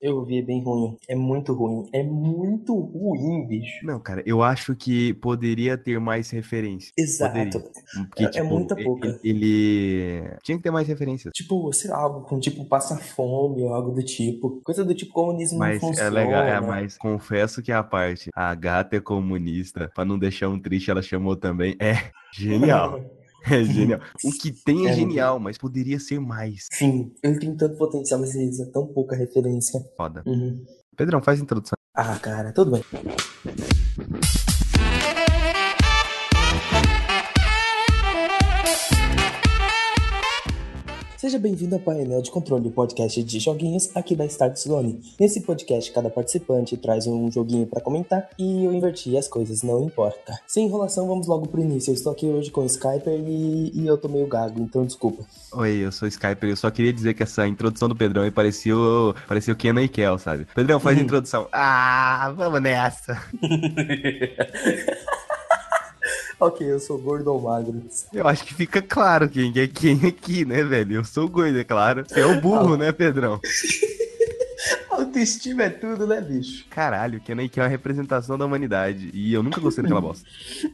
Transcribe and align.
Eu 0.00 0.24
vi, 0.24 0.38
é 0.38 0.42
bem 0.42 0.62
ruim. 0.62 0.96
É 1.08 1.14
muito 1.16 1.52
ruim. 1.52 1.88
É 1.92 2.02
muito 2.04 2.72
ruim, 2.78 3.44
bicho. 3.48 3.84
Não, 3.84 3.98
cara, 3.98 4.22
eu 4.24 4.42
acho 4.42 4.76
que 4.76 5.12
poderia 5.14 5.76
ter 5.76 5.98
mais 5.98 6.30
referência. 6.30 6.92
Exato. 6.96 7.60
Porque, 8.08 8.22
É- 8.22 8.26
é 8.26 8.30
tipo, 8.30 8.44
muita 8.46 8.74
ele- 8.74 8.84
pouca. 8.84 9.20
Ele, 9.24 10.22
tinha 10.44 10.56
que 10.56 10.62
ter 10.62 10.70
mais 10.70 10.86
referências. 10.86 11.32
Tipo, 11.34 11.72
sei 11.72 11.90
lá, 11.90 11.98
algo 11.98 12.20
com 12.28 12.38
tipo 12.38 12.64
passa 12.66 12.96
fome 12.96 13.62
ou 13.62 13.74
algo 13.74 13.90
do 13.90 14.02
tipo. 14.04 14.60
Coisa 14.62 14.84
do 14.84 14.94
tipo 14.94 15.12
comunismo 15.12 15.58
Mas 15.58 15.80
não 15.82 15.88
é 15.88 15.92
funciona. 15.92 16.10
legal, 16.10 16.42
é, 16.44 16.60
mas 16.60 16.96
confesso 16.96 17.60
que 17.60 17.72
a 17.72 17.82
parte, 17.82 18.30
a 18.34 18.54
gata 18.54 18.96
é 18.96 19.00
comunista, 19.00 19.90
pra 19.94 20.04
não 20.04 20.16
deixar 20.18 20.48
um 20.48 20.60
triste, 20.60 20.90
ela 20.92 21.02
chamou 21.02 21.34
também, 21.34 21.74
é 21.80 22.10
genial. 22.32 23.00
É 23.52 23.64
genial. 23.64 24.00
O 24.24 24.30
que 24.32 24.52
tem 24.52 24.86
é 24.86 24.90
É 24.90 24.94
genial, 24.94 25.38
mas 25.38 25.56
poderia 25.56 25.98
ser 25.98 26.20
mais. 26.20 26.66
Sim, 26.72 27.12
ele 27.22 27.38
tem 27.38 27.56
tanto 27.56 27.76
potencial, 27.76 28.20
mas 28.20 28.34
ele 28.34 28.48
usa 28.48 28.66
tão 28.72 28.86
pouca 28.86 29.16
referência. 29.16 29.80
Foda. 29.96 30.22
Uhum. 30.26 30.64
Pedrão, 30.96 31.22
faz 31.22 31.40
a 31.40 31.42
introdução. 31.42 31.76
Ah, 31.94 32.18
cara, 32.18 32.52
tudo 32.52 32.72
bem. 32.72 32.84
Seja 41.28 41.38
bem-vindo 41.38 41.74
ao 41.74 41.80
painel 41.82 42.22
de 42.22 42.30
controle 42.30 42.62
do 42.62 42.70
podcast 42.70 43.22
de 43.22 43.38
joguinhos 43.38 43.94
aqui 43.94 44.16
da 44.16 44.24
Start 44.24 44.56
Zone. 44.56 44.98
Nesse 45.20 45.42
podcast, 45.42 45.92
cada 45.92 46.08
participante 46.08 46.74
traz 46.78 47.06
um 47.06 47.30
joguinho 47.30 47.66
pra 47.66 47.82
comentar 47.82 48.30
e 48.38 48.64
eu 48.64 48.72
inverti 48.72 49.14
as 49.14 49.28
coisas, 49.28 49.62
não 49.62 49.84
importa. 49.84 50.40
Sem 50.46 50.64
enrolação, 50.64 51.06
vamos 51.06 51.26
logo 51.26 51.46
pro 51.46 51.60
início. 51.60 51.90
Eu 51.90 51.94
estou 51.96 52.12
aqui 52.12 52.24
hoje 52.24 52.50
com 52.50 52.62
o 52.62 52.64
Skyper 52.64 53.12
e, 53.12 53.72
e 53.74 53.86
eu 53.86 53.98
tô 53.98 54.08
meio 54.08 54.26
gago, 54.26 54.58
então 54.58 54.86
desculpa. 54.86 55.22
Oi, 55.52 55.84
eu 55.84 55.92
sou 55.92 56.06
o 56.06 56.08
Skyper. 56.08 56.48
Eu 56.48 56.56
só 56.56 56.70
queria 56.70 56.94
dizer 56.94 57.12
que 57.12 57.22
essa 57.22 57.46
introdução 57.46 57.90
do 57.90 57.94
Pedrão 57.94 58.22
aí 58.22 58.30
parecia 58.30 58.74
o, 58.74 59.14
parecia 59.26 59.52
o 59.52 59.56
Kenan 59.56 59.82
e 59.82 59.88
Kel, 59.88 60.16
sabe? 60.16 60.46
Pedrão, 60.54 60.80
faz 60.80 60.96
a 60.96 61.02
introdução. 61.04 61.46
Ah, 61.52 62.32
vamos 62.34 62.62
nessa. 62.62 63.22
ok, 66.38 66.70
eu 66.70 66.80
sou 66.80 66.98
gordo 66.98 67.32
ou 67.32 67.40
magro. 67.40 67.82
Eu 68.12 68.26
acho 68.26 68.44
que 68.44 68.54
fica 68.54 68.80
claro 68.80 69.28
quem 69.28 69.52
é 69.56 69.66
quem 69.66 70.06
aqui, 70.06 70.44
né, 70.44 70.62
velho? 70.62 70.96
Eu 70.96 71.04
sou 71.04 71.28
gordo, 71.28 71.58
é 71.58 71.64
claro. 71.64 72.04
Você 72.06 72.20
é 72.20 72.26
o 72.26 72.40
burro, 72.40 72.76
né, 72.76 72.92
Pedrão? 72.92 73.40
Autoestima 74.98 75.62
é 75.62 75.70
tudo, 75.70 76.06
né, 76.08 76.20
bicho? 76.20 76.66
Caralho, 76.68 77.20
Kenan 77.20 77.44
e 77.44 77.48
Kel 77.48 77.62
é 77.62 77.66
a 77.66 77.70
representação 77.70 78.36
da 78.36 78.44
humanidade. 78.44 79.10
E 79.14 79.32
eu 79.32 79.42
nunca 79.42 79.60
gostei 79.60 79.82
daquela 79.82 80.00
bosta. 80.02 80.28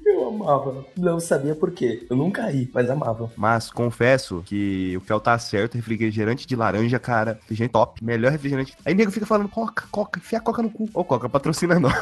Eu 0.05 0.29
amava. 0.29 0.87
Não 0.97 1.21
sabia 1.21 1.55
por 1.55 1.71
quê. 1.73 2.07
Eu 2.09 2.17
nunca 2.17 2.47
ri, 2.49 2.71
mas 2.73 2.89
amava. 2.89 3.31
Mas 3.37 3.71
confesso 3.71 4.43
que 4.47 4.97
o 4.97 5.01
Kel 5.03 5.21
tá 5.21 5.39
certo, 5.39 5.75
refrigerante 5.75 6.47
de 6.47 6.57
laranja, 6.57 6.99
cara, 6.99 7.39
refrigerante 7.43 7.73
top, 7.73 8.03
melhor 8.03 8.33
refrigerante. 8.33 8.75
Aí 8.85 8.95
nego 8.95 9.11
fica 9.11 9.27
falando 9.27 9.49
coca, 9.49 9.85
coca, 9.91 10.19
enfia 10.19 10.39
a 10.39 10.43
coca 10.43 10.63
no 10.63 10.71
cu. 10.71 10.89
Ô, 10.95 11.05
coca, 11.05 11.29
patrocina 11.29 11.79
nós. 11.79 11.95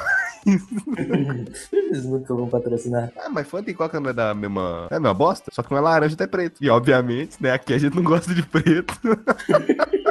Eles 1.73 2.05
nunca 2.05 2.35
vão 2.35 2.49
patrocinar. 2.49 3.13
Ah, 3.17 3.29
mas 3.29 3.47
Fanta 3.47 3.71
e 3.71 3.75
coca 3.75 4.01
não 4.01 4.11
é 4.11 4.13
da 4.13 4.35
mesma... 4.35 4.89
É 4.91 4.97
a 4.97 5.01
mesma 5.01 5.15
bosta? 5.15 5.51
Só 5.53 5.63
que 5.63 5.71
não 5.71 5.79
é 5.79 5.81
laranja, 5.81 6.15
até 6.15 6.27
preto. 6.27 6.63
E 6.63 6.71
obviamente, 6.71 7.37
né, 7.41 7.53
aqui 7.53 7.75
a 7.75 7.79
gente 7.79 7.95
não 7.95 8.03
gosta 8.03 8.35
de 8.35 8.43
preto. 8.43 8.95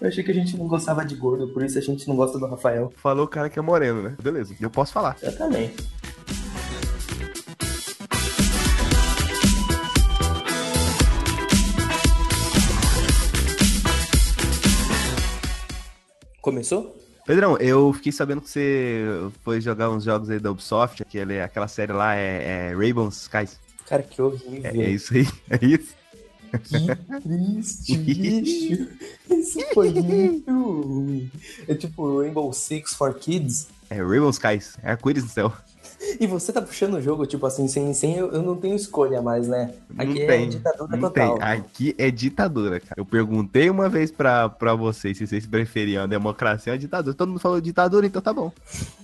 Eu 0.00 0.08
achei 0.08 0.22
que 0.22 0.30
a 0.30 0.34
gente 0.34 0.56
não 0.56 0.66
gostava 0.66 1.04
de 1.04 1.14
gordo, 1.14 1.48
por 1.48 1.64
isso 1.64 1.78
a 1.78 1.80
gente 1.80 2.06
não 2.08 2.16
gosta 2.16 2.38
do 2.38 2.46
Rafael. 2.46 2.92
Falou 2.96 3.24
o 3.24 3.28
cara 3.28 3.48
que 3.48 3.58
é 3.58 3.62
moreno, 3.62 4.02
né? 4.02 4.16
Beleza, 4.22 4.54
eu 4.60 4.70
posso 4.70 4.92
falar. 4.92 5.16
Eu 5.22 5.36
também. 5.36 5.72
Começou? 16.40 16.94
Pedrão, 17.24 17.56
eu 17.56 17.90
fiquei 17.94 18.12
sabendo 18.12 18.42
que 18.42 18.50
você 18.50 19.02
foi 19.42 19.58
jogar 19.58 19.88
uns 19.88 20.04
jogos 20.04 20.28
aí 20.28 20.38
da 20.38 20.50
Ubisoft, 20.50 21.02
aquele, 21.02 21.40
aquela 21.40 21.66
série 21.66 21.92
lá 21.92 22.14
é, 22.14 22.68
é 22.68 22.76
Rainbow 22.76 23.08
Skies. 23.08 23.58
Cara, 23.86 24.02
que 24.02 24.20
horrível. 24.20 24.60
É, 24.62 24.76
é 24.76 24.90
isso 24.90 25.14
aí, 25.14 25.26
é 25.48 25.64
isso. 25.64 26.03
Que 26.58 27.20
triste, 27.20 27.96
bicho. 27.98 28.88
Isso 29.30 29.60
foi 29.72 29.90
muito 29.92 30.50
ruim. 30.82 31.30
É 31.66 31.74
tipo 31.74 32.20
Rainbow 32.20 32.52
Six 32.52 32.94
for 32.94 33.14
Kids. 33.14 33.68
É 33.90 33.96
Rainbow 34.02 34.30
Skies, 34.30 34.76
é 34.82 34.90
arco-íris 34.90 35.24
no 35.24 35.30
céu. 35.30 35.52
E 36.20 36.26
você 36.26 36.52
tá 36.52 36.60
puxando 36.60 36.94
o 36.94 37.00
jogo, 37.00 37.26
tipo 37.26 37.46
assim, 37.46 37.66
sem, 37.66 37.92
sem 37.94 38.16
eu, 38.16 38.30
eu 38.30 38.42
não 38.42 38.56
tenho 38.56 38.76
escolha 38.76 39.22
mais, 39.22 39.48
né? 39.48 39.74
Aqui 39.96 40.14
não 40.14 40.22
é 40.22 40.26
tem, 40.26 40.48
ditadura 40.48 40.96
não 40.96 41.00
total. 41.00 41.38
tem. 41.38 41.42
Aqui 41.48 41.94
é 41.96 42.10
ditadura, 42.10 42.80
cara. 42.80 42.94
Eu 42.98 43.06
perguntei 43.06 43.70
uma 43.70 43.88
vez 43.88 44.10
pra, 44.10 44.48
pra 44.48 44.74
vocês 44.74 45.16
se 45.16 45.26
vocês 45.26 45.46
preferiam 45.46 46.04
a 46.04 46.06
democracia 46.06 46.72
ou 46.72 46.74
a 46.74 46.78
ditadura. 46.78 47.14
Todo 47.14 47.28
mundo 47.28 47.40
falou 47.40 47.60
ditadura, 47.60 48.06
então 48.06 48.20
tá 48.20 48.32
bom. 48.32 48.52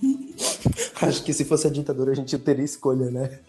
Acho 1.01 1.23
que 1.23 1.33
se 1.33 1.45
fosse 1.45 1.67
a 1.67 1.69
ditadura 1.69 2.11
a 2.11 2.15
gente 2.15 2.37
teria 2.37 2.65
escolha, 2.65 3.09
né? 3.09 3.39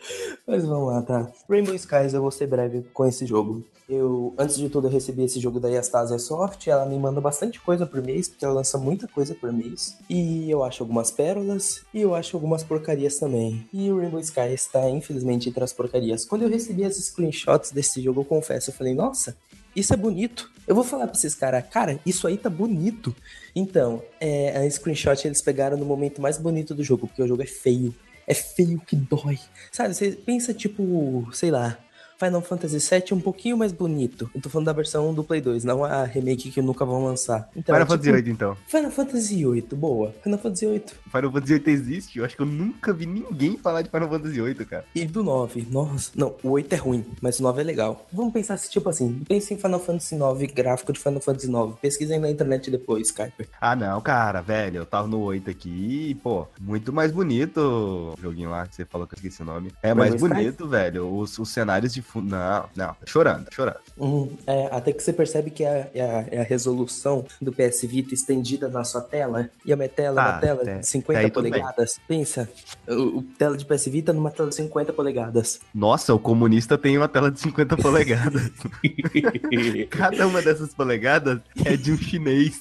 Mas 0.46 0.64
vamos 0.64 0.88
lá, 0.88 1.02
tá? 1.02 1.30
Rainbow 1.48 1.74
Skies, 1.74 2.14
eu 2.14 2.22
vou 2.22 2.30
ser 2.30 2.46
breve 2.46 2.82
com 2.92 3.06
esse 3.06 3.26
jogo. 3.26 3.64
Eu, 3.88 4.32
antes 4.38 4.56
de 4.56 4.68
tudo, 4.68 4.86
eu 4.86 4.90
recebi 4.90 5.22
esse 5.22 5.38
jogo 5.38 5.60
da 5.60 5.68
Yastasia 5.68 6.18
Soft. 6.18 6.66
Ela 6.66 6.86
me 6.86 6.98
manda 6.98 7.20
bastante 7.20 7.60
coisa 7.60 7.84
por 7.84 8.00
mês, 8.02 8.28
porque 8.28 8.44
ela 8.44 8.54
lança 8.54 8.78
muita 8.78 9.06
coisa 9.06 9.34
por 9.34 9.52
mês. 9.52 9.96
E 10.08 10.50
eu 10.50 10.64
acho 10.64 10.82
algumas 10.82 11.10
pérolas, 11.10 11.82
e 11.92 12.00
eu 12.00 12.14
acho 12.14 12.36
algumas 12.36 12.62
porcarias 12.62 13.18
também. 13.18 13.66
E 13.72 13.90
o 13.90 13.98
Rainbow 13.98 14.20
Skies 14.20 14.62
está, 14.62 14.88
infelizmente, 14.88 15.48
entre 15.48 15.62
as 15.62 15.72
porcarias. 15.72 16.24
Quando 16.24 16.42
eu 16.42 16.48
recebi 16.48 16.84
as 16.84 16.96
screenshots 16.96 17.72
desse 17.72 18.00
jogo, 18.00 18.22
eu 18.22 18.24
confesso, 18.24 18.70
eu 18.70 18.74
falei, 18.74 18.94
nossa, 18.94 19.36
isso 19.74 19.92
é 19.92 19.96
bonito. 19.96 20.50
Eu 20.66 20.74
vou 20.74 20.84
falar 20.84 21.06
pra 21.06 21.16
esses 21.16 21.34
caras, 21.34 21.64
cara, 21.68 21.98
isso 22.06 22.26
aí 22.26 22.36
tá 22.36 22.48
bonito. 22.48 23.14
Então, 23.54 24.02
é, 24.20 24.56
a 24.56 24.70
screenshot 24.70 25.26
eles 25.26 25.42
pegaram 25.42 25.76
no 25.76 25.84
momento 25.84 26.20
mais 26.22 26.38
bonito 26.38 26.74
do 26.74 26.84
jogo, 26.84 27.06
porque 27.06 27.22
o 27.22 27.26
jogo 27.26 27.42
é 27.42 27.46
feio. 27.46 27.94
É 28.26 28.34
feio 28.34 28.80
que 28.80 28.94
dói. 28.94 29.38
Sabe, 29.70 29.94
você 29.94 30.12
pensa 30.12 30.54
tipo, 30.54 31.28
sei 31.32 31.50
lá, 31.50 31.76
Final 32.22 32.40
Fantasy 32.40 32.78
VII 32.78 33.18
um 33.18 33.20
pouquinho 33.20 33.56
mais 33.56 33.72
bonito. 33.72 34.30
Eu 34.32 34.40
tô 34.40 34.48
falando 34.48 34.66
da 34.66 34.72
versão 34.72 35.12
do 35.12 35.24
Play 35.24 35.40
2, 35.40 35.64
não 35.64 35.84
a 35.84 36.04
remake 36.04 36.50
que 36.50 36.62
nunca 36.62 36.84
vão 36.84 37.04
lançar. 37.04 37.48
Então, 37.56 37.74
Final 37.74 37.82
é 37.82 37.86
Fantasy 37.86 38.10
tipo, 38.10 38.22
VIII, 38.22 38.32
então. 38.32 38.56
Final 38.66 38.90
Fantasy 38.92 39.44
VIII, 39.44 39.62
boa. 39.72 40.14
Final 40.22 40.38
Fantasy 40.38 40.66
VIII. 40.66 40.84
Final 41.10 41.32
Fantasy 41.32 41.58
VIII 41.58 41.74
existe? 41.74 42.18
Eu 42.18 42.24
acho 42.24 42.36
que 42.36 42.42
eu 42.42 42.46
nunca 42.46 42.92
vi 42.92 43.06
ninguém 43.06 43.58
falar 43.58 43.82
de 43.82 43.90
Final 43.90 44.08
Fantasy 44.08 44.40
VIII, 44.40 44.54
cara. 44.66 44.84
E 44.94 45.04
do 45.04 45.24
9, 45.24 45.66
nossa. 45.70 46.12
Não, 46.14 46.34
o 46.44 46.50
8 46.50 46.72
é 46.72 46.76
ruim, 46.76 47.04
mas 47.20 47.40
o 47.40 47.42
9 47.42 47.60
é 47.60 47.64
legal. 47.64 48.06
Vamos 48.12 48.32
pensar 48.32 48.54
assim, 48.54 48.70
tipo 48.70 48.88
assim, 48.88 49.20
pense 49.26 49.52
em 49.52 49.56
Final 49.56 49.80
Fantasy 49.80 50.14
9, 50.14 50.46
gráfico 50.46 50.92
de 50.92 51.00
Final 51.00 51.20
Fantasy 51.20 51.48
9. 51.48 51.74
Pesquisa 51.80 52.14
aí 52.14 52.20
na 52.20 52.30
internet 52.30 52.70
depois, 52.70 53.08
Skyper. 53.08 53.48
Ah, 53.60 53.74
não, 53.74 54.00
cara, 54.00 54.40
velho, 54.40 54.76
eu 54.76 54.86
tava 54.86 55.08
no 55.08 55.20
8 55.20 55.50
aqui 55.50 56.10
e, 56.10 56.14
pô, 56.14 56.46
muito 56.60 56.92
mais 56.92 57.10
bonito 57.10 57.58
o 57.58 58.14
joguinho 58.20 58.50
lá 58.50 58.66
que 58.66 58.76
você 58.76 58.84
falou 58.84 59.06
que 59.06 59.14
eu 59.14 59.16
esqueci 59.16 59.42
o 59.42 59.44
nome. 59.44 59.72
É 59.82 59.92
mais 59.92 60.10
Rainbow 60.10 60.28
Skies? 60.28 60.44
bonito, 60.44 60.68
velho. 60.68 61.12
Os, 61.12 61.38
os 61.38 61.48
cenários 61.48 61.92
de. 61.92 62.11
Não, 62.14 62.68
não, 62.76 62.88
tá 62.88 62.96
chorando, 63.06 63.44
tá 63.46 63.50
chorando. 63.52 63.76
Hum, 63.98 64.36
é, 64.46 64.66
até 64.70 64.92
que 64.92 65.02
você 65.02 65.12
percebe 65.12 65.50
que 65.50 65.64
é, 65.64 65.90
é 65.94 66.00
a, 66.02 66.24
é 66.30 66.40
a 66.40 66.44
resolução 66.44 67.24
do 67.40 67.52
PS 67.52 67.82
Vita 67.84 68.14
estendida 68.14 68.68
na 68.68 68.84
sua 68.84 69.00
tela. 69.00 69.48
E 69.64 69.72
a 69.72 69.76
minha 69.76 69.88
tela 69.88 70.20
é 70.20 70.24
Ah, 70.24 70.30
uma 70.32 70.38
tela 70.40 70.64
de 70.64 70.86
50 70.86 71.18
Aí 71.20 71.30
tudo 71.30 71.42
bem. 71.44 71.52
polegadas. 71.52 72.00
Pensa, 72.06 72.48
o, 72.88 73.18
o 73.18 73.22
tela 73.38 73.56
de 73.56 73.64
PS 73.64 73.86
Vita 73.86 74.12
numa 74.12 74.30
tela 74.30 74.48
de 74.48 74.54
50 74.56 74.92
polegadas. 74.92 75.60
Nossa, 75.74 76.14
o 76.14 76.18
comunista 76.18 76.76
tem 76.76 76.96
uma 76.98 77.08
tela 77.08 77.30
de 77.30 77.40
50 77.40 77.76
polegadas. 77.76 78.50
Cada 79.90 80.26
uma 80.26 80.42
dessas 80.42 80.74
polegadas 80.74 81.40
é 81.64 81.76
de 81.76 81.92
um 81.92 81.96
chinês. 81.96 82.60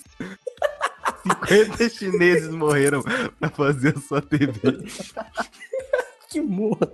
50 1.48 1.90
chineses 1.90 2.50
morreram 2.50 3.04
pra 3.40 3.50
fazer 3.50 3.96
a 3.98 4.02
sua 4.02 4.22
TV. 4.22 4.60
que 6.30 6.42
morra. 6.42 6.92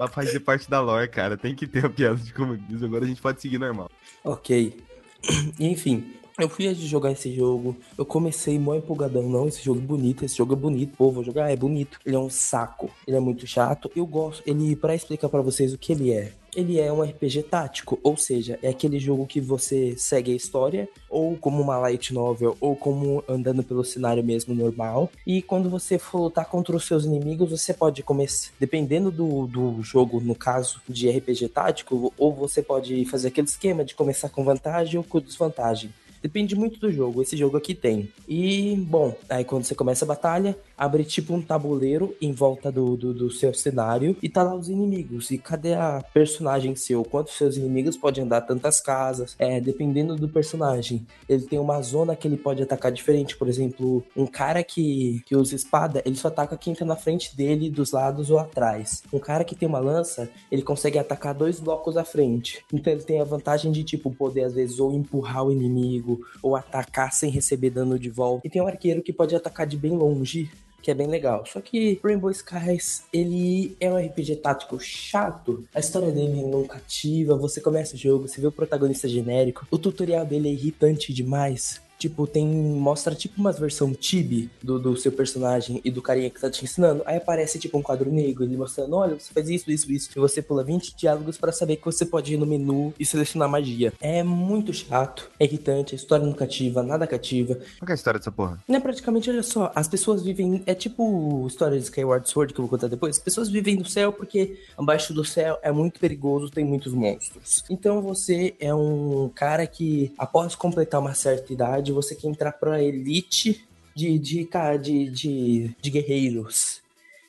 Pra 0.00 0.08
fazer 0.08 0.40
parte 0.40 0.70
da 0.70 0.80
lore, 0.80 1.06
cara. 1.08 1.36
Tem 1.36 1.54
que 1.54 1.66
ter 1.66 1.84
a 1.84 1.90
piada 1.90 2.16
de 2.16 2.32
comunismo. 2.32 2.86
Agora 2.86 3.04
a 3.04 3.06
gente 3.06 3.20
pode 3.20 3.38
seguir 3.38 3.58
normal. 3.58 3.90
Ok. 4.24 4.74
Enfim, 5.60 6.14
eu 6.38 6.48
fui 6.48 6.72
de 6.72 6.86
jogar 6.86 7.12
esse 7.12 7.30
jogo. 7.36 7.76
Eu 7.98 8.06
comecei 8.06 8.58
mó 8.58 8.74
empolgadão. 8.74 9.28
Não, 9.28 9.46
esse 9.46 9.62
jogo 9.62 9.78
é 9.78 9.82
bonito, 9.82 10.24
esse 10.24 10.38
jogo 10.38 10.54
é 10.54 10.56
bonito. 10.56 10.96
Pô, 10.96 11.10
vou 11.10 11.22
jogar, 11.22 11.52
é 11.52 11.56
bonito. 11.56 12.00
Ele 12.06 12.16
é 12.16 12.18
um 12.18 12.30
saco. 12.30 12.90
Ele 13.06 13.18
é 13.18 13.20
muito 13.20 13.46
chato. 13.46 13.90
Eu 13.94 14.06
gosto. 14.06 14.42
Ele, 14.46 14.74
pra 14.74 14.94
explicar 14.94 15.28
pra 15.28 15.42
vocês 15.42 15.74
o 15.74 15.78
que 15.78 15.92
ele 15.92 16.10
é. 16.10 16.32
Ele 16.54 16.78
é 16.78 16.92
um 16.92 17.02
RPG 17.02 17.44
tático, 17.44 17.98
ou 18.02 18.16
seja, 18.16 18.58
é 18.62 18.68
aquele 18.68 18.98
jogo 18.98 19.26
que 19.26 19.40
você 19.40 19.94
segue 19.96 20.32
a 20.32 20.36
história, 20.36 20.88
ou 21.08 21.36
como 21.36 21.62
uma 21.62 21.78
light 21.78 22.12
novel, 22.12 22.56
ou 22.60 22.74
como 22.74 23.22
andando 23.28 23.62
pelo 23.62 23.84
cenário 23.84 24.22
mesmo 24.22 24.54
normal. 24.54 25.10
E 25.26 25.42
quando 25.42 25.70
você 25.70 25.98
for 25.98 26.20
lutar 26.20 26.46
contra 26.46 26.76
os 26.76 26.86
seus 26.86 27.04
inimigos, 27.04 27.50
você 27.50 27.72
pode 27.72 28.02
começar, 28.02 28.50
dependendo 28.58 29.10
do, 29.10 29.46
do 29.46 29.82
jogo, 29.82 30.20
no 30.20 30.34
caso 30.34 30.80
de 30.88 31.10
RPG 31.10 31.48
tático, 31.48 32.12
ou 32.16 32.34
você 32.34 32.62
pode 32.62 33.04
fazer 33.04 33.28
aquele 33.28 33.46
esquema 33.46 33.84
de 33.84 33.94
começar 33.94 34.28
com 34.28 34.44
vantagem 34.44 34.98
ou 34.98 35.04
com 35.04 35.20
desvantagem. 35.20 35.90
Depende 36.22 36.54
muito 36.54 36.78
do 36.78 36.92
jogo, 36.92 37.22
esse 37.22 37.36
jogo 37.36 37.56
aqui 37.56 37.74
tem. 37.74 38.12
E, 38.28 38.76
bom, 38.76 39.16
aí 39.28 39.42
quando 39.42 39.64
você 39.64 39.74
começa 39.74 40.04
a 40.04 40.08
batalha, 40.08 40.56
abre 40.80 41.04
tipo 41.04 41.34
um 41.34 41.42
tabuleiro 41.42 42.16
em 42.22 42.32
volta 42.32 42.72
do, 42.72 42.96
do, 42.96 43.12
do, 43.12 43.30
seu 43.30 43.52
cenário 43.52 44.16
e 44.22 44.30
tá 44.30 44.42
lá 44.42 44.54
os 44.54 44.70
inimigos. 44.70 45.30
E 45.30 45.36
cadê 45.36 45.74
a 45.74 46.02
personagem 46.14 46.74
seu? 46.74 47.04
Quantos 47.04 47.34
seus 47.34 47.58
inimigos 47.58 47.98
podem 47.98 48.24
andar 48.24 48.40
tantas 48.40 48.80
casas? 48.80 49.36
É, 49.38 49.60
dependendo 49.60 50.16
do 50.16 50.26
personagem. 50.26 51.06
Ele 51.28 51.42
tem 51.42 51.58
uma 51.58 51.82
zona 51.82 52.16
que 52.16 52.26
ele 52.26 52.38
pode 52.38 52.62
atacar 52.62 52.90
diferente. 52.90 53.36
Por 53.36 53.46
exemplo, 53.46 54.02
um 54.16 54.26
cara 54.26 54.64
que, 54.64 55.22
que 55.26 55.36
usa 55.36 55.54
espada, 55.54 56.02
ele 56.06 56.16
só 56.16 56.28
ataca 56.28 56.56
quem 56.56 56.74
tá 56.74 56.86
na 56.86 56.96
frente 56.96 57.36
dele, 57.36 57.68
dos 57.68 57.92
lados 57.92 58.30
ou 58.30 58.38
atrás. 58.38 59.02
Um 59.12 59.18
cara 59.18 59.44
que 59.44 59.54
tem 59.54 59.68
uma 59.68 59.80
lança, 59.80 60.30
ele 60.50 60.62
consegue 60.62 60.98
atacar 60.98 61.34
dois 61.34 61.60
blocos 61.60 61.98
à 61.98 62.04
frente. 62.04 62.64
Então 62.72 62.90
ele 62.90 63.02
tem 63.02 63.20
a 63.20 63.24
vantagem 63.24 63.70
de, 63.70 63.84
tipo, 63.84 64.10
poder 64.10 64.44
às 64.44 64.54
vezes 64.54 64.80
ou 64.80 64.94
empurrar 64.94 65.44
o 65.44 65.52
inimigo 65.52 66.22
ou 66.42 66.56
atacar 66.56 67.12
sem 67.12 67.30
receber 67.30 67.68
dano 67.68 67.98
de 67.98 68.08
volta. 68.08 68.46
E 68.46 68.50
tem 68.50 68.62
um 68.62 68.66
arqueiro 68.66 69.02
que 69.02 69.12
pode 69.12 69.36
atacar 69.36 69.66
de 69.66 69.76
bem 69.76 69.94
longe 69.94 70.50
que 70.82 70.90
é 70.90 70.94
bem 70.94 71.06
legal. 71.06 71.44
Só 71.46 71.60
que 71.60 72.00
Rainbow 72.02 72.30
Skies, 72.30 73.04
ele 73.12 73.76
é 73.80 73.90
um 73.90 73.96
RPG 73.96 74.36
tático 74.36 74.78
chato. 74.80 75.64
A 75.74 75.80
história 75.80 76.10
dele 76.10 76.42
não 76.42 76.64
cativa, 76.64 77.36
você 77.36 77.60
começa 77.60 77.94
o 77.94 77.98
jogo, 77.98 78.28
você 78.28 78.40
vê 78.40 78.46
o 78.46 78.52
protagonista 78.52 79.08
genérico, 79.08 79.66
o 79.70 79.78
tutorial 79.78 80.24
dele 80.24 80.48
é 80.48 80.52
irritante 80.52 81.12
demais. 81.12 81.80
Tipo, 82.00 82.26
tem. 82.26 82.46
Mostra 82.46 83.14
tipo 83.14 83.38
umas 83.38 83.58
versão 83.58 83.92
tibi 83.92 84.50
do, 84.62 84.78
do 84.78 84.96
seu 84.96 85.12
personagem 85.12 85.82
e 85.84 85.90
do 85.90 86.00
carinha 86.00 86.30
que 86.30 86.40
tá 86.40 86.50
te 86.50 86.64
ensinando. 86.64 87.02
Aí 87.04 87.18
aparece 87.18 87.58
tipo 87.58 87.76
um 87.76 87.82
quadro 87.82 88.10
negro, 88.10 88.42
ele 88.42 88.56
mostrando: 88.56 88.96
olha, 88.96 89.14
você 89.18 89.30
faz 89.34 89.50
isso, 89.50 89.70
isso, 89.70 89.92
isso. 89.92 90.10
E 90.16 90.18
você 90.18 90.40
pula 90.40 90.64
20 90.64 90.96
diálogos 90.96 91.36
para 91.36 91.52
saber 91.52 91.76
que 91.76 91.84
você 91.84 92.06
pode 92.06 92.32
ir 92.32 92.38
no 92.38 92.46
menu 92.46 92.94
e 92.98 93.04
selecionar 93.04 93.50
magia. 93.50 93.92
É 94.00 94.22
muito 94.22 94.72
chato, 94.72 95.30
é 95.38 95.44
irritante, 95.44 95.94
a 95.94 95.96
história 95.96 96.24
não 96.24 96.32
cativa, 96.32 96.82
nada 96.82 97.06
cativa. 97.06 97.56
Qual 97.78 97.88
é 97.88 97.92
a 97.92 97.94
história 97.94 98.18
dessa 98.18 98.32
porra? 98.32 98.58
Não 98.66 98.76
é 98.76 98.80
praticamente, 98.80 99.28
olha 99.28 99.42
só, 99.42 99.70
as 99.74 99.86
pessoas 99.86 100.22
vivem. 100.22 100.62
É 100.64 100.74
tipo 100.74 101.46
história 101.46 101.76
de 101.76 101.84
Skyward 101.84 102.26
Sword 102.26 102.54
que 102.54 102.60
eu 102.60 102.64
vou 102.64 102.70
contar 102.70 102.88
depois. 102.88 103.18
As 103.18 103.22
pessoas 103.22 103.50
vivem 103.50 103.76
no 103.76 103.84
céu 103.84 104.10
porque 104.10 104.58
abaixo 104.74 105.12
do 105.12 105.22
céu 105.22 105.58
é 105.62 105.70
muito 105.70 106.00
perigoso, 106.00 106.50
tem 106.50 106.64
muitos 106.64 106.94
monstros. 106.94 107.62
Então 107.68 108.00
você 108.00 108.54
é 108.58 108.74
um 108.74 109.30
cara 109.34 109.66
que, 109.66 110.12
após 110.16 110.54
completar 110.54 111.00
uma 111.00 111.14
certa 111.14 111.52
idade, 111.52 111.89
você 111.92 112.14
quer 112.14 112.28
entrar 112.28 112.52
pra 112.52 112.82
elite 112.82 113.64
de, 113.94 114.18
de, 114.18 114.44
de, 114.78 115.10
de, 115.10 115.70
de 115.80 115.90
guerreiros. 115.90 116.80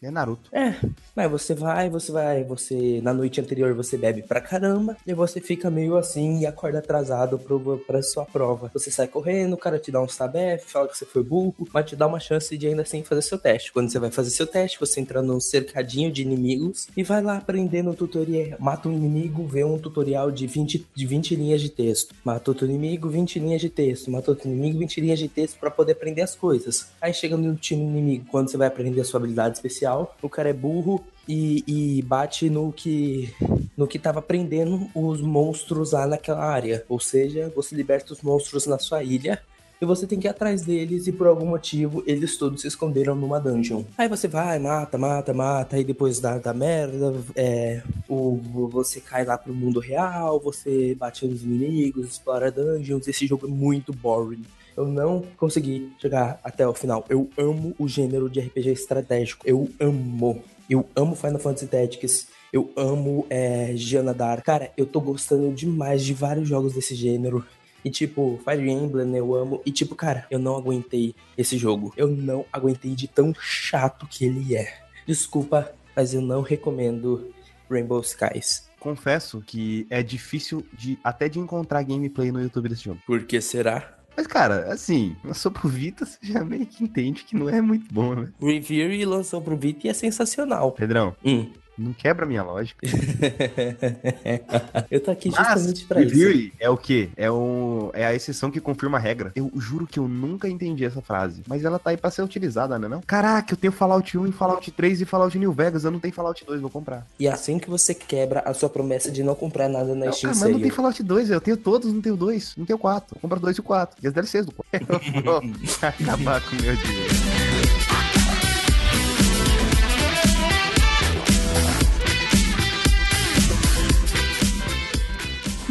É 0.03 0.09
Naruto. 0.09 0.49
É, 0.51 0.73
mas 1.15 1.29
você 1.29 1.53
vai, 1.53 1.87
você 1.87 2.11
vai, 2.11 2.43
você 2.43 2.99
na 3.03 3.13
noite 3.13 3.39
anterior 3.39 3.71
você 3.75 3.95
bebe 3.95 4.23
pra 4.23 4.41
caramba 4.41 4.97
e 5.05 5.13
você 5.13 5.39
fica 5.39 5.69
meio 5.69 5.95
assim 5.95 6.39
e 6.39 6.47
acorda 6.47 6.79
atrasado 6.79 7.37
pro, 7.37 7.77
pra 7.85 8.01
sua 8.01 8.25
prova. 8.25 8.71
Você 8.73 8.89
sai 8.89 9.07
correndo, 9.07 9.53
o 9.53 9.57
cara 9.57 9.77
te 9.77 9.91
dá 9.91 10.01
um 10.01 10.07
stabef, 10.07 10.65
fala 10.65 10.87
que 10.87 10.97
você 10.97 11.05
foi 11.05 11.23
burro, 11.23 11.67
mas 11.71 11.85
te 11.85 11.95
dá 11.95 12.07
uma 12.07 12.19
chance 12.19 12.57
de 12.57 12.65
ainda 12.65 12.81
assim 12.81 13.03
fazer 13.03 13.21
seu 13.21 13.37
teste. 13.37 13.71
Quando 13.71 13.91
você 13.91 13.99
vai 13.99 14.09
fazer 14.09 14.31
seu 14.31 14.47
teste, 14.47 14.79
você 14.79 14.99
entra 14.99 15.21
num 15.21 15.39
cercadinho 15.39 16.11
de 16.11 16.23
inimigos 16.23 16.87
e 16.97 17.03
vai 17.03 17.21
lá 17.21 17.37
aprendendo 17.37 17.93
tutorial. 17.93 18.57
Mata 18.59 18.89
um 18.89 18.93
inimigo, 18.93 19.45
vê 19.45 19.63
um 19.63 19.77
tutorial 19.77 20.31
de 20.31 20.47
20, 20.47 20.87
de 20.95 21.05
20 21.05 21.35
linhas 21.35 21.61
de 21.61 21.69
texto. 21.69 22.15
Mata 22.25 22.49
outro 22.49 22.65
inimigo, 22.65 23.07
20 23.07 23.37
linhas 23.37 23.61
de 23.61 23.69
texto. 23.69 24.09
Mata 24.09 24.31
outro 24.31 24.49
inimigo, 24.49 24.79
20 24.79 24.99
linhas 24.99 25.19
de 25.19 25.27
texto 25.27 25.59
para 25.59 25.69
poder 25.69 25.91
aprender 25.91 26.23
as 26.23 26.33
coisas. 26.33 26.87
Aí 26.99 27.13
chega 27.13 27.37
no 27.37 27.55
time 27.55 27.83
inimigo, 27.83 28.25
quando 28.31 28.49
você 28.49 28.57
vai 28.57 28.67
aprender 28.67 29.01
a 29.01 29.05
sua 29.05 29.19
habilidade 29.19 29.57
especial 29.57 29.90
o 29.95 30.29
cara 30.29 30.49
é 30.49 30.53
burro 30.53 31.03
e, 31.27 31.63
e, 31.67 32.01
bate 32.01 32.49
no 32.49 32.71
que 32.71 33.33
no 33.77 33.87
que 33.87 33.97
tava 33.97 34.21
prendendo 34.21 34.89
os 34.93 35.21
monstros 35.21 35.91
lá 35.93 36.05
naquela 36.05 36.43
área. 36.43 36.83
Ou 36.89 36.99
seja, 36.99 37.51
você 37.55 37.75
liberta 37.75 38.13
os 38.13 38.21
monstros 38.21 38.67
na 38.67 38.77
sua 38.77 39.03
ilha 39.03 39.41
e 39.81 39.85
você 39.85 40.05
tem 40.05 40.19
que 40.19 40.27
ir 40.27 40.29
atrás 40.29 40.61
deles 40.61 41.07
e 41.07 41.11
por 41.11 41.25
algum 41.25 41.45
motivo 41.45 42.03
eles 42.05 42.37
todos 42.37 42.61
se 42.61 42.67
esconderam 42.67 43.15
numa 43.15 43.39
dungeon. 43.39 43.83
Aí 43.97 44.07
você 44.07 44.27
vai, 44.27 44.59
mata, 44.59 44.97
mata, 44.97 45.33
mata, 45.33 45.79
e 45.79 45.83
depois 45.83 46.19
dá 46.19 46.53
merda, 46.53 47.15
é, 47.35 47.81
o, 48.07 48.39
você 48.69 49.01
cai 49.01 49.25
lá 49.25 49.37
pro 49.37 49.53
mundo 49.53 49.79
real, 49.79 50.39
você 50.39 50.93
bate 50.93 51.25
nos 51.25 51.41
inimigos, 51.41 52.07
explora 52.07 52.51
dungeons, 52.51 53.07
esse 53.07 53.25
jogo 53.25 53.47
é 53.47 53.49
muito 53.49 53.91
boring. 53.91 54.43
Eu 54.75 54.85
não 54.85 55.23
consegui 55.37 55.91
chegar 55.99 56.39
até 56.43 56.67
o 56.67 56.73
final. 56.73 57.05
Eu 57.09 57.29
amo 57.37 57.75
o 57.77 57.87
gênero 57.87 58.29
de 58.29 58.39
RPG 58.39 58.69
estratégico. 58.69 59.47
Eu 59.47 59.69
amo. 59.79 60.43
Eu 60.69 60.87
amo 60.95 61.15
Final 61.15 61.39
Fantasy 61.39 61.67
Tactics. 61.67 62.27
Eu 62.51 62.71
amo 62.75 63.25
é, 63.29 63.73
Giana 63.75 64.13
Dark. 64.13 64.43
Cara, 64.43 64.71
eu 64.77 64.85
tô 64.85 64.99
gostando 64.99 65.53
demais 65.53 66.03
de 66.03 66.13
vários 66.13 66.47
jogos 66.47 66.73
desse 66.73 66.95
gênero. 66.95 67.45
E 67.83 67.89
tipo, 67.89 68.39
Fire 68.43 68.69
Emblem 68.69 69.15
eu 69.15 69.33
amo. 69.33 69.61
E 69.65 69.71
tipo, 69.71 69.95
cara, 69.95 70.25
eu 70.29 70.39
não 70.39 70.55
aguentei 70.55 71.15
esse 71.37 71.57
jogo. 71.57 71.93
Eu 71.97 72.07
não 72.07 72.45
aguentei 72.51 72.95
de 72.95 73.07
tão 73.07 73.33
chato 73.33 74.07
que 74.07 74.25
ele 74.25 74.55
é. 74.55 74.73
Desculpa, 75.05 75.71
mas 75.95 76.13
eu 76.13 76.21
não 76.21 76.41
recomendo 76.41 77.31
Rainbow 77.69 78.01
Skies. 78.01 78.69
Confesso 78.79 79.41
que 79.41 79.85
é 79.89 80.01
difícil 80.01 80.65
de 80.73 80.97
até 81.03 81.29
de 81.29 81.39
encontrar 81.39 81.83
gameplay 81.83 82.31
no 82.31 82.41
YouTube 82.41 82.69
desse 82.69 82.85
jogo. 82.85 82.99
Por 83.05 83.23
que 83.25 83.39
será? 83.39 84.00
Mas, 84.21 84.27
cara, 84.27 84.71
assim, 84.71 85.15
lançou 85.23 85.51
pro 85.51 85.67
Vita, 85.67 86.05
você 86.05 86.19
já 86.21 86.45
meio 86.45 86.67
que 86.67 86.83
entende 86.83 87.23
que 87.23 87.35
não 87.35 87.49
é 87.49 87.59
muito 87.59 87.91
bom, 87.91 88.13
né? 88.13 88.29
Review 88.39 89.09
lançou 89.09 89.41
pro 89.41 89.57
Vita 89.57 89.87
e 89.87 89.89
é 89.89 89.93
sensacional. 89.95 90.73
Pedrão, 90.73 91.15
hum. 91.25 91.49
Não 91.81 91.93
quebra 91.93 92.25
a 92.25 92.27
minha 92.27 92.43
lógica. 92.43 92.85
eu 94.91 94.99
tô 94.99 95.11
aqui 95.11 95.29
justamente 95.29 95.79
Mas, 95.79 95.83
pra 95.83 96.01
isso. 96.01 96.51
É 96.59 96.69
o 96.69 96.77
quê? 96.77 97.09
É, 97.17 97.31
um, 97.31 97.89
é 97.93 98.05
a 98.05 98.13
exceção 98.13 98.51
que 98.51 98.61
confirma 98.61 98.97
a 98.97 99.01
regra. 99.01 99.31
Eu 99.35 99.51
juro 99.55 99.87
que 99.87 99.97
eu 99.97 100.07
nunca 100.07 100.47
entendi 100.47 100.85
essa 100.85 101.01
frase. 101.01 101.41
Mas 101.47 101.65
ela 101.65 101.79
tá 101.79 101.89
aí 101.89 101.97
pra 101.97 102.11
ser 102.11 102.21
utilizada, 102.21 102.77
né? 102.77 102.87
Não? 102.87 103.01
Caraca, 103.01 103.53
eu 103.53 103.57
tenho 103.57 103.73
Fallout 103.73 104.17
1 104.17 104.27
e 104.27 104.31
Fallout 104.31 104.71
3 104.71 105.01
e 105.01 105.05
Fallout 105.05 105.37
New 105.37 105.51
Vegas. 105.51 105.83
Eu 105.83 105.91
não 105.91 105.99
tenho 105.99 106.13
Fallout 106.13 106.45
2, 106.45 106.61
vou 106.61 106.69
comprar. 106.69 107.05
E 107.19 107.27
assim 107.27 107.57
que 107.57 107.69
você 107.69 107.95
quebra 107.95 108.41
a 108.41 108.53
sua 108.53 108.69
promessa 108.69 109.11
de 109.11 109.23
não 109.23 109.33
comprar 109.33 109.67
nada 109.67 109.95
na 109.95 110.05
não, 110.05 110.13
Steam 110.13 110.33
cara, 110.33 110.45
Mas 110.45 110.53
não 110.53 110.61
tem 110.61 110.69
Fallout 110.69 111.01
2, 111.01 111.31
eu 111.31 111.41
tenho 111.41 111.57
todos, 111.57 111.91
não 111.91 112.01
tenho 112.01 112.15
dois, 112.15 112.53
não 112.55 112.65
tenho 112.65 112.77
quatro. 112.77 113.17
Compra 113.19 113.39
dois 113.39 113.57
e 113.57 113.59
o 113.59 113.63
quatro. 113.63 113.97
E 114.03 114.07
as 114.07 114.13
DLCs 114.13 114.45
do 114.45 114.51
4. 114.51 114.87
vou 115.23 115.41
acabar 115.81 116.41
com 116.41 116.55
o 116.55 116.61
meu 116.61 116.75
dinheiro. 116.75 117.40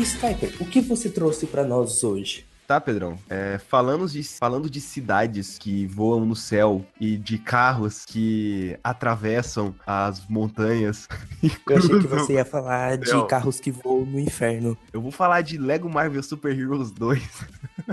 Skyper, 0.02 0.54
o 0.60 0.64
que 0.64 0.80
você 0.80 1.08
trouxe 1.08 1.46
para 1.46 1.64
nós 1.64 2.02
hoje? 2.02 2.44
Tá, 2.70 2.80
Pedrão. 2.80 3.18
É, 3.28 3.58
falando, 3.58 4.08
de, 4.08 4.22
falando 4.22 4.70
de 4.70 4.80
cidades 4.80 5.58
que 5.58 5.88
voam 5.88 6.24
no 6.24 6.36
céu 6.36 6.84
e 7.00 7.16
de 7.16 7.36
carros 7.36 8.04
que 8.04 8.78
atravessam 8.84 9.74
as 9.84 10.24
montanhas. 10.28 11.08
Eu 11.68 11.76
achei 11.76 11.98
que 11.98 12.06
você 12.06 12.34
ia 12.34 12.44
falar 12.44 12.96
de 12.96 13.10
Não. 13.10 13.26
carros 13.26 13.58
que 13.58 13.72
voam 13.72 14.06
no 14.06 14.20
inferno. 14.20 14.78
Eu 14.92 15.00
vou 15.00 15.10
falar 15.10 15.40
de 15.40 15.58
Lego 15.58 15.90
Marvel 15.90 16.22
Super 16.22 16.56
Heroes 16.56 16.92
2. 16.92 17.20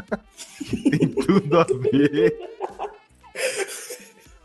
Tem 0.91 1.07
tudo 1.07 1.59
a 1.59 1.63
ver. 1.63 2.37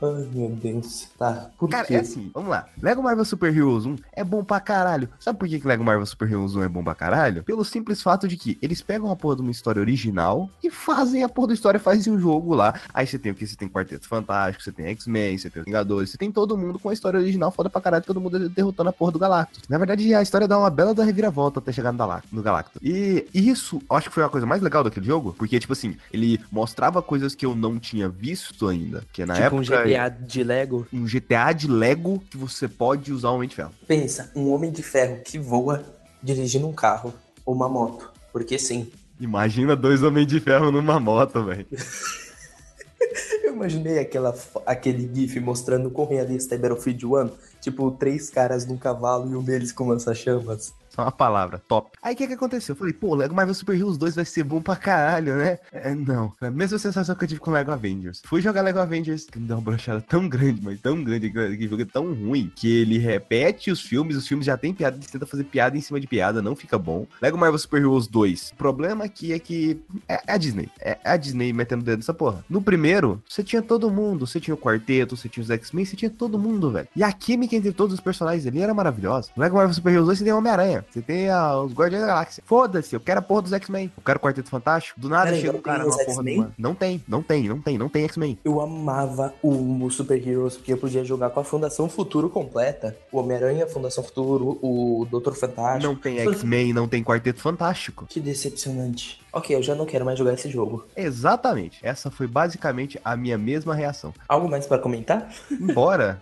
Ai, 0.03 0.29
meu 0.35 0.51
Deus. 0.51 1.09
Tá. 1.17 1.51
Por 1.57 1.69
Cara, 1.71 1.87
quê? 1.87 1.95
é 1.95 2.01
assim, 2.01 2.31
vamos 2.35 2.51
lá. 2.51 2.67
Lego 2.83 3.03
Marvel 3.03 3.25
Super 3.25 3.57
Heroes 3.57 3.87
1 3.87 3.97
é 4.13 4.25
bom 4.25 4.43
pra 4.43 4.59
caralho. 4.59 5.09
Sabe 5.21 5.39
por 5.39 5.49
que, 5.49 5.61
que 5.61 5.67
Lego 5.67 5.85
Marvel 5.85 6.05
Super 6.05 6.31
Heroes 6.31 6.57
1 6.57 6.63
é 6.65 6.69
bom 6.69 6.83
pra 6.83 6.95
caralho? 6.95 7.45
Pelo 7.45 7.65
simples 7.65 8.03
fato 8.03 8.27
de 8.27 8.37
que 8.37 8.59
eles 8.61 8.83
pegam 8.83 9.11
a 9.11 9.17
porra 9.17 9.37
de 9.37 9.43
uma 9.43 9.51
história 9.51 9.81
original 9.81 10.51
e 10.63 10.71
fazem 10.71 11.23
a 11.23 11.29
porra 11.29 11.49
da 11.49 11.55
história, 11.55 11.79
fazem 11.79 12.13
um 12.13 12.19
jogo 12.19 12.55
lá. 12.55 12.75
Aí 12.93 13.07
você 13.07 13.19
tem 13.19 13.31
o 13.31 13.35
que? 13.35 13.47
Você 13.47 13.57
tem 13.57 13.69
Quarteto 13.69 14.09
Fantástico, 14.09 14.65
você 14.65 14.73
tem 14.73 14.87
X-Men, 14.87 15.39
você 15.39 15.49
tem 15.49 15.63
Vingadores, 15.63 16.11
você 16.11 16.19
tem 16.19 16.33
todo 16.33 16.59
mundo 16.59 16.79
com 16.79 16.89
a 16.89 16.93
história 16.93 17.21
original 17.21 17.53
foda 17.53 17.71
pra 17.71 17.81
caralho, 17.81 18.05
todo 18.05 18.21
mundo 18.21 18.49
derrotando 18.49 18.91
a 18.91 18.93
porra 18.93 19.13
do 19.13 19.19
Galactus. 19.19 19.63
Na 19.69 19.79
verdade, 19.79 20.13
a 20.15 20.23
história 20.23 20.49
dá 20.49 20.59
uma 20.59 20.71
bela 20.71 20.93
da 20.95 21.05
reviravolta 21.05 21.61
até 21.61 21.71
chegar 21.71 21.93
no 21.93 22.43
Galactus. 22.43 22.81
E 22.83 23.27
isso, 23.33 23.81
acho 23.89 24.09
que 24.09 24.15
foi 24.15 24.25
a 24.25 24.29
coisa 24.29 24.47
mais 24.47 24.61
legal 24.61 24.83
daquele 24.83 25.07
jogo, 25.07 25.35
porque, 25.39 25.61
tipo 25.61 25.73
assim, 25.73 25.97
ele 26.13 26.41
mostrava 26.51 27.01
coisas 27.01 27.35
que 27.35 27.47
eu 27.47 27.55
não 27.55 27.79
tinha 27.79 28.09
visto 28.09 28.67
ainda, 28.67 29.05
que 29.13 29.25
na 29.25 29.35
tipo 29.35 29.47
época... 29.47 29.61
Um 29.61 29.92
GTA 29.93 30.09
de 30.09 30.45
Lego. 30.45 30.87
Um 30.93 31.05
GTA 31.05 31.53
de 31.53 31.69
Lego 31.69 32.23
que 32.31 32.37
você 32.37 32.67
pode 32.69 33.13
usar 33.13 33.31
o 33.31 33.37
Homem 33.37 33.49
de 33.49 33.57
Ferro. 33.57 33.73
Pensa, 33.87 34.31
um 34.35 34.51
Homem 34.53 34.71
de 34.71 34.83
Ferro 34.83 35.21
que 35.25 35.39
voa 35.39 35.85
dirigindo 36.23 36.67
um 36.69 36.73
carro 36.73 37.13
ou 37.45 37.55
uma 37.55 37.69
moto. 37.69 38.13
Porque 38.33 38.59
sim. 38.59 38.91
Imagina 39.21 39.77
dois 39.77 40.03
Homens 40.03 40.27
de 40.27 40.41
Ferro 40.41 40.71
numa 40.71 40.99
moto, 40.99 41.45
velho. 41.45 41.67
Eu 43.43 43.55
imaginei 43.55 43.99
aquela, 43.99 44.35
aquele 44.65 45.11
GIF 45.13 45.39
mostrando 45.41 45.91
com 45.91 46.07
realista 46.07 46.55
é 46.55 46.59
Battlefield 46.59 47.07
One. 47.07 47.33
Tipo, 47.61 47.91
três 47.91 48.31
caras 48.31 48.67
num 48.67 48.77
cavalo 48.77 49.31
e 49.31 49.37
um 49.37 49.43
deles 49.43 49.73
com 49.73 49.89
lança-chamas. 49.89 50.73
Só 50.95 51.03
uma 51.03 51.13
palavra, 51.13 51.59
top. 51.67 51.91
Aí 52.03 52.13
o 52.13 52.17
que 52.17 52.27
que 52.27 52.35
aconteceu? 52.35 52.75
Eu 52.75 52.79
falei, 52.79 52.93
pô, 52.93 53.15
Lego 53.15 53.35
Marvel 53.35 53.55
Super 53.55 53.75
Heroes 53.75 53.97
2 53.97 54.15
vai 54.15 54.25
ser 54.27 54.45
bom 54.45 54.61
pra 54.61 54.77
caralho, 54.77 55.37
né? 55.37 55.59
É, 55.73 55.95
não. 55.95 56.33
A 56.39 56.51
mesma 56.51 56.79
sensação 56.79 57.15
que 57.15 57.25
eu 57.25 57.29
tive 57.29 57.41
com 57.41 57.51
Lego 57.51 57.71
Avengers. 57.71 58.21
Fui 58.27 58.43
jogar 58.43 58.61
Lego 58.61 58.79
Avengers, 58.79 59.25
que 59.25 59.39
me 59.39 59.47
deu 59.47 59.57
uma 59.57 59.63
brochada 59.63 60.03
tão 60.03 60.29
grande, 60.29 60.61
mas 60.63 60.79
tão 60.81 61.03
grande, 61.03 61.31
que 61.31 61.67
jogo 61.67 61.81
é 61.81 61.87
tão 61.87 62.13
ruim, 62.13 62.53
que 62.55 62.71
ele 62.83 62.99
repete 62.99 63.71
os 63.71 63.81
filmes, 63.81 64.17
os 64.17 64.29
filmes 64.29 64.45
já 64.45 64.57
tem 64.59 64.75
piada, 64.75 64.97
ele 64.97 65.07
tenta 65.07 65.25
fazer 65.25 65.45
piada 65.45 65.79
em 65.79 65.81
cima 65.81 65.99
de 65.99 66.07
piada, 66.07 66.43
não 66.43 66.55
fica 66.55 66.79
bom. 66.79 67.07
Lego 67.23 67.39
Marvel 67.39 67.59
Super 67.59 67.81
Heroes 67.81 68.07
2. 68.07 68.51
O 68.53 68.57
problema 68.57 69.05
aqui 69.05 69.33
é 69.33 69.39
que 69.39 69.81
é, 70.07 70.21
é 70.27 70.33
a 70.35 70.37
Disney. 70.37 70.69
É, 70.79 70.99
é 71.03 71.11
a 71.11 71.17
Disney 71.17 71.55
metendo 71.55 71.81
o 71.83 71.87
dedo 71.87 72.01
nessa 72.01 72.13
porra. 72.13 72.45
No 72.51 72.61
primeiro, 72.61 73.23
você 73.27 73.43
tinha 73.43 73.63
todo 73.63 73.91
mundo. 73.91 74.27
Você 74.27 74.39
tinha 74.39 74.55
o 74.55 74.59
quarteto, 74.59 75.17
você 75.17 75.27
tinha 75.27 75.43
os 75.43 75.51
X-Men, 75.51 75.87
você 75.87 75.97
tinha 75.97 76.11
todo 76.11 76.39
mundo, 76.39 76.71
velho. 76.71 76.89
E 76.95 77.03
a 77.03 77.11
química 77.13 77.57
entre 77.57 77.73
todos 77.73 77.95
os 77.95 78.01
personagens 78.01 78.47
ali 78.47 78.61
era 78.61 78.75
maravilhosa. 78.75 79.31
No 79.35 79.43
Lego 79.43 79.57
Marvel 79.57 79.75
Super 79.75 79.93
Heroes 79.93 80.07
2 80.07 80.19
você 80.19 80.25
tem 80.25 80.33
Homem-Aranha. 80.33 80.82
Você 80.91 81.03
tem 81.03 81.29
a, 81.29 81.59
os 81.61 81.73
Guardiões 81.73 82.03
da 82.03 82.09
Galáxia. 82.09 82.43
Foda-se, 82.47 82.95
eu 82.95 83.01
quero 83.01 83.21
a 83.21 83.23
porra 83.23 83.43
dos 83.43 83.53
X-Men. 83.53 83.93
Eu 83.97 84.03
quero 84.03 84.19
o 84.19 84.21
Quarteto 84.21 84.49
Fantástico. 84.49 85.01
Do 85.01 85.09
nada 85.09 85.27
Pera 85.27 85.37
chega 85.37 85.53
não 85.53 85.59
um 85.59 85.63
cara 85.63 85.85
numa 85.85 85.97
porra 85.97 86.03
X-Men? 86.05 86.39
uma... 86.39 86.53
Não 86.59 86.75
tem, 86.75 87.05
não 87.07 87.23
tem, 87.23 87.49
não 87.49 87.61
tem, 87.61 87.79
não 87.79 87.89
tem 87.89 88.05
X-Men. 88.05 88.39
Eu 88.45 88.61
amava 88.61 89.35
o 89.43 89.89
Super 89.91 90.27
Heroes 90.27 90.57
porque 90.57 90.73
eu 90.73 90.79
podia 90.79 91.05
jogar 91.05 91.31
com 91.31 91.41
a 91.41 91.45
Fundação 91.45 91.89
Futuro 91.89 92.29
completa. 92.29 92.97
O 93.11 93.19
Homem-Aranha, 93.19 93.67
Fundação 93.67 94.03
Futuro, 94.03 94.59
o 94.63 95.07
Doutor 95.11 95.35
Fantástico. 95.35 95.93
Não 95.93 95.95
tem 95.95 96.19
X-Men, 96.19 96.73
não 96.73 96.89
tem 96.89 97.03
Quarteto 97.03 97.41
Fantástico. 97.41 98.07
Que 98.09 98.21
decepcionante. 98.21 99.22
Ok, 99.33 99.57
eu 99.57 99.63
já 99.63 99.75
não 99.75 99.87
quero 99.87 100.05
mais 100.05 100.19
jogar 100.19 100.35
esse 100.35 100.51
jogo. 100.51 100.87
Exatamente. 100.95 101.79
Essa 101.83 102.11
foi 102.11 102.27
basicamente 102.27 103.01
a 103.03 103.17
minha 103.17 103.39
mesma 103.39 103.75
reação. 103.75 104.13
Algo 104.29 104.49
mais 104.49 104.67
pra 104.67 104.79
comentar? 104.79 105.33
Embora. 105.51 106.21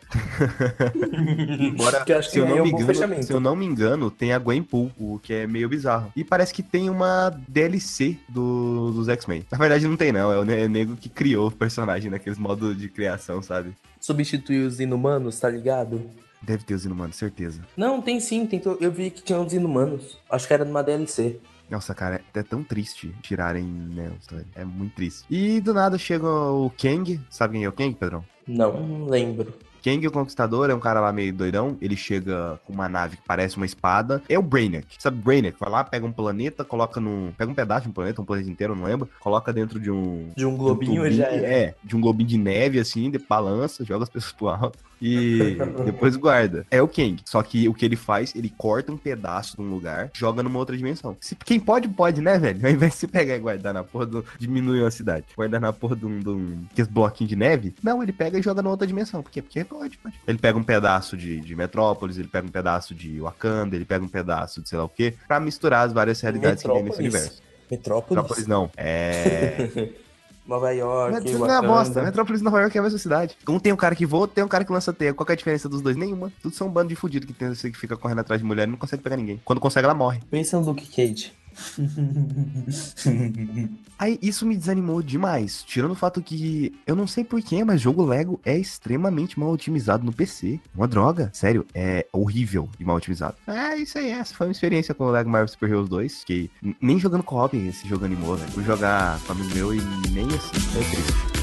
Embora, 1.59 2.05
eu 2.07 2.19
acho 2.19 2.29
se, 2.31 2.35
que 2.35 2.41
eu 2.41 2.47
não 2.47 2.57
é 2.59 2.63
um 2.63 2.65
me 2.65 2.71
engano, 2.71 3.23
se 3.23 3.33
eu 3.33 3.41
não 3.41 3.57
me 3.57 3.67
engano, 3.67 4.11
tem 4.11 4.33
a 4.33 4.39
Gwenpool, 4.39 4.93
o 4.99 5.19
que 5.19 5.33
é 5.33 5.47
meio 5.47 5.69
bizarro. 5.69 6.13
E 6.15 6.23
parece 6.23 6.55
que 6.55 6.63
tem 6.63 6.89
uma 6.89 7.31
DLC 7.49 8.17
do, 8.29 8.93
dos 8.93 9.09
X-Men. 9.09 9.45
Na 9.51 9.59
verdade, 9.59 9.89
não 9.89 9.97
tem, 9.97 10.13
não. 10.13 10.33
É 10.33 10.39
o 10.39 10.45
ne- 10.45 10.69
nego 10.69 10.97
que 10.97 11.09
criou 11.09 11.49
o 11.49 11.53
personagem 11.53 12.11
naqueles 12.11 12.39
modos 12.39 12.77
de 12.77 12.89
criação, 12.89 13.43
sabe? 13.43 13.73
Substituir 14.01 14.65
os 14.65 14.79
inumanos, 14.81 15.39
tá 15.41 15.49
ligado? 15.51 16.01
Deve 16.41 16.65
ter 16.65 16.75
os 16.75 16.85
inumanos, 16.85 17.17
certeza. 17.17 17.61
Não, 17.77 18.01
tem 18.01 18.19
sim, 18.19 18.47
tem 18.47 18.63
eu 18.81 18.91
vi 18.91 19.11
que 19.11 19.23
tinha 19.23 19.39
os 19.39 19.53
inumanos. 19.53 20.17
Acho 20.31 20.47
que 20.47 20.55
era 20.55 20.65
numa 20.65 20.83
DLC. 20.83 21.39
Nossa, 21.71 21.95
cara, 21.95 22.21
é 22.35 22.43
tão 22.43 22.65
triste 22.65 23.15
tirarem, 23.23 23.65
né? 23.65 24.11
É 24.57 24.65
muito 24.65 24.95
triste. 24.97 25.25
E 25.31 25.61
do 25.61 25.73
nada 25.73 25.97
chega 25.97 26.27
o 26.27 26.71
Kang. 26.71 27.21
Sabe 27.31 27.55
quem 27.55 27.65
é 27.65 27.69
o 27.69 27.73
Kang, 27.73 27.95
Pedrão? 27.95 28.25
Não, 28.47 29.05
lembro. 29.05 29.55
Kang 29.83 30.07
o 30.07 30.11
Conquistador 30.11 30.69
é 30.69 30.75
um 30.75 30.81
cara 30.81 31.01
lá 31.01 31.13
meio 31.13 31.33
doidão. 31.33 31.79
Ele 31.81 31.97
chega 31.97 32.61
com 32.67 32.73
uma 32.73 32.89
nave 32.89 33.17
que 33.17 33.23
parece 33.27 33.57
uma 33.57 33.65
espada. 33.65 34.23
É 34.29 34.39
o 34.39 34.43
Brainiac. 34.43 34.87
Sabe 34.99 35.19
o 35.19 35.23
Brainiac? 35.23 35.57
Vai 35.59 35.71
lá, 35.71 35.85
pega 35.85 36.05
um 36.05 36.13
planeta, 36.13 36.65
coloca 36.65 37.01
num. 37.01 37.33
Pega 37.39 37.51
um 37.51 37.55
pedaço 37.55 37.83
de 37.83 37.89
um 37.89 37.93
planeta, 37.93 38.21
um 38.21 38.25
planeta 38.25 38.51
inteiro, 38.51 38.75
não 38.75 38.85
lembro. 38.85 39.09
Coloca 39.21 39.53
dentro 39.53 39.81
de 39.81 39.91
um. 39.91 40.33
De 40.37 40.45
um 40.45 40.51
de 40.51 40.55
um 40.55 40.57
globinho 40.57 41.03
tubinho, 41.03 41.13
já 41.13 41.27
era. 41.27 41.47
É, 41.47 41.75
de 41.83 41.97
um 41.97 42.01
globinho 42.01 42.29
de 42.29 42.37
neve, 42.37 42.79
assim, 42.79 43.11
de 43.11 43.19
balança, 43.19 43.85
joga 43.85 44.03
as 44.03 44.11
pessoas 44.11 44.33
pro 44.33 44.49
alto 44.49 44.90
e 45.01 45.57
depois 45.85 46.17
guarda. 46.17 46.67
É 46.71 46.83
o 46.83 46.89
Kang. 46.89 47.17
Só 47.25 47.43
que 47.43 47.69
o 47.69 47.75
que 47.75 47.85
ele 47.85 47.97
faz, 47.97 48.35
ele 48.35 48.53
corta 48.57 48.93
um 48.93 48.97
pedaço 48.97 49.57
de 49.57 49.63
um 49.63 49.71
lugar, 49.71 50.11
joga 50.13 50.43
numa 50.43 50.59
outra 50.59 50.77
dimensão. 50.77 51.17
Se, 51.21 51.35
quem 51.35 51.59
pode, 51.59 51.89
pode, 51.89 52.21
né, 52.21 52.39
velho? 52.39 52.65
Ao 52.65 52.71
invés 52.71 52.93
de 52.93 52.99
você 52.99 53.09
pegar 53.09 53.37
e 53.37 53.39
guardar 53.39 53.73
na 53.73 53.83
porra 53.83 54.07
do. 54.07 54.25
diminuir 54.39 54.83
uma 54.83 54.91
cidade, 54.91 55.27
guardar 55.37 55.61
na 55.61 55.73
porra 55.73 55.97
de 55.97 56.07
um. 56.07 56.21
De 56.21 56.29
um 56.29 56.65
aqueles 56.71 56.91
bloquinhos 56.91 57.29
de 57.29 57.37
neve, 57.37 57.75
não, 57.83 58.03
ele 58.03 58.13
pega 58.13 58.39
e 58.39 58.43
joga 58.43 58.63
na 58.63 58.71
outra 58.71 58.87
dimensão. 58.87 59.23
Por 59.23 59.31
quê? 59.31 59.43
Porque 59.43 59.65
pode, 59.65 59.99
pode. 59.99 60.21
Ele 60.27 60.39
pega 60.39 60.59
um 60.59 60.63
pedaço 60.63 61.17
de, 61.17 61.41
de 61.41 61.57
Metrópolis, 61.57 62.19
ele 62.19 62.29
pega 62.29 62.47
um 62.47 62.51
pedaço 62.51 62.95
de 62.95 63.21
Wakanda, 63.21 63.77
ele 63.77 63.85
pega 63.85 64.05
um 64.05 64.09
pedaço 64.09 64.61
de 64.63 64.69
sei 64.69 64.79
lá 64.79 64.85
o 64.85 64.89
quê, 64.89 65.15
pra 65.27 65.41
misturar 65.41 65.87
as 65.87 65.93
várias 65.93 66.21
realidades 66.21 66.63
que 66.63 66.69
tem 66.69 66.83
nesse 66.83 66.99
universo. 66.99 67.43
Metrópolis. 67.71 68.23
Metrópolis 68.23 68.47
não. 68.47 68.71
É. 68.77 69.91
Nova 70.51 70.73
York. 70.73 71.15
Metrópolis 71.15 71.39
não 71.39 71.55
é 71.55 71.67
bosta. 71.67 72.03
Metrópolis 72.03 72.41
e 72.41 72.45
Nova 72.45 72.61
York 72.61 72.77
é 72.77 72.81
a 72.81 72.83
mesma 72.83 72.99
cidade. 72.99 73.37
Um 73.49 73.61
tem 73.61 73.73
um 73.73 73.77
cara 73.77 73.95
que 73.95 74.05
voa, 74.05 74.27
tem 74.27 74.43
um 74.43 74.49
cara 74.49 74.65
que 74.65 74.73
lança 74.73 74.93
teia. 74.93 75.15
Qual 75.15 75.25
que 75.25 75.31
é 75.31 75.35
a 75.35 75.37
diferença 75.37 75.69
dos 75.69 75.81
dois? 75.81 75.97
Nenhuma. 75.97 76.33
Tudo 76.43 76.53
são 76.55 76.67
um 76.67 76.71
bando 76.71 76.89
de 76.89 76.97
fudido 76.97 77.25
que 77.25 77.33
tem 77.33 77.53
que 77.53 77.79
fica 77.79 77.97
correndo 77.97 78.19
atrás 78.19 78.41
de 78.41 78.47
mulher 78.47 78.67
e 78.67 78.71
não 78.71 78.77
consegue 78.77 79.01
pegar 79.01 79.17
ninguém. 79.17 79.41
Quando 79.45 79.61
consegue, 79.61 79.85
ela 79.85 79.95
morre. 79.95 80.21
Pensa 80.29 80.59
no 80.59 80.67
Luke 80.67 80.87
Cage. 80.89 81.33
Aí 83.99 84.19
isso 84.23 84.47
me 84.47 84.57
desanimou 84.57 85.03
demais. 85.03 85.63
Tirando 85.63 85.93
o 85.93 85.97
fato 85.97 86.23
que 86.23 86.75
eu 86.87 86.97
não 86.97 87.07
sei 87.07 87.23
porquê, 87.23 87.63
mas 87.63 87.81
jogo 87.81 88.05
Lego 88.05 88.41
é 88.45 88.59
extremamente 88.59 89.39
mal 89.39 89.51
otimizado 89.51 90.05
no 90.05 90.13
PC. 90.13 90.59
Uma 90.75 90.89
droga. 90.89 91.31
Sério, 91.35 91.67
é 91.75 92.07
horrível 92.13 92.69
e 92.79 92.85
mal 92.85 92.97
otimizado. 92.97 93.37
É 93.47 93.77
isso 93.77 93.99
aí. 93.99 94.11
Essa 94.11 94.35
foi 94.35 94.47
uma 94.47 94.53
experiência 94.53 94.95
com 94.95 95.05
o 95.05 95.11
Lego 95.11 95.29
Marvel 95.29 95.49
Super 95.49 95.69
Heroes 95.69 95.89
2. 95.89 96.25
Que 96.25 96.51
nem 96.81 96.99
jogando 96.99 97.23
co-op 97.23 97.57
esse 97.57 97.87
jogo 97.87 98.05
animou, 98.05 98.37
velho. 98.37 98.51
Fui 98.53 98.65
jogar 98.65 99.21
com 99.21 99.33
amigo 99.33 99.55
meu 99.55 99.75
e 99.75 99.81
nem 100.11 100.27
assim. 100.27 100.79
É 100.79 100.91
triste. 100.91 101.40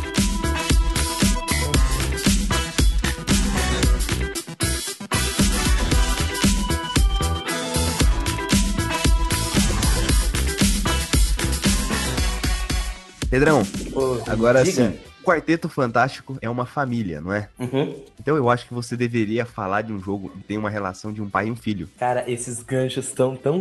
Pedrão, 13.29 13.61
Ô, 13.97 14.21
agora 14.31 14.63
diga. 14.63 14.91
sim. 14.91 14.99
Quarteto 15.23 15.67
Fantástico 15.67 16.37
é 16.41 16.49
uma 16.49 16.65
família, 16.65 17.19
não 17.19 17.33
é? 17.33 17.49
Uhum. 17.59 18.01
Então 18.17 18.37
eu 18.37 18.49
acho 18.49 18.65
que 18.65 18.73
você 18.73 18.95
deveria 18.95 19.45
falar 19.45 19.81
de 19.81 19.91
um 19.91 19.99
jogo 20.01 20.29
que 20.29 20.39
tem 20.43 20.57
uma 20.57 20.69
relação 20.69 21.11
de 21.11 21.21
um 21.21 21.29
pai 21.29 21.47
e 21.47 21.51
um 21.51 21.55
filho. 21.55 21.89
Cara, 21.99 22.23
esses 22.31 22.63
ganchos 22.63 23.07
estão 23.07 23.35
tão 23.35 23.57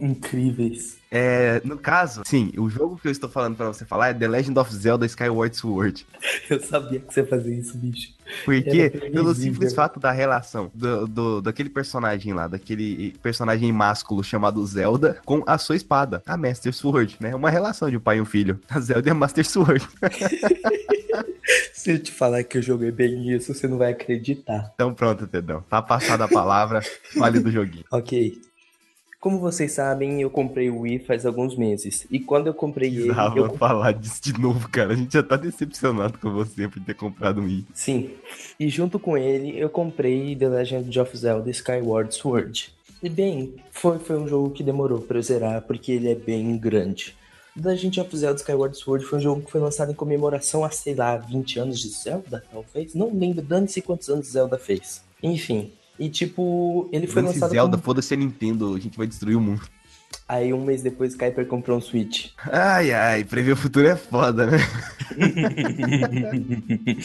incríveis. 0.00 0.98
É, 1.12 1.60
no 1.64 1.76
caso, 1.76 2.22
sim, 2.24 2.52
o 2.56 2.70
jogo 2.70 2.96
que 2.96 3.08
eu 3.08 3.12
estou 3.12 3.28
falando 3.28 3.56
pra 3.56 3.66
você 3.66 3.84
falar 3.84 4.10
é 4.10 4.14
The 4.14 4.28
Legend 4.28 4.58
of 4.60 4.72
Zelda 4.72 5.04
Skyward 5.06 5.56
Sword. 5.56 6.06
Eu 6.48 6.60
sabia 6.62 7.00
que 7.00 7.12
você 7.12 7.24
fazia 7.24 7.52
isso, 7.54 7.76
bicho. 7.76 8.12
Porque, 8.44 8.90
pelo 8.90 9.34
simples 9.34 9.74
fato 9.74 9.98
da 9.98 10.12
relação 10.12 10.70
do, 10.72 11.08
do- 11.08 11.42
daquele 11.42 11.68
personagem 11.68 12.32
lá, 12.32 12.46
daquele 12.46 13.12
personagem 13.20 13.72
másculo 13.72 14.22
chamado 14.22 14.64
Zelda, 14.64 15.18
com 15.24 15.42
a 15.48 15.58
sua 15.58 15.74
espada, 15.74 16.22
a 16.24 16.36
Master 16.36 16.72
Sword, 16.72 17.16
né? 17.18 17.34
Uma 17.34 17.50
relação 17.50 17.90
de 17.90 17.96
um 17.96 18.00
pai 18.00 18.18
e 18.18 18.20
um 18.20 18.24
filho. 18.24 18.60
A 18.70 18.78
Zelda 18.78 19.08
é 19.08 19.12
a 19.12 19.14
Master 19.14 19.44
Sword. 19.44 19.79
Se 21.72 21.92
eu 21.92 21.98
te 21.98 22.12
falar 22.12 22.44
que 22.44 22.58
eu 22.58 22.62
joguei 22.62 22.90
bem 22.90 23.30
isso, 23.30 23.52
você 23.54 23.66
não 23.66 23.78
vai 23.78 23.92
acreditar. 23.92 24.70
Então 24.74 24.94
pronto, 24.94 25.26
Pedrão. 25.26 25.62
Tá 25.62 25.80
passada 25.82 26.24
a 26.24 26.28
palavra, 26.28 26.82
fale 27.18 27.40
do 27.40 27.50
joguinho. 27.50 27.84
Ok. 27.90 28.40
Como 29.20 29.38
vocês 29.38 29.72
sabem, 29.72 30.22
eu 30.22 30.30
comprei 30.30 30.70
o 30.70 30.80
Wii 30.80 31.00
faz 31.00 31.26
alguns 31.26 31.54
meses. 31.54 32.06
E 32.10 32.18
quando 32.18 32.46
eu 32.46 32.54
comprei 32.54 32.88
ele, 32.88 33.02
Precisava 33.02 33.38
eu... 33.38 33.54
falar 33.58 33.92
disso 33.92 34.22
de 34.22 34.32
novo, 34.40 34.66
cara. 34.70 34.94
A 34.94 34.96
gente 34.96 35.12
já 35.12 35.22
tá 35.22 35.36
decepcionado 35.36 36.18
com 36.18 36.32
você 36.32 36.66
por 36.66 36.82
ter 36.82 36.94
comprado 36.94 37.42
um 37.42 37.46
i. 37.46 37.66
Sim. 37.74 38.12
E 38.58 38.70
junto 38.70 38.98
com 38.98 39.18
ele, 39.18 39.58
eu 39.58 39.68
comprei 39.68 40.34
The 40.34 40.48
Legend 40.48 41.00
of 41.00 41.16
Zelda 41.16 41.50
Skyward 41.50 42.14
Sword. 42.14 42.72
E 43.02 43.10
bem, 43.10 43.56
foi, 43.70 43.98
foi 43.98 44.18
um 44.18 44.26
jogo 44.26 44.50
que 44.50 44.62
demorou 44.62 45.00
pra 45.00 45.18
eu 45.18 45.22
zerar, 45.22 45.62
porque 45.62 45.92
ele 45.92 46.10
é 46.10 46.14
bem 46.14 46.56
grande. 46.56 47.14
The 47.60 47.68
Legend 47.68 48.00
of 48.00 48.16
Zelda 48.16 48.38
Skyward 48.38 48.76
Sword 48.76 49.04
foi 49.04 49.18
um 49.18 49.22
jogo 49.22 49.42
que 49.42 49.50
foi 49.50 49.60
lançado 49.60 49.90
em 49.90 49.94
comemoração 49.94 50.64
a, 50.64 50.70
sei 50.70 50.94
lá, 50.94 51.16
20 51.16 51.58
anos 51.58 51.80
de 51.80 51.88
Zelda, 51.88 52.44
talvez? 52.50 52.94
Não 52.94 53.12
lembro, 53.12 53.42
dane-se 53.42 53.82
quantos 53.82 54.08
anos 54.08 54.28
Zelda 54.28 54.58
fez. 54.58 55.02
Enfim. 55.22 55.72
E 55.98 56.08
tipo, 56.08 56.88
ele 56.92 57.06
foi 57.06 57.22
Esse 57.22 57.34
lançado 57.34 57.50
Zelda, 57.50 57.76
como... 57.76 57.82
foda-se 57.82 58.14
a 58.14 58.16
Nintendo, 58.16 58.74
a 58.74 58.78
gente 58.78 58.96
vai 58.96 59.06
destruir 59.06 59.36
o 59.36 59.40
mundo. 59.40 59.62
Aí 60.28 60.52
um 60.52 60.64
mês 60.64 60.82
depois, 60.82 61.14
Kuiper 61.14 61.46
comprou 61.46 61.76
um 61.76 61.80
Switch. 61.80 62.30
Ai, 62.44 62.92
ai, 62.92 63.24
prever 63.24 63.52
o 63.52 63.56
futuro 63.56 63.86
é 63.86 63.96
foda, 63.96 64.46
né? 64.46 64.58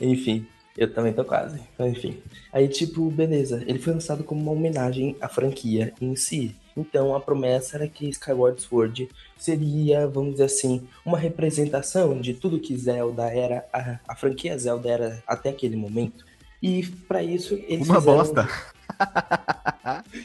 Enfim, 0.00 0.46
eu 0.76 0.92
também 0.92 1.12
tô 1.12 1.24
quase. 1.24 1.60
Mas, 1.78 1.92
Enfim. 1.92 2.18
Aí, 2.52 2.68
tipo, 2.68 3.10
beleza. 3.10 3.62
Ele 3.66 3.78
foi 3.78 3.92
lançado 3.92 4.24
como 4.24 4.40
uma 4.40 4.52
homenagem 4.52 5.16
à 5.20 5.28
franquia 5.28 5.92
em 6.00 6.14
si. 6.16 6.54
Então, 6.76 7.14
a 7.14 7.20
promessa 7.20 7.76
era 7.76 7.88
que 7.88 8.08
Skyward 8.08 8.60
Sword 8.62 9.08
seria, 9.36 10.06
vamos 10.06 10.32
dizer 10.32 10.44
assim, 10.44 10.86
uma 11.04 11.18
representação 11.18 12.20
de 12.20 12.34
tudo 12.34 12.60
que 12.60 12.76
Zelda 12.76 13.24
era, 13.24 13.66
a, 13.72 13.98
a 14.08 14.16
franquia 14.16 14.56
Zelda 14.56 14.88
era 14.88 15.22
até 15.26 15.50
aquele 15.50 15.76
momento. 15.76 16.24
E 16.62 16.86
pra 17.08 17.22
isso 17.22 17.54
eles 17.66 17.88
Uma 17.88 18.00
fizeram... 18.00 18.18
bosta. 18.18 18.48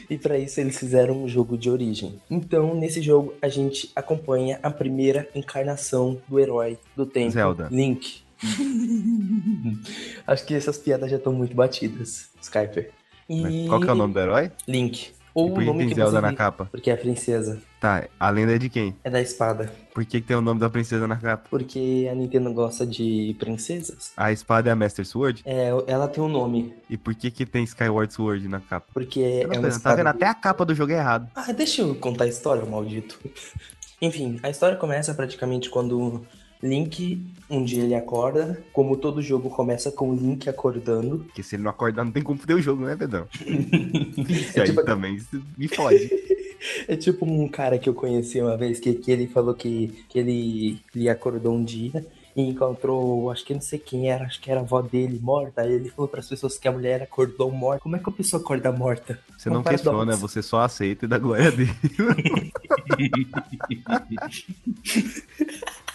E 0.08 0.18
pra 0.18 0.38
isso 0.38 0.60
eles 0.60 0.78
fizeram 0.78 1.24
um 1.24 1.28
jogo 1.28 1.56
de 1.56 1.70
origem. 1.70 2.20
Então, 2.30 2.74
nesse 2.74 3.00
jogo, 3.00 3.34
a 3.40 3.48
gente 3.48 3.90
acompanha 3.96 4.60
a 4.62 4.70
primeira 4.70 5.28
encarnação 5.34 6.20
do 6.28 6.38
herói 6.38 6.78
do 6.94 7.06
tempo, 7.06 7.32
Zelda. 7.32 7.68
Link. 7.70 8.25
Acho 10.26 10.44
que 10.44 10.54
essas 10.54 10.78
piadas 10.78 11.10
já 11.10 11.16
estão 11.16 11.32
muito 11.32 11.54
batidas, 11.54 12.30
Skyper. 12.40 12.90
E... 13.28 13.66
Qual 13.68 13.80
que 13.80 13.88
é 13.88 13.92
o 13.92 13.96
nome 13.96 14.14
do 14.14 14.20
herói? 14.20 14.52
Link. 14.66 15.16
Ou 15.36 15.50
o 15.50 15.58
que 15.58 15.64
nome 15.66 15.80
tem 15.80 15.88
que 15.90 15.94
Zelda 15.96 16.18
na 16.18 16.32
capa? 16.32 16.64
Porque 16.70 16.90
é 16.90 16.94
a 16.94 16.96
princesa. 16.96 17.60
Tá, 17.78 18.08
a 18.18 18.30
lenda 18.30 18.54
é 18.54 18.58
de 18.58 18.70
quem? 18.70 18.96
É 19.04 19.10
da 19.10 19.20
espada. 19.20 19.70
Por 19.92 20.02
que, 20.06 20.18
que 20.18 20.26
tem 20.26 20.34
o 20.34 20.40
nome 20.40 20.58
da 20.58 20.70
princesa 20.70 21.06
na 21.06 21.16
capa? 21.16 21.46
Porque 21.50 22.08
a 22.10 22.14
Nintendo 22.14 22.50
gosta 22.54 22.86
de 22.86 23.36
princesas. 23.38 24.12
A 24.16 24.32
espada 24.32 24.70
é 24.70 24.72
a 24.72 24.76
Master 24.76 25.04
Sword? 25.04 25.42
É, 25.44 25.68
ela 25.86 26.08
tem 26.08 26.24
um 26.24 26.28
nome. 26.28 26.72
E 26.88 26.96
por 26.96 27.14
que, 27.14 27.30
que 27.30 27.44
tem 27.44 27.64
Skyward 27.64 28.10
Sword 28.14 28.48
na 28.48 28.60
capa? 28.60 28.86
Porque 28.94 29.20
é 29.20 29.44
uma 29.44 29.54
vendo, 29.56 29.62
tá 29.62 29.68
espada. 29.68 29.96
vendo? 29.96 30.06
Até 30.06 30.26
a 30.26 30.34
capa 30.34 30.64
do 30.64 30.74
jogo 30.74 30.92
é 30.92 30.96
errado. 30.96 31.28
Ah, 31.34 31.52
deixa 31.52 31.82
eu 31.82 31.94
contar 31.94 32.24
a 32.24 32.28
história, 32.28 32.64
maldito. 32.64 33.20
Enfim, 34.00 34.40
a 34.42 34.48
história 34.48 34.78
começa 34.78 35.12
praticamente 35.12 35.68
quando 35.68 36.26
Link, 36.62 37.22
um 37.50 37.62
dia 37.64 37.82
ele 37.84 37.94
acorda. 37.94 38.62
Como 38.72 38.96
todo 38.96 39.20
jogo 39.22 39.48
começa 39.50 39.90
com 39.92 40.10
o 40.10 40.14
Link 40.14 40.48
acordando. 40.48 41.18
Porque 41.18 41.42
se 41.42 41.56
ele 41.56 41.62
não 41.62 41.70
acordar, 41.70 42.04
não 42.04 42.12
tem 42.12 42.22
como 42.22 42.38
foder 42.38 42.56
o 42.56 42.62
jogo, 42.62 42.84
né, 42.84 42.96
Pedrão? 42.96 43.26
Isso 44.28 44.58
É 44.58 44.62
aí 44.62 44.68
tipo- 44.70 44.84
também 44.84 45.18
me 45.56 45.68
fode. 45.68 46.10
É 46.88 46.96
tipo 46.96 47.24
um 47.26 47.46
cara 47.46 47.78
que 47.78 47.86
eu 47.88 47.94
conheci 47.94 48.40
uma 48.40 48.56
vez 48.56 48.80
que, 48.80 48.94
que 48.94 49.10
ele 49.12 49.26
falou 49.28 49.54
que, 49.54 50.04
que 50.08 50.18
ele, 50.18 50.80
ele 50.94 51.08
acordou 51.08 51.54
um 51.54 51.62
dia 51.62 52.04
e 52.34 52.42
encontrou, 52.42 53.30
acho 53.30 53.44
que 53.44 53.52
não 53.54 53.60
sei 53.60 53.78
quem 53.78 54.10
era, 54.10 54.24
acho 54.24 54.40
que 54.40 54.50
era 54.50 54.60
a 54.60 54.62
avó 54.62 54.80
dele 54.80 55.20
morta. 55.22 55.60
Aí 55.60 55.72
ele 55.74 55.90
falou 55.90 56.08
para 56.08 56.20
as 56.20 56.28
pessoas 56.28 56.58
que 56.58 56.66
a 56.66 56.72
mulher 56.72 57.02
acordou 57.02 57.52
morta. 57.52 57.82
Como 57.82 57.94
é 57.94 57.98
que 57.98 58.08
a 58.08 58.12
pessoa 58.12 58.42
acorda 58.42 58.72
morta? 58.72 59.20
Você 59.36 59.50
um 59.50 59.52
não 59.52 59.62
questiona, 59.62 59.98
paradoxo. 59.98 60.26
você 60.28 60.42
só 60.42 60.62
aceita 60.62 61.04
e 61.04 61.08
dá 61.08 61.18
glória 61.18 61.48
a 61.48 61.50
Deus. 61.50 61.68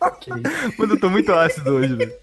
Ok. 0.00 0.32
Mano, 0.78 0.94
eu 0.94 1.00
tô 1.00 1.10
muito 1.10 1.32
ácido 1.32 1.74
hoje, 1.74 1.94
velho. 1.94 2.14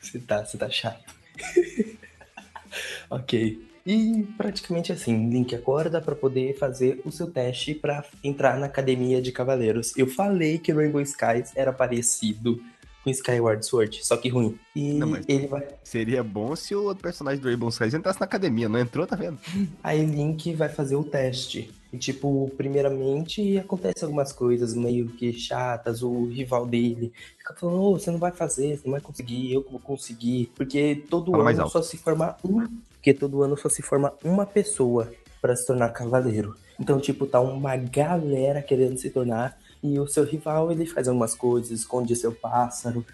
Você 0.00 0.18
tá, 0.18 0.44
você 0.44 0.58
tá 0.58 0.68
chato. 0.70 1.04
ok. 3.10 3.72
E 3.84 4.26
praticamente 4.36 4.92
assim, 4.92 5.28
Link 5.28 5.54
acorda 5.54 6.00
pra 6.00 6.14
poder 6.14 6.56
fazer 6.56 7.00
o 7.04 7.10
seu 7.10 7.28
teste 7.28 7.74
pra 7.74 8.04
entrar 8.22 8.56
na 8.58 8.66
academia 8.66 9.20
de 9.20 9.32
cavaleiros. 9.32 9.96
Eu 9.96 10.06
falei 10.06 10.58
que 10.58 10.72
Rainbow 10.72 11.00
Skies 11.00 11.52
era 11.56 11.72
parecido 11.72 12.62
com 13.02 13.10
Skyward 13.10 13.64
Sword, 13.64 14.04
só 14.04 14.16
que 14.16 14.28
ruim. 14.28 14.58
E 14.74 14.94
Não, 14.94 15.16
ele 15.28 15.46
vai, 15.46 15.66
Seria 15.82 16.22
bom 16.22 16.54
se 16.54 16.74
o 16.74 16.84
outro 16.84 17.02
personagem 17.02 17.40
do 17.40 17.48
Rainbow 17.48 17.68
Skies 17.68 17.94
entrasse 17.94 18.20
na 18.20 18.26
academia, 18.26 18.68
não 18.68 18.78
entrou, 18.78 19.06
tá 19.06 19.16
vendo? 19.16 19.38
aí 19.82 20.04
Link 20.04 20.54
vai 20.54 20.68
fazer 20.68 20.96
o 20.96 21.04
teste. 21.04 21.70
E 21.92 21.98
tipo, 21.98 22.50
primeiramente 22.56 23.58
acontece 23.58 24.04
algumas 24.04 24.32
coisas 24.32 24.74
meio 24.74 25.08
que 25.08 25.32
chatas, 25.32 26.02
o 26.02 26.26
rival 26.26 26.66
dele 26.66 27.12
fica 27.36 27.54
falando, 27.54 27.82
"Ô, 27.82 27.98
você 27.98 28.10
não 28.10 28.18
vai 28.18 28.32
fazer, 28.32 28.78
você 28.78 28.82
não 28.84 28.92
vai 28.92 29.00
conseguir, 29.00 29.52
eu 29.52 29.66
vou 29.70 29.78
conseguir, 29.78 30.50
porque 30.54 31.02
todo 31.10 31.32
Fala 31.32 31.50
ano 31.50 31.68
só 31.68 31.82
se 31.82 31.98
forma 31.98 32.36
um, 32.42 32.66
porque 32.94 33.12
todo 33.12 33.42
ano 33.42 33.58
só 33.58 33.68
se 33.68 33.82
forma 33.82 34.14
uma 34.24 34.46
pessoa 34.46 35.12
pra 35.40 35.54
se 35.54 35.66
tornar 35.66 35.90
cavaleiro. 35.90 36.56
Então, 36.78 36.98
tipo, 36.98 37.26
tá 37.26 37.40
uma 37.40 37.76
galera 37.76 38.62
querendo 38.62 38.96
se 38.96 39.10
tornar 39.10 39.58
e 39.82 39.98
o 39.98 40.06
seu 40.06 40.24
rival 40.24 40.70
ele 40.70 40.86
faz 40.86 41.08
algumas 41.08 41.34
coisas, 41.34 41.70
esconde 41.70 42.14
seu 42.16 42.32
pássaro. 42.32 43.04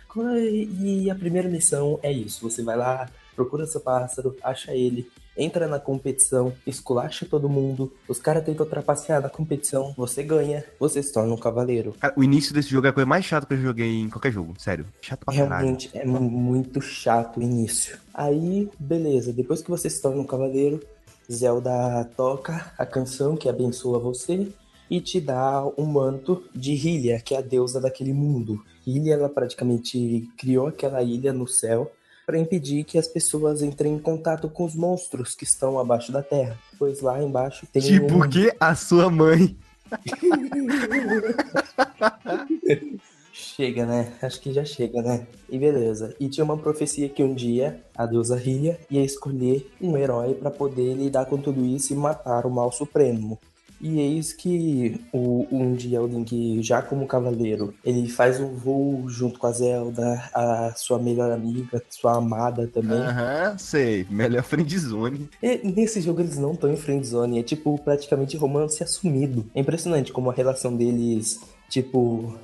E 0.81 1.11
a 1.11 1.15
primeira 1.15 1.49
missão 1.49 1.99
é 2.03 2.13
isso, 2.13 2.49
você 2.49 2.63
vai 2.63 2.77
lá, 2.77 3.09
procura 3.35 3.67
seu 3.67 3.81
pássaro, 3.81 4.37
acha 4.43 4.75
ele, 4.75 5.09
entra 5.37 5.69
na 5.69 5.79
competição, 5.79 6.53
esculacha 6.67 7.25
todo 7.25 7.49
mundo, 7.49 7.93
os 8.09 8.19
caras 8.19 8.45
tentam 8.45 8.67
trapacear 8.67 9.23
na 9.23 9.29
competição, 9.29 9.95
você 9.97 10.23
ganha, 10.23 10.65
você 10.81 11.01
se 11.03 11.13
torna 11.13 11.33
um 11.33 11.37
cavaleiro. 11.37 11.95
Cara, 12.01 12.13
o 12.17 12.25
início 12.25 12.53
desse 12.53 12.69
jogo 12.71 12.89
é 12.89 12.91
a 12.91 12.93
coisa 12.93 13.07
mais 13.07 13.25
chata 13.25 13.47
que 13.47 13.55
eu 13.55 13.59
joguei 13.59 14.01
em 14.01 14.11
qualquer 14.11 14.33
jogo, 14.33 14.55
sério. 14.59 14.85
Chato 15.01 15.25
pra 15.25 15.35
caralho. 15.35 15.51
Realmente 15.61 15.91
é 15.95 16.05
mu- 16.05 16.21
muito 16.21 16.81
chato 16.81 17.39
o 17.39 17.43
início. 17.43 17.97
Aí, 18.13 18.69
beleza, 18.79 19.33
depois 19.33 19.63
que 19.63 19.71
você 19.71 19.89
se 19.89 20.03
torna 20.03 20.21
um 20.21 20.27
cavaleiro, 20.27 20.83
Zelda 21.31 22.05
toca 22.17 22.73
a 22.77 22.85
canção 22.85 23.37
que 23.37 23.49
abençoa 23.49 23.99
você 24.01 24.49
e 24.91 25.01
te 25.01 25.21
dá 25.21 25.65
um 25.77 25.85
manto 25.85 26.45
de 26.55 26.73
Hylia, 26.73 27.21
que 27.21 27.35
é 27.35 27.39
a 27.39 27.43
deusa 27.43 27.81
daquele 27.81 28.13
mundo. 28.13 28.63
Hylia, 28.87 29.15
ela 29.15 29.29
praticamente 29.29 30.29
criou 30.37 30.69
aquela 30.69 31.03
ilha 31.03 31.33
no 31.33 31.47
céu 31.47 31.93
para 32.27 32.39
impedir 32.39 32.85
que 32.85 32.99
as 32.99 33.09
pessoas 33.09 33.63
entrem 33.63 33.95
em 33.95 33.99
contato 33.99 34.49
com 34.49 34.65
os 34.65 34.75
monstros 34.75 35.35
que 35.35 35.45
estão 35.45 35.79
abaixo 35.79 36.13
da 36.13 36.23
terra. 36.23 36.59
Pois 36.79 37.01
lá 37.01 37.23
embaixo 37.23 37.67
tem 37.73 37.81
Tipo 37.81 38.25
um... 38.25 38.29
que? 38.29 38.53
A 38.61 38.75
sua 38.75 39.11
mãe. 39.11 39.57
Chega, 43.33 43.87
né? 43.87 44.13
Acho 44.21 44.41
que 44.41 44.53
já 44.53 44.65
chega, 44.65 45.01
né? 45.01 45.27
E 45.49 45.59
beleza. 45.59 46.15
E 46.19 46.29
tinha 46.29 46.45
uma 46.45 46.59
profecia 46.59 47.09
que 47.09 47.23
um 47.23 47.33
dia 47.33 47.81
a 47.97 48.05
deusa 48.05 48.37
Hylia 48.37 48.81
ia 48.91 49.05
escolher 49.05 49.71
um 49.81 49.97
herói 49.97 50.35
pra 50.35 50.51
poder 50.51 50.95
lidar 50.95 51.27
com 51.27 51.39
tudo 51.39 51.65
isso 51.65 51.93
e 51.93 51.97
matar 51.97 52.47
o 52.47 52.51
mal 52.51 52.73
supremo. 52.73 53.39
E 53.81 54.01
eis 54.01 54.33
que 54.33 55.01
o, 55.13 55.47
um 55.51 55.75
dia 55.75 56.03
o 56.03 56.07
Link, 56.07 56.63
já 56.63 56.83
como 56.83 57.07
cavaleiro, 57.07 57.75
ele 57.85 58.09
faz 58.09 58.41
um 58.41 58.55
voo 58.55 59.09
junto 59.09 59.39
com 59.39 59.47
a 59.47 59.53
Zelda, 59.53 60.31
a 60.35 60.73
sua 60.77 60.99
melhor 60.99 61.31
amiga, 61.31 61.83
sua 61.89 62.17
amada 62.17 62.67
também. 62.67 62.99
Aham, 62.99 63.57
sei. 63.59 64.07
Melhor 64.11 64.43
friendzone. 64.43 65.29
E 65.43 65.61
nesse 65.65 66.01
jogo 66.01 66.21
eles 66.21 66.39
não 66.39 66.53
estão 66.53 66.73
em 66.73 66.77
friendzone, 66.77 67.39
é 67.39 67.43
tipo 67.43 67.79
praticamente 67.79 68.37
romance 68.37 68.83
assumido. 68.83 69.47
É 69.55 69.61
impressionante 69.61 70.13
como 70.13 70.31
a 70.31 70.35
relação 70.35 70.77
deles, 70.77 71.41
tipo, 71.69 72.35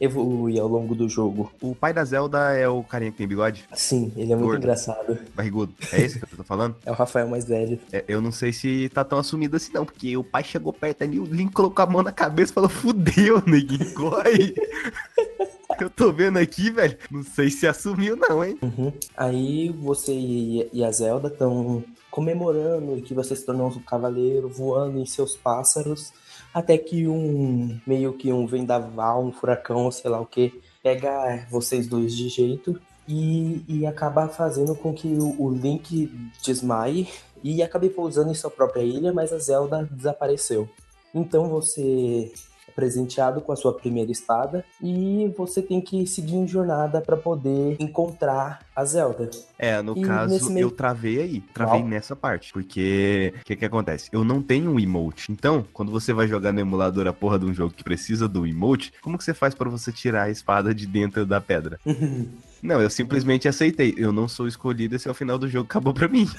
evolui 0.00 0.58
ao 0.58 0.68
longo 0.68 0.94
do 0.94 1.08
jogo. 1.08 1.52
O 1.60 1.74
pai 1.74 1.92
da 1.92 2.04
Zelda 2.04 2.52
é 2.52 2.68
o 2.68 2.82
carinha 2.82 3.10
que 3.10 3.18
tem 3.18 3.26
bigode? 3.26 3.64
Sim, 3.74 4.12
ele 4.16 4.32
é 4.32 4.36
muito 4.36 4.48
Gordo. 4.48 4.62
engraçado. 4.62 5.18
Barrigudo. 5.34 5.72
É 5.92 6.00
esse 6.00 6.18
que 6.18 6.24
eu 6.24 6.38
tô 6.38 6.44
falando? 6.44 6.74
É 6.84 6.90
o 6.90 6.94
Rafael 6.94 7.26
mais 7.28 7.44
velho. 7.44 7.78
É, 7.92 8.04
eu 8.06 8.20
não 8.20 8.30
sei 8.30 8.52
se 8.52 8.88
tá 8.90 9.04
tão 9.04 9.18
assumido 9.18 9.56
assim, 9.56 9.72
não, 9.72 9.84
porque 9.84 10.16
o 10.16 10.24
pai 10.24 10.44
chegou 10.44 10.72
perto 10.72 11.02
ali, 11.02 11.18
o 11.18 11.24
Link 11.24 11.52
colocou 11.52 11.82
a 11.82 11.86
mão 11.86 12.02
na 12.02 12.12
cabeça 12.12 12.52
e 12.52 12.54
falou: 12.54 12.68
fudeu, 12.68 13.42
neguinho, 13.46 13.92
corre. 13.94 14.54
eu 15.82 15.90
tô 15.90 16.12
vendo 16.12 16.38
aqui, 16.38 16.70
velho. 16.70 16.96
Não 17.10 17.22
sei 17.22 17.50
se 17.50 17.66
assumiu, 17.66 18.16
não, 18.16 18.44
hein? 18.44 18.58
Uhum. 18.62 18.92
Aí 19.16 19.70
você 19.70 20.12
e 20.12 20.84
a 20.84 20.90
Zelda 20.90 21.28
estão 21.28 21.82
comemorando 22.10 23.02
que 23.02 23.12
você 23.12 23.34
se 23.34 23.44
tornou 23.44 23.68
um 23.68 23.80
cavaleiro, 23.80 24.48
voando 24.48 25.00
em 25.00 25.06
seus 25.06 25.36
pássaros, 25.36 26.12
até 26.52 26.78
que 26.78 27.08
um 27.08 27.80
meio 27.84 28.12
que 28.12 28.32
um 28.32 28.46
vendaval, 28.46 29.24
um 29.24 29.32
furacão, 29.32 29.90
sei 29.90 30.10
lá 30.10 30.20
o 30.20 30.26
que, 30.26 30.60
pega 30.80 31.44
vocês 31.50 31.88
dois 31.88 32.14
de 32.14 32.28
jeito 32.28 32.80
e, 33.08 33.64
e 33.66 33.86
acaba 33.86 34.28
fazendo 34.28 34.74
com 34.74 34.94
que 34.94 35.08
o, 35.08 35.42
o 35.42 35.52
Link 35.52 36.06
desmaie 36.44 37.08
e 37.42 37.62
acabe 37.62 37.90
pousando 37.90 38.30
em 38.30 38.34
sua 38.34 38.50
própria 38.50 38.82
ilha, 38.82 39.12
mas 39.12 39.32
a 39.32 39.38
Zelda 39.38 39.88
desapareceu. 39.90 40.68
Então 41.14 41.48
você 41.48 42.32
presenteado 42.74 43.40
com 43.40 43.52
a 43.52 43.56
sua 43.56 43.72
primeira 43.72 44.10
espada 44.10 44.64
e 44.82 45.32
você 45.36 45.62
tem 45.62 45.80
que 45.80 46.06
seguir 46.06 46.34
em 46.36 46.46
jornada 46.46 47.00
para 47.00 47.16
poder 47.16 47.76
encontrar 47.78 48.60
a 48.74 48.84
Zelda. 48.84 49.30
É, 49.58 49.80
no 49.80 49.96
E 49.96 50.02
caso, 50.02 50.50
meio- 50.50 50.66
eu 50.66 50.70
travei 50.70 51.20
aí. 51.20 51.40
Travei 51.52 51.80
Qual? 51.80 51.88
nessa 51.88 52.16
parte. 52.16 52.52
Porque 52.52 53.32
o 53.40 53.44
que 53.44 53.56
que 53.56 53.64
acontece? 53.64 54.08
Eu 54.12 54.24
não 54.24 54.42
tenho 54.42 54.70
um 54.72 54.80
emote. 54.80 55.30
Então, 55.30 55.64
quando 55.72 55.92
você 55.92 56.12
vai 56.12 56.26
jogar 56.26 56.52
no 56.52 56.60
emulador 56.60 57.06
a 57.06 57.12
porra 57.12 57.38
de 57.38 57.46
um 57.46 57.54
jogo 57.54 57.72
que 57.74 57.84
precisa 57.84 58.26
do 58.28 58.46
emote, 58.46 58.92
como 59.00 59.16
que 59.16 59.24
você 59.24 59.32
faz 59.34 59.54
pra 59.54 59.68
você 59.70 59.92
tirar 59.92 60.24
a 60.24 60.30
espada 60.30 60.74
de 60.74 60.86
dentro 60.86 61.24
da 61.24 61.40
pedra? 61.40 61.78
Não, 62.62 62.80
eu 62.80 62.88
simplesmente 62.88 63.46
aceitei. 63.46 63.94
Eu 63.98 64.10
não 64.10 64.26
sou 64.26 64.48
escolhido, 64.48 64.96
esse 64.96 65.06
é 65.06 65.10
o 65.10 65.14
final 65.14 65.36
do 65.36 65.46
jogo, 65.46 65.66
acabou 65.66 65.92
pra 65.92 66.08
mim. 66.08 66.26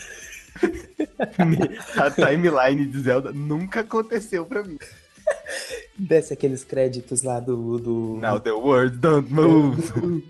a 1.97 2.09
timeline 2.11 2.85
de 2.85 2.99
Zelda 3.01 3.31
nunca 3.31 3.81
aconteceu 3.81 4.45
pra 4.45 4.63
mim. 4.63 4.77
Desce 5.97 6.33
aqueles 6.33 6.63
créditos 6.63 7.23
lá 7.23 7.39
do. 7.39 7.79
do... 7.79 8.17
Now 8.21 8.39
the 8.39 8.51
world 8.51 8.97
don't 8.97 9.31
move. 9.31 9.81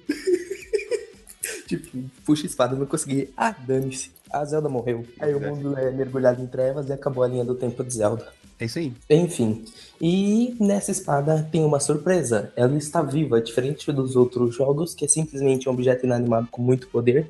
tipo, 1.68 1.98
puxa 2.26 2.46
espada, 2.46 2.76
não 2.76 2.86
consegui. 2.86 3.30
Ah, 3.36 3.56
dane-se. 3.66 4.12
A 4.32 4.44
Zelda 4.46 4.70
morreu. 4.70 5.06
Aí 5.20 5.34
o 5.34 5.40
mundo 5.40 5.78
é 5.78 5.92
mergulhado 5.92 6.42
em 6.42 6.48
trevas 6.48 6.90
e 6.90 6.94
acabou 6.94 7.24
a 7.24 7.28
linha 7.28 7.46
do 7.46 7.56
tempo 7.56 7.84
de 7.84 7.94
Zelda. 7.94 8.28
É 8.60 8.66
isso 8.66 8.80
aí. 8.80 8.94
Enfim. 9.10 9.66
E 10.00 10.56
nessa 10.60 10.92
espada 10.92 11.48
tem 11.52 11.64
uma 11.64 11.80
surpresa. 11.80 12.52
Ela 12.56 12.76
está 12.78 13.02
viva, 13.02 13.42
diferente 13.42 13.92
dos 13.92 14.16
outros 14.16 14.56
jogos, 14.56 14.94
que 14.94 15.06
é 15.06 15.08
simplesmente 15.08 15.68
um 15.68 15.74
objeto 15.74 16.06
inanimado 16.06 16.48
com 16.50 16.62
muito 16.62 16.88
poder. 16.88 17.28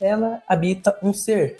Ela 0.00 0.42
habita 0.48 0.96
um 1.02 1.12
ser. 1.12 1.58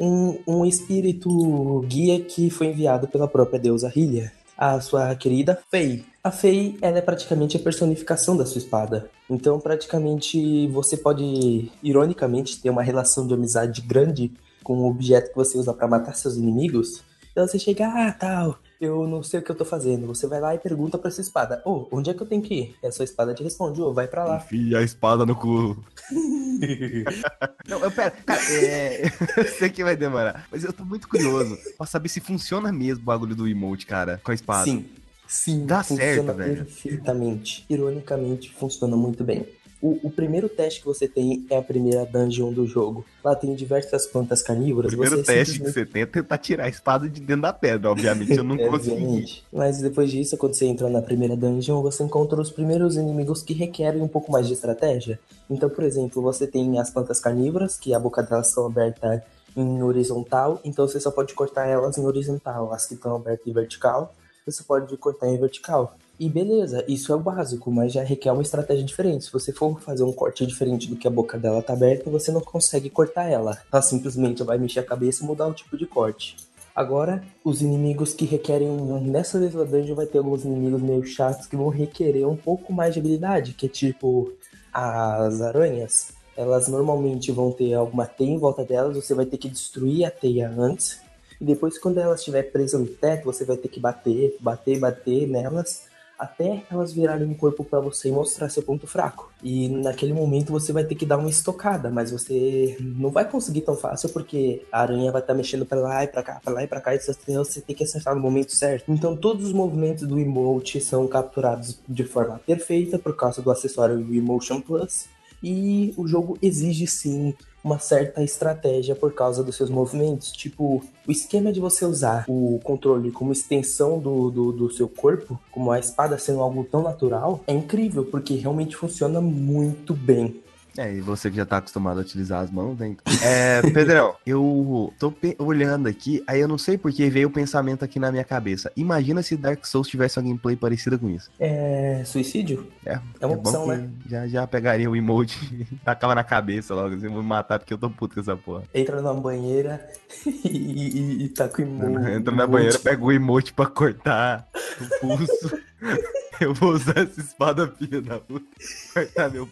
Um, 0.00 0.40
um 0.46 0.64
espírito 0.64 1.80
guia 1.86 2.20
que 2.20 2.50
foi 2.50 2.68
enviado 2.68 3.06
pela 3.06 3.28
própria 3.28 3.60
deusa 3.60 3.88
Hylia. 3.88 4.32
A 4.56 4.80
sua 4.80 5.14
querida 5.14 5.58
Fei. 5.70 6.04
A 6.22 6.30
Fei, 6.30 6.78
ela 6.80 6.98
é 6.98 7.02
praticamente 7.02 7.56
a 7.56 7.60
personificação 7.60 8.36
da 8.36 8.46
sua 8.46 8.58
espada. 8.58 9.10
Então, 9.28 9.60
praticamente, 9.60 10.66
você 10.68 10.96
pode, 10.96 11.70
ironicamente, 11.82 12.60
ter 12.60 12.70
uma 12.70 12.82
relação 12.82 13.26
de 13.26 13.34
amizade 13.34 13.82
grande 13.82 14.32
com 14.62 14.78
o 14.78 14.88
objeto 14.88 15.30
que 15.30 15.36
você 15.36 15.58
usa 15.58 15.74
para 15.74 15.86
matar 15.86 16.14
seus 16.14 16.36
inimigos. 16.36 17.02
Então 17.30 17.46
você 17.46 17.58
chega, 17.58 17.86
ah, 17.86 18.12
tal, 18.12 18.58
eu 18.80 19.06
não 19.06 19.22
sei 19.22 19.40
o 19.40 19.42
que 19.42 19.50
eu 19.50 19.54
tô 19.54 19.64
fazendo. 19.64 20.06
Você 20.06 20.26
vai 20.26 20.40
lá 20.40 20.54
e 20.54 20.58
pergunta 20.58 20.98
pra 20.98 21.08
essa 21.08 21.20
espada: 21.20 21.62
Ô, 21.64 21.86
oh, 21.90 21.98
onde 21.98 22.10
é 22.10 22.14
que 22.14 22.22
eu 22.22 22.26
tenho 22.26 22.42
que 22.42 22.54
ir? 22.54 22.76
E 22.82 22.86
a 22.86 22.92
sua 22.92 23.04
espada 23.04 23.34
te 23.34 23.42
responde: 23.42 23.80
Ô, 23.80 23.88
oh, 23.88 23.94
vai 23.94 24.06
pra 24.06 24.24
lá. 24.24 24.36
Enfia 24.36 24.78
a 24.78 24.82
espada 24.82 25.24
no 25.24 25.34
cu. 25.36 25.76
não, 27.68 27.80
eu 27.80 27.90
pera, 27.90 28.10
cara, 28.10 28.42
é... 28.52 29.06
eu 29.36 29.44
sei 29.44 29.70
que 29.70 29.84
vai 29.84 29.96
demorar, 29.96 30.46
mas 30.50 30.64
eu 30.64 30.72
tô 30.72 30.84
muito 30.84 31.08
curioso 31.08 31.58
pra 31.76 31.86
saber 31.86 32.08
se 32.08 32.20
funciona 32.20 32.72
mesmo 32.72 33.02
o 33.02 33.06
bagulho 33.06 33.34
do 33.34 33.48
emote, 33.48 33.86
cara, 33.86 34.20
com 34.22 34.30
a 34.30 34.34
espada. 34.34 34.64
Sim, 34.64 34.86
sim. 35.26 35.66
Dá 35.66 35.82
certo, 35.82 36.32
velho. 36.34 36.64
Perfeitamente. 36.64 37.64
Ironicamente, 37.68 38.52
funciona 38.52 38.96
muito 38.96 39.24
bem. 39.24 39.46
O, 39.84 40.00
o, 40.04 40.10
primeiro 40.10 40.48
teste 40.48 40.80
que 40.80 40.86
você 40.86 41.06
tem 41.06 41.44
é 41.50 41.58
a 41.58 41.62
primeira 41.62 42.06
dungeon 42.06 42.50
do 42.50 42.66
jogo. 42.66 43.04
Lá 43.22 43.34
tem 43.34 43.54
diversas 43.54 44.06
plantas 44.06 44.40
carnívoras. 44.40 44.90
O 44.90 44.96
primeiro 44.96 45.22
teste 45.22 45.56
simplesmente... 45.56 45.58
que 45.58 45.72
você 45.72 45.84
tem 45.84 46.00
é 46.00 46.06
tentar 46.06 46.38
tirar 46.38 46.64
a 46.64 46.68
espada 46.70 47.06
de 47.06 47.20
dentro 47.20 47.42
da 47.42 47.52
pedra, 47.52 47.90
obviamente. 47.90 48.32
Eu 48.32 48.42
não 48.42 48.56
consegui. 48.70 49.42
Mas 49.52 49.82
depois 49.82 50.10
disso, 50.10 50.38
quando 50.38 50.54
você 50.54 50.64
entra 50.64 50.88
na 50.88 51.02
primeira 51.02 51.36
dungeon, 51.36 51.82
você 51.82 52.02
encontra 52.02 52.40
os 52.40 52.50
primeiros 52.50 52.96
inimigos 52.96 53.42
que 53.42 53.52
requerem 53.52 54.00
um 54.00 54.08
pouco 54.08 54.32
mais 54.32 54.46
de 54.46 54.54
estratégia. 54.54 55.20
Então, 55.50 55.68
por 55.68 55.84
exemplo, 55.84 56.22
você 56.22 56.46
tem 56.46 56.78
as 56.78 56.88
plantas 56.88 57.20
carnívoras, 57.20 57.76
que 57.76 57.92
a 57.92 57.98
boca 57.98 58.22
delas 58.22 58.48
estão 58.48 58.64
aberta 58.64 59.22
em 59.54 59.82
horizontal, 59.82 60.62
então 60.64 60.88
você 60.88 60.98
só 60.98 61.10
pode 61.10 61.34
cortar 61.34 61.66
elas 61.66 61.98
em 61.98 62.06
horizontal. 62.06 62.72
As 62.72 62.86
que 62.86 62.94
estão 62.94 63.16
abertas 63.16 63.46
em 63.46 63.52
vertical, 63.52 64.14
você 64.46 64.62
pode 64.62 64.96
cortar 64.96 65.28
em 65.28 65.38
vertical. 65.38 65.94
E 66.18 66.28
beleza, 66.28 66.84
isso 66.86 67.12
é 67.12 67.16
o 67.16 67.20
básico, 67.20 67.72
mas 67.72 67.92
já 67.92 68.02
requer 68.04 68.30
uma 68.30 68.42
estratégia 68.42 68.84
diferente. 68.84 69.24
Se 69.24 69.32
você 69.32 69.52
for 69.52 69.80
fazer 69.80 70.04
um 70.04 70.12
corte 70.12 70.46
diferente 70.46 70.88
do 70.88 70.94
que 70.94 71.08
a 71.08 71.10
boca 71.10 71.36
dela 71.36 71.60
tá 71.60 71.72
aberta, 71.72 72.08
você 72.08 72.30
não 72.30 72.40
consegue 72.40 72.88
cortar 72.88 73.28
ela. 73.28 73.58
Ela 73.72 73.82
simplesmente 73.82 74.42
vai 74.44 74.56
mexer 74.56 74.78
a 74.78 74.84
cabeça 74.84 75.24
e 75.24 75.26
mudar 75.26 75.48
o 75.48 75.54
tipo 75.54 75.76
de 75.76 75.86
corte. 75.86 76.36
Agora, 76.74 77.24
os 77.44 77.60
inimigos 77.62 78.14
que 78.14 78.24
requerem. 78.24 78.68
Nessa 79.02 79.40
vez 79.40 79.54
da 79.54 79.64
dungeon 79.64 79.96
vai 79.96 80.06
ter 80.06 80.18
alguns 80.18 80.44
inimigos 80.44 80.80
meio 80.80 81.04
chatos 81.04 81.46
que 81.46 81.56
vão 81.56 81.68
requerer 81.68 82.28
um 82.28 82.36
pouco 82.36 82.72
mais 82.72 82.94
de 82.94 83.00
habilidade, 83.00 83.52
que 83.52 83.66
é 83.66 83.68
tipo 83.68 84.32
as 84.72 85.40
aranhas. 85.40 86.12
Elas 86.36 86.68
normalmente 86.68 87.32
vão 87.32 87.50
ter 87.50 87.74
alguma 87.74 88.06
teia 88.06 88.30
em 88.30 88.38
volta 88.38 88.64
delas, 88.64 88.96
você 88.96 89.14
vai 89.14 89.26
ter 89.26 89.38
que 89.38 89.48
destruir 89.48 90.04
a 90.04 90.10
teia 90.10 90.48
antes. 90.48 91.00
E 91.40 91.44
depois, 91.44 91.76
quando 91.76 91.98
elas 91.98 92.20
estiver 92.20 92.44
presa 92.44 92.78
no 92.78 92.86
teto, 92.86 93.24
você 93.24 93.44
vai 93.44 93.56
ter 93.56 93.68
que 93.68 93.80
bater, 93.80 94.36
bater, 94.40 94.78
bater 94.78 95.26
nelas 95.26 95.92
até 96.24 96.62
elas 96.70 96.92
virarem 96.92 97.28
um 97.28 97.34
corpo 97.34 97.64
para 97.64 97.80
você 97.80 98.08
e 98.08 98.12
mostrar 98.12 98.48
seu 98.48 98.62
ponto 98.62 98.86
fraco. 98.86 99.32
E 99.42 99.68
naquele 99.68 100.12
momento 100.12 100.52
você 100.52 100.72
vai 100.72 100.84
ter 100.84 100.94
que 100.94 101.06
dar 101.06 101.18
uma 101.18 101.30
estocada, 101.30 101.90
mas 101.90 102.10
você 102.10 102.76
não 102.80 103.10
vai 103.10 103.28
conseguir 103.28 103.60
tão 103.60 103.76
fácil 103.76 104.08
porque 104.08 104.62
a 104.72 104.80
aranha 104.80 105.12
vai 105.12 105.20
estar 105.20 105.32
tá 105.32 105.36
mexendo 105.36 105.66
para 105.66 105.80
lá 105.80 106.04
e 106.04 106.08
para 106.08 106.22
cá, 106.22 106.40
para 106.44 106.54
lá 106.54 106.62
e 106.62 106.66
para 106.66 106.80
cá, 106.80 106.94
e 106.94 106.98
você 106.98 107.60
tem 107.60 107.76
que 107.76 107.84
acertar 107.84 108.14
no 108.14 108.20
momento 108.20 108.52
certo. 108.52 108.90
Então 108.90 109.16
todos 109.16 109.46
os 109.46 109.52
movimentos 109.52 110.06
do 110.06 110.18
emote 110.18 110.80
são 110.80 111.06
capturados 111.06 111.78
de 111.88 112.04
forma 112.04 112.40
perfeita 112.46 112.98
por 112.98 113.16
causa 113.16 113.42
do 113.42 113.50
acessório 113.50 113.98
Emotion 114.14 114.60
Plus. 114.60 115.06
E 115.42 115.92
o 115.98 116.06
jogo 116.06 116.38
exige 116.40 116.86
sim 116.86 117.34
uma 117.64 117.78
certa 117.78 118.22
estratégia 118.22 118.94
por 118.94 119.14
causa 119.14 119.42
dos 119.42 119.56
seus 119.56 119.70
movimentos. 119.70 120.30
Tipo, 120.30 120.84
o 121.08 121.10
esquema 121.10 121.50
de 121.50 121.58
você 121.58 121.86
usar 121.86 122.26
o 122.28 122.60
controle 122.62 123.10
como 123.10 123.32
extensão 123.32 123.98
do, 123.98 124.30
do, 124.30 124.52
do, 124.52 124.70
seu 124.70 124.86
corpo, 124.86 125.40
como 125.50 125.72
a 125.72 125.78
espada 125.78 126.18
sendo 126.18 126.40
algo 126.40 126.62
tão 126.64 126.82
natural, 126.82 127.40
é 127.46 127.54
incrível, 127.54 128.04
porque 128.04 128.34
realmente 128.34 128.76
funciona 128.76 129.20
muito 129.20 129.94
bem. 129.94 130.43
É, 130.76 130.92
e 130.92 131.00
você 131.00 131.30
que 131.30 131.36
já 131.36 131.46
tá 131.46 131.58
acostumado 131.58 131.98
a 131.98 132.02
utilizar 132.02 132.42
as 132.42 132.50
mãos, 132.50 132.76
né? 132.78 132.96
É, 133.22 133.62
Pedrão, 133.70 134.16
eu 134.26 134.92
tô 134.98 135.14
olhando 135.38 135.88
aqui, 135.88 136.22
aí 136.26 136.40
eu 136.40 136.48
não 136.48 136.58
sei 136.58 136.76
porque 136.76 137.08
veio 137.08 137.28
o 137.28 137.30
pensamento 137.30 137.84
aqui 137.84 138.00
na 138.00 138.10
minha 138.10 138.24
cabeça. 138.24 138.72
Imagina 138.76 139.22
se 139.22 139.36
Dark 139.36 139.64
Souls 139.64 139.88
tivesse 139.88 140.18
uma 140.18 140.24
gameplay 140.24 140.56
parecida 140.56 140.98
com 140.98 141.08
isso. 141.08 141.30
É. 141.38 142.02
Suicídio? 142.04 142.68
É. 142.84 142.98
É 143.20 143.26
uma 143.26 143.34
é 143.34 143.38
opção, 143.38 143.66
né? 143.66 143.88
Já, 144.08 144.26
já 144.26 144.46
pegaria 144.46 144.90
o 144.90 144.96
emote 144.96 145.38
e 145.70 145.76
tacava 145.76 146.14
na 146.14 146.24
cabeça 146.24 146.74
logo, 146.74 146.94
assim, 146.94 147.08
vou 147.08 147.22
me 147.22 147.28
matar 147.28 147.58
porque 147.58 147.72
eu 147.72 147.78
tô 147.78 147.88
puto 147.88 148.14
com 148.14 148.20
essa 148.20 148.36
porra. 148.36 148.64
Entra 148.74 149.00
na 149.00 149.14
banheira 149.14 149.86
e, 150.26 150.48
e, 150.48 151.24
e 151.24 151.28
tá 151.28 151.48
com 151.48 151.62
o 151.62 151.64
emote. 151.64 152.10
Entra 152.10 152.34
na 152.34 152.46
banheira, 152.46 152.78
pega 152.78 153.04
o 153.04 153.12
emote 153.12 153.52
pra 153.52 153.66
cortar 153.66 154.48
o 154.80 155.00
pulso. 155.00 155.58
eu 156.40 156.52
vou 156.54 156.72
usar 156.72 156.98
essa 156.98 157.20
espada, 157.20 157.68
filha 157.78 158.02
da 158.02 158.18
puta. 158.18 158.46
Cortar 158.92 159.30
meu 159.30 159.48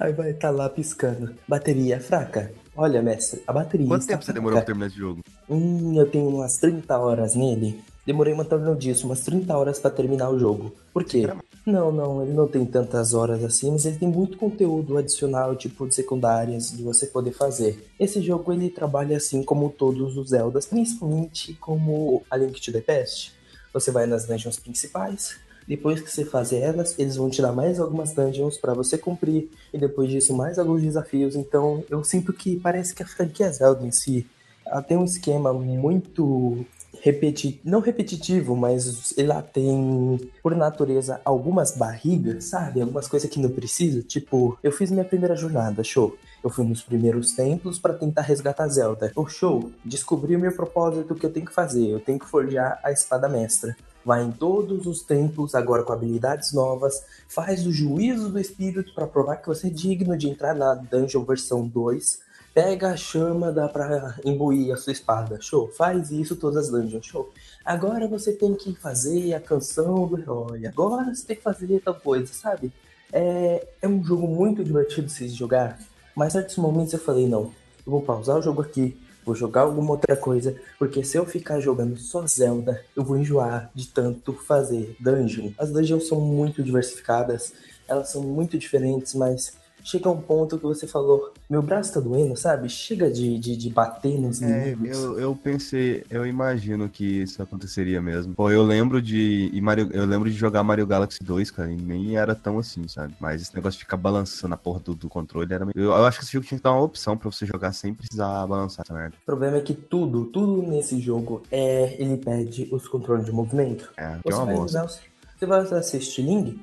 Aí 0.00 0.14
vai 0.14 0.30
estar 0.30 0.48
tá 0.48 0.50
lá 0.50 0.68
piscando. 0.70 1.34
Bateria 1.46 2.00
fraca. 2.00 2.50
Olha, 2.74 3.02
mestre, 3.02 3.42
a 3.46 3.52
bateria. 3.52 3.86
Quanto 3.86 4.06
tempo 4.06 4.24
você 4.24 4.32
demorou 4.32 4.56
pra 4.56 4.64
terminar 4.64 4.86
esse 4.86 4.96
jogo? 4.96 5.20
Hum, 5.48 5.94
eu 5.94 6.10
tenho 6.10 6.26
umas 6.26 6.56
30 6.56 6.98
horas 6.98 7.34
nele. 7.34 7.78
Demorei 8.06 8.32
uma 8.32 8.44
torno 8.44 8.74
disso, 8.74 9.04
umas 9.04 9.20
30 9.20 9.54
horas 9.54 9.78
para 9.78 9.90
terminar 9.90 10.30
o 10.30 10.38
jogo. 10.38 10.72
Por 10.90 11.04
quê? 11.04 11.28
Não, 11.66 11.92
não, 11.92 12.22
ele 12.22 12.32
não 12.32 12.48
tem 12.48 12.64
tantas 12.64 13.12
horas 13.12 13.44
assim, 13.44 13.70
mas 13.70 13.84
ele 13.84 13.98
tem 13.98 14.08
muito 14.08 14.38
conteúdo 14.38 14.96
adicional, 14.96 15.54
tipo 15.54 15.86
de 15.86 15.94
secundárias, 15.94 16.70
de 16.70 16.82
você 16.82 17.06
poder 17.06 17.32
fazer. 17.32 17.92
Esse 18.00 18.22
jogo 18.22 18.50
ele 18.54 18.70
trabalha 18.70 19.18
assim 19.18 19.42
como 19.42 19.68
todos 19.68 20.16
os 20.16 20.30
Zeldas, 20.30 20.64
principalmente 20.64 21.52
como 21.54 22.24
a 22.30 22.38
Link 22.38 22.58
to 22.58 22.72
the 22.72 22.80
Past. 22.80 23.34
Você 23.74 23.90
vai 23.90 24.06
nas 24.06 24.24
dungeons 24.24 24.58
principais, 24.58 25.36
depois 25.70 26.00
que 26.00 26.10
você 26.10 26.24
fazer 26.24 26.58
elas, 26.58 26.98
eles 26.98 27.14
vão 27.14 27.30
te 27.30 27.40
dar 27.40 27.52
mais 27.52 27.78
algumas 27.78 28.12
dungeons 28.12 28.58
para 28.58 28.74
você 28.74 28.98
cumprir 28.98 29.48
e 29.72 29.78
depois 29.78 30.10
disso 30.10 30.36
mais 30.36 30.58
alguns 30.58 30.82
desafios. 30.82 31.36
Então 31.36 31.84
eu 31.88 32.02
sinto 32.02 32.32
que 32.32 32.58
parece 32.58 32.92
que 32.92 33.04
a 33.04 33.06
franquia 33.06 33.48
Zelda 33.52 33.86
em 33.86 33.92
si 33.92 34.26
ela 34.66 34.82
tem 34.82 34.96
um 34.96 35.04
esquema 35.04 35.52
muito 35.52 36.66
repeti 37.00 37.60
não 37.64 37.78
repetitivo, 37.78 38.56
mas 38.56 39.14
ela 39.16 39.40
tem 39.42 40.18
por 40.42 40.56
natureza 40.56 41.20
algumas 41.24 41.76
barrigas, 41.76 42.46
sabe? 42.46 42.80
Algumas 42.80 43.06
coisas 43.06 43.30
que 43.30 43.38
não 43.38 43.50
precisa. 43.50 44.02
Tipo, 44.02 44.58
eu 44.64 44.72
fiz 44.72 44.90
minha 44.90 45.04
primeira 45.04 45.36
jornada, 45.36 45.84
show. 45.84 46.16
Eu 46.42 46.50
fui 46.50 46.64
nos 46.64 46.82
primeiros 46.82 47.30
templos 47.30 47.78
para 47.78 47.94
tentar 47.94 48.22
resgatar 48.22 48.66
Zelda. 48.66 49.12
O 49.14 49.28
show, 49.28 49.70
descobri 49.84 50.34
o 50.34 50.40
meu 50.40 50.50
propósito 50.50 51.14
que 51.14 51.24
eu 51.24 51.32
tenho 51.32 51.46
que 51.46 51.54
fazer. 51.54 51.86
Eu 51.86 52.00
tenho 52.00 52.18
que 52.18 52.26
forjar 52.26 52.80
a 52.82 52.90
espada 52.90 53.28
mestra 53.28 53.76
vai 54.04 54.22
em 54.22 54.30
todos 54.30 54.86
os 54.86 55.02
templos 55.02 55.54
agora 55.54 55.82
com 55.82 55.92
habilidades 55.92 56.52
novas, 56.52 57.04
faz 57.28 57.66
o 57.66 57.72
juízo 57.72 58.28
do 58.30 58.38
espírito 58.38 58.94
para 58.94 59.06
provar 59.06 59.36
que 59.36 59.48
você 59.48 59.66
é 59.66 59.70
digno 59.70 60.16
de 60.16 60.28
entrar 60.28 60.54
na 60.54 60.74
dungeon 60.74 61.24
versão 61.24 61.66
2, 61.66 62.20
pega 62.54 62.90
a 62.90 62.96
chama, 62.96 63.52
dá 63.52 63.68
pra 63.68 64.16
imbuir 64.24 64.72
a 64.72 64.76
sua 64.76 64.92
espada, 64.92 65.38
show, 65.40 65.68
faz 65.68 66.10
isso 66.10 66.34
todas 66.36 66.64
as 66.64 66.70
dungeons, 66.70 67.06
show. 67.06 67.32
Agora 67.64 68.08
você 68.08 68.32
tem 68.32 68.54
que 68.54 68.74
fazer 68.74 69.34
a 69.34 69.40
canção 69.40 70.06
do 70.06 70.18
herói, 70.18 70.66
agora 70.66 71.14
você 71.14 71.26
tem 71.26 71.36
que 71.36 71.42
fazer 71.42 71.80
tal 71.80 71.94
coisa, 71.94 72.32
sabe? 72.32 72.72
É, 73.12 73.66
é 73.82 73.88
um 73.88 74.02
jogo 74.04 74.26
muito 74.26 74.64
divertido 74.64 75.08
se 75.08 75.28
jogar, 75.28 75.78
mas 76.14 76.32
certos 76.32 76.56
momentos 76.56 76.92
eu 76.92 76.98
falei, 76.98 77.28
não, 77.28 77.52
eu 77.86 77.92
vou 77.92 78.02
pausar 78.02 78.38
o 78.38 78.42
jogo 78.42 78.62
aqui, 78.62 78.96
vou 79.30 79.34
jogar 79.36 79.60
alguma 79.60 79.92
outra 79.92 80.16
coisa, 80.16 80.56
porque 80.76 81.04
se 81.04 81.16
eu 81.16 81.24
ficar 81.24 81.60
jogando 81.60 81.96
só 81.96 82.26
Zelda, 82.26 82.82
eu 82.96 83.04
vou 83.04 83.16
enjoar 83.16 83.70
de 83.72 83.86
tanto 83.86 84.32
fazer 84.32 84.96
dungeon. 84.98 85.50
As 85.56 85.70
dungeons 85.70 86.08
são 86.08 86.20
muito 86.20 86.64
diversificadas, 86.64 87.52
elas 87.86 88.08
são 88.08 88.22
muito 88.22 88.58
diferentes, 88.58 89.14
mas 89.14 89.52
chega 89.84 90.10
um 90.10 90.20
ponto 90.20 90.58
que 90.58 90.64
você 90.64 90.86
falou, 90.86 91.32
meu 91.48 91.62
braço 91.62 91.94
tá 91.94 92.00
doendo, 92.00 92.36
sabe? 92.36 92.68
Chega 92.68 93.10
de, 93.10 93.38
de, 93.38 93.56
de 93.56 93.70
bater 93.70 94.18
nos 94.18 94.40
é, 94.42 94.72
inimigos. 94.72 94.98
Eu, 94.98 95.18
eu 95.18 95.36
pensei, 95.36 96.04
eu 96.10 96.26
imagino 96.26 96.88
que 96.88 97.04
isso 97.04 97.42
aconteceria 97.42 98.00
mesmo. 98.00 98.34
Pô, 98.34 98.50
eu 98.50 98.62
lembro 98.62 99.00
de. 99.00 99.50
Mario, 99.62 99.90
eu 99.92 100.04
lembro 100.06 100.30
de 100.30 100.36
jogar 100.36 100.62
Mario 100.62 100.86
Galaxy 100.86 101.22
2, 101.22 101.50
cara, 101.50 101.70
e 101.70 101.76
nem 101.76 102.16
era 102.16 102.34
tão 102.34 102.58
assim, 102.58 102.86
sabe? 102.88 103.14
Mas 103.20 103.42
esse 103.42 103.54
negócio 103.54 103.78
de 103.78 103.84
ficar 103.84 103.96
balançando 103.96 104.54
a 104.54 104.58
porra 104.58 104.80
do, 104.80 104.94
do 104.94 105.08
controle 105.08 105.52
era. 105.52 105.66
Eu, 105.74 105.84
eu, 105.84 106.06
acho 106.06 106.18
que 106.18 106.24
esse 106.24 106.32
jogo 106.32 106.46
tinha 106.46 106.58
que 106.58 106.64
dar 106.64 106.72
uma 106.72 106.82
opção 106.82 107.16
pra 107.16 107.30
você 107.30 107.46
jogar 107.46 107.72
sem 107.72 107.94
precisar 107.94 108.46
balançar 108.46 108.84
essa 108.84 108.94
merda. 108.94 109.16
O 109.22 109.26
problema 109.26 109.56
é 109.56 109.60
que 109.60 109.74
tudo, 109.74 110.26
tudo 110.26 110.62
nesse 110.62 111.00
jogo 111.00 111.42
é. 111.50 111.96
Ele 112.00 112.16
pede 112.16 112.68
os 112.70 112.86
controles 112.88 113.26
de 113.26 113.32
movimento. 113.32 113.90
É, 113.96 114.18
que 114.22 114.32
é 114.32 114.34
uma 114.34 114.46
boa. 114.46 114.66
Você 114.66 115.46
vai 115.46 115.62
usar 115.62 115.82
seu 115.82 116.00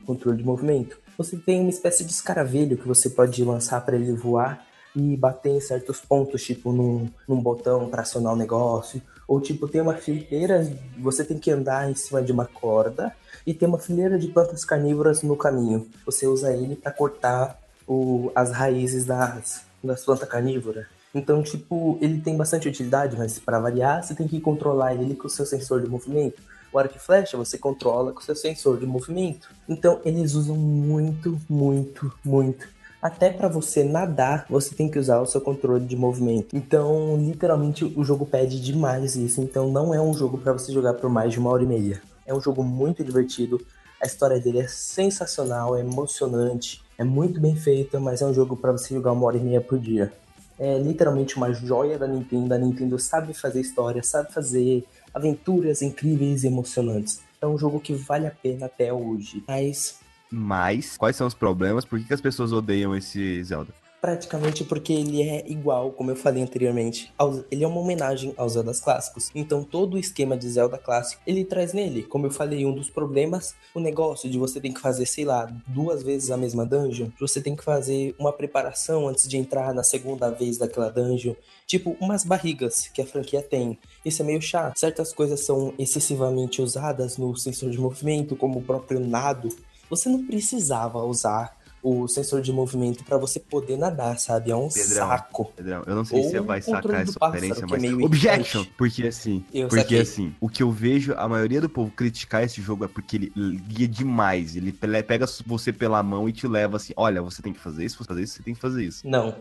controle 0.05 0.37
de 0.37 0.43
movimento 0.43 0.97
você 1.17 1.35
tem 1.37 1.61
uma 1.61 1.69
espécie 1.69 2.03
de 2.05 2.11
escaravelho 2.11 2.77
que 2.77 2.87
você 2.87 3.09
pode 3.09 3.43
lançar 3.43 3.81
para 3.83 3.95
ele 3.95 4.13
voar 4.13 4.65
e 4.95 5.15
bater 5.15 5.51
em 5.51 5.59
certos 5.59 5.99
pontos, 5.99 6.43
tipo 6.43 6.71
num, 6.71 7.09
num 7.27 7.39
botão 7.39 7.87
para 7.89 8.01
acionar 8.01 8.33
o 8.33 8.35
negócio. 8.37 9.01
Ou 9.27 9.41
tipo, 9.41 9.67
tem 9.67 9.81
uma 9.81 9.93
fileira, 9.93 10.65
você 10.97 11.23
tem 11.23 11.37
que 11.37 11.51
andar 11.51 11.89
em 11.89 11.95
cima 11.95 12.21
de 12.21 12.31
uma 12.31 12.45
corda 12.45 13.13
e 13.45 13.53
tem 13.53 13.67
uma 13.67 13.77
fileira 13.77 14.17
de 14.17 14.27
plantas 14.27 14.63
carnívoras 14.63 15.21
no 15.21 15.35
caminho. 15.35 15.87
Você 16.05 16.25
usa 16.25 16.53
ele 16.53 16.75
para 16.75 16.91
cortar 16.91 17.59
o, 17.87 18.31
as 18.33 18.51
raízes 18.51 19.05
das, 19.05 19.63
das 19.83 20.03
plantas 20.03 20.29
carnívoras. 20.29 20.85
Então, 21.13 21.41
tipo, 21.41 21.97
ele 22.01 22.21
tem 22.21 22.35
bastante 22.37 22.67
utilidade, 22.67 23.17
mas 23.17 23.39
para 23.39 23.59
variar, 23.59 24.03
você 24.03 24.13
tem 24.13 24.27
que 24.27 24.39
controlar 24.39 24.93
ele 24.93 25.15
com 25.15 25.27
o 25.27 25.29
seu 25.29 25.45
sensor 25.45 25.81
de 25.81 25.89
movimento. 25.89 26.41
O 26.71 26.79
arco 26.79 26.97
e 26.97 26.99
flecha 26.99 27.37
você 27.37 27.57
controla 27.57 28.11
com 28.11 28.21
seu 28.21 28.35
sensor 28.35 28.79
de 28.79 28.85
movimento. 28.85 29.49
Então 29.67 30.01
eles 30.03 30.33
usam 30.33 30.55
muito, 30.55 31.39
muito, 31.49 32.13
muito 32.23 32.67
Até 33.01 33.29
para 33.29 33.47
você 33.47 33.83
nadar, 33.83 34.45
você 34.49 34.73
tem 34.73 34.89
que 34.89 34.97
usar 34.97 35.21
o 35.21 35.25
seu 35.25 35.39
controle 35.39 35.85
de 35.85 35.95
movimento. 35.95 36.55
Então, 36.55 37.15
literalmente, 37.15 37.85
o 37.85 38.03
jogo 38.03 38.25
pede 38.25 38.59
demais 38.59 39.15
isso. 39.15 39.39
Então, 39.39 39.69
não 39.71 39.93
é 39.93 40.01
um 40.01 40.13
jogo 40.13 40.37
para 40.39 40.51
você 40.53 40.71
jogar 40.73 40.95
por 40.95 41.09
mais 41.09 41.31
de 41.31 41.39
uma 41.39 41.51
hora 41.51 41.63
e 41.63 41.67
meia. 41.67 42.01
É 42.25 42.33
um 42.33 42.41
jogo 42.41 42.63
muito 42.63 43.03
divertido. 43.03 43.61
A 44.01 44.07
história 44.07 44.39
dele 44.39 44.59
é 44.59 44.67
sensacional, 44.67 45.75
é 45.75 45.81
emocionante, 45.81 46.83
é 46.97 47.03
muito 47.03 47.39
bem 47.39 47.55
feita, 47.55 47.99
mas 47.99 48.21
é 48.21 48.25
um 48.25 48.33
jogo 48.33 48.57
para 48.57 48.71
você 48.71 48.93
jogar 48.93 49.11
uma 49.11 49.25
hora 49.25 49.37
e 49.37 49.41
meia 49.41 49.61
por 49.61 49.79
dia. 49.79 50.11
É 50.59 50.79
literalmente 50.79 51.37
uma 51.37 51.53
joia 51.53 51.99
da 51.99 52.07
Nintendo. 52.07 52.53
A 52.53 52.57
Nintendo 52.57 52.97
sabe 52.97 53.33
fazer 53.33 53.61
história, 53.61 54.01
sabe 54.01 54.33
fazer 54.33 54.83
aventuras 55.17 55.81
incríveis 55.81 56.43
e 56.43 56.47
emocionantes. 56.47 57.21
É 57.41 57.45
um 57.45 57.57
jogo 57.57 57.79
que 57.79 57.93
vale 57.93 58.27
a 58.27 58.31
pena 58.31 58.67
até 58.67 58.91
hoje. 58.91 59.43
Mas. 59.47 59.99
Mas, 60.31 60.97
quais 60.97 61.15
são 61.15 61.27
os 61.27 61.33
problemas? 61.33 61.85
Por 61.85 61.99
que, 61.99 62.05
que 62.05 62.13
as 62.13 62.21
pessoas 62.21 62.51
odeiam 62.51 62.95
esse 62.95 63.43
Zelda? 63.43 63.73
Praticamente 63.99 64.63
porque 64.63 64.93
ele 64.93 65.23
é 65.23 65.43
igual, 65.49 65.91
como 65.91 66.11
eu 66.11 66.15
falei 66.15 66.43
anteriormente, 66.43 67.11
ao, 67.17 67.43
ele 67.49 67.63
é 67.63 67.67
uma 67.67 67.79
homenagem 67.79 68.33
aos 68.37 68.53
Zeldas 68.53 68.79
clássicos. 68.79 69.31
Então 69.33 69.63
todo 69.63 69.95
o 69.95 69.97
esquema 69.97 70.37
de 70.37 70.47
Zelda 70.47 70.77
clássico 70.77 71.21
ele 71.25 71.43
traz 71.43 71.73
nele. 71.73 72.03
Como 72.03 72.27
eu 72.27 72.31
falei, 72.31 72.63
um 72.65 72.73
dos 72.73 72.89
problemas, 72.89 73.55
o 73.73 73.79
negócio 73.79 74.29
de 74.29 74.37
você 74.37 74.61
tem 74.61 74.71
que 74.71 74.79
fazer, 74.79 75.07
sei 75.07 75.25
lá, 75.25 75.51
duas 75.65 76.03
vezes 76.03 76.29
a 76.29 76.37
mesma 76.37 76.63
dungeon. 76.65 77.09
Você 77.19 77.41
tem 77.41 77.55
que 77.55 77.63
fazer 77.63 78.15
uma 78.19 78.31
preparação 78.31 79.07
antes 79.07 79.27
de 79.27 79.35
entrar 79.35 79.73
na 79.73 79.83
segunda 79.83 80.29
vez 80.29 80.57
daquela 80.57 80.91
dungeon. 80.91 81.33
Tipo, 81.65 81.97
umas 81.99 82.23
barrigas 82.23 82.87
que 82.87 83.01
a 83.01 83.05
franquia 83.05 83.41
tem. 83.41 83.79
Isso 84.05 84.21
é 84.21 84.25
meio 84.25 84.41
chato. 84.41 84.77
Certas 84.77 85.11
coisas 85.11 85.39
são 85.39 85.73
excessivamente 85.77 86.61
usadas 86.61 87.17
no 87.17 87.35
sensor 87.35 87.71
de 87.71 87.79
movimento, 87.79 88.35
como 88.35 88.59
o 88.59 88.63
próprio 88.63 88.99
nado. 88.99 89.49
Você 89.89 90.07
não 90.07 90.25
precisava 90.25 91.03
usar 91.03 91.56
o 91.83 92.07
sensor 92.07 92.41
de 92.41 92.51
movimento 92.51 93.03
para 93.03 93.17
você 93.17 93.39
poder 93.39 93.77
nadar, 93.77 94.17
sabe? 94.19 94.51
É 94.51 94.55
um 94.55 94.67
Pedrão, 94.67 95.07
saco. 95.07 95.53
Pedrão, 95.55 95.83
eu 95.85 95.95
não 95.95 96.03
sei 96.05 96.17
Ou 96.17 96.23
se 96.25 96.29
você 96.31 96.39
vai 96.41 96.61
sacar 96.61 97.01
essa 97.01 97.17
referência, 97.25 97.55
que 97.55 97.63
é 97.63 97.67
mas. 97.67 97.81
meio 97.81 98.03
Objection! 98.03 98.61
irritante. 98.61 98.75
Porque 98.77 99.07
assim. 99.07 99.45
Eu 99.53 99.67
porque 99.67 99.81
saquei. 99.83 99.99
assim, 100.01 100.35
o 100.41 100.49
que 100.49 100.63
eu 100.63 100.71
vejo 100.71 101.13
a 101.15 101.27
maioria 101.27 101.61
do 101.61 101.69
povo 101.69 101.91
criticar 101.91 102.43
esse 102.43 102.61
jogo 102.61 102.83
é 102.85 102.87
porque 102.87 103.15
ele 103.17 103.31
guia 103.67 103.87
demais. 103.87 104.55
Ele 104.55 104.71
pe- 104.71 105.03
pega 105.03 105.25
você 105.45 105.71
pela 105.71 106.01
mão 106.03 106.27
e 106.27 106.33
te 106.33 106.47
leva 106.47 106.77
assim: 106.77 106.93
olha, 106.97 107.21
você 107.21 107.41
tem 107.41 107.53
que 107.53 107.59
fazer 107.59 107.85
isso, 107.85 107.97
você 107.97 108.03
fazer 108.05 108.23
isso, 108.23 108.33
você 108.33 108.43
tem 108.43 108.53
que 108.53 108.59
fazer 108.59 108.83
isso. 108.83 109.07
Não. 109.07 109.35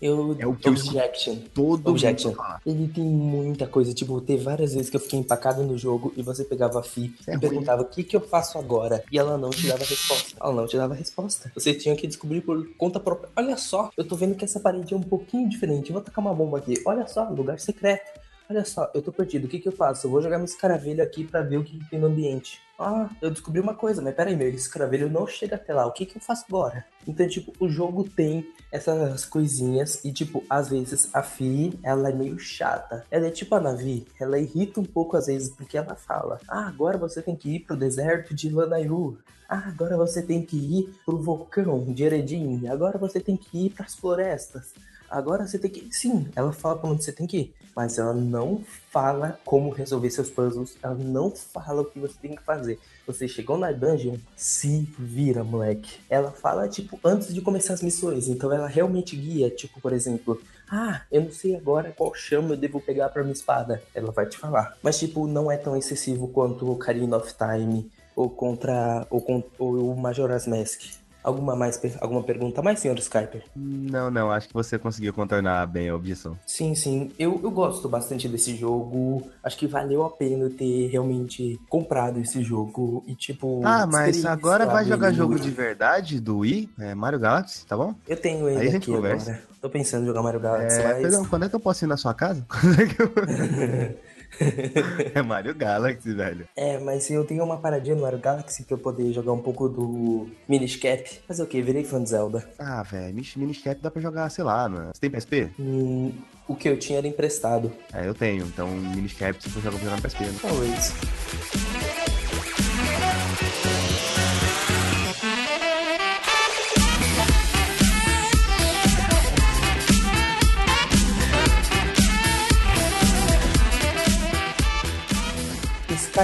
Eu, 0.00 0.36
É 0.38 0.46
o 0.46 0.54
que 0.54 0.68
eu 0.68 0.72
objection. 0.72 1.36
Todo 1.54 1.90
Objection. 1.90 2.30
mundo 2.30 2.36
fala. 2.36 2.60
Ele 2.66 2.88
tem 2.88 3.04
muita 3.04 3.66
coisa, 3.66 3.94
tipo, 3.94 4.20
teve 4.20 4.42
várias 4.44 4.74
vezes 4.74 4.90
que 4.90 4.96
eu 4.96 5.00
fiquei 5.00 5.18
empacado 5.18 5.62
no 5.62 5.76
jogo 5.78 6.12
e 6.16 6.22
você 6.22 6.44
pegava 6.44 6.80
a 6.80 6.82
Fi 6.82 7.14
É 7.26 7.30
e 7.30 7.32
ruim. 7.32 7.40
perguntava 7.40 7.82
o 7.82 7.86
que 7.86 8.02
que 8.02 8.16
eu 8.16 8.20
faço 8.20 8.58
agora 8.58 9.02
e 9.10 9.18
ela 9.18 9.38
não 9.38 9.50
te 9.50 9.66
dava 9.66 9.84
resposta. 9.84 10.36
Ela 10.40 10.52
não 10.52 10.66
te 10.66 10.76
dava 10.76 10.94
resposta. 10.94 11.50
Você 11.54 11.72
tinha 11.74 11.94
que 11.96 12.06
descobrir 12.06 12.40
por 12.40 12.66
conta 12.76 12.98
própria. 13.00 13.30
Olha 13.36 13.56
só, 13.56 13.90
eu 13.96 14.04
tô 14.06 14.16
vendo 14.16 14.34
que 14.34 14.44
essa 14.44 14.60
parede 14.60 14.92
é 14.92 14.96
um 14.96 15.02
pouquinho 15.02 15.48
diferente. 15.48 15.90
Eu 15.90 15.94
vou 15.94 16.02
tacar 16.02 16.24
uma 16.24 16.34
bomba 16.34 16.58
aqui. 16.58 16.74
Olha 16.86 17.06
só, 17.06 17.24
lugar 17.28 17.58
secreto. 17.60 18.23
Olha 18.48 18.64
só, 18.64 18.90
eu 18.94 19.00
tô 19.00 19.10
perdido. 19.10 19.46
O 19.46 19.48
que 19.48 19.58
que 19.58 19.68
eu 19.68 19.72
faço? 19.72 20.06
Eu 20.06 20.10
vou 20.10 20.20
jogar 20.20 20.36
meu 20.36 20.44
escaravelho 20.44 21.02
aqui 21.02 21.24
pra 21.24 21.40
ver 21.40 21.56
o 21.56 21.64
que, 21.64 21.78
que 21.78 21.88
tem 21.88 21.98
no 21.98 22.08
ambiente. 22.08 22.60
Ah, 22.78 23.08
eu 23.22 23.30
descobri 23.30 23.60
uma 23.60 23.74
coisa, 23.74 24.02
mas 24.02 24.14
peraí, 24.14 24.36
meu 24.36 24.48
escaravelho 24.48 25.08
não 25.08 25.26
chega 25.26 25.54
até 25.56 25.72
lá. 25.72 25.86
O 25.86 25.92
que 25.92 26.04
que 26.04 26.18
eu 26.18 26.20
faço 26.20 26.44
agora? 26.48 26.84
Então, 27.06 27.26
tipo, 27.26 27.52
o 27.58 27.68
jogo 27.68 28.04
tem 28.04 28.46
essas 28.70 29.24
coisinhas 29.24 30.04
e, 30.04 30.12
tipo, 30.12 30.44
às 30.50 30.68
vezes 30.68 31.08
a 31.14 31.22
Fi, 31.22 31.78
ela 31.82 32.10
é 32.10 32.12
meio 32.12 32.38
chata. 32.38 33.06
Ela 33.10 33.28
é 33.28 33.30
tipo 33.30 33.54
a 33.54 33.60
Navi, 33.60 34.06
ela 34.20 34.38
irrita 34.38 34.80
um 34.80 34.84
pouco 34.84 35.16
às 35.16 35.26
vezes 35.26 35.50
porque 35.50 35.78
ela 35.78 35.94
fala: 35.94 36.40
Ah, 36.48 36.66
agora 36.66 36.98
você 36.98 37.22
tem 37.22 37.36
que 37.36 37.54
ir 37.54 37.60
pro 37.60 37.76
deserto 37.76 38.34
de 38.34 38.50
Lanayru. 38.50 39.18
Ah, 39.48 39.68
agora 39.68 39.96
você 39.96 40.20
tem 40.20 40.44
que 40.44 40.56
ir 40.56 40.94
pro 41.06 41.16
vulcão 41.16 41.84
de 41.92 42.02
Eredin. 42.02 42.66
Agora 42.66 42.98
você 42.98 43.20
tem 43.20 43.36
que 43.36 43.66
ir 43.66 43.70
pras 43.70 43.94
florestas. 43.94 44.74
Agora 45.08 45.46
você 45.46 45.58
tem 45.58 45.70
que. 45.70 45.94
Sim, 45.94 46.26
ela 46.34 46.52
fala 46.52 46.76
pra 46.76 46.90
onde 46.90 47.04
você 47.04 47.12
tem 47.12 47.26
que 47.26 47.36
ir. 47.36 47.54
Mas 47.74 47.98
ela 47.98 48.14
não 48.14 48.62
fala 48.90 49.38
como 49.44 49.70
resolver 49.70 50.10
seus 50.10 50.30
puzzles. 50.30 50.76
Ela 50.82 50.94
não 50.94 51.30
fala 51.30 51.82
o 51.82 51.84
que 51.84 51.98
você 51.98 52.14
tem 52.20 52.36
que 52.36 52.42
fazer. 52.42 52.78
Você 53.06 53.26
chegou 53.26 53.58
na 53.58 53.72
dungeon, 53.72 54.16
se 54.36 54.88
vira, 54.98 55.42
moleque. 55.42 55.98
Ela 56.08 56.30
fala, 56.30 56.68
tipo, 56.68 56.98
antes 57.04 57.34
de 57.34 57.40
começar 57.40 57.74
as 57.74 57.82
missões. 57.82 58.28
Então 58.28 58.52
ela 58.52 58.68
realmente 58.68 59.16
guia, 59.16 59.50
tipo, 59.50 59.80
por 59.80 59.92
exemplo, 59.92 60.40
ah, 60.70 61.02
eu 61.10 61.22
não 61.22 61.30
sei 61.30 61.54
agora 61.54 61.92
qual 61.96 62.14
chama 62.14 62.54
eu 62.54 62.56
devo 62.56 62.80
pegar 62.80 63.08
pra 63.08 63.22
minha 63.22 63.32
espada. 63.32 63.82
Ela 63.94 64.10
vai 64.10 64.26
te 64.26 64.38
falar. 64.38 64.76
Mas, 64.82 64.98
tipo, 64.98 65.26
não 65.26 65.50
é 65.50 65.56
tão 65.56 65.76
excessivo 65.76 66.28
quanto 66.28 66.64
o 66.64 66.72
Ocarina 66.72 67.16
of 67.16 67.34
Time 67.34 67.90
ou 68.16 68.30
contra. 68.30 69.06
ou, 69.10 69.24
ou 69.58 69.92
o 69.92 69.96
Majora's 69.96 70.46
Mask. 70.46 71.03
Alguma, 71.24 71.56
mais, 71.56 71.80
alguma 72.02 72.22
pergunta 72.22 72.60
mais, 72.60 72.78
senhor 72.80 72.98
Skyper? 72.98 73.42
Não, 73.56 74.10
não, 74.10 74.30
acho 74.30 74.46
que 74.46 74.52
você 74.52 74.78
conseguiu 74.78 75.10
contornar 75.14 75.66
bem 75.66 75.88
a 75.88 75.96
objeção. 75.96 76.38
Sim, 76.46 76.74
sim. 76.74 77.10
Eu, 77.18 77.40
eu 77.42 77.50
gosto 77.50 77.88
bastante 77.88 78.28
desse 78.28 78.54
jogo. 78.54 79.22
Acho 79.42 79.56
que 79.56 79.66
valeu 79.66 80.04
a 80.04 80.10
pena 80.10 80.50
ter 80.50 80.88
realmente 80.88 81.58
comprado 81.68 82.20
esse 82.20 82.42
jogo 82.42 83.02
e, 83.06 83.14
tipo. 83.14 83.62
Ah, 83.64 83.86
mas 83.86 84.22
agora 84.26 84.66
vai 84.66 84.84
jogar 84.84 85.12
jogo 85.12 85.38
de 85.40 85.50
verdade 85.50 86.20
do 86.20 86.40
Wii, 86.40 86.68
é 86.78 86.94
Mario 86.94 87.18
Galaxy, 87.18 87.64
tá 87.64 87.74
bom? 87.74 87.94
Eu 88.06 88.18
tenho 88.18 88.46
Aí 88.46 88.56
a 88.56 88.60
ele 88.60 88.70
gente 88.72 88.76
aqui 88.82 88.92
conversa. 88.92 89.30
agora. 89.30 89.44
Tô 89.62 89.70
pensando 89.70 90.02
em 90.02 90.06
jogar 90.06 90.22
Mario 90.22 90.40
Galaxy, 90.40 90.78
É, 90.78 90.84
mas. 90.84 91.02
Pedrão, 91.02 91.24
quando 91.24 91.46
é 91.46 91.48
que 91.48 91.56
eu 91.56 91.60
posso 91.60 91.84
ir 91.86 91.88
na 91.88 91.96
sua 91.96 92.12
casa? 92.12 92.44
Quando 92.50 92.80
é 92.82 92.86
que 92.86 93.00
eu... 93.00 93.08
é 95.14 95.22
Mario 95.22 95.54
Galaxy, 95.54 96.12
velho. 96.14 96.46
É, 96.56 96.78
mas 96.78 97.08
eu 97.10 97.24
tenho 97.24 97.44
uma 97.44 97.56
paradinha 97.58 97.94
no 97.96 98.02
Mario 98.02 98.18
Galaxy 98.18 98.64
pra 98.64 98.74
eu 98.74 98.78
poder 98.78 99.12
jogar 99.12 99.32
um 99.32 99.40
pouco 99.40 99.68
do 99.68 100.28
Minish 100.48 100.76
Cap. 100.76 101.20
Fazer 101.26 101.42
o 101.42 101.46
quê? 101.46 101.62
Virei 101.62 101.84
fã 101.84 102.02
de 102.02 102.10
Zelda. 102.10 102.48
Ah, 102.58 102.82
velho, 102.82 103.14
Mini- 103.14 103.28
Miniscap 103.36 103.80
dá 103.80 103.90
pra 103.90 104.00
jogar, 104.02 104.28
sei 104.30 104.44
lá, 104.44 104.68
né? 104.68 104.90
Você 104.92 105.00
tem 105.00 105.10
PSP? 105.10 105.50
Hum, 105.58 106.12
o 106.48 106.54
que 106.54 106.68
eu 106.68 106.78
tinha 106.78 106.98
era 106.98 107.06
emprestado. 107.06 107.72
É, 107.92 108.06
eu 108.06 108.14
tenho, 108.14 108.44
então 108.46 108.68
Miniscap 108.68 109.38
você 109.42 109.60
joga 109.60 109.76
pra 109.76 109.84
jogar 109.84 109.96
no 109.96 110.02
PSP, 110.02 110.24
né? 110.24 110.34
Talvez. 110.40 111.73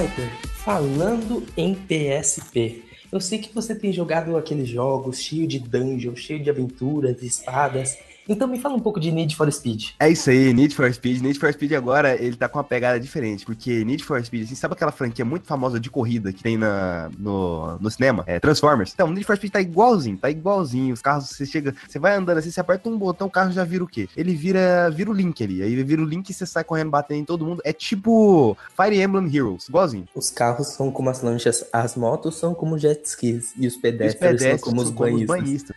Skyper, 0.01 0.31
falando 0.65 1.45
em 1.55 1.75
PSP, 1.75 2.85
eu 3.13 3.21
sei 3.21 3.39
que 3.39 3.55
você 3.55 3.75
tem 3.75 3.93
jogado 3.93 4.35
aqueles 4.35 4.67
jogos 4.67 5.21
cheio 5.21 5.47
de 5.47 5.59
dungeon, 5.59 6.17
cheio 6.17 6.43
de 6.43 6.49
aventuras, 6.49 7.21
de 7.21 7.27
espadas. 7.27 7.99
Então 8.29 8.47
me 8.47 8.59
fala 8.59 8.75
um 8.75 8.81
pouco 8.81 9.01
de 9.01 9.11
Need 9.11 9.35
for 9.37 9.51
Speed. 9.53 9.91
É 9.99 10.09
isso 10.09 10.31
aí, 10.31 10.53
Need 10.53 10.75
for 10.75 10.93
Speed. 10.93 11.21
Need 11.23 11.39
for 11.39 11.53
Speed 11.53 11.73
agora, 11.73 12.15
ele 12.23 12.37
tá 12.37 12.49
com 12.49 12.59
uma 12.59 12.65
pegada 12.65 12.99
diferente, 13.01 13.45
porque 13.45 13.85
Need 13.85 14.05
for 14.05 14.23
Speed, 14.25 14.45
assim, 14.45 14.55
sabe 14.55 14.75
aquela 14.75 14.93
franquia 14.93 15.25
muito 15.25 15.47
famosa 15.47 15.81
de 15.81 15.91
corrida 15.91 16.33
que 16.33 16.43
tem 16.43 16.57
na, 16.57 17.11
no, 17.19 17.79
no 17.79 17.91
cinema? 17.91 18.23
É 18.27 18.39
Transformers. 18.39 18.93
Então, 18.95 19.09
Need 19.11 19.25
for 19.25 19.37
Speed 19.37 19.53
tá 19.53 19.61
igualzinho, 19.61 20.17
tá 20.17 20.31
igualzinho. 20.31 20.93
Os 20.95 21.03
carros, 21.03 21.29
você 21.31 21.45
chega, 21.47 21.75
você 21.89 21.99
vai 21.99 22.15
andando 22.17 22.39
assim, 22.39 22.51
você 22.51 22.61
aperta 22.61 22.89
um 22.89 22.99
botão, 22.99 23.27
o 23.27 23.31
carro 23.31 23.53
já 23.53 23.65
vira 23.65 23.85
o 23.85 23.87
quê? 23.89 24.09
Ele 24.17 24.35
vira, 24.35 24.91
vira 24.91 25.11
o 25.11 25.15
Link 25.15 25.43
ali. 25.43 25.63
Aí 25.63 25.83
vira 25.83 26.03
o 26.03 26.05
Link 26.05 26.29
e 26.31 26.35
você 26.35 26.47
sai 26.47 26.65
correndo, 26.65 26.91
batendo 26.91 27.21
em 27.21 27.25
todo 27.25 27.45
mundo. 27.45 27.61
É 27.65 27.73
tipo 27.73 28.57
Fire 28.77 29.01
Emblem 29.01 29.35
Heroes, 29.35 29.69
igualzinho. 29.69 30.07
Os 30.15 30.31
carros 30.31 30.69
são 30.69 30.91
como 30.91 31.11
as 31.11 31.23
lanchas, 31.23 31.65
as 31.73 31.97
motos 31.97 32.37
são 32.37 32.55
como 32.55 32.79
jet 32.79 33.05
skis 33.05 33.53
e 33.57 33.67
os 33.67 33.75
E 33.75 33.77
os 33.77 33.77
pedestres, 33.77 34.21
pedestres 34.21 34.61
são 34.61 34.69
como 34.71 34.83
os 34.83 34.89
são 34.89 34.97
como 34.97 35.17
os 35.17 35.25
banhistas. 35.25 35.77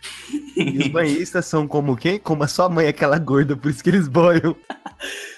E 0.56 0.78
os 0.78 0.88
banhistas 0.88 1.46
são 1.46 1.66
como 1.66 1.96
quem? 1.96 2.18
Como 2.18 2.33
a 2.42 2.48
sua 2.48 2.68
mãe, 2.68 2.88
aquela 2.88 3.18
gorda, 3.18 3.56
por 3.56 3.70
isso 3.70 3.82
que 3.82 3.90
eles 3.90 4.08
boiam. 4.08 4.56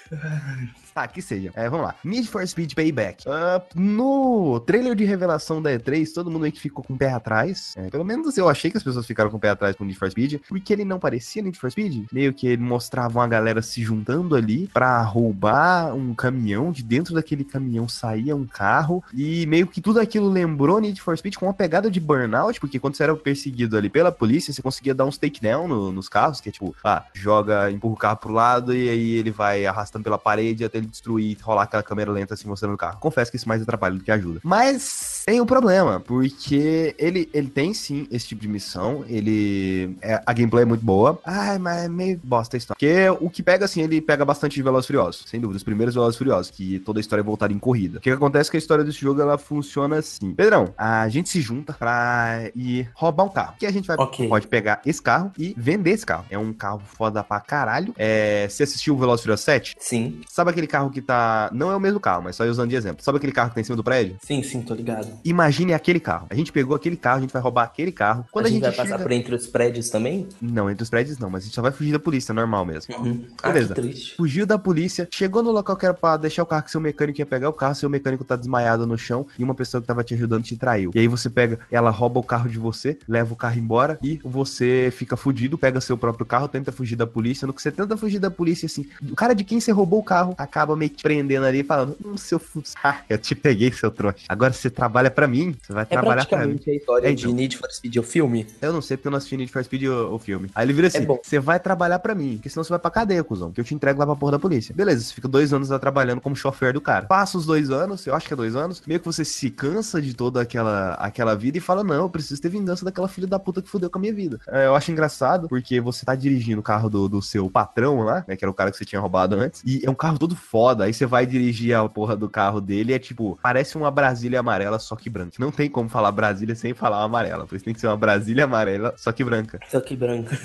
Tá, 0.97 1.07
que 1.07 1.21
seja. 1.21 1.51
É, 1.53 1.69
vamos 1.69 1.85
lá. 1.85 1.95
Need 2.03 2.27
for 2.27 2.45
Speed 2.47 2.73
Payback. 2.73 3.23
Ah, 3.29 3.61
no 3.75 4.59
trailer 4.61 4.95
de 4.95 5.05
revelação 5.05 5.61
da 5.61 5.69
E3, 5.71 6.11
todo 6.11 6.31
mundo 6.31 6.41
meio 6.41 6.51
que 6.51 6.59
ficou 6.59 6.83
com 6.83 6.95
o 6.95 6.97
pé 6.97 7.11
atrás. 7.11 7.75
É, 7.77 7.87
pelo 7.91 8.03
menos 8.03 8.35
eu 8.35 8.49
achei 8.49 8.71
que 8.71 8.77
as 8.77 8.83
pessoas 8.83 9.05
ficaram 9.05 9.29
com 9.29 9.37
o 9.37 9.39
pé 9.39 9.49
atrás 9.51 9.75
com 9.75 9.83
o 9.83 9.85
Need 9.85 9.99
for 9.99 10.09
Speed, 10.09 10.41
porque 10.49 10.73
ele 10.73 10.83
não 10.83 10.97
parecia 10.97 11.43
Need 11.43 11.59
for 11.59 11.69
Speed. 11.69 12.07
Meio 12.11 12.33
que 12.33 12.47
ele 12.47 12.63
mostrava 12.63 13.19
uma 13.19 13.27
galera 13.27 13.61
se 13.61 13.83
juntando 13.83 14.35
ali 14.35 14.67
pra 14.73 14.99
roubar 15.03 15.93
um 15.93 16.15
caminhão. 16.15 16.71
De 16.71 16.81
dentro 16.81 17.13
daquele 17.13 17.43
caminhão 17.43 17.87
saía 17.87 18.35
um 18.35 18.47
carro. 18.47 19.03
E 19.13 19.45
meio 19.45 19.67
que 19.67 19.79
tudo 19.79 19.99
aquilo 19.99 20.27
lembrou 20.27 20.79
Need 20.79 20.99
for 20.99 21.15
Speed 21.15 21.35
com 21.35 21.45
uma 21.45 21.53
pegada 21.53 21.91
de 21.91 21.99
burnout, 21.99 22.59
porque 22.59 22.79
quando 22.79 22.95
você 22.95 23.03
era 23.03 23.15
perseguido 23.15 23.77
ali 23.77 23.87
pela 23.87 24.11
polícia, 24.11 24.51
você 24.51 24.63
conseguia 24.63 24.95
dar 24.95 25.05
uns 25.05 25.19
takedown 25.19 25.67
no- 25.67 25.91
nos 25.91 26.09
carros, 26.09 26.41
que 26.41 26.49
é 26.49 26.51
tipo, 26.51 26.75
ah, 26.83 27.03
joga, 27.13 27.69
empurra 27.69 27.93
o 27.93 27.97
carro 27.97 28.17
pro 28.17 28.33
lado 28.33 28.73
e 28.73 28.89
aí 28.89 29.11
ele 29.11 29.29
vai 29.29 29.63
arrastando 29.63 30.03
pela 30.03 30.17
parede 30.17 30.65
até 30.65 30.79
ele 30.79 30.86
destruir, 30.87 31.37
rolar 31.41 31.63
aquela 31.63 31.83
câmera 31.83 32.11
lenta 32.11 32.33
assim 32.33 32.47
mostrando 32.47 32.73
o 32.73 32.77
carro. 32.77 32.99
Confesso 32.99 33.31
que 33.31 33.37
isso 33.37 33.47
mais 33.47 33.61
atrapalha 33.61 33.95
do 33.95 34.03
que 34.03 34.11
ajuda. 34.11 34.39
Mas 34.43 35.16
tem 35.27 35.41
um 35.41 35.45
problema, 35.45 35.99
porque 35.99 36.95
ele, 36.97 37.29
ele 37.33 37.49
tem 37.49 37.73
sim 37.73 38.07
esse 38.09 38.29
tipo 38.29 38.41
de 38.41 38.47
missão, 38.47 39.03
ele... 39.09 39.97
É, 40.01 40.21
a 40.25 40.31
gameplay 40.31 40.61
é 40.61 40.65
muito 40.65 40.85
boa. 40.85 41.19
Ai, 41.25 41.59
mas 41.59 41.83
é 41.83 41.89
meio 41.89 42.17
bosta 42.23 42.55
a 42.55 42.57
história. 42.57 42.77
Porque 42.79 43.09
o 43.25 43.29
que 43.29 43.43
pega, 43.43 43.65
assim, 43.65 43.81
ele 43.81 43.99
pega 43.99 44.23
bastante 44.23 44.53
de 44.55 44.63
Velozes 44.63 44.87
Furiosos, 44.87 45.25
sem 45.27 45.41
dúvida. 45.41 45.57
Os 45.57 45.63
primeiros 45.63 45.93
Velozes 45.95 46.17
Furiosos, 46.17 46.49
que 46.49 46.79
toda 46.79 46.97
a 46.99 47.01
história 47.01 47.21
é 47.21 47.25
voltada 47.25 47.51
em 47.51 47.59
corrida. 47.59 47.97
O 47.97 48.01
que, 48.01 48.09
que 48.09 48.15
acontece 48.15 48.49
é 48.49 48.51
que 48.51 48.55
a 48.55 48.59
história 48.59 48.85
desse 48.85 48.99
jogo, 48.99 49.19
ela 49.21 49.37
funciona 49.37 49.97
assim. 49.97 50.33
Pedrão, 50.33 50.73
a 50.77 51.09
gente 51.09 51.27
se 51.27 51.41
junta 51.41 51.73
pra 51.73 52.49
ir 52.55 52.89
roubar 52.93 53.25
um 53.25 53.29
carro. 53.29 53.55
Que 53.59 53.65
a 53.65 53.71
gente 53.71 53.85
vai, 53.85 53.97
Ok. 53.97 54.29
pode 54.29 54.47
pegar 54.47 54.81
esse 54.85 55.01
carro 55.01 55.33
e 55.37 55.53
vender 55.57 55.91
esse 55.91 56.05
carro. 56.05 56.23
É 56.29 56.37
um 56.37 56.53
carro 56.53 56.79
foda 56.85 57.21
pra 57.21 57.41
caralho. 57.41 57.93
É, 57.97 58.47
você 58.47 58.63
assistiu 58.63 58.93
o 58.95 58.97
Velozes 58.97 59.23
Furiosos 59.23 59.43
7? 59.43 59.75
Sim, 59.77 60.21
Sabe 60.29 60.51
aquele 60.51 60.67
carro 60.67 60.89
que 60.89 61.01
tá... 61.01 61.49
Não 61.51 61.69
é 61.69 61.75
o 61.75 61.81
mesmo 61.81 61.99
carro, 61.99 62.23
mas 62.23 62.37
só 62.37 62.45
usando 62.45 62.69
de 62.69 62.77
exemplo. 62.77 63.03
Sabe 63.03 63.17
aquele 63.17 63.33
carro 63.33 63.49
que 63.49 63.55
tá 63.55 63.59
em 63.61 63.65
cima 63.65 63.75
do 63.75 63.83
prédio? 63.83 64.15
sim, 64.23 64.41
sim, 64.41 64.61
tô 64.61 64.73
ligado. 64.73 65.16
Imagine 65.23 65.73
aquele 65.73 65.99
carro. 65.99 66.27
A 66.29 66.35
gente 66.35 66.51
pegou 66.51 66.75
aquele 66.75 66.95
carro, 66.97 67.17
a 67.17 67.21
gente 67.21 67.33
vai 67.33 67.41
roubar 67.41 67.63
aquele 67.63 67.91
carro. 67.91 68.25
Quando 68.31 68.45
a 68.45 68.47
a 68.47 68.51
gente 68.51 68.63
gente, 68.63 68.75
vai 68.75 68.85
passar 68.85 68.97
chega... 68.97 69.03
por 69.03 69.11
entre 69.11 69.35
os 69.35 69.47
prédios 69.47 69.89
também? 69.89 70.27
Não, 70.41 70.69
entre 70.69 70.83
os 70.83 70.89
prédios 70.89 71.17
não, 71.17 71.29
mas 71.29 71.43
a 71.43 71.45
gente 71.45 71.55
só 71.55 71.61
vai 71.61 71.71
fugir 71.71 71.91
da 71.91 71.99
polícia, 71.99 72.33
normal 72.33 72.65
mesmo. 72.65 72.93
Uhum. 72.97 73.25
Ah, 73.41 73.51
Beleza. 73.51 73.73
que 73.73 73.81
triste. 73.81 74.15
Fugiu 74.15 74.45
da 74.45 74.57
polícia, 74.57 75.07
chegou 75.13 75.43
no 75.43 75.51
local 75.51 75.75
que 75.75 75.85
era 75.85 75.93
pra 75.93 76.17
deixar 76.17 76.43
o 76.43 76.45
carro 76.45 76.63
que 76.63 76.71
seu 76.71 76.79
mecânico 76.81 77.19
ia 77.19 77.25
pegar 77.25 77.49
o 77.49 77.53
carro, 77.53 77.75
seu 77.75 77.89
mecânico 77.89 78.23
tá 78.23 78.35
desmaiado 78.35 78.85
no 78.87 78.97
chão 78.97 79.25
e 79.37 79.43
uma 79.43 79.53
pessoa 79.55 79.81
que 79.81 79.87
tava 79.87 80.03
te 80.03 80.13
ajudando 80.13 80.43
te 80.43 80.55
traiu. 80.57 80.91
E 80.93 80.99
aí 80.99 81.07
você 81.07 81.29
pega, 81.29 81.59
ela 81.71 81.89
rouba 81.89 82.19
o 82.19 82.23
carro 82.23 82.49
de 82.49 82.57
você, 82.57 82.97
leva 83.07 83.33
o 83.33 83.35
carro 83.35 83.57
embora 83.59 83.99
e 84.03 84.19
você 84.23 84.89
fica 84.91 85.15
fudido, 85.17 85.57
pega 85.57 85.81
seu 85.81 85.97
próprio 85.97 86.25
carro, 86.25 86.47
tenta 86.47 86.71
fugir 86.71 86.95
da 86.95 87.07
polícia. 87.07 87.45
No 87.45 87.53
que 87.53 87.61
você 87.61 87.71
tenta 87.71 87.97
fugir 87.97 88.19
da 88.19 88.29
polícia, 88.31 88.65
assim, 88.65 88.85
o 89.11 89.15
cara 89.15 89.33
de 89.33 89.43
quem 89.43 89.59
você 89.59 89.71
roubou 89.71 89.99
o 89.99 90.03
carro 90.03 90.33
acaba 90.37 90.75
meio 90.75 90.89
que 90.91 90.97
te 90.97 91.03
prendendo 91.03 91.45
ali, 91.45 91.63
falando: 91.63 91.95
Hum, 92.05 92.17
seu 92.17 92.39
fu- 92.39 92.63
ah, 92.83 93.01
eu 93.09 93.17
te 93.17 93.35
peguei, 93.35 93.71
seu 93.71 93.91
trouxa. 93.91 94.25
Agora 94.29 94.53
você 94.53 94.69
trabalha 94.69 95.06
pra 95.09 95.27
mim, 95.27 95.55
você 95.61 95.73
vai 95.73 95.83
É 95.83 95.85
trabalhar 95.85 96.25
pra 96.25 96.37
mim. 96.39 96.55
praticamente 96.57 96.69
a 96.69 96.75
história 96.75 97.07
É, 97.09 97.13
de. 97.13 97.27
Need 97.31 97.57
for 97.57 97.69
Speed, 97.71 97.95
o 97.97 98.03
filme. 98.03 98.47
Eu 98.61 98.73
não 98.73 98.81
sei 98.81 98.97
porque 98.97 99.07
eu 99.07 99.11
não 99.11 99.17
assisti 99.17 99.37
Need 99.37 99.51
for 99.51 99.63
Speed 99.63 99.83
o, 99.83 100.13
o 100.15 100.19
filme. 100.19 100.49
Aí 100.55 100.65
ele 100.65 100.73
vira 100.73 100.87
assim: 100.87 100.99
É 100.99 101.05
bom. 101.05 101.19
você 101.21 101.39
vai 101.39 101.59
trabalhar 101.59 101.99
pra 101.99 102.15
mim, 102.15 102.33
porque 102.35 102.49
senão 102.49 102.63
você 102.63 102.69
vai 102.69 102.79
pra 102.79 102.89
cadeia, 102.91 103.23
cuzão. 103.23 103.51
Que 103.51 103.61
eu 103.61 103.65
te 103.65 103.73
entrego 103.75 103.99
lá 103.99 104.05
pra 104.05 104.15
porra 104.15 104.33
da 104.33 104.39
polícia. 104.39 104.73
Beleza, 104.75 105.03
você 105.03 105.13
fica 105.13 105.27
dois 105.27 105.53
anos 105.53 105.69
lá 105.69 105.79
trabalhando 105.79 106.21
como 106.21 106.35
chofer 106.35 106.73
do 106.73 106.81
cara. 106.81 107.05
Passa 107.05 107.37
os 107.37 107.45
dois 107.45 107.69
anos, 107.69 108.05
eu 108.07 108.15
acho 108.15 108.27
que 108.27 108.33
é 108.33 108.37
dois 108.37 108.55
anos, 108.55 108.81
meio 108.87 108.99
que 108.99 109.05
você 109.05 109.23
se 109.25 109.49
cansa 109.49 110.01
de 110.01 110.13
toda 110.13 110.41
aquela, 110.41 110.93
aquela 110.95 111.35
vida 111.35 111.57
e 111.57 111.61
fala: 111.61 111.83
não, 111.83 111.95
eu 111.95 112.09
preciso 112.09 112.41
ter 112.41 112.49
vingança 112.49 112.83
daquela 112.85 113.07
filha 113.07 113.27
da 113.27 113.39
puta 113.39 113.61
que 113.61 113.69
fudeu 113.69 113.89
com 113.89 113.97
a 113.97 114.01
minha 114.01 114.13
vida. 114.13 114.39
É, 114.47 114.65
eu 114.67 114.75
acho 114.75 114.91
engraçado 114.91 115.47
porque 115.47 115.79
você 115.81 116.05
tá 116.05 116.15
dirigindo 116.15 116.59
o 116.59 116.63
carro 116.63 116.89
do, 116.89 117.07
do 117.07 117.21
seu 117.21 117.49
patrão 117.49 118.01
lá, 118.01 118.23
né? 118.27 118.35
Que 118.35 118.43
era 118.43 118.51
o 118.51 118.53
cara 118.53 118.71
que 118.71 118.77
você 118.77 118.85
tinha 118.85 118.99
roubado 119.01 119.35
antes, 119.35 119.61
e 119.65 119.81
é 119.85 119.89
um 119.89 119.95
carro 119.95 120.17
todo 120.17 120.35
foda. 120.35 120.85
Aí 120.85 120.93
você 120.93 121.05
vai 121.05 121.25
dirigir 121.25 121.75
a 121.75 121.87
porra 121.87 122.15
do 122.15 122.29
carro 122.29 122.59
dele 122.61 122.91
e 122.91 122.95
é 122.95 122.99
tipo, 122.99 123.37
parece 123.41 123.77
uma 123.77 123.89
Brasília 123.91 124.39
amarela, 124.39 124.79
só 124.87 124.95
que 124.95 125.09
branca. 125.09 125.35
Não 125.39 125.51
tem 125.51 125.69
como 125.69 125.89
falar 125.89 126.11
Brasília 126.11 126.55
sem 126.55 126.73
falar 126.73 127.03
amarela. 127.03 127.45
Por 127.45 127.55
isso 127.55 127.65
tem 127.65 127.73
que 127.73 127.79
ser 127.79 127.87
uma 127.87 127.97
Brasília 127.97 128.45
amarela, 128.45 128.93
só 128.97 129.11
que 129.11 129.23
branca 129.23 129.59
Só 129.69 129.81
que 129.81 129.95
branca. 129.95 130.37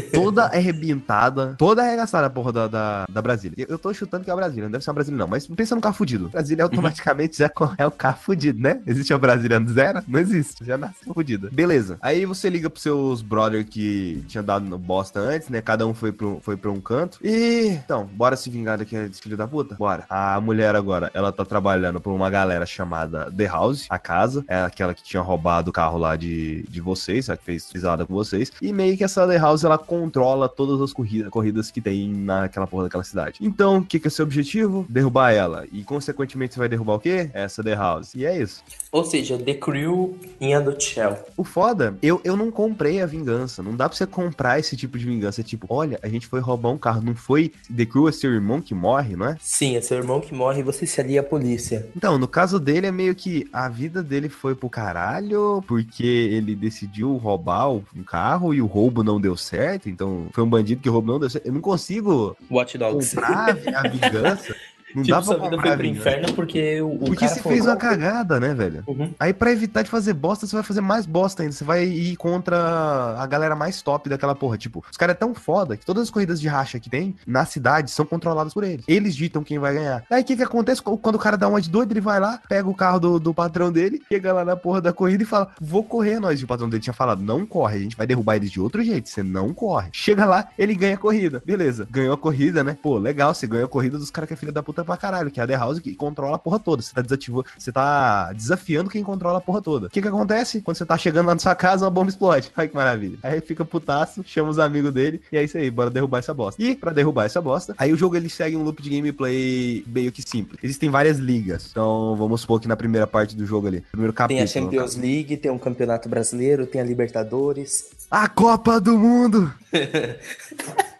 Toda 0.00 0.44
arrebentada, 0.44 1.54
toda 1.58 1.82
arregaçada 1.82 2.26
a 2.26 2.30
porra 2.30 2.52
da, 2.52 2.68
da, 2.68 3.04
da 3.08 3.22
Brasília. 3.22 3.66
Eu, 3.68 3.78
tô 3.78 3.92
chutando 3.92 4.24
que 4.24 4.30
é 4.30 4.32
a 4.32 4.36
Brasília, 4.36 4.64
não 4.64 4.70
deve 4.70 4.84
ser 4.84 4.90
uma 4.90 4.94
Brasília 4.94 5.18
não, 5.18 5.28
mas 5.28 5.46
pensa 5.46 5.74
no 5.74 5.80
carro 5.80 5.94
fudido. 5.94 6.28
Brasília 6.28 6.64
automaticamente 6.64 7.38
já 7.38 7.50
é 7.78 7.86
o 7.86 7.90
carro 7.90 8.18
fudido, 8.20 8.60
né? 8.60 8.80
Existe 8.86 9.12
a 9.12 9.18
Brasília 9.18 9.62
zero? 9.68 10.02
Não 10.06 10.20
existe, 10.20 10.64
já 10.64 10.78
nasceu 10.78 11.12
fudida. 11.12 11.48
Beleza. 11.52 11.98
Aí 12.00 12.24
você 12.24 12.48
liga 12.48 12.70
pros 12.70 12.82
seus 12.82 13.22
brother 13.22 13.64
que 13.64 14.24
tinha 14.28 14.42
dado 14.42 14.64
no 14.64 14.78
bosta 14.78 15.20
antes, 15.20 15.48
né? 15.48 15.60
Cada 15.60 15.86
um 15.86 15.94
foi 15.94 16.12
pro, 16.12 16.40
foi 16.42 16.56
pra 16.56 16.70
um 16.70 16.80
canto. 16.80 17.18
E, 17.22 17.78
então, 17.84 18.08
bora 18.12 18.36
se 18.36 18.50
vingar 18.50 18.78
daquele 18.78 19.10
filho 19.10 19.36
da 19.36 19.46
puta? 19.46 19.74
Bora. 19.74 20.04
A 20.08 20.40
mulher 20.40 20.74
agora, 20.74 21.10
ela 21.14 21.32
tá 21.32 21.44
trabalhando 21.44 22.00
por 22.00 22.12
uma 22.12 22.30
galera 22.30 22.66
chamada 22.66 23.30
The 23.30 23.46
House, 23.46 23.86
a 23.88 23.98
casa. 23.98 24.44
É 24.48 24.62
aquela 24.62 24.94
que 24.94 25.02
tinha 25.02 25.22
roubado 25.22 25.70
o 25.70 25.72
carro 25.72 25.98
lá 25.98 26.16
de, 26.16 26.62
de 26.68 26.80
vocês, 26.80 27.28
a 27.30 27.36
que 27.36 27.44
fez 27.44 27.70
pisada 27.70 28.06
com 28.06 28.14
vocês. 28.14 28.52
E 28.60 28.72
meio 28.72 28.96
que 28.96 29.04
essa 29.04 29.26
The 29.26 29.38
House, 29.38 29.64
ela 29.64 29.78
controla 29.82 30.48
todas 30.48 30.80
as 30.80 30.92
corridas, 30.92 31.30
corridas 31.30 31.70
que 31.70 31.80
tem 31.80 32.08
naquela 32.12 32.66
porra 32.66 32.84
daquela 32.84 33.04
cidade. 33.04 33.38
Então, 33.40 33.78
o 33.78 33.84
que, 33.84 33.98
que 33.98 34.06
é 34.06 34.08
o 34.08 34.10
seu 34.10 34.24
objetivo? 34.24 34.86
Derrubar 34.88 35.32
ela. 35.32 35.66
E, 35.72 35.82
consequentemente, 35.84 36.54
você 36.54 36.60
vai 36.60 36.68
derrubar 36.68 36.94
o 36.94 37.00
quê? 37.00 37.30
Essa 37.34 37.62
The 37.62 37.74
House. 37.74 38.14
E 38.14 38.24
é 38.24 38.40
isso. 38.40 38.62
Ou 38.90 39.04
seja, 39.04 39.38
The 39.38 39.54
Crew 39.54 40.16
em 40.40 40.54
a 40.54 40.60
nutshell. 40.60 41.18
O 41.36 41.44
foda, 41.44 41.96
eu, 42.02 42.20
eu 42.24 42.36
não 42.36 42.50
comprei 42.50 43.00
a 43.00 43.06
vingança. 43.06 43.62
Não 43.62 43.74
dá 43.74 43.88
pra 43.88 43.96
você 43.96 44.06
comprar 44.06 44.58
esse 44.58 44.76
tipo 44.76 44.98
de 44.98 45.04
vingança. 45.04 45.42
Tipo, 45.42 45.66
olha, 45.70 45.98
a 46.02 46.08
gente 46.08 46.26
foi 46.26 46.40
roubar 46.40 46.70
um 46.70 46.78
carro. 46.78 47.02
Não 47.02 47.14
foi 47.14 47.52
The 47.74 47.86
Crew 47.86 48.08
é 48.08 48.12
seu 48.12 48.32
irmão 48.32 48.60
que 48.60 48.74
morre, 48.74 49.16
não 49.16 49.26
é? 49.26 49.36
Sim, 49.40 49.76
é 49.76 49.80
seu 49.80 49.98
irmão 49.98 50.20
que 50.20 50.34
morre 50.34 50.60
e 50.60 50.62
você 50.62 50.86
se 50.86 51.00
alia 51.00 51.20
à 51.20 51.24
polícia. 51.24 51.88
Então, 51.96 52.18
no 52.18 52.28
caso 52.28 52.60
dele 52.60 52.86
é 52.86 52.92
meio 52.92 53.14
que 53.14 53.48
a 53.52 53.68
vida 53.68 54.02
dele 54.02 54.28
foi 54.28 54.54
pro 54.54 54.68
caralho 54.68 55.62
porque 55.66 56.04
ele 56.04 56.54
decidiu 56.54 57.16
roubar 57.16 57.70
um 57.70 58.02
carro 58.04 58.52
e 58.54 58.60
o 58.60 58.66
roubo 58.66 59.02
não 59.02 59.20
deu 59.20 59.36
certo. 59.36 59.61
Então, 59.86 60.28
foi 60.32 60.44
um 60.44 60.48
bandido 60.48 60.80
que 60.80 60.88
o 60.88 60.92
roubo 60.92 61.12
não 61.12 61.20
deu 61.20 61.30
certo. 61.30 61.46
Eu 61.46 61.52
não 61.52 61.60
consigo 61.60 62.36
Watch 62.50 62.76
Dogs. 62.78 63.14
comprar 63.14 63.50
a 63.50 63.88
vingança. 63.88 64.54
Não 64.94 65.02
tipo, 65.02 65.20
dá 65.20 65.22
pra 65.22 65.48
vida 65.48 65.62
foi 65.62 65.76
pro 65.76 65.86
inferno 65.86 66.32
porque 66.34 66.80
o, 66.80 66.94
o 66.94 66.98
Porque 66.98 67.28
você 67.28 67.42
fez 67.42 67.66
uma 67.66 67.76
cagada, 67.76 68.38
né, 68.38 68.54
velho? 68.54 68.84
Uhum. 68.86 69.12
Aí 69.18 69.32
pra 69.32 69.52
evitar 69.52 69.82
de 69.82 69.90
fazer 69.90 70.12
bosta, 70.12 70.46
você 70.46 70.54
vai 70.54 70.62
fazer 70.62 70.80
mais 70.80 71.06
bosta 71.06 71.42
ainda. 71.42 71.52
Você 71.52 71.64
vai 71.64 71.84
ir 71.84 72.16
contra 72.16 73.16
a 73.18 73.26
galera 73.26 73.56
mais 73.56 73.82
top 73.82 74.08
daquela 74.08 74.34
porra. 74.34 74.58
Tipo, 74.58 74.84
os 74.90 74.96
caras 74.96 75.14
é 75.14 75.18
tão 75.18 75.34
foda 75.34 75.76
que 75.76 75.84
todas 75.84 76.04
as 76.04 76.10
corridas 76.10 76.40
de 76.40 76.48
racha 76.48 76.78
que 76.78 76.90
tem 76.90 77.14
na 77.26 77.44
cidade 77.44 77.90
são 77.90 78.04
controladas 78.04 78.54
por 78.54 78.64
eles. 78.64 78.84
Eles 78.86 79.14
ditam 79.14 79.42
quem 79.42 79.58
vai 79.58 79.74
ganhar. 79.74 80.04
Aí 80.10 80.22
o 80.22 80.24
que 80.24 80.36
que 80.36 80.42
acontece? 80.42 80.82
Quando 80.82 81.14
o 81.14 81.18
cara 81.18 81.36
dá 81.36 81.48
uma 81.48 81.60
de 81.60 81.70
doido, 81.70 81.92
ele 81.92 82.00
vai 82.00 82.20
lá, 82.20 82.40
pega 82.48 82.68
o 82.68 82.74
carro 82.74 83.00
do, 83.00 83.18
do 83.18 83.34
patrão 83.34 83.72
dele, 83.72 84.02
chega 84.08 84.32
lá 84.32 84.44
na 84.44 84.56
porra 84.56 84.80
da 84.80 84.92
corrida 84.92 85.22
e 85.22 85.26
fala: 85.26 85.50
Vou 85.60 85.82
correr 85.82 86.20
nós. 86.20 86.40
E 86.40 86.44
o 86.44 86.46
patrão 86.46 86.68
dele 86.68 86.82
tinha 86.82 86.92
falado: 86.92 87.22
Não 87.22 87.46
corre, 87.46 87.76
a 87.76 87.80
gente 87.80 87.96
vai 87.96 88.06
derrubar 88.06 88.36
eles 88.36 88.50
de 88.50 88.60
outro 88.60 88.82
jeito. 88.82 89.08
Você 89.08 89.22
não 89.22 89.52
corre. 89.54 89.88
Chega 89.92 90.24
lá, 90.24 90.48
ele 90.58 90.74
ganha 90.74 90.94
a 90.94 90.98
corrida. 90.98 91.42
Beleza, 91.44 91.86
ganhou 91.90 92.14
a 92.14 92.18
corrida, 92.18 92.62
né? 92.62 92.76
Pô, 92.82 92.98
legal, 92.98 93.34
você 93.34 93.46
ganhou 93.46 93.66
a 93.66 93.68
corrida 93.68 93.98
dos 93.98 94.10
caras 94.10 94.28
que 94.28 94.34
é 94.34 94.36
filha 94.36 94.52
da 94.52 94.62
puta 94.62 94.81
pra 94.84 94.96
caralho, 94.96 95.30
que 95.30 95.40
é 95.40 95.42
a 95.42 95.46
The 95.46 95.56
House 95.56 95.78
que 95.78 95.94
controla 95.94 96.36
a 96.36 96.38
porra 96.38 96.58
toda. 96.58 96.82
Você 96.82 96.94
tá 96.94 97.02
desativando, 97.02 97.46
você 97.58 97.72
tá 97.72 98.32
desafiando 98.32 98.90
quem 98.90 99.02
controla 99.02 99.38
a 99.38 99.40
porra 99.40 99.60
toda. 99.62 99.86
O 99.86 99.90
que 99.90 100.00
que 100.02 100.08
acontece? 100.08 100.60
Quando 100.60 100.76
você 100.76 100.86
tá 100.86 100.96
chegando 100.96 101.26
lá 101.26 101.34
na 101.34 101.40
sua 101.40 101.54
casa, 101.54 101.84
uma 101.84 101.90
bomba 101.90 102.10
explode. 102.10 102.50
Ai 102.56 102.68
que 102.68 102.74
maravilha. 102.74 103.18
Aí 103.22 103.40
fica 103.40 103.64
putaço, 103.64 104.22
chama 104.26 104.50
os 104.50 104.58
amigos 104.58 104.92
dele 104.92 105.20
e 105.30 105.36
é 105.36 105.44
isso 105.44 105.56
aí, 105.56 105.70
bora 105.70 105.90
derrubar 105.90 106.18
essa 106.18 106.34
bosta. 106.34 106.62
E 106.62 106.74
pra 106.74 106.92
derrubar 106.92 107.24
essa 107.24 107.40
bosta, 107.40 107.74
aí 107.78 107.92
o 107.92 107.96
jogo 107.96 108.16
ele 108.16 108.28
segue 108.28 108.56
um 108.56 108.62
loop 108.62 108.82
de 108.82 108.90
gameplay 108.90 109.84
meio 109.86 110.10
que 110.12 110.22
simples. 110.22 110.58
Existem 110.62 110.90
várias 110.90 111.18
ligas. 111.18 111.68
Então 111.70 112.16
vamos 112.16 112.40
supor 112.42 112.60
que 112.60 112.68
na 112.68 112.76
primeira 112.76 113.06
parte 113.06 113.36
do 113.36 113.46
jogo 113.46 113.66
ali, 113.66 113.80
primeiro 113.90 114.12
Tem 114.12 114.16
capítulo. 114.16 114.44
a 114.44 114.46
Champions 114.46 114.96
League, 114.96 115.36
tem 115.36 115.50
um 115.50 115.58
campeonato 115.58 116.08
brasileiro, 116.08 116.66
tem 116.66 116.80
a 116.80 116.84
Libertadores. 116.84 117.90
A 118.10 118.28
Copa 118.28 118.80
do 118.80 118.98
Mundo! 118.98 119.52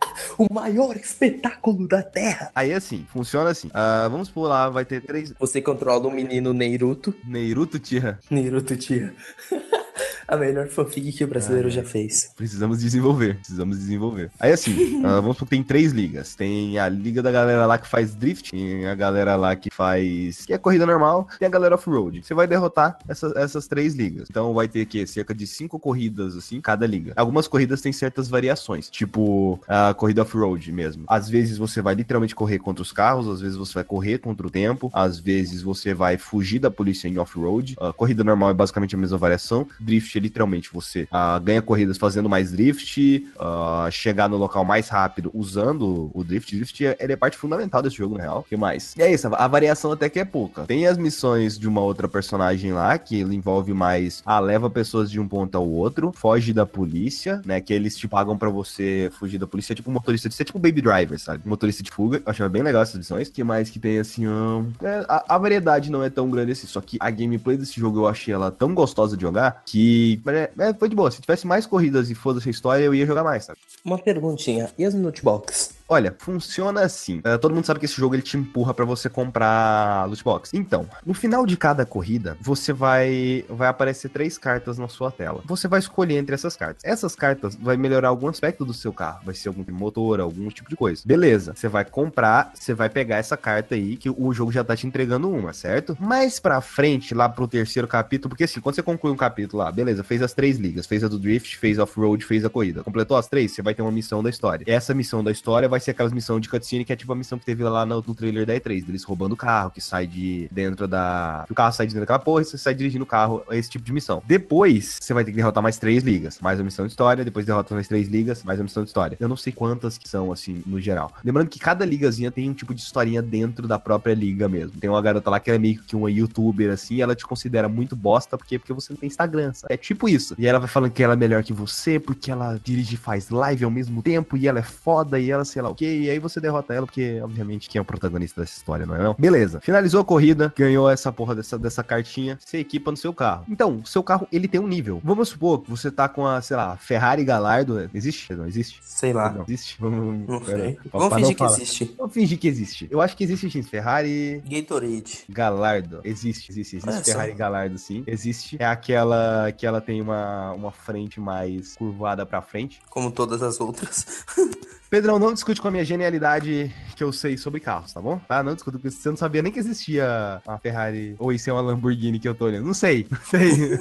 O 0.49 0.53
maior 0.53 0.97
espetáculo 0.97 1.87
da 1.87 2.03
Terra. 2.03 2.51
Aí 2.55 2.73
assim, 2.73 3.07
funciona 3.13 3.51
assim. 3.51 3.71
Ah, 3.73 4.09
vamos 4.11 4.33
lá, 4.35 4.69
vai 4.69 4.85
ter 4.85 5.01
três. 5.01 5.33
Você 5.39 5.63
controla 5.63 6.09
o 6.09 6.11
menino 6.11 6.53
Neiruto. 6.53 7.15
Neiruto 7.25 7.79
Tira. 7.79 8.19
Neiruto 8.31 8.77
tia. 8.77 9.15
a 10.27 10.37
melhor 10.37 10.69
fanfic 10.69 11.13
que 11.13 11.25
o 11.25 11.29
brasileiro 11.29 11.71
já 11.71 11.83
fez. 11.83 12.33
Precisamos 12.37 12.81
desenvolver, 12.81 13.37
precisamos 13.37 13.79
desenvolver. 13.79 14.31
Aí 14.39 14.53
assim, 14.53 15.03
ah, 15.05 15.21
vamos 15.21 15.37
supor 15.37 15.49
que 15.49 15.57
tem 15.57 15.63
três 15.63 15.93
ligas. 15.93 16.35
Tem 16.35 16.79
a 16.79 16.89
liga 16.89 17.23
da 17.23 17.31
galera 17.31 17.67
lá 17.67 17.79
que 17.79 17.89
faz 17.89 18.15
drift, 18.15 18.51
tem 18.51 18.87
a 18.87 18.95
galera 18.95 19.37
lá 19.37 19.57
que 19.57 19.71
faz. 19.71 20.45
que 20.47 20.53
é 20.53 20.59
corrida 20.59 20.87
normal, 20.87 21.29
tem 21.39 21.47
a 21.47 21.51
galera 21.51 21.75
off-road. 21.75 22.23
Você 22.23 22.35
vai 22.35 22.47
derrotar 22.47 22.99
essas, 23.09 23.35
essas 23.37 23.67
três 23.67 23.95
ligas. 23.95 24.29
Então 24.31 24.55
vai 24.55 24.69
ter 24.69 24.87
que 24.87 25.07
cerca 25.07 25.35
de 25.35 25.47
cinco 25.47 25.79
corridas, 25.79 26.37
assim, 26.37 26.61
cada 26.61 26.87
liga. 26.87 27.13
Algumas 27.17 27.49
corridas 27.49 27.81
têm 27.81 27.93
certas 27.93 28.29
variações, 28.29 28.89
tipo 28.89 29.61
a 29.69 29.95
corrida 29.95 30.23
off-road 30.23 30.71
mesmo. 30.73 31.05
Às 31.09 31.29
vezes 31.29 31.59
você 31.59 31.83
vai 31.83 31.95
literalmente 31.95 32.35
correr 32.35 32.59
contra 32.59 32.83
os 32.83 32.93
carros, 32.93 33.29
às 33.29 33.41
vezes 33.41 33.57
você 33.57 33.75
vai 33.75 33.85
correr 33.85 34.19
contra 34.19 34.47
o 34.47 34.51
tempo, 34.51 34.91
às 34.93 35.19
vezes 35.19 35.63
você 35.63 35.95
vai 35.95 36.17
fugir 36.17 36.59
da 36.59 36.71
polícia 36.71 37.09
em 37.09 37.19
off-road. 37.19 37.77
A 37.81 37.93
corrida 37.93 38.25
normal 38.25 38.51
é 38.51 38.55
basicamente 38.55 38.95
a 38.95 38.99
mesma 38.99 39.19
variação. 39.19 39.67
Drift 39.81 40.12
é 40.19 40.21
literalmente 40.21 40.71
você 40.73 41.07
ah, 41.11 41.39
ganha 41.39 41.63
corridas 41.63 41.99
fazendo 41.99 42.29
mais 42.29 42.53
drift, 42.53 43.27
ah, 43.39 43.89
chegar 43.91 44.29
no 44.29 44.37
local 44.37 44.65
mais 44.65 44.89
rápido 44.89 45.31
usando 45.35 46.11
o 46.15 46.25
drift. 46.25 46.55
Drift 46.55 46.87
é, 46.87 46.97
é 46.99 47.17
parte 47.17 47.37
fundamental 47.37 47.83
desse 47.83 47.97
jogo, 47.97 48.17
na 48.17 48.23
real. 48.23 48.41
O 48.41 48.43
que 48.43 48.57
mais? 48.57 48.95
E 48.97 49.03
é 49.03 49.13
isso, 49.13 49.29
a 49.33 49.49
variação 49.49 49.93
até 49.93 50.09
que 50.09 50.19
é 50.19 50.25
pouca. 50.25 50.65
Tem 50.65 50.87
as 50.87 50.97
missões 50.97 51.59
de 51.59 51.69
uma 51.69 51.81
outra 51.81 52.09
personagem 52.09 52.73
lá, 52.73 52.97
que 52.99 53.21
ele 53.21 53.35
envolve 53.35 53.73
mais, 53.73 54.23
ah, 54.25 54.41
leva 54.41 54.71
pessoas 54.71 55.11
de 55.11 55.21
um 55.21 55.29
ponto 55.29 55.57
ao 55.57 55.69
outro, 55.69 56.13
foge 56.15 56.53
da 56.53 56.67
polícia, 56.67 57.41
né, 57.45 57.61
que 57.61 57.73
eles 57.73 57.97
te 57.97 58.09
pagam 58.09 58.37
pra 58.37 58.49
você 58.49 59.11
fugir 59.19 59.39
da 59.39 59.47
polícia, 59.47 59.73
é 59.73 59.77
tipo 59.77 59.91
um 59.91 59.95
motorista 59.95 60.29
de 60.29 60.35
ser 60.35 60.45
tipo 60.45 60.59
um 60.59 60.61
baby 60.61 60.81
driver, 60.81 61.19
sabe? 61.19 61.43
Motorista 61.45 61.83
de 61.83 61.91
fuga. 61.91 62.19
Eu 62.19 62.31
achava 62.31 62.49
bem 62.49 62.63
legal 62.63 62.83
essas 62.83 62.97
missões. 62.97 63.29
Que 63.29 63.45
mais 63.45 63.71
que 63.71 63.79
tem 63.79 63.99
assim, 63.99 64.27
hum, 64.27 64.71
é, 64.83 65.05
a, 65.09 65.35
a 65.35 65.39
variedade 65.39 65.91
não 65.91 66.03
é 66.03 66.11
tão 66.11 66.29
grande 66.31 66.53
assim, 66.53 66.67
só 66.67 66.81
que 66.81 66.97
a 67.01 67.11
gameplay 67.11 67.57
desse 67.57 67.79
jogo 67.79 68.01
eu 68.01 68.09
achei 68.09 68.33
ela 68.35 68.51
tão 68.51 68.75
gostosa 68.75 69.17
de 69.17 69.23
jogar 69.23 69.63
que 69.65 70.02
é, 70.27 70.51
é, 70.59 70.75
foi 70.75 70.89
de 70.89 70.97
boa. 70.97 71.11
Se 71.11 71.21
tivesse 71.21 71.47
mais 71.47 71.67
corridas 71.67 72.11
e 72.11 72.15
foda-se 72.15 72.49
a 72.49 72.51
história, 72.51 72.85
eu 72.85 72.95
ia 72.95 73.07
jogar 73.07 73.25
mais, 73.25 73.45
sabe? 73.45 73.59
Uma 73.85 73.99
perguntinha. 73.99 74.71
E 74.79 74.85
as 74.85 74.95
notebox? 74.95 75.75
Olha, 75.89 76.15
funciona 76.19 76.83
assim. 76.83 77.19
Uh, 77.19 77.39
todo 77.39 77.55
mundo 77.55 77.65
sabe 77.65 77.81
que 77.81 77.87
esse 77.87 77.97
jogo 77.97 78.15
ele 78.15 78.23
te 78.23 78.37
empurra 78.37 78.73
para 78.73 78.85
você 78.85 79.09
comprar 79.09 80.07
loot 80.09 80.25
box. 80.25 80.51
Então, 80.55 80.89
no 81.05 81.15
final 81.15 81.45
de 81.47 81.57
cada 81.57 81.85
corrida, 81.85 82.37
você 82.41 82.73
vai 82.73 83.45
vai 83.49 83.69
aparecer 83.69 84.09
três 84.09 84.39
cartas 84.39 84.79
na 84.79 84.89
sua 84.89 85.11
tela. 85.11 85.43
Você 85.45 85.69
vai 85.69 85.81
escolher 85.81 86.17
entre 86.17 86.35
essas 86.35 86.57
cartas. 86.57 86.83
Essas 86.85 87.15
cartas 87.15 87.55
vai 87.57 87.77
melhorar 87.77 88.09
algum 88.09 88.29
aspecto 88.29 88.65
do 88.65 88.75
seu 88.75 88.93
carro, 88.93 89.21
vai 89.25 89.35
ser 89.35 89.49
algum 89.49 89.65
motor, 89.73 90.21
algum 90.21 90.49
tipo 90.49 90.69
de 90.69 90.77
coisa. 90.77 91.03
Beleza, 91.05 91.55
você 91.55 91.69
vai 91.69 91.85
comprar, 91.85 92.53
você 92.55 92.75
vai 92.75 92.89
pegar 92.89 93.17
essa 93.17 93.37
carta 93.37 93.75
aí 93.75 93.97
que 93.97 94.11
o 94.11 94.33
jogo 94.33 94.53
já 94.53 94.65
tá 94.65 94.77
te 94.77 94.87
entregando 94.87 95.31
uma, 95.31 95.53
certo? 95.53 95.97
Mais 96.01 96.39
para 96.41 96.61
frente, 96.61 97.15
lá 97.15 97.29
pro 97.29 97.49
terceiro 97.49 97.89
capítulo, 97.89 98.31
porque 98.31 98.45
assim, 98.45 98.61
quando 98.61 98.75
você 98.75 98.83
conclui 98.83 99.13
um 99.13 99.17
capítulo 99.17 99.63
lá, 99.63 99.71
beleza, 99.71 100.03
fez 100.03 100.23
as 100.23 100.33
três 100.33 100.59
ligas, 100.59 100.87
fez 100.87 101.05
a 101.05 101.09
do 101.09 101.19
drift, 101.19 101.57
fez 101.57 101.79
off-road, 101.79 102.25
fez 102.25 102.45
a 102.45 102.51
corrida. 102.51 102.83
Completou 102.83 103.17
as 103.17 103.29
três, 103.29 103.53
você 103.53 103.63
vai 103.63 103.75
ter 103.75 103.83
uma 103.83 103.93
missão 103.93 104.23
da 104.23 104.31
história. 104.31 104.65
Essa 104.67 104.95
missão 104.95 105.23
da 105.23 105.31
história 105.31 105.69
vai 105.73 105.81
ser 105.81 105.93
aquelas 105.93 106.13
missões 106.13 106.43
de 106.43 106.49
cutscene 106.49 106.85
que 106.85 106.93
é 106.93 106.97
tipo 106.97 107.13
a 107.13 107.17
missão 107.17 107.39
que 107.39 107.45
teve 107.45 107.65
lá 107.65 107.87
no, 107.87 108.05
no 108.07 108.15
trailer 108.15 108.47
da 108.47 108.55
E3, 108.55 108.85
deles 108.85 109.05
roubando 109.05 109.33
o 109.33 109.37
carro, 109.37 109.71
que 109.71 109.81
sai 109.81 110.07
de 110.07 110.49
dentro 110.53 110.87
da. 110.87 111.47
O 111.51 111.55
carro 111.55 111.73
sai 111.73 111.87
de 111.87 111.95
dentro 111.95 112.07
daquela 112.07 112.19
porra 112.19 112.43
e 112.43 112.45
você 112.45 112.59
sai 112.59 112.75
dirigindo 112.75 113.05
o 113.05 113.07
carro, 113.07 113.43
esse 113.51 113.71
tipo 113.71 113.85
de 113.85 113.93
missão. 113.93 114.23
Depois, 114.27 114.99
você 115.01 115.15
vai 115.15 115.25
ter 115.25 115.31
que 115.31 115.37
derrotar 115.37 115.63
mais 115.63 115.79
três 115.79 116.05
ligas, 116.05 116.39
mais 116.41 116.59
uma 116.59 116.67
missão 116.67 116.87
de 116.87 116.93
história, 116.93 117.25
depois 117.25 117.47
derrota 117.47 117.75
mais 117.75 117.89
três 117.89 118.09
ligas, 118.09 118.43
mais 118.43 118.59
uma 118.59 118.65
missão 118.65 118.83
de 118.83 118.91
história. 118.91 119.17
Eu 119.19 119.29
não 119.29 119.37
sei 119.37 119.53
quantas 119.53 119.97
que 119.97 120.09
são, 120.09 120.31
assim, 120.31 120.63
no 120.67 120.81
geral. 120.81 121.13
Lembrando 121.25 121.49
que 121.49 121.59
cada 121.59 121.85
ligazinha 121.85 122.31
tem 122.31 122.51
um 122.51 122.55
tipo 122.55 122.75
de 122.75 122.83
historinha 122.83 123.23
dentro 123.23 123.67
da 123.67 123.79
própria 123.79 124.15
liga 124.15 124.49
mesmo. 124.49 124.79
Tem 124.79 124.91
uma 124.91 125.01
garota 125.01 125.31
lá 125.31 125.41
que 125.41 125.51
é 125.51 125.59
meio 125.59 125.81
que 125.83 125.97
uma 125.97 126.11
youtuber, 126.11 126.71
assim, 126.71 127.01
ela 127.01 127.15
te 127.15 127.27
considera 127.27 127.69
muito 127.69 127.97
bosta, 127.97 128.37
porque, 128.37 128.59
porque 128.59 128.73
você 128.73 128.93
não 128.93 129.01
tem 129.01 129.07
Instagram, 129.07 129.53
sabe? 129.55 129.73
É 129.73 129.77
tipo 129.77 130.09
isso. 130.09 130.35
E 130.39 130.47
ela 130.47 130.59
vai 130.59 130.69
falando 130.69 130.91
que 130.91 131.03
ela 131.03 131.15
é 131.15 131.17
melhor 131.17 131.43
que 131.43 131.53
você, 131.53 131.99
porque 131.99 132.31
ela 132.31 132.61
dirige 132.63 132.95
e 132.95 132.99
faz 132.99 133.31
live 133.31 133.65
ao 133.65 133.71
mesmo 133.71 134.03
tempo, 134.03 134.37
e 134.37 134.47
ela 134.47 134.59
é 134.59 134.63
foda, 134.63 135.19
e 135.19 135.31
ela 135.31 135.45
sei 135.45 135.62
lá 135.63 135.71
o 135.71 135.75
quê, 135.75 136.01
e 136.03 136.11
aí 136.11 136.19
você 136.19 136.41
derrota 136.41 136.75
ela, 136.75 136.87
porque, 136.87 137.21
obviamente, 137.23 137.69
quem 137.69 137.79
é 137.79 137.83
o 137.83 137.85
protagonista 137.85 138.41
dessa 138.41 138.57
história, 138.57 138.87
não 138.87 138.95
é 138.95 139.03
não? 139.03 139.17
Beleza. 139.19 139.61
Finalizou 139.61 140.01
a 140.01 140.05
corrida, 140.05 140.53
ganhou 140.57 140.91
essa 140.91 141.13
porra 141.13 141.35
dessa, 141.35 141.59
dessa 141.59 141.83
cartinha, 141.83 142.39
você 142.41 142.59
equipa 142.59 142.91
no 142.91 142.97
seu 142.97 143.13
carro. 143.13 143.45
Então, 143.49 143.81
o 143.83 143.87
seu 143.87 144.03
carro, 144.03 144.27
ele 144.33 144.49
tem 144.49 144.61
um 144.61 144.67
nível. 144.67 145.01
Vamos 145.05 145.29
supor 145.29 145.63
que 145.63 145.71
você 145.71 145.91
tá 145.91 146.09
com 146.09 146.27
a, 146.27 146.41
sei 146.41 146.57
lá, 146.57 146.77
Ferrari 146.77 147.25
Galardo. 147.25 147.91
Existe? 147.95 148.35
Não 148.35 148.47
existe? 148.47 148.81
Sei 148.83 149.13
lá. 149.13 149.31
Não, 149.31 149.43
existe? 149.43 149.77
Vamos, 149.79 150.29
não 150.29 150.45
sei. 150.45 150.79
Vamos 150.93 151.15
fingir 151.15 151.37
que 151.37 151.45
existe. 151.45 151.95
Vamos 151.97 152.15
fingir 152.15 152.39
que 152.39 152.49
existe. 152.49 152.89
Eu 152.91 153.01
acho 153.01 153.17
que 153.17 153.25
existe, 153.25 153.51
sim. 153.51 153.63
Ferrari... 153.63 154.43
Gatorade. 154.47 155.25
Galardo. 155.29 156.01
Existe, 156.05 156.51
existe. 156.51 156.77
Existe 156.77 157.05
Ferrari 157.05 157.35
Galardo, 157.35 157.79
sim. 157.79 158.03
Existe. 158.07 158.57
É 158.59 158.67
aquela 158.67 159.53
que 159.53 159.67
ela 159.67 159.81
tem 159.81 160.01
uma, 160.01 160.53
uma 160.53 160.73
frente 160.73 161.21
mais 161.21 161.77
curvada 161.77 162.27
pra 162.27 162.43
frente. 162.43 162.81
Como 162.91 163.11
todas 163.11 163.43
as 163.43 163.61
outras. 163.61 164.25
Pedrão, 164.93 165.19
não 165.19 165.33
discute 165.33 165.59
com 165.59 165.69
a 165.69 165.71
minha 165.71 165.87
genialidade 165.87 166.71
que 166.95 167.03
eu 167.03 167.11
sei 167.15 167.39
sobre 167.39 167.61
carros, 167.61 167.95
tá 167.95 167.99
bom? 167.99 168.19
Tá? 168.29 168.43
Não 168.43 168.55
discuto, 168.55 168.79
porque 168.79 168.91
você 168.91 169.09
não 169.09 169.17
sabia 169.17 169.41
nem 169.41 169.51
que 169.51 169.59
existia 169.59 170.43
uma 170.47 170.59
Ferrari 170.59 171.17
ou 171.19 171.33
isso 171.33 171.49
é 171.49 171.53
uma 171.55 171.63
Lamborghini 171.63 172.19
que 172.19 172.29
eu 172.29 172.35
tô 172.35 172.45
olhando. 172.45 172.67
Não 172.67 172.75
sei, 172.75 173.07
não 173.11 173.19
sei. 173.23 173.73
eu, 173.73 173.79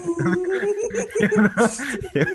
não, 1.35 1.51
eu 2.15 2.25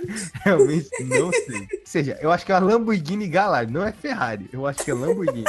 realmente 0.44 0.90
não 1.04 1.32
sei. 1.32 1.60
Ou 1.60 1.86
seja, 1.86 2.18
eu 2.20 2.30
acho 2.30 2.44
que 2.44 2.52
é 2.52 2.54
a 2.54 2.58
Lamborghini 2.58 3.26
Galard, 3.26 3.72
não 3.72 3.82
é 3.82 3.92
Ferrari. 3.92 4.46
Eu 4.52 4.66
acho 4.66 4.84
que 4.84 4.90
é 4.90 4.94
Lamborghini. 4.94 5.44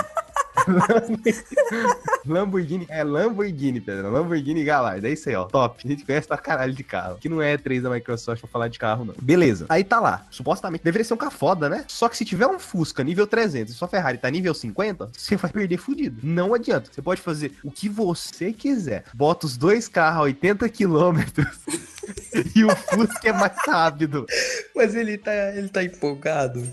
Lamborghini, 2.25 2.85
é 2.89 3.03
Lamborghini, 3.03 3.79
Pedro. 3.79 4.11
Lamborghini 4.11 4.63
Galard. 4.63 5.05
É 5.05 5.11
isso 5.11 5.29
aí, 5.29 5.35
ó. 5.35 5.45
Top. 5.45 5.81
A 5.83 5.87
gente 5.87 6.05
conhece 6.05 6.27
pra 6.27 6.37
caralho 6.37 6.73
de 6.73 6.83
carro. 6.83 7.17
Que 7.19 7.29
não 7.29 7.41
é 7.41 7.57
3 7.57 7.83
da 7.83 7.89
Microsoft 7.89 8.41
pra 8.41 8.49
falar 8.49 8.67
de 8.67 8.79
carro, 8.79 9.05
não. 9.05 9.13
Beleza. 9.21 9.65
Aí 9.69 9.83
tá 9.83 9.99
lá. 9.99 10.25
Supostamente 10.29 10.83
deveria 10.83 11.05
ser 11.05 11.13
um 11.13 11.17
carro 11.17 11.31
foda, 11.31 11.69
né? 11.69 11.85
Só 11.87 12.09
que 12.09 12.17
se 12.17 12.25
tiver 12.25 12.47
um 12.47 12.59
Fusca 12.59 13.03
nível 13.03 13.27
300 13.27 13.73
e 13.73 13.77
sua 13.77 13.87
Ferrari 13.87 14.17
tá 14.17 14.29
nível 14.29 14.53
50, 14.53 15.09
você 15.15 15.35
vai 15.35 15.51
perder 15.51 15.77
fudido. 15.77 16.19
Não 16.23 16.53
adianta. 16.53 16.89
Você 16.91 17.01
pode 17.01 17.21
fazer 17.21 17.53
o 17.63 17.71
que 17.71 17.87
você 17.87 18.51
quiser. 18.51 19.05
Bota 19.13 19.45
os 19.45 19.57
dois 19.57 19.87
carros 19.87 20.19
a 20.19 20.23
80 20.23 20.67
quilômetros. 20.69 21.47
E 22.55 22.63
o 22.63 22.75
Fusca 22.75 23.29
é 23.29 23.33
mais 23.33 23.53
rápido. 23.65 24.25
Mas 24.75 24.95
ele 24.95 25.17
tá, 25.17 25.33
ele 25.55 25.69
tá 25.69 25.83
empolgado. 25.83 26.63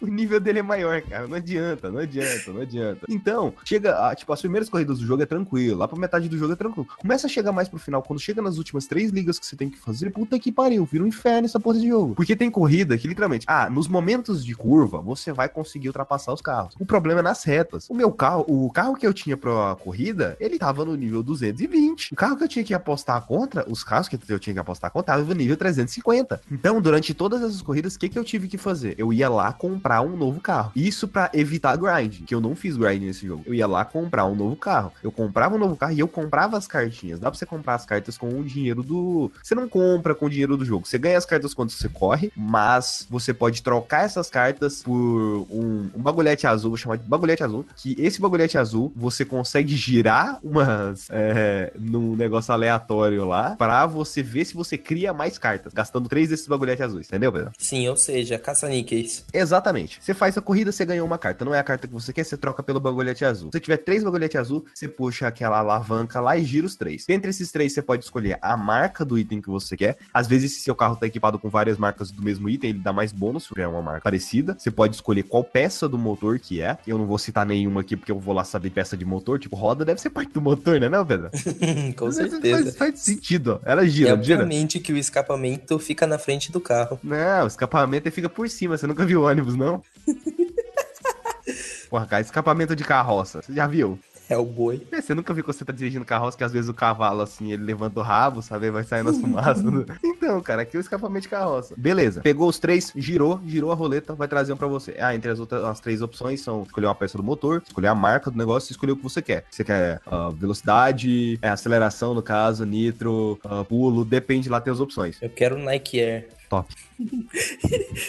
O 0.00 0.06
nível 0.06 0.38
dele 0.38 0.58
é 0.58 0.62
maior, 0.62 1.00
cara. 1.02 1.26
Não 1.26 1.36
adianta, 1.36 1.90
não 1.90 2.00
adianta, 2.00 2.52
não 2.52 2.60
adianta. 2.60 3.06
Então, 3.08 3.54
chega, 3.64 4.08
a, 4.08 4.14
tipo, 4.14 4.32
as 4.32 4.40
primeiras 4.40 4.68
corridas 4.68 4.98
do 4.98 5.06
jogo 5.06 5.22
é 5.22 5.26
tranquilo. 5.26 5.78
Lá 5.78 5.88
pra 5.88 5.98
metade 5.98 6.28
do 6.28 6.36
jogo 6.36 6.52
é 6.52 6.56
tranquilo. 6.56 6.86
Começa 6.98 7.26
a 7.26 7.30
chegar 7.30 7.52
mais 7.52 7.68
pro 7.68 7.78
final. 7.78 8.02
Quando 8.02 8.20
chega 8.20 8.42
nas 8.42 8.58
últimas 8.58 8.86
três 8.86 9.10
ligas 9.10 9.38
que 9.38 9.46
você 9.46 9.56
tem 9.56 9.70
que 9.70 9.78
fazer, 9.78 10.10
puta 10.10 10.38
que 10.38 10.52
pariu, 10.52 10.84
vira 10.84 11.02
um 11.02 11.06
inferno 11.06 11.46
essa 11.46 11.58
porra 11.58 11.78
de 11.78 11.88
jogo. 11.88 12.14
Porque 12.14 12.36
tem 12.36 12.50
corrida 12.50 12.96
que, 12.98 13.08
literalmente, 13.08 13.46
ah, 13.48 13.70
nos 13.70 13.88
momentos 13.88 14.44
de 14.44 14.54
curva, 14.54 15.00
você 15.00 15.32
vai 15.32 15.48
conseguir 15.48 15.88
ultrapassar 15.88 16.32
os 16.32 16.40
carros. 16.40 16.74
O 16.78 16.84
problema 16.84 17.20
é 17.20 17.22
nas 17.22 17.42
retas. 17.44 17.88
O 17.88 17.94
meu 17.94 18.12
carro, 18.12 18.44
o 18.46 18.70
carro 18.70 18.96
que 18.96 19.06
eu 19.06 19.14
tinha 19.14 19.36
pra 19.36 19.76
corrida, 19.76 20.36
ele 20.38 20.58
tava 20.58 20.84
no 20.84 20.94
nível 20.94 21.22
220. 21.22 22.12
O 22.12 22.16
carro 22.16 22.36
que 22.36 22.44
eu 22.44 22.48
tinha 22.48 22.64
que 22.64 22.74
apostar 22.74 23.20
contra, 23.22 23.64
os 23.68 23.82
carros 23.82 24.08
que 24.08 24.16
eu 24.28 24.38
tinha 24.38 24.54
que 24.54 24.60
apostar 24.60 24.92
no 25.24 25.34
nível 25.34 25.56
350. 25.56 26.40
Então, 26.50 26.80
durante 26.80 27.14
todas 27.14 27.42
essas 27.42 27.62
corridas, 27.62 27.94
o 27.94 27.98
que, 27.98 28.08
que 28.08 28.18
eu 28.18 28.24
tive 28.24 28.48
que 28.48 28.58
fazer? 28.58 28.94
Eu 28.98 29.12
ia 29.12 29.28
lá 29.28 29.52
comprar 29.52 30.02
um 30.02 30.16
novo 30.16 30.40
carro. 30.40 30.72
Isso 30.74 31.06
para 31.06 31.30
evitar 31.34 31.76
grind, 31.76 32.22
que 32.24 32.34
eu 32.34 32.40
não 32.40 32.54
fiz 32.54 32.76
grind 32.76 33.02
nesse 33.02 33.26
jogo. 33.26 33.42
Eu 33.46 33.54
ia 33.54 33.66
lá 33.66 33.84
comprar 33.84 34.26
um 34.26 34.34
novo 34.34 34.56
carro. 34.56 34.92
Eu 35.02 35.12
comprava 35.12 35.54
um 35.54 35.58
novo 35.58 35.76
carro 35.76 35.92
e 35.92 36.00
eu 36.00 36.08
comprava 36.08 36.56
as 36.56 36.66
cartinhas. 36.66 37.20
Dá 37.20 37.30
pra 37.30 37.38
você 37.38 37.46
comprar 37.46 37.74
as 37.74 37.84
cartas 37.84 38.16
com 38.16 38.28
o 38.28 38.44
dinheiro 38.44 38.82
do. 38.82 39.30
Você 39.42 39.54
não 39.54 39.68
compra 39.68 40.14
com 40.14 40.26
o 40.26 40.30
dinheiro 40.30 40.56
do 40.56 40.64
jogo. 40.64 40.86
Você 40.86 40.98
ganha 40.98 41.18
as 41.18 41.26
cartas 41.26 41.54
quando 41.54 41.70
você 41.70 41.88
corre, 41.88 42.32
mas 42.36 43.06
você 43.08 43.32
pode 43.32 43.62
trocar 43.62 44.04
essas 44.04 44.30
cartas 44.30 44.82
por 44.82 45.46
um, 45.50 45.90
um 45.94 46.02
bagulhete 46.02 46.46
azul, 46.46 46.70
vou 46.70 46.76
chamar 46.76 46.96
de 46.96 47.08
bagulhete 47.08 47.42
azul. 47.42 47.64
Que 47.76 47.96
esse 47.98 48.20
bagulhete 48.20 48.58
azul 48.58 48.92
você 48.94 49.24
consegue 49.24 49.76
girar 49.76 50.38
umas. 50.42 51.08
É, 51.18 51.72
num 51.78 52.14
negócio 52.14 52.52
aleatório 52.52 53.24
lá 53.24 53.56
para 53.56 53.86
você 53.86 54.15
ver 54.22 54.44
se 54.44 54.54
você 54.54 54.76
cria 54.78 55.12
mais 55.12 55.38
cartas, 55.38 55.72
gastando 55.72 56.08
três 56.08 56.28
desses 56.28 56.46
bagulhetes 56.46 56.84
azuis, 56.84 57.06
entendeu, 57.06 57.32
Pedro? 57.32 57.52
Sim, 57.58 57.88
ou 57.88 57.96
seja, 57.96 58.38
caça-níqueis. 58.38 59.24
Exatamente. 59.32 59.98
Você 60.00 60.14
faz 60.14 60.36
a 60.36 60.40
corrida, 60.40 60.72
você 60.72 60.84
ganhou 60.84 61.06
uma 61.06 61.18
carta. 61.18 61.44
Não 61.44 61.54
é 61.54 61.58
a 61.58 61.64
carta 61.64 61.86
que 61.86 61.92
você 61.92 62.12
quer, 62.12 62.24
você 62.24 62.36
troca 62.36 62.62
pelo 62.62 62.80
bagulhete 62.80 63.24
azul. 63.24 63.50
Se 63.52 63.60
tiver 63.60 63.78
três 63.78 64.02
bagulhetes 64.02 64.38
azul, 64.38 64.64
você 64.74 64.88
puxa 64.88 65.26
aquela 65.26 65.58
alavanca 65.58 66.20
lá 66.20 66.36
e 66.36 66.44
gira 66.44 66.66
os 66.66 66.76
três. 66.76 67.04
Dentre 67.06 67.30
esses 67.30 67.50
três, 67.50 67.72
você 67.72 67.82
pode 67.82 68.04
escolher 68.04 68.38
a 68.40 68.56
marca 68.56 69.04
do 69.04 69.18
item 69.18 69.40
que 69.40 69.48
você 69.48 69.76
quer. 69.76 69.98
Às 70.12 70.26
vezes, 70.26 70.52
se 70.52 70.60
seu 70.60 70.74
carro 70.74 70.96
tá 70.96 71.06
equipado 71.06 71.38
com 71.38 71.48
várias 71.48 71.78
marcas 71.78 72.10
do 72.10 72.22
mesmo 72.22 72.48
item, 72.48 72.70
ele 72.70 72.78
dá 72.78 72.92
mais 72.92 73.12
bônus, 73.12 73.44
se 73.44 73.60
é 73.60 73.66
uma 73.66 73.82
marca 73.82 74.02
parecida. 74.02 74.56
Você 74.58 74.70
pode 74.70 74.94
escolher 74.94 75.22
qual 75.24 75.44
peça 75.44 75.88
do 75.88 75.98
motor 75.98 76.38
que 76.38 76.60
é. 76.60 76.78
Eu 76.86 76.98
não 76.98 77.06
vou 77.06 77.18
citar 77.18 77.46
nenhuma 77.46 77.80
aqui, 77.80 77.96
porque 77.96 78.12
eu 78.12 78.18
vou 78.18 78.34
lá 78.34 78.44
saber 78.44 78.70
peça 78.70 78.96
de 78.96 79.04
motor. 79.04 79.38
Tipo, 79.38 79.56
roda 79.56 79.84
deve 79.84 80.00
ser 80.00 80.10
parte 80.10 80.32
do 80.32 80.40
motor, 80.40 80.80
né, 80.80 80.88
não, 80.88 81.04
Pedro? 81.04 81.30
com 81.96 82.10
certeza. 82.10 82.64
Faz, 82.64 82.76
faz, 82.76 83.00
sentido, 83.00 83.60
ó. 83.62 83.70
Ela 83.70 83.86
gira, 83.86 84.05
gira. 84.06 84.42
Obviamente 84.42 84.80
que 84.80 84.92
o 84.92 84.96
escapamento 84.96 85.78
fica 85.78 86.06
na 86.06 86.18
frente 86.18 86.52
do 86.52 86.60
carro. 86.60 86.98
Não, 87.02 87.44
o 87.44 87.46
escapamento 87.46 88.10
fica 88.10 88.28
por 88.28 88.48
cima. 88.48 88.76
Você 88.76 88.86
nunca 88.86 89.04
viu 89.04 89.22
ônibus, 89.22 89.56
não? 89.56 89.82
Porra, 91.88 92.06
cara, 92.06 92.22
escapamento 92.22 92.74
de 92.74 92.84
carroça. 92.84 93.42
Você 93.42 93.52
já 93.52 93.66
viu? 93.66 93.98
É 94.28 94.36
o 94.36 94.44
boi. 94.44 94.86
É, 94.90 95.00
você 95.00 95.14
nunca 95.14 95.32
viu 95.32 95.44
quando 95.44 95.56
você 95.56 95.64
tá 95.64 95.72
dirigindo 95.72 96.04
carroça 96.04 96.36
que 96.36 96.42
às 96.42 96.52
vezes 96.52 96.68
o 96.68 96.74
cavalo, 96.74 97.22
assim, 97.22 97.52
ele 97.52 97.62
levanta 97.62 98.00
o 98.00 98.02
rabo, 98.02 98.42
sabe? 98.42 98.70
Vai 98.70 98.82
saindo 98.82 99.10
as 99.10 99.18
fumaças. 99.18 99.64
então, 100.02 100.40
cara, 100.40 100.62
aqui 100.62 100.76
é 100.76 100.80
o 100.80 100.80
escapamento 100.80 101.22
de 101.22 101.28
carroça. 101.28 101.74
Beleza. 101.76 102.20
Pegou 102.22 102.48
os 102.48 102.58
três, 102.58 102.92
girou, 102.96 103.40
girou 103.46 103.70
a 103.70 103.74
roleta, 103.74 104.14
vai 104.14 104.26
trazer 104.26 104.52
um 104.52 104.56
pra 104.56 104.66
você. 104.66 104.96
Ah, 104.98 105.14
entre 105.14 105.30
as 105.30 105.38
outras, 105.38 105.62
as 105.64 105.80
três 105.80 106.02
opções 106.02 106.40
são 106.40 106.64
escolher 106.64 106.86
uma 106.86 106.94
peça 106.94 107.16
do 107.16 107.24
motor, 107.24 107.62
escolher 107.64 107.88
a 107.88 107.94
marca 107.94 108.30
do 108.30 108.36
negócio 108.36 108.70
e 108.70 108.72
escolher 108.72 108.92
o 108.92 108.96
que 108.96 109.02
você 109.02 109.22
quer. 109.22 109.44
Você 109.50 109.62
quer 109.62 110.00
uh, 110.06 110.30
velocidade, 110.32 111.38
é, 111.40 111.48
aceleração, 111.48 112.12
no 112.12 112.22
caso, 112.22 112.64
nitro, 112.64 113.38
uh, 113.44 113.64
pulo, 113.64 114.04
depende 114.04 114.48
lá, 114.48 114.60
tem 114.60 114.72
as 114.72 114.80
opções. 114.80 115.18
Eu 115.22 115.30
quero 115.30 115.56
Nike 115.58 116.00
Air. 116.00 116.28
Top. 116.48 116.72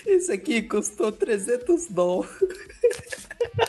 Esse 0.05 0.31
aqui 0.31 0.61
custou 0.61 1.11
300 1.11 1.87
dólares. 1.89 2.31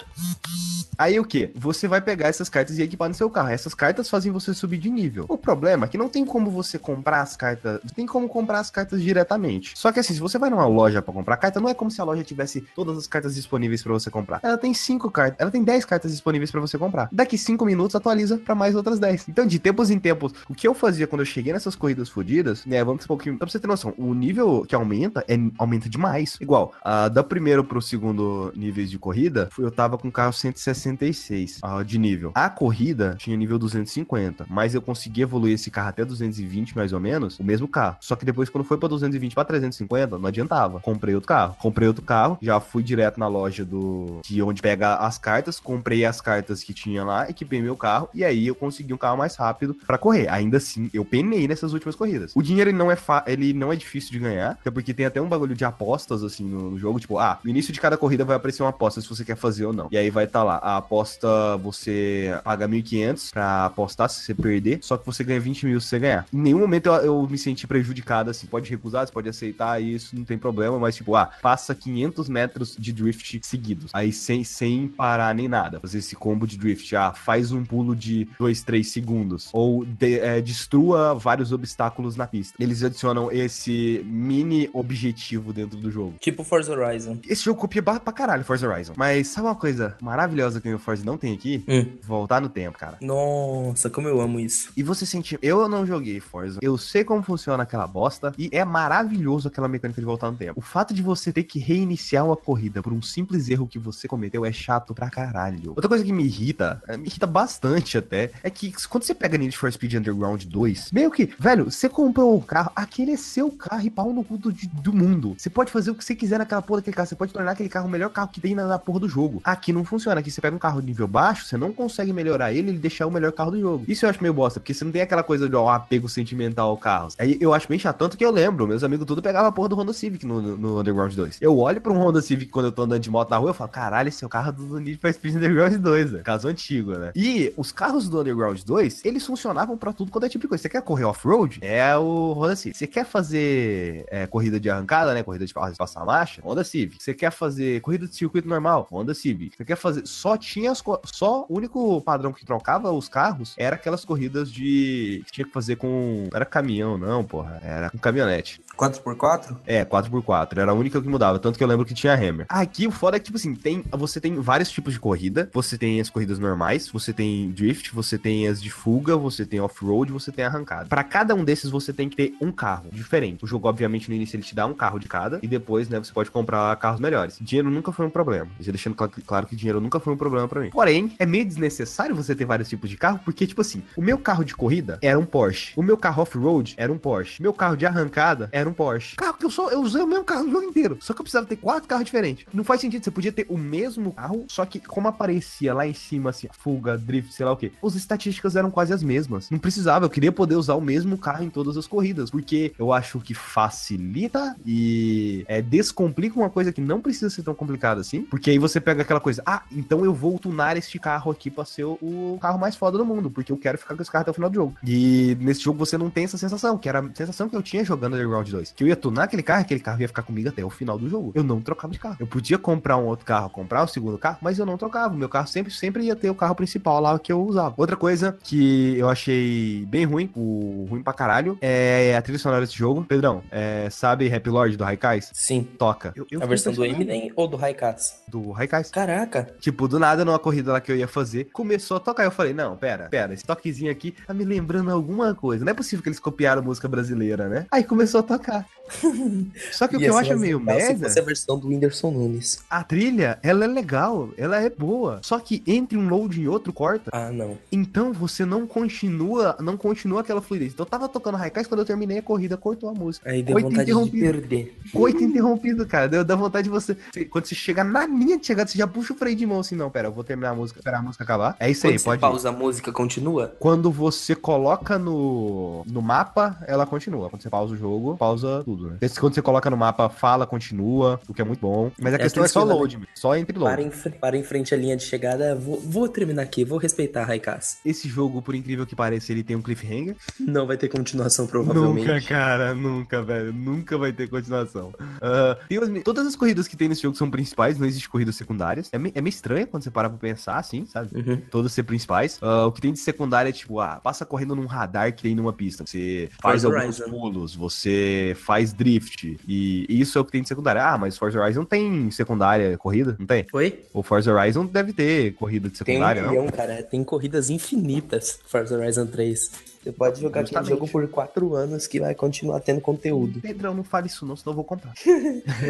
Aí 0.99 1.21
o 1.21 1.25
que? 1.25 1.53
Você 1.55 1.87
vai 1.87 2.01
pegar 2.01 2.27
essas 2.27 2.49
cartas 2.49 2.77
e 2.77 2.83
equipar 2.83 3.09
no 3.09 3.15
seu 3.15 3.31
carro. 3.31 3.51
Essas 3.51 3.73
cartas 3.73 4.11
fazem 4.11 4.33
você 4.33 4.53
subir 4.53 4.79
de 4.79 4.91
nível. 4.91 5.27
O 5.29 5.39
problema 5.39 5.87
é 5.87 5.89
que 5.89 5.97
não 5.97 6.09
tem 6.09 6.25
como 6.25 6.51
você 6.51 6.77
comprar 6.77 7.21
as 7.21 7.37
cartas. 7.37 7.81
Tem 7.95 8.05
como 8.05 8.29
comprar 8.29 8.59
as 8.59 8.69
cartas 8.69 9.01
diretamente. 9.01 9.79
Só 9.79 9.93
que 9.93 10.01
assim, 10.01 10.15
se 10.15 10.19
você 10.19 10.39
vai 10.39 10.51
numa 10.51 10.67
loja 10.67 11.01
para 11.01 11.15
comprar 11.15 11.37
carta, 11.37 11.61
não 11.61 11.69
é 11.69 11.75
como 11.75 11.89
se 11.89 12.01
a 12.01 12.05
loja 12.05 12.25
tivesse 12.25 12.63
todas 12.75 12.99
as 12.99 13.07
cartas 13.07 13.37
disponíveis 13.37 13.81
para 13.81 13.93
você 13.93 14.11
comprar. 14.11 14.41
Ela 14.43 14.59
tem 14.59 14.75
cinco 14.75 15.09
cartas. 15.09 15.37
Ela 15.39 15.53
tem 15.53 15.63
10 15.63 15.85
cartas 15.85 16.11
disponíveis 16.11 16.51
para 16.51 16.61
você 16.61 16.77
comprar. 16.77 17.09
Daqui 17.13 17.39
cinco 17.39 17.65
minutos 17.65 17.95
atualiza 17.95 18.37
para 18.39 18.57
mais 18.57 18.75
outras 18.75 18.99
10. 18.99 19.29
Então, 19.29 19.47
de 19.47 19.59
tempos 19.61 19.91
em 19.91 20.01
tempos, 20.01 20.33
o 20.49 20.55
que 20.55 20.67
eu 20.67 20.75
fazia 20.75 21.07
quando 21.07 21.21
eu 21.21 21.27
cheguei 21.27 21.53
nessas 21.53 21.77
corridas 21.77 22.09
fodidas, 22.09 22.67
né? 22.67 22.83
Vamos 22.83 23.05
um 23.05 23.07
pouquinho. 23.07 23.39
Pra 23.39 23.49
você 23.49 23.61
ter 23.61 23.69
noção, 23.69 23.95
o 23.97 24.13
nível 24.15 24.65
que 24.67 24.75
aumenta 24.75 25.25
é 25.29 25.39
aumenta 25.57 25.89
demais. 25.89 26.37
Igual, 26.41 26.75
uh, 26.85 27.09
da 27.09 27.23
primeiro 27.23 27.63
pro 27.63 27.81
segundo 27.81 28.53
níveis 28.57 28.91
de 28.91 28.99
corrida, 28.99 29.49
eu 29.57 29.71
tava 29.71 29.97
com 29.97 30.08
carro 30.11 30.33
160 30.33 30.89
66 30.99 31.61
uh, 31.63 31.85
de 31.85 31.99
nível. 31.99 32.33
A 32.35 32.49
corrida 32.49 33.17
tinha 33.19 33.37
nível 33.37 33.59
250, 33.59 34.47
mas 34.49 34.75
eu 34.75 34.83
consegui 34.83 35.23
evoluir 35.23 35.55
esse 35.55 35.71
carro 35.71 35.89
até 35.89 36.05
220 36.05 36.77
mais 36.77 36.93
ou 36.93 37.01
menos, 37.01 37.39
o 37.39 37.45
mesmo 37.45 37.69
carro. 37.69 37.97
Só 38.01 38.17
que 38.17 38.25
depois 38.25 38.49
quando 38.49 38.65
foi 38.65 38.77
para 38.77 38.89
220 38.89 39.35
para 39.35 39.45
350, 39.45 40.19
não 40.19 40.27
adiantava. 40.27 40.81
Comprei 40.81 41.15
outro 41.15 41.29
carro. 41.29 41.57
Comprei 41.59 41.89
outro 41.89 42.05
carro, 42.05 42.39
já 42.41 42.61
fui 42.61 42.83
direto 42.83 43.19
na 43.19 43.29
loja 43.29 43.65
do 43.65 44.21
de 44.25 44.43
onde 44.43 44.63
pega 44.63 44.97
as 44.97 45.19
cartas, 45.19 45.61
comprei 45.61 46.05
as 46.05 46.21
cartas 46.21 46.63
que 46.63 46.73
tinha 46.73 47.05
lá, 47.05 47.29
equipei 47.29 47.61
meu 47.61 47.77
carro 47.77 48.09
e 48.15 48.25
aí 48.25 48.47
eu 48.47 48.55
consegui 48.55 48.93
um 48.93 48.99
carro 48.99 49.17
mais 49.17 49.37
rápido 49.37 49.75
para 49.87 49.99
correr. 49.99 50.29
Ainda 50.29 50.57
assim, 50.57 50.91
eu 50.93 51.05
penei 51.05 51.47
nessas 51.47 51.73
últimas 51.73 51.95
corridas. 51.95 52.33
O 52.35 52.43
dinheiro 52.43 52.71
ele 52.71 52.77
não 52.77 52.91
é 52.91 52.97
ele 53.27 53.53
não 53.53 53.73
é 53.73 53.77
difícil 53.77 54.11
de 54.11 54.19
ganhar, 54.19 54.53
até 54.53 54.71
porque 54.71 54.95
tem 54.95 55.07
até 55.07 55.21
um 55.21 55.29
bagulho 55.29 55.55
de 55.55 55.65
apostas 55.65 56.23
assim 56.23 56.45
no, 56.45 56.71
no 56.71 56.79
jogo, 56.79 56.99
tipo, 56.99 57.19
ah, 57.19 57.39
no 57.43 57.51
início 57.51 57.73
de 57.73 57.81
cada 57.81 57.97
corrida 57.97 58.25
vai 58.25 58.37
aparecer 58.37 58.63
uma 58.63 58.71
aposta 58.71 59.01
se 59.01 59.09
você 59.09 59.25
quer 59.25 59.37
fazer 59.37 59.67
ou 59.67 59.73
não. 59.73 59.89
E 59.91 59.98
aí 59.99 60.11
vai 60.11 60.25
estar 60.25 60.41
tá 60.41 60.45
lá, 60.45 60.57
a 60.57 60.77
aposta 60.77 61.57
você 61.59 62.39
paga 62.45 62.69
1.500 62.69 63.31
para 63.33 63.67
apostar 63.67 64.09
se 64.09 64.21
você 64.21 64.35
perder, 64.35 64.79
só 64.83 64.97
que 64.97 65.07
você 65.07 65.23
ganha 65.25 65.41
20 65.41 65.67
mil 65.67 65.81
se 65.81 65.89
você 65.89 65.99
ganhar. 65.99 66.27
Em 66.33 66.39
nenhum 66.39 66.61
momento 66.61 66.87
eu, 66.87 66.95
eu 66.95 67.29
me 67.29 67.39
senti 67.39 67.67
prejudicado 67.67 68.31
assim, 68.31 68.47
pode 68.47 68.71
recusar, 68.71 69.07
você 69.07 69.13
pode 69.13 69.29
aceitar 69.29 69.83
isso, 69.83 70.17
não 70.17 70.25
tem 70.25 70.39
problema, 70.39 70.79
mas 70.79 70.97
tipo, 70.97 71.15
ah, 71.15 71.31
passa 71.43 71.75
500 71.75 72.29
metros 72.29 72.77
de 72.79 72.93
drift 72.93 73.41
seguidos, 73.43 73.91
aí 73.93 74.13
sem, 74.13 74.45
sem 74.45 74.89
parar 74.89 75.35
nem 75.35 75.49
nada, 75.49 75.81
fazer 75.81 75.99
esse 75.99 76.17
combo 76.17 76.47
de 76.47 76.57
drift, 76.57 76.95
ah, 76.97 77.13
faz 77.13 77.53
um 77.53 77.65
pulo 77.65 77.95
de 77.95 78.29
2, 78.39 78.63
3 78.63 78.87
segundos, 78.87 79.49
ou 79.53 79.85
de, 79.85 80.19
é, 80.19 80.41
destrua 80.41 81.15
vários 81.15 81.53
obstáculos 81.53 82.17
na 82.17 82.27
pista. 82.27 82.55
Eles 82.59 82.83
adicionam 82.83 83.31
esse 83.31 84.05
mini 84.07 84.69
objetivo 84.73 85.53
dentro 85.53 85.79
do 85.79 85.91
jogo. 85.91 86.15
Tipo 86.21 86.45
Forza 86.45 86.73
Horizon. 86.73 87.19
Esse 87.29 87.45
jogo 87.45 87.61
copia 87.61 87.83
pra 87.83 87.99
caralho 88.13 88.45
Forza 88.45 88.69
Horizon. 88.69 88.95
Mas 88.97 89.29
sabe 89.29 89.47
uma 89.47 89.55
coisa 89.55 89.88
maravilhosa 90.01 90.61
que 90.61 90.73
o 90.73 90.79
Forza 90.79 91.05
não 91.05 91.17
tem 91.17 91.35
aqui? 91.35 91.65
Hum. 91.69 91.87
Voltar 92.03 92.41
no 92.41 92.49
tempo, 92.49 92.79
cara. 92.79 92.99
Nossa, 93.01 93.91
como 93.91 94.09
eu 94.09 94.21
amo 94.21 94.41
isso. 94.41 94.73
E 94.77 94.83
você 94.83 95.05
sente. 95.07 95.39
Eu 95.43 95.69
não 95.69 95.87
joguei 95.87 96.21
Forza. 96.21 96.59
Eu 96.63 96.77
sei 96.79 97.05
como 97.05 97.23
funciona 97.23 97.63
aquela 97.63 97.87
bosta. 97.87 98.33
E 98.39 98.49
é 98.53 98.65
maravilhoso 98.65 99.49
aquela 99.49 99.69
mecânica 99.69 100.01
de 100.01 100.05
voltar 100.05 100.31
no 100.31 100.37
tempo. 100.37 100.59
O 100.59 100.63
fato 100.63 100.95
de 100.95 101.03
você 101.03 101.33
ter 101.33 101.45
que 101.45 101.59
reiniciar 101.59 102.25
uma 102.25 102.37
corrida 102.37 102.83
por 102.83 102.93
um 102.93 103.03
simples 103.03 103.49
erro 103.49 103.67
que 103.67 103.79
você 103.79 104.09
cometeu 104.09 104.45
é 104.45 104.53
chato 104.53 104.95
pra 104.95 105.11
caralho. 105.11 105.71
Outra 105.71 105.89
coisa 105.89 106.05
que 106.05 106.13
me 106.13 106.25
irrita, 106.25 106.83
é, 106.87 106.97
me 106.97 107.07
irrita 107.07 107.27
bastante 107.27 107.99
até, 107.99 108.31
é 108.43 108.51
que 108.51 108.73
quando 108.89 109.05
você 109.05 109.15
pega 109.15 109.39
Need 109.39 109.57
for 109.57 109.73
Speed 109.73 109.95
Underground 109.95 110.45
2, 110.45 110.93
meio 110.93 111.11
que, 111.11 111.31
velho, 111.39 111.71
você 111.71 111.89
comprou 111.89 112.37
o 112.37 112.43
carro, 112.43 112.71
aquele 112.75 113.13
é 113.13 113.17
seu 113.17 113.51
carro 113.51 113.83
e 113.83 113.91
pau 113.91 114.13
no 114.13 114.25
cu 114.25 114.39
do, 114.39 114.53
do 114.53 114.93
mundo. 114.93 115.35
Você 115.37 115.51
pode 115.51 115.71
fazer 115.71 115.91
o 115.91 115.95
que 115.95 116.05
você 116.05 116.15
quiser 116.15 116.39
naquela 116.39 116.63
porra 116.63 116.81
daquele 116.81 116.97
carro. 116.97 117.09
Você 117.09 117.17
pode 117.17 117.33
tornar 117.33 117.53
aquele 117.53 117.69
carro 117.69 117.87
o 117.87 117.91
melhor 117.91 118.11
carro 118.11 118.29
que 118.29 118.41
tem 118.41 118.55
na, 118.55 118.67
na 118.67 118.79
porra 118.79 119.01
do 119.01 119.09
jogo. 119.09 119.41
Aqui 119.45 119.73
não 119.79 119.85
funciona. 119.85 120.21
Aqui 120.21 120.31
você 120.31 120.41
pega 120.41 120.55
um 120.55 120.59
carro 120.59 120.81
de 120.81 120.87
nível 120.87 121.09
baixo, 121.09 121.45
você 121.45 121.57
não 121.57 121.73
consegue 121.73 122.13
melhorar 122.13 122.53
ele 122.53 122.73
e 122.73 122.79
deixar 122.79 123.07
o 123.07 123.11
melhor 123.11 123.33
carro 123.33 123.53
do 123.53 123.61
jogo. 123.61 123.85
Isso 123.89 124.05
eu 124.05 124.11
acho 124.11 124.21
meio 124.21 124.35
bosta, 124.35 124.61
porque 124.61 124.75
você 124.75 124.85
não 124.85 124.93
tem 124.93 125.03
aquela 125.03 125.23
coisa 125.23 125.49
de 125.49 125.57
ó, 125.57 125.69
apego 125.71 126.09
sentimental 126.09 126.71
ao 126.71 126.77
carro. 126.77 127.09
Aí 127.19 127.39
eu 127.41 127.55
acho 127.55 127.69
bem 127.69 127.79
chato, 127.79 127.97
tanto 127.97 128.17
que 128.17 128.25
eu 128.25 128.31
lembro, 128.31 128.67
meus 128.67 128.85
amigos 128.85 129.07
tudo 129.07 129.23
pegavam 129.23 129.49
a 129.49 129.53
porra 129.53 129.69
do 129.69 129.77
Honda 129.77 129.93
Civic 129.93 130.27
no, 130.27 130.41
no 130.57 130.81
Underground 130.81 131.15
2. 131.15 131.39
Eu 131.41 131.57
olho 131.59 131.81
pra 131.81 131.93
um 131.93 131.99
Honda 131.99 132.21
Civic 132.21 132.51
quando 132.51 132.67
eu 132.67 132.73
tô 132.73 132.83
andando 132.83 133.01
de 133.01 133.11
moto 133.11 133.31
na 133.31 133.37
rua, 133.37 133.51
eu 133.51 133.55
falo, 133.55 133.71
caralho, 133.71 134.09
esse 134.09 134.23
é 134.23 134.27
o 134.27 134.31
carro 134.31 134.53
do 134.53 134.81
Need 134.81 134.99
for 135.01 135.13
Speed 135.13 135.37
Underground 135.37 135.75
2, 135.75 136.13
né? 136.13 136.21
Caso 136.25 136.49
antigo, 136.49 136.93
né? 136.93 137.13
E 137.15 137.53
os 137.57 137.73
carros 137.73 138.09
do 138.09 138.21
Underground 138.21 138.61
2, 138.61 139.05
eles 139.05 139.25
funcionavam 139.25 139.77
pra 139.77 139.93
tudo 139.93 140.11
quando 140.11 140.25
é 140.25 140.29
tipo 140.29 140.43
de 140.43 140.49
coisa. 140.49 140.63
Você 140.63 140.69
quer 140.69 140.83
correr 140.83 141.05
off-road? 141.05 141.59
É 141.63 141.97
o 141.97 142.33
Honda 142.33 142.57
Civic. 142.57 142.77
Você 142.77 142.87
quer 142.87 143.05
fazer 143.05 144.05
é, 144.09 144.27
corrida 144.27 144.59
de 144.59 144.69
arrancada, 144.69 145.15
né? 145.15 145.23
Corrida 145.23 145.47
de 145.47 145.55
passar 145.55 146.05
marcha? 146.05 146.43
Honda 146.45 146.65
Civic. 146.65 147.03
Você 147.03 147.15
quer 147.15 147.31
fazer 147.31 147.81
corrida 147.81 148.07
de 148.07 148.15
circuito 148.15 148.49
normal? 148.49 148.87
Honda 148.91 149.15
Civic. 149.15 149.57
Você 149.57 149.65
quer 149.69 149.77
fazer. 149.77 150.07
Só 150.07 150.37
tinha 150.37 150.73
as. 150.73 150.83
Só 151.05 151.47
o 151.49 151.57
único 151.57 152.01
padrão 152.01 152.33
que 152.33 152.45
trocava 152.45 152.91
os 152.91 153.09
carros 153.09 153.55
era 153.57 153.77
aquelas 153.77 154.05
corridas 154.05 154.51
de. 154.51 155.23
que 155.27 155.33
tinha 155.33 155.47
que 155.47 155.53
fazer 155.53 155.77
com. 155.77 156.29
Era 156.33 156.45
caminhão, 156.45 156.99
não, 156.99 157.25
porra. 157.25 157.61
Era 157.63 157.91
com 157.91 157.99
caminhonete. 157.99 158.61
4x4? 158.79 159.57
É, 159.67 159.85
4x4. 159.85 160.59
Era 160.59 160.71
a 160.71 160.75
única 160.75 161.03
que 161.03 161.09
mudava. 161.09 161.39
Tanto 161.39 161.59
que 161.59 161.65
eu 161.65 161.69
lembro 161.69 161.85
que 161.85 161.93
tinha 161.93 162.15
Hammer. 162.15 162.47
Aqui 162.49 162.87
o 162.87 162.93
foda 162.93 163.17
é 163.17 163.21
que, 163.21 163.27
tipo 163.27 163.37
assim, 163.37 163.55
tem, 163.55 163.85
você 163.91 164.21
tem 164.21 164.37
vários 164.37 164.71
tipos 164.71 164.93
de 164.93 165.01
corrida. 165.01 165.51
Você 165.53 165.77
tem 165.77 166.01
as 166.01 166.09
corridas 166.09 166.39
normais, 166.39 166.89
você 166.89 167.13
tem 167.13 167.51
drift, 167.51 167.93
você 167.93 168.17
tem 168.17 168.47
as 168.47 168.63
de 168.63 168.71
fuga, 168.71 169.17
você 169.17 169.45
tem 169.45 169.61
off-road, 169.61 170.13
você 170.13 170.31
tem 170.31 170.45
arrancada. 170.45 170.87
Para 170.87 171.03
cada 171.03 171.35
um 171.35 171.45
desses, 171.45 171.71
você 171.71 171.93
tem 171.93 172.09
que 172.09 172.17
ter 172.17 172.35
um 172.41 172.53
carro 172.53 172.89
diferente. 172.93 173.45
O 173.45 173.47
jogo, 173.47 173.69
obviamente, 173.69 174.09
no 174.09 174.15
início 174.15 174.37
ele 174.37 174.45
te 174.45 174.55
dá 174.55 174.67
um 174.67 174.75
carro 174.75 174.99
de 174.99 175.09
cada. 175.09 175.41
E 175.43 175.49
depois, 175.49 175.89
né, 175.89 175.99
você 175.99 176.13
pode 176.13 176.31
comprar 176.31 176.75
carros 176.77 177.01
melhores. 177.01 177.37
Dinheiro 177.41 177.71
nunca 177.71 177.91
foi 177.91 178.07
um 178.07 178.11
problema. 178.11 178.49
Já 178.61 178.71
deixando 178.71 178.95
claro 178.95 179.47
que 179.47 179.57
dinheiro 179.57 179.81
nunca 179.81 179.99
foi 179.99 180.13
um 180.13 180.17
problema 180.17 180.47
para 180.47 180.61
mim. 180.61 180.71
Porém, 180.71 181.13
é 181.19 181.27
meio 181.27 181.45
desnecessário 181.45 182.15
você 182.15 182.35
ter 182.35 182.45
vários 182.45 182.69
tipos 182.69 182.89
de 182.89 182.97
carro, 182.97 183.21
porque, 183.25 183.47
tipo 183.47 183.61
assim, 183.61 183.83
o 183.97 184.03
meu 184.03 184.19
carro 184.19 184.45
de 184.45 184.55
corrida 184.55 184.99
era 185.03 185.19
um 185.19 185.25
Porsche. 185.25 185.73
O 185.77 185.83
meu 185.83 185.97
carro 185.97 186.23
off-road 186.23 186.75
era 186.77 186.93
um 186.93 186.99
Porsche. 186.99 187.43
Meu 187.43 187.53
carro 187.53 187.77
de 187.77 187.87
arrancada 187.87 188.49
era 188.53 188.68
um 188.69 188.73
Porsche. 188.73 189.17
Carro 189.17 189.37
que 189.37 189.45
eu 189.45 189.51
só 189.51 189.71
eu 189.71 189.81
usei 189.81 190.03
o 190.03 190.07
mesmo 190.07 190.25
carro 190.25 190.47
o 190.47 190.51
jogo 190.51 190.65
inteiro. 190.65 190.99
Só 191.01 191.13
que 191.13 191.21
eu 191.21 191.25
precisava 191.25 191.47
ter 191.47 191.57
quatro 191.57 191.89
carros 191.89 192.05
diferentes. 192.05 192.47
Não 192.53 192.65
faz 192.65 192.81
sentido. 192.81 193.05
Você 193.05 193.11
podia 193.11 193.33
ter 193.33 193.47
o 193.49 193.59
mesmo 193.59 194.13
carro, 194.13 194.45
só 194.49 194.65
que 194.65 194.81
como 194.81 195.09
aparecia 195.09 195.75
lá 195.75 195.87
em 195.87 195.95
cima, 195.95 196.31
assim, 196.31 196.49
fuga, 196.53 196.97
drift, 196.97 197.33
sei 197.33 197.45
lá 197.45 197.53
o 197.53 197.57
que, 197.57 197.73
as 197.83 197.95
estatísticas 197.95 198.57
eram 198.57 198.71
quase 198.71 198.93
as 198.93 199.03
mesmas. 199.03 199.51
Não 199.51 199.59
precisava. 199.59 200.07
Eu 200.07 200.11
queria 200.11 200.33
poder 200.33 200.57
usar 200.57 200.75
o 200.75 200.81
mesmo 200.81 201.17
carro 201.19 201.45
em 201.45 201.51
todas 201.51 201.77
as 201.77 201.87
corridas, 201.87 202.31
porque 202.31 202.73
eu 202.79 202.93
acho 202.93 203.21
que 203.21 203.35
facilita 203.35 204.57
e 204.65 205.45
é, 205.49 205.63
descomplica 205.63 206.39
uma 206.39 206.51
coisa 206.51 206.73
que 206.73 206.81
não 206.81 207.01
precisa 207.01 207.31
ser 207.31 207.43
tão 207.43 207.55
complicada 207.55 208.01
assim. 208.01 208.23
Porque 208.23 208.51
aí 208.51 208.59
você 208.59 208.81
pega 208.81 209.03
aquela 209.03 209.21
coisa, 209.21 209.43
ah, 209.45 209.63
então 209.73 210.05
eu 210.05 210.13
vou 210.13 210.39
tunar 210.39 210.77
este 210.77 210.99
carro 210.99 211.31
aqui 211.31 211.51
pra 211.51 211.65
ser 211.65 211.85
o 211.85 212.39
carro 212.41 212.59
mais 212.59 212.77
foda 212.77 212.99
do 212.99 213.05
mundo, 213.05 213.31
porque 213.31 213.53
eu 213.53 213.57
quero 213.57 213.79
ficar 213.79 213.95
com 213.95 214.03
esse 214.03 214.11
carro 214.11 214.23
até 214.23 214.31
o 214.31 214.35
final 214.35 214.51
do 214.51 214.55
jogo. 214.55 214.75
E 214.85 215.37
nesse 215.41 215.61
jogo 215.61 215.79
você 215.79 215.97
não 215.97 216.11
tem 216.11 216.25
essa 216.25 216.39
sensação, 216.39 216.79
que 216.79 216.89
era 216.89 217.01
a 217.01 217.15
sensação 217.15 217.49
que 217.49 217.57
eu 217.57 217.63
tinha 217.63 217.85
jogando 217.85 218.15
Underground 218.15 218.49
2. 218.49 218.58
Que 218.75 218.85
eu 218.85 218.89
ia 218.89 218.97
tunar 218.97 219.25
aquele 219.25 219.43
carro, 219.43 219.63
aquele 219.63 219.81
carro 219.81 220.01
ia 220.01 220.09
ficar 220.09 220.23
comigo 220.23 220.49
até 220.49 220.65
o 220.65 220.71
final 220.71 220.99
do 220.99 221.09
jogo. 221.09 221.33
Eu 221.35 221.43
não 221.43 221.61
trocava 221.61 221.93
de 221.93 221.99
carro. 221.99 222.17
Eu 222.19 222.27
podia 222.27 222.59
comprar 222.59 222.97
um 222.97 223.07
outro 223.07 223.25
carro, 223.25 223.51
comprar 223.51 223.81
o 223.83 223.85
um 223.85 223.89
segundo 223.89 224.19
carro, 224.19 224.39
mas 224.41 224.59
eu 224.59 224.67
não 224.67 224.77
trocava. 224.77 225.15
Meu 225.15 225.29
carro 225.29 225.47
sempre, 225.47 225.73
sempre 225.73 226.05
ia 226.05 226.17
ter 226.17 226.31
o 226.31 226.35
carro 226.35 226.55
principal 226.55 227.01
lá 227.01 227.19
que 227.19 227.33
eu 227.33 227.43
usava. 227.43 227.75
Outra 227.77 227.97
coisa 227.97 228.37
que 228.43 228.97
eu 228.97 229.09
achei 229.09 229.87
bem 229.89 230.05
ruim, 230.05 230.31
o 230.35 230.87
ruim 230.89 231.03
pra 231.03 231.13
caralho, 231.13 231.59
é 231.61 232.17
a 232.17 232.23
trilha 232.23 232.39
sonora 232.39 232.61
desse 232.61 232.77
jogo. 232.77 233.05
Pedrão, 233.05 233.43
é, 233.51 233.89
sabe 233.91 234.33
Happy 234.33 234.51
Lord 234.51 234.77
do 234.77 234.85
Raikais? 234.85 235.31
Sim. 235.33 235.67
Toca. 235.79 236.13
Eu, 236.15 236.27
eu 236.31 236.43
a 236.43 236.47
versão 236.47 236.73
do 236.73 236.85
Eminem 236.85 237.33
ou 237.35 237.47
do 237.47 237.57
Raikais? 237.57 238.23
Do 238.29 238.51
Raikais. 238.51 238.91
Caraca. 238.91 239.49
Tipo, 239.61 239.89
do 239.89 239.99
nada, 239.99 240.25
numa 240.25 240.39
corrida 240.39 240.73
lá 240.73 240.81
que 240.81 240.91
eu 240.91 240.97
ia 240.97 241.09
fazer, 241.09 241.49
começou 241.53 241.97
a 241.97 242.01
tocar. 242.01 242.25
Eu 242.25 242.31
falei, 242.31 242.53
não, 242.53 242.77
pera, 242.77 243.09
pera, 243.09 243.33
esse 243.33 243.45
toquezinho 243.45 243.91
aqui 243.91 244.15
tá 244.27 244.35
me 244.35 244.45
lembrando 244.45 244.91
alguma 244.91 245.35
coisa. 245.35 245.65
Não 245.65 245.71
é 245.71 245.75
possível 245.75 246.03
que 246.03 246.09
eles 246.09 246.19
copiaram 246.19 246.63
música 246.63 246.89
brasileira, 246.89 247.49
né? 247.49 247.67
Aí 247.71 247.85
começou 247.85 248.21
a 248.21 248.23
tocar. 248.23 248.48
Só 249.73 249.87
que 249.87 249.97
o 249.97 249.99
que 249.99 250.07
eu 250.07 250.17
acho 250.17 250.37
meio 250.39 250.61
merda. 250.61 251.09
Se 251.09 251.19
a 251.19 251.23
versão 251.23 251.59
do 251.59 251.69
Whindersson 251.69 252.11
Nunes. 252.11 252.59
A 252.69 252.83
trilha, 252.83 253.39
ela 253.43 253.65
é 253.65 253.69
legal, 253.69 254.31
ela 254.37 254.61
é 254.61 254.71
boa. 254.71 255.21
Só 255.23 255.39
que 255.39 255.63
entre 255.67 255.97
um 255.97 256.09
load 256.09 256.41
e 256.41 256.49
outro 256.49 256.73
corta. 256.73 257.11
Ah, 257.13 257.31
não. 257.31 257.59
Então 257.71 258.13
você 258.13 258.45
não 258.45 258.67
continua, 258.67 259.57
não 259.61 259.77
continua 259.77 260.21
aquela 260.21 260.41
fluidez. 260.41 260.73
Então 260.73 260.85
eu 260.85 260.91
tava 260.91 261.09
tocando 261.09 261.37
Raikais 261.37 261.67
quando 261.67 261.81
eu 261.81 261.87
terminei 261.87 262.19
a 262.19 262.23
corrida, 262.23 262.57
cortou 262.57 262.89
a 262.89 262.95
música. 262.95 263.29
Aí 263.29 263.43
deu 263.43 263.55
Coito 263.55 263.69
vontade 263.69 264.11
de 264.11 264.11
perder. 264.11 264.79
Coito 264.93 265.23
interrompido, 265.23 265.87
cara. 265.87 266.09
Deu, 266.09 266.25
dá 266.25 266.35
vontade 266.35 266.65
de 266.65 266.71
você. 266.71 266.97
Quando 267.31 267.47
você 267.47 267.55
chega 267.55 267.85
na 267.85 268.07
linha 268.07 268.39
de 268.39 268.47
chegada, 268.47 268.71
você 268.71 268.79
já 268.79 268.87
puxa 268.87 269.13
o 269.13 269.17
freio 269.17 269.37
de 269.37 269.47
mão 269.47 269.61
assim, 269.61 269.75
não, 269.75 269.91
pera, 269.91 270.09
eu 270.09 270.13
vou 270.13 270.25
terminar 270.25 270.51
a 270.51 270.55
música, 270.55 270.81
esperar 270.81 270.99
a 270.99 271.03
música 271.03 271.25
acabar. 271.25 271.57
É 271.61 271.71
isso 271.71 271.83
quando 271.83 271.93
aí, 271.93 272.01
pode. 272.01 272.21
pausa 272.21 272.49
a 272.49 272.53
música, 272.53 272.93
continua? 272.93 273.55
Quando 273.59 273.91
você 273.91 274.35
coloca 274.35 274.99
no, 274.99 275.83
no 275.87 276.01
mapa, 276.01 276.59
ela 276.67 276.87
continua. 276.87 277.29
Quando 277.29 277.43
você 277.43 277.51
pausa 277.51 277.75
o 277.75 277.77
jogo, 277.77 278.17
pausa 278.17 278.38
tudo, 278.65 278.91
né? 278.91 278.99
Esse, 279.01 279.19
quando 279.19 279.35
você 279.35 279.43
coloca 279.43 279.71
no 279.71 279.77
mapa, 279.77 280.09
fala, 280.09 280.47
continua, 280.47 281.21
o 281.29 281.35
que 281.35 281.41
é 281.41 281.45
muito 281.45 281.61
bom. 281.61 281.91
Mas 281.99 282.13
a 282.13 282.17
é 282.17 282.21
questão 282.21 282.45
é 282.45 282.49
só 282.49 282.63
load, 282.63 283.01
só 283.15 283.37
entre 283.37 283.59
load. 283.59 283.75
Para 283.75 283.83
em, 283.83 284.19
para 284.19 284.37
em 284.37 284.43
frente 284.43 284.75
à 284.75 284.77
linha 284.77 284.97
de 284.97 285.05
chegada, 285.05 285.55
vou, 285.55 285.81
vou 285.81 286.09
terminar 286.09 286.43
aqui, 286.43 286.65
vou 286.65 286.79
respeitar 286.79 287.23
a 287.23 287.25
Raikás. 287.25 287.79
Esse 287.85 288.09
jogo, 288.09 288.43
por 288.43 288.55
incrível 288.55 288.87
que 288.87 288.95
pareça, 288.95 289.33
ele 289.33 289.43
tem 289.43 289.57
um 289.57 289.63
cliffhanger. 289.63 290.17
Não 290.39 290.67
vai 290.67 290.77
ter 290.77 290.89
continuação, 290.89 291.47
provavelmente. 291.47 292.07
Nunca, 292.07 292.21
cara, 292.27 292.75
nunca, 292.75 293.23
velho. 293.23 293.53
Nunca 293.53 293.97
vai 293.97 294.13
ter 294.13 294.29
continuação. 294.29 294.93
Uh, 294.99 296.03
todas 296.03 296.27
as 296.27 296.37
corridas 296.37 296.69
que 296.69 296.77
tem 296.77 296.89
nesse 296.89 297.03
jogo 297.03 297.17
são 297.17 297.31
principais, 297.31 297.79
não 297.79 297.87
existe 297.87 298.09
corridas 298.09 298.37
secundárias. 298.37 298.89
É, 298.93 298.99
me, 298.99 299.13
é 299.15 299.21
meio 299.21 299.31
estranho 299.31 299.67
quando 299.67 299.83
você 299.83 299.91
para 299.91 300.09
pra 300.09 300.19
pensar, 300.19 300.59
assim, 300.59 300.87
sabe? 300.87 301.17
Uhum. 301.17 301.41
Todas 301.51 301.73
ser 301.79 301.83
principais. 301.85 302.39
Uh, 302.43 302.67
o 302.67 302.73
que 302.73 302.81
tem 302.81 302.93
de 302.93 302.99
secundária 302.99 303.49
é 303.49 303.53
tipo, 303.53 303.81
ah, 303.81 304.01
passa 304.03 304.25
correndo 304.25 304.55
num 304.55 304.67
radar 304.67 305.15
que 305.15 305.23
tem 305.23 305.35
numa 305.35 305.53
pista. 305.53 305.85
Você 305.87 306.29
faz 306.41 306.63
Forza 306.63 306.69
alguns 306.69 307.01
Horizon. 307.01 307.11
pulos, 307.11 307.55
você 307.55 308.18
faz 308.35 308.73
drift. 308.73 309.39
E, 309.47 309.87
isso 309.89 310.19
é 310.19 310.21
o 310.21 310.25
que 310.25 310.33
tem 310.33 310.43
de 310.43 310.49
secundária. 310.49 310.83
Ah, 310.85 310.99
mas 310.99 311.17
Forza 311.17 311.41
Horizon 311.41 311.65
tem 311.65 312.11
secundária 312.11 312.77
corrida? 312.77 313.17
Não 313.19 313.27
tem? 313.27 313.47
Oi? 313.53 313.85
O 313.93 314.03
Forza 314.03 314.33
Horizon 314.33 314.67
deve 314.67 314.93
ter 314.93 315.35
corrida 315.35 315.69
de 315.69 315.79
secundária, 315.79 316.29
tem 316.29 316.37
não? 316.37 316.49
cara. 316.49 316.83
Tem 316.83 317.03
corridas 317.05 317.51
infinitas 317.51 318.39
Forza 318.47 318.77
Horizon 318.77 319.07
3. 319.07 319.78
Você 319.83 319.93
pode 319.93 320.21
jogar 320.21 320.41
aquele 320.41 320.57
Justamente. 320.57 320.69
jogo 320.81 320.91
por 320.91 321.09
quatro 321.09 321.55
anos 321.55 321.87
que 321.87 322.01
vai 322.01 322.15
continuar 322.15 322.61
tendo 322.61 322.81
conteúdo. 322.81 323.41
Pedrão, 323.41 323.75
não 323.75 323.85
fale 323.85 324.07
isso 324.09 324.27
não, 324.27 324.37
senão 324.37 324.53
eu 324.53 324.57
vou 324.57 324.65
comprar. 324.65 324.93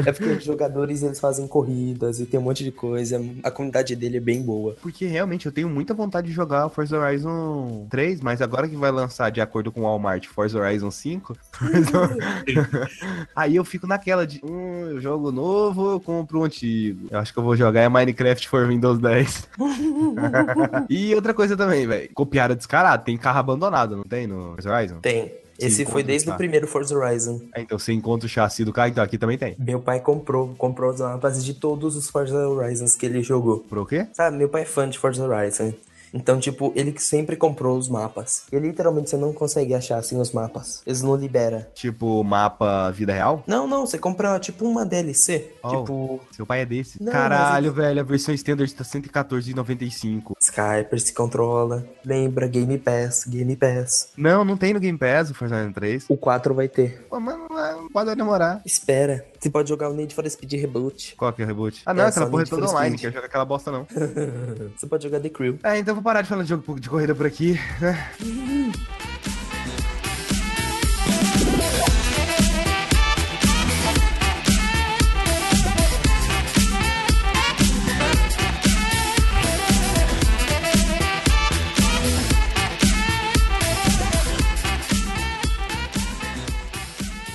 É 0.06 0.12
porque 0.12 0.24
os 0.30 0.44
jogadores 0.44 1.02
eles 1.02 1.18
fazem 1.20 1.46
corridas 1.46 2.20
e 2.20 2.26
tem 2.26 2.38
um 2.38 2.42
monte 2.42 2.62
de 2.64 2.70
coisa. 2.72 3.20
A 3.42 3.50
comunidade 3.50 3.94
dele 3.96 4.16
é 4.16 4.20
bem 4.20 4.42
boa. 4.42 4.76
Porque 4.80 5.06
realmente 5.06 5.46
eu 5.46 5.52
tenho 5.52 5.68
muita 5.68 5.92
vontade 5.94 6.28
de 6.28 6.32
jogar 6.32 6.66
o 6.66 6.70
Forza 6.70 6.98
Horizon 6.98 7.86
3, 7.90 8.20
mas 8.20 8.40
agora 8.40 8.68
que 8.68 8.76
vai 8.76 8.90
lançar, 8.90 9.30
de 9.30 9.40
acordo 9.40 9.70
com 9.72 9.80
o 9.80 9.84
Walmart, 9.84 10.26
Forza 10.26 10.58
Horizon 10.58 10.90
5, 10.90 11.36
Forza- 11.52 12.16
aí 13.34 13.56
eu 13.56 13.64
fico 13.64 13.86
naquela 13.86 14.26
de, 14.26 14.40
hum, 14.44 14.86
eu 14.90 15.00
jogo 15.00 15.30
novo, 15.32 15.92
eu 15.92 16.00
compro 16.00 16.40
o 16.40 16.44
antigo. 16.44 17.08
Eu 17.10 17.18
acho 17.18 17.32
que 17.32 17.38
eu 17.38 17.42
vou 17.42 17.56
jogar 17.56 17.82
é 17.82 17.88
Minecraft 17.88 18.48
for 18.48 18.66
Windows 18.66 18.98
10. 18.98 19.48
e 20.88 21.14
outra 21.14 21.34
coisa 21.34 21.56
também, 21.56 21.86
velho, 21.86 22.08
copiada 22.14 22.54
descarada, 22.54 23.02
tem 23.02 23.16
carro 23.16 23.38
abandonado, 23.38 23.96
não 23.96 24.04
tem 24.08 24.26
no 24.26 24.54
Forza 24.54 24.70
Horizon? 24.70 25.00
Tem. 25.00 25.32
Esse 25.58 25.84
foi 25.84 26.04
desde 26.04 26.30
o 26.30 26.36
primeiro 26.36 26.68
Forza 26.68 26.96
Horizon. 26.96 27.40
É, 27.52 27.60
então 27.60 27.78
você 27.78 27.92
encontra 27.92 28.26
o 28.26 28.28
chassi 28.28 28.64
do 28.64 28.72
carro, 28.72 28.90
então 28.90 29.02
aqui 29.02 29.18
também 29.18 29.36
tem. 29.36 29.56
Meu 29.58 29.80
pai 29.80 29.98
comprou, 29.98 30.54
comprou 30.56 30.92
os 30.92 31.00
mapas 31.00 31.44
de 31.44 31.54
todos 31.54 31.96
os 31.96 32.08
Forza 32.08 32.48
Horizons 32.48 32.94
que 32.94 33.04
ele 33.04 33.22
jogou. 33.22 33.60
Por 33.60 33.78
o 33.78 33.86
quê? 33.86 34.06
Sabe, 34.12 34.36
meu 34.36 34.48
pai 34.48 34.62
é 34.62 34.64
fã 34.64 34.88
de 34.88 34.96
Forza 34.96 35.26
Horizon. 35.26 35.74
Então, 36.12 36.38
tipo, 36.38 36.72
ele 36.74 36.94
sempre 36.98 37.36
comprou 37.36 37.76
os 37.76 37.88
mapas. 37.88 38.44
E 38.52 38.58
literalmente 38.58 39.10
você 39.10 39.16
não 39.16 39.32
consegue 39.32 39.74
achar 39.74 39.98
assim 39.98 40.18
os 40.20 40.32
mapas. 40.32 40.82
Eles 40.86 41.02
não 41.02 41.16
liberam. 41.16 41.64
Tipo, 41.74 42.22
mapa 42.24 42.90
vida 42.90 43.12
real? 43.12 43.42
Não, 43.46 43.66
não, 43.66 43.86
você 43.86 43.98
compra 43.98 44.38
tipo 44.38 44.64
uma 44.66 44.84
DLC. 44.84 45.52
Oh. 45.62 45.68
Tipo, 45.68 46.20
Seu 46.32 46.46
pai 46.46 46.62
é 46.62 46.66
desse. 46.66 47.02
Não, 47.02 47.12
Caralho, 47.12 47.72
velho, 47.72 48.00
a 48.00 48.04
versão 48.04 48.34
standard 48.34 48.72
tá 48.74 48.84
R$114,95. 48.84 50.32
Skyper 50.40 51.00
se 51.00 51.12
controla. 51.12 51.86
Lembra, 52.04 52.46
Game 52.48 52.78
Pass, 52.78 53.24
Game 53.24 53.54
Pass. 53.56 54.08
Não, 54.16 54.44
não 54.44 54.56
tem 54.56 54.72
no 54.72 54.80
Game 54.80 54.98
Pass 54.98 55.30
o 55.30 55.34
Forza 55.34 55.56
Horizon 55.56 55.72
3. 55.72 56.04
O 56.08 56.16
4 56.16 56.54
vai 56.54 56.68
ter. 56.68 57.06
Pô, 57.08 57.20
mano, 57.20 57.48
pode 57.92 58.14
demorar. 58.14 58.62
Espera. 58.64 59.24
Você 59.38 59.50
pode 59.50 59.68
jogar 59.68 59.88
o 59.88 59.94
Need 59.94 60.14
for 60.14 60.28
Speed 60.28 60.52
Reboot. 60.54 61.14
Qual 61.16 61.32
que 61.32 61.42
é 61.42 61.44
o 61.44 61.48
reboot? 61.48 61.82
Ah, 61.86 61.94
não, 61.94 62.04
É, 62.04 62.08
aquela 62.08 62.26
porra 62.28 62.42
é 62.42 62.46
toda 62.46 62.66
online, 62.68 62.88
Speed. 62.98 63.00
quero 63.00 63.14
jogar 63.14 63.26
aquela 63.26 63.44
bosta 63.44 63.70
não. 63.70 63.86
Você 64.76 64.86
pode 64.86 65.04
jogar 65.04 65.20
The 65.20 65.28
Crew. 65.28 65.58
É, 65.62 65.78
então 65.78 65.92
eu 65.92 65.94
vou 65.96 66.02
parar 66.04 66.22
de 66.22 66.28
falar 66.28 66.42
de 66.42 66.48
jogo 66.48 66.80
de 66.80 66.88
corrida 66.88 67.14
por 67.14 67.26
aqui, 67.26 67.58
né? 67.80 68.10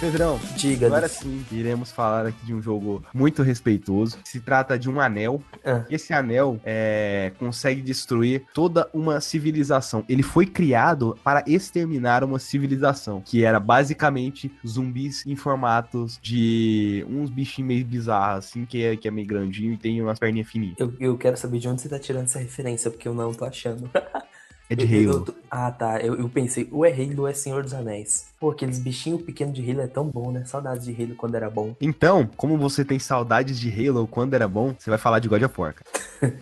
Pedrão, 0.03 0.37
Diga, 0.57 0.87
agora 0.87 1.07
sim, 1.07 1.45
iremos 1.49 1.89
falar 1.89 2.25
aqui 2.25 2.45
de 2.45 2.53
um 2.53 2.61
jogo 2.61 3.01
muito 3.13 3.41
respeitoso. 3.41 4.17
Se 4.25 4.41
trata 4.41 4.77
de 4.77 4.89
um 4.89 4.99
anel. 4.99 5.41
Ah. 5.63 5.85
Esse 5.89 6.11
anel 6.11 6.59
é, 6.65 7.31
consegue 7.39 7.81
destruir 7.81 8.43
toda 8.53 8.89
uma 8.93 9.21
civilização. 9.21 10.03
Ele 10.09 10.21
foi 10.21 10.45
criado 10.45 11.17
para 11.23 11.41
exterminar 11.47 12.21
uma 12.21 12.37
civilização, 12.37 13.21
que 13.21 13.45
era 13.45 13.61
basicamente 13.61 14.51
zumbis 14.67 15.25
em 15.25 15.37
formatos 15.37 16.19
de 16.21 17.05
uns 17.09 17.29
bichinhos 17.29 17.69
meio 17.69 17.85
bizarros, 17.85 18.43
assim, 18.45 18.65
que 18.65 18.83
é, 18.83 18.97
que 18.97 19.07
é 19.07 19.11
meio 19.11 19.25
grandinho 19.25 19.71
e 19.71 19.77
tem 19.77 20.01
umas 20.01 20.19
perninhas 20.19 20.49
fininhas. 20.49 20.75
Eu, 20.77 20.93
eu 20.99 21.17
quero 21.17 21.37
saber 21.37 21.59
de 21.59 21.69
onde 21.69 21.81
você 21.81 21.87
tá 21.87 21.97
tirando 21.97 22.25
essa 22.25 22.39
referência, 22.39 22.91
porque 22.91 23.07
eu 23.07 23.13
não 23.13 23.33
tô 23.33 23.45
achando. 23.45 23.89
É 24.69 24.75
de 24.75 24.83
Eu- 25.01 25.11
Halo. 25.11 25.25
eu- 25.29 25.35
ah, 25.49 25.71
tá. 25.71 26.01
Eu, 26.01 26.15
eu 26.19 26.27
pensei, 26.27 26.67
ou 26.73 26.85
é 26.85 26.91
Halo 26.91 27.25
é 27.25 27.33
Senhor 27.33 27.63
dos 27.63 27.73
Anéis. 27.73 28.32
Pô, 28.43 28.49
aqueles 28.49 28.77
bichinhos 28.77 29.21
pequenos 29.21 29.53
de 29.55 29.71
Halo 29.71 29.79
é 29.79 29.87
tão 29.87 30.05
bom, 30.05 30.29
né? 30.29 30.43
Saudades 30.43 30.83
de 30.85 30.91
Halo 31.01 31.15
quando 31.15 31.35
era 31.35 31.49
bom. 31.49 31.73
Então, 31.79 32.29
como 32.35 32.57
você 32.57 32.83
tem 32.83 32.99
saudades 32.99 33.57
de 33.57 33.69
Halo 33.71 34.05
quando 34.05 34.33
era 34.33 34.49
bom, 34.49 34.75
você 34.77 34.89
vai 34.89 34.99
falar 34.99 35.19
de 35.19 35.29
God 35.29 35.43
of 35.43 35.61
War. 35.61 35.75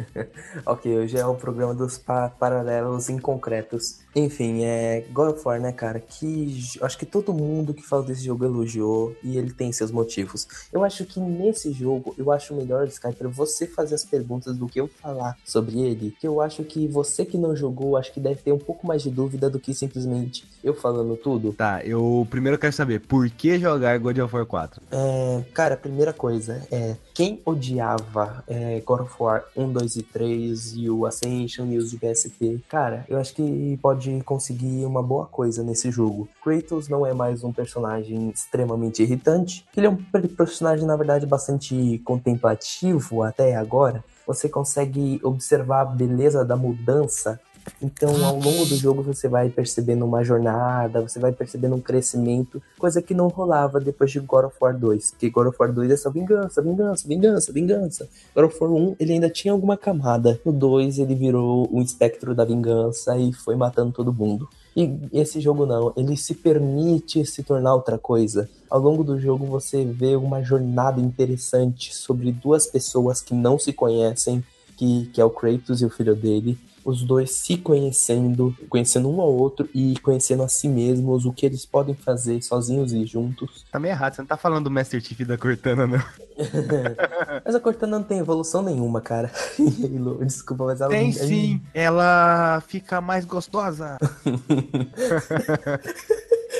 Ok, 0.65 0.95
hoje 0.95 1.17
é 1.17 1.25
o 1.25 1.33
programa 1.33 1.73
dos 1.73 1.97
pa- 1.97 2.29
paralelos 2.29 3.09
inconcretos. 3.09 3.99
Enfim, 4.15 4.63
é 4.63 5.05
God 5.11 5.29
of 5.35 5.41
War, 5.47 5.59
né, 5.59 5.71
cara? 5.71 5.99
Que 5.99 6.55
acho 6.81 6.97
que 6.97 7.05
todo 7.05 7.33
mundo 7.33 7.73
que 7.73 7.81
fala 7.81 8.03
desse 8.03 8.23
jogo 8.25 8.45
elogiou 8.45 9.15
e 9.23 9.37
ele 9.37 9.51
tem 9.51 9.71
seus 9.71 9.89
motivos. 9.91 10.47
Eu 10.71 10.83
acho 10.83 11.03
que 11.05 11.19
nesse 11.19 11.71
jogo, 11.71 12.13
eu 12.17 12.31
acho 12.31 12.53
melhor, 12.53 12.85
Sky, 12.87 13.13
pra 13.13 13.27
você 13.29 13.65
fazer 13.65 13.95
as 13.95 14.03
perguntas 14.05 14.55
do 14.55 14.67
que 14.67 14.79
eu 14.79 14.87
falar 14.87 15.35
sobre 15.43 15.79
ele. 15.79 16.15
Que 16.19 16.27
eu 16.27 16.41
acho 16.41 16.63
que 16.63 16.87
você 16.87 17.25
que 17.25 17.37
não 17.37 17.55
jogou, 17.55 17.97
acho 17.97 18.13
que 18.13 18.19
deve 18.19 18.41
ter 18.41 18.51
um 18.51 18.59
pouco 18.59 18.85
mais 18.85 19.01
de 19.01 19.09
dúvida 19.09 19.49
do 19.49 19.59
que 19.59 19.73
simplesmente 19.73 20.45
eu 20.63 20.75
falando 20.75 21.15
tudo. 21.15 21.53
Tá, 21.53 21.81
eu 21.83 21.90
primeiro 22.29 22.57
quero 22.57 22.73
saber 22.73 22.99
por 23.01 23.29
que 23.29 23.57
jogar 23.59 23.97
God 23.99 24.17
of 24.19 24.35
War 24.35 24.45
4? 24.45 24.81
É, 24.91 25.43
cara, 25.53 25.75
primeira 25.75 26.13
coisa 26.13 26.65
é 26.71 26.95
quem 27.13 27.41
odiava 27.45 28.43
é, 28.47 28.81
God 28.85 29.01
of 29.01 29.13
War 29.19 29.43
1, 29.55 29.71
2 29.71 29.95
e 29.97 30.03
3 30.03 30.73
e 30.77 30.89
o 30.89 31.05
Ascension 31.05 31.65
e 31.67 31.77
os 31.77 31.91
de 31.91 31.97
PSP, 31.97 32.61
cara, 32.69 33.05
eu 33.09 33.17
acho 33.17 33.33
que 33.33 33.77
pode 33.81 34.21
conseguir 34.23 34.85
uma 34.85 35.01
boa 35.03 35.25
coisa 35.25 35.63
nesse 35.63 35.89
jogo. 35.91 36.27
Kratos 36.43 36.87
não 36.87 37.05
é 37.05 37.13
mais 37.13 37.43
um 37.43 37.51
personagem 37.51 38.29
extremamente 38.29 39.01
irritante, 39.01 39.65
ele 39.75 39.87
é 39.87 39.89
um 39.89 39.95
per- 39.95 40.27
personagem, 40.29 40.85
na 40.85 40.95
verdade, 40.95 41.25
bastante 41.25 41.99
contemplativo 42.05 43.23
até 43.23 43.55
agora. 43.55 44.03
Você 44.27 44.47
consegue 44.47 45.19
observar 45.23 45.81
a 45.81 45.85
beleza 45.85 46.45
da 46.45 46.55
mudança 46.55 47.39
então, 47.81 48.09
ao 48.23 48.35
longo 48.39 48.65
do 48.65 48.75
jogo, 48.75 49.01
você 49.01 49.27
vai 49.27 49.49
percebendo 49.49 50.05
uma 50.05 50.23
jornada, 50.23 51.01
você 51.01 51.19
vai 51.19 51.31
percebendo 51.31 51.75
um 51.75 51.81
crescimento, 51.81 52.61
coisa 52.77 53.01
que 53.01 53.13
não 53.13 53.27
rolava 53.27 53.79
depois 53.79 54.11
de 54.11 54.19
God 54.19 54.45
of 54.45 54.55
War 54.61 54.77
2. 54.77 55.11
Porque 55.11 55.29
God 55.29 55.47
of 55.47 55.57
War 55.59 55.71
2 55.71 55.91
é 55.91 55.97
só 55.97 56.09
vingança, 56.09 56.61
vingança, 56.61 57.07
vingança, 57.07 57.51
vingança. 57.51 58.09
God 58.35 58.45
of 58.45 58.57
War 58.61 58.71
1, 58.71 58.95
ele 58.99 59.13
ainda 59.13 59.29
tinha 59.29 59.51
alguma 59.51 59.77
camada. 59.77 60.39
No 60.45 60.51
2, 60.51 60.99
ele 60.99 61.15
virou 61.15 61.67
um 61.71 61.81
espectro 61.81 62.35
da 62.35 62.45
vingança 62.45 63.17
e 63.17 63.33
foi 63.33 63.55
matando 63.55 63.91
todo 63.91 64.13
mundo. 64.13 64.47
E 64.75 64.89
esse 65.11 65.41
jogo 65.41 65.65
não, 65.65 65.91
ele 65.97 66.15
se 66.15 66.33
permite 66.33 67.25
se 67.25 67.43
tornar 67.43 67.75
outra 67.75 67.97
coisa. 67.97 68.49
Ao 68.69 68.79
longo 68.79 69.03
do 69.03 69.19
jogo 69.19 69.45
você 69.45 69.83
vê 69.83 70.15
uma 70.15 70.41
jornada 70.41 71.01
interessante 71.01 71.93
sobre 71.93 72.31
duas 72.31 72.67
pessoas 72.67 73.21
que 73.21 73.33
não 73.33 73.59
se 73.59 73.73
conhecem, 73.73 74.41
que, 74.77 75.07
que 75.07 75.19
é 75.19 75.25
o 75.25 75.29
Kratos 75.29 75.81
e 75.81 75.85
o 75.85 75.89
filho 75.89 76.15
dele. 76.15 76.57
Os 76.83 77.03
dois 77.03 77.31
se 77.31 77.57
conhecendo, 77.57 78.55
conhecendo 78.69 79.09
um 79.09 79.21
ao 79.21 79.31
outro 79.31 79.69
e 79.73 79.95
conhecendo 80.01 80.43
a 80.43 80.47
si 80.47 80.67
mesmos, 80.67 81.25
o 81.25 81.33
que 81.33 81.45
eles 81.45 81.65
podem 81.65 81.93
fazer 81.95 82.41
sozinhos 82.41 82.91
e 82.93 83.05
juntos. 83.05 83.65
Tá 83.71 83.79
meio 83.79 83.91
errado, 83.91 84.15
você 84.15 84.21
não 84.21 84.27
tá 84.27 84.37
falando 84.37 84.65
do 84.65 84.71
Master 84.71 85.01
Chief 85.01 85.21
da 85.21 85.37
Cortana, 85.37 85.85
não. 85.85 86.01
Mas 87.45 87.55
a 87.55 87.59
Cortana 87.59 87.99
não 87.99 88.03
tem 88.05 88.19
evolução 88.19 88.61
nenhuma, 88.63 89.01
cara. 89.01 89.31
Desculpa, 90.25 90.65
mas 90.65 90.81
ela 90.81 90.89
Tem 90.89 91.09
é- 91.09 91.13
sim, 91.13 91.61
ela 91.73 92.61
fica 92.67 92.99
mais 93.01 93.25
gostosa. 93.25 93.97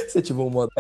Você 0.08 0.22
tive 0.22 0.40
um 0.40 0.50
modo. 0.50 0.72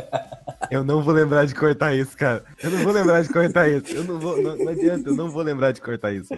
Eu 0.69 0.83
não 0.83 1.01
vou 1.01 1.13
lembrar 1.13 1.45
de 1.45 1.55
cortar 1.55 1.95
isso, 1.95 2.15
cara. 2.17 2.43
Eu 2.61 2.69
não 2.71 2.83
vou 2.83 2.91
lembrar 2.93 3.21
de 3.21 3.29
cortar 3.29 3.67
isso. 3.69 3.93
Eu 3.93 4.03
não 4.03 4.19
vou, 4.19 4.41
não, 4.41 4.57
não 4.57 4.67
adianta, 4.69 5.09
eu 5.09 5.15
não 5.15 5.29
vou 5.29 5.41
lembrar 5.41 5.71
de 5.71 5.81
cortar 5.81 6.13
isso. 6.13 6.29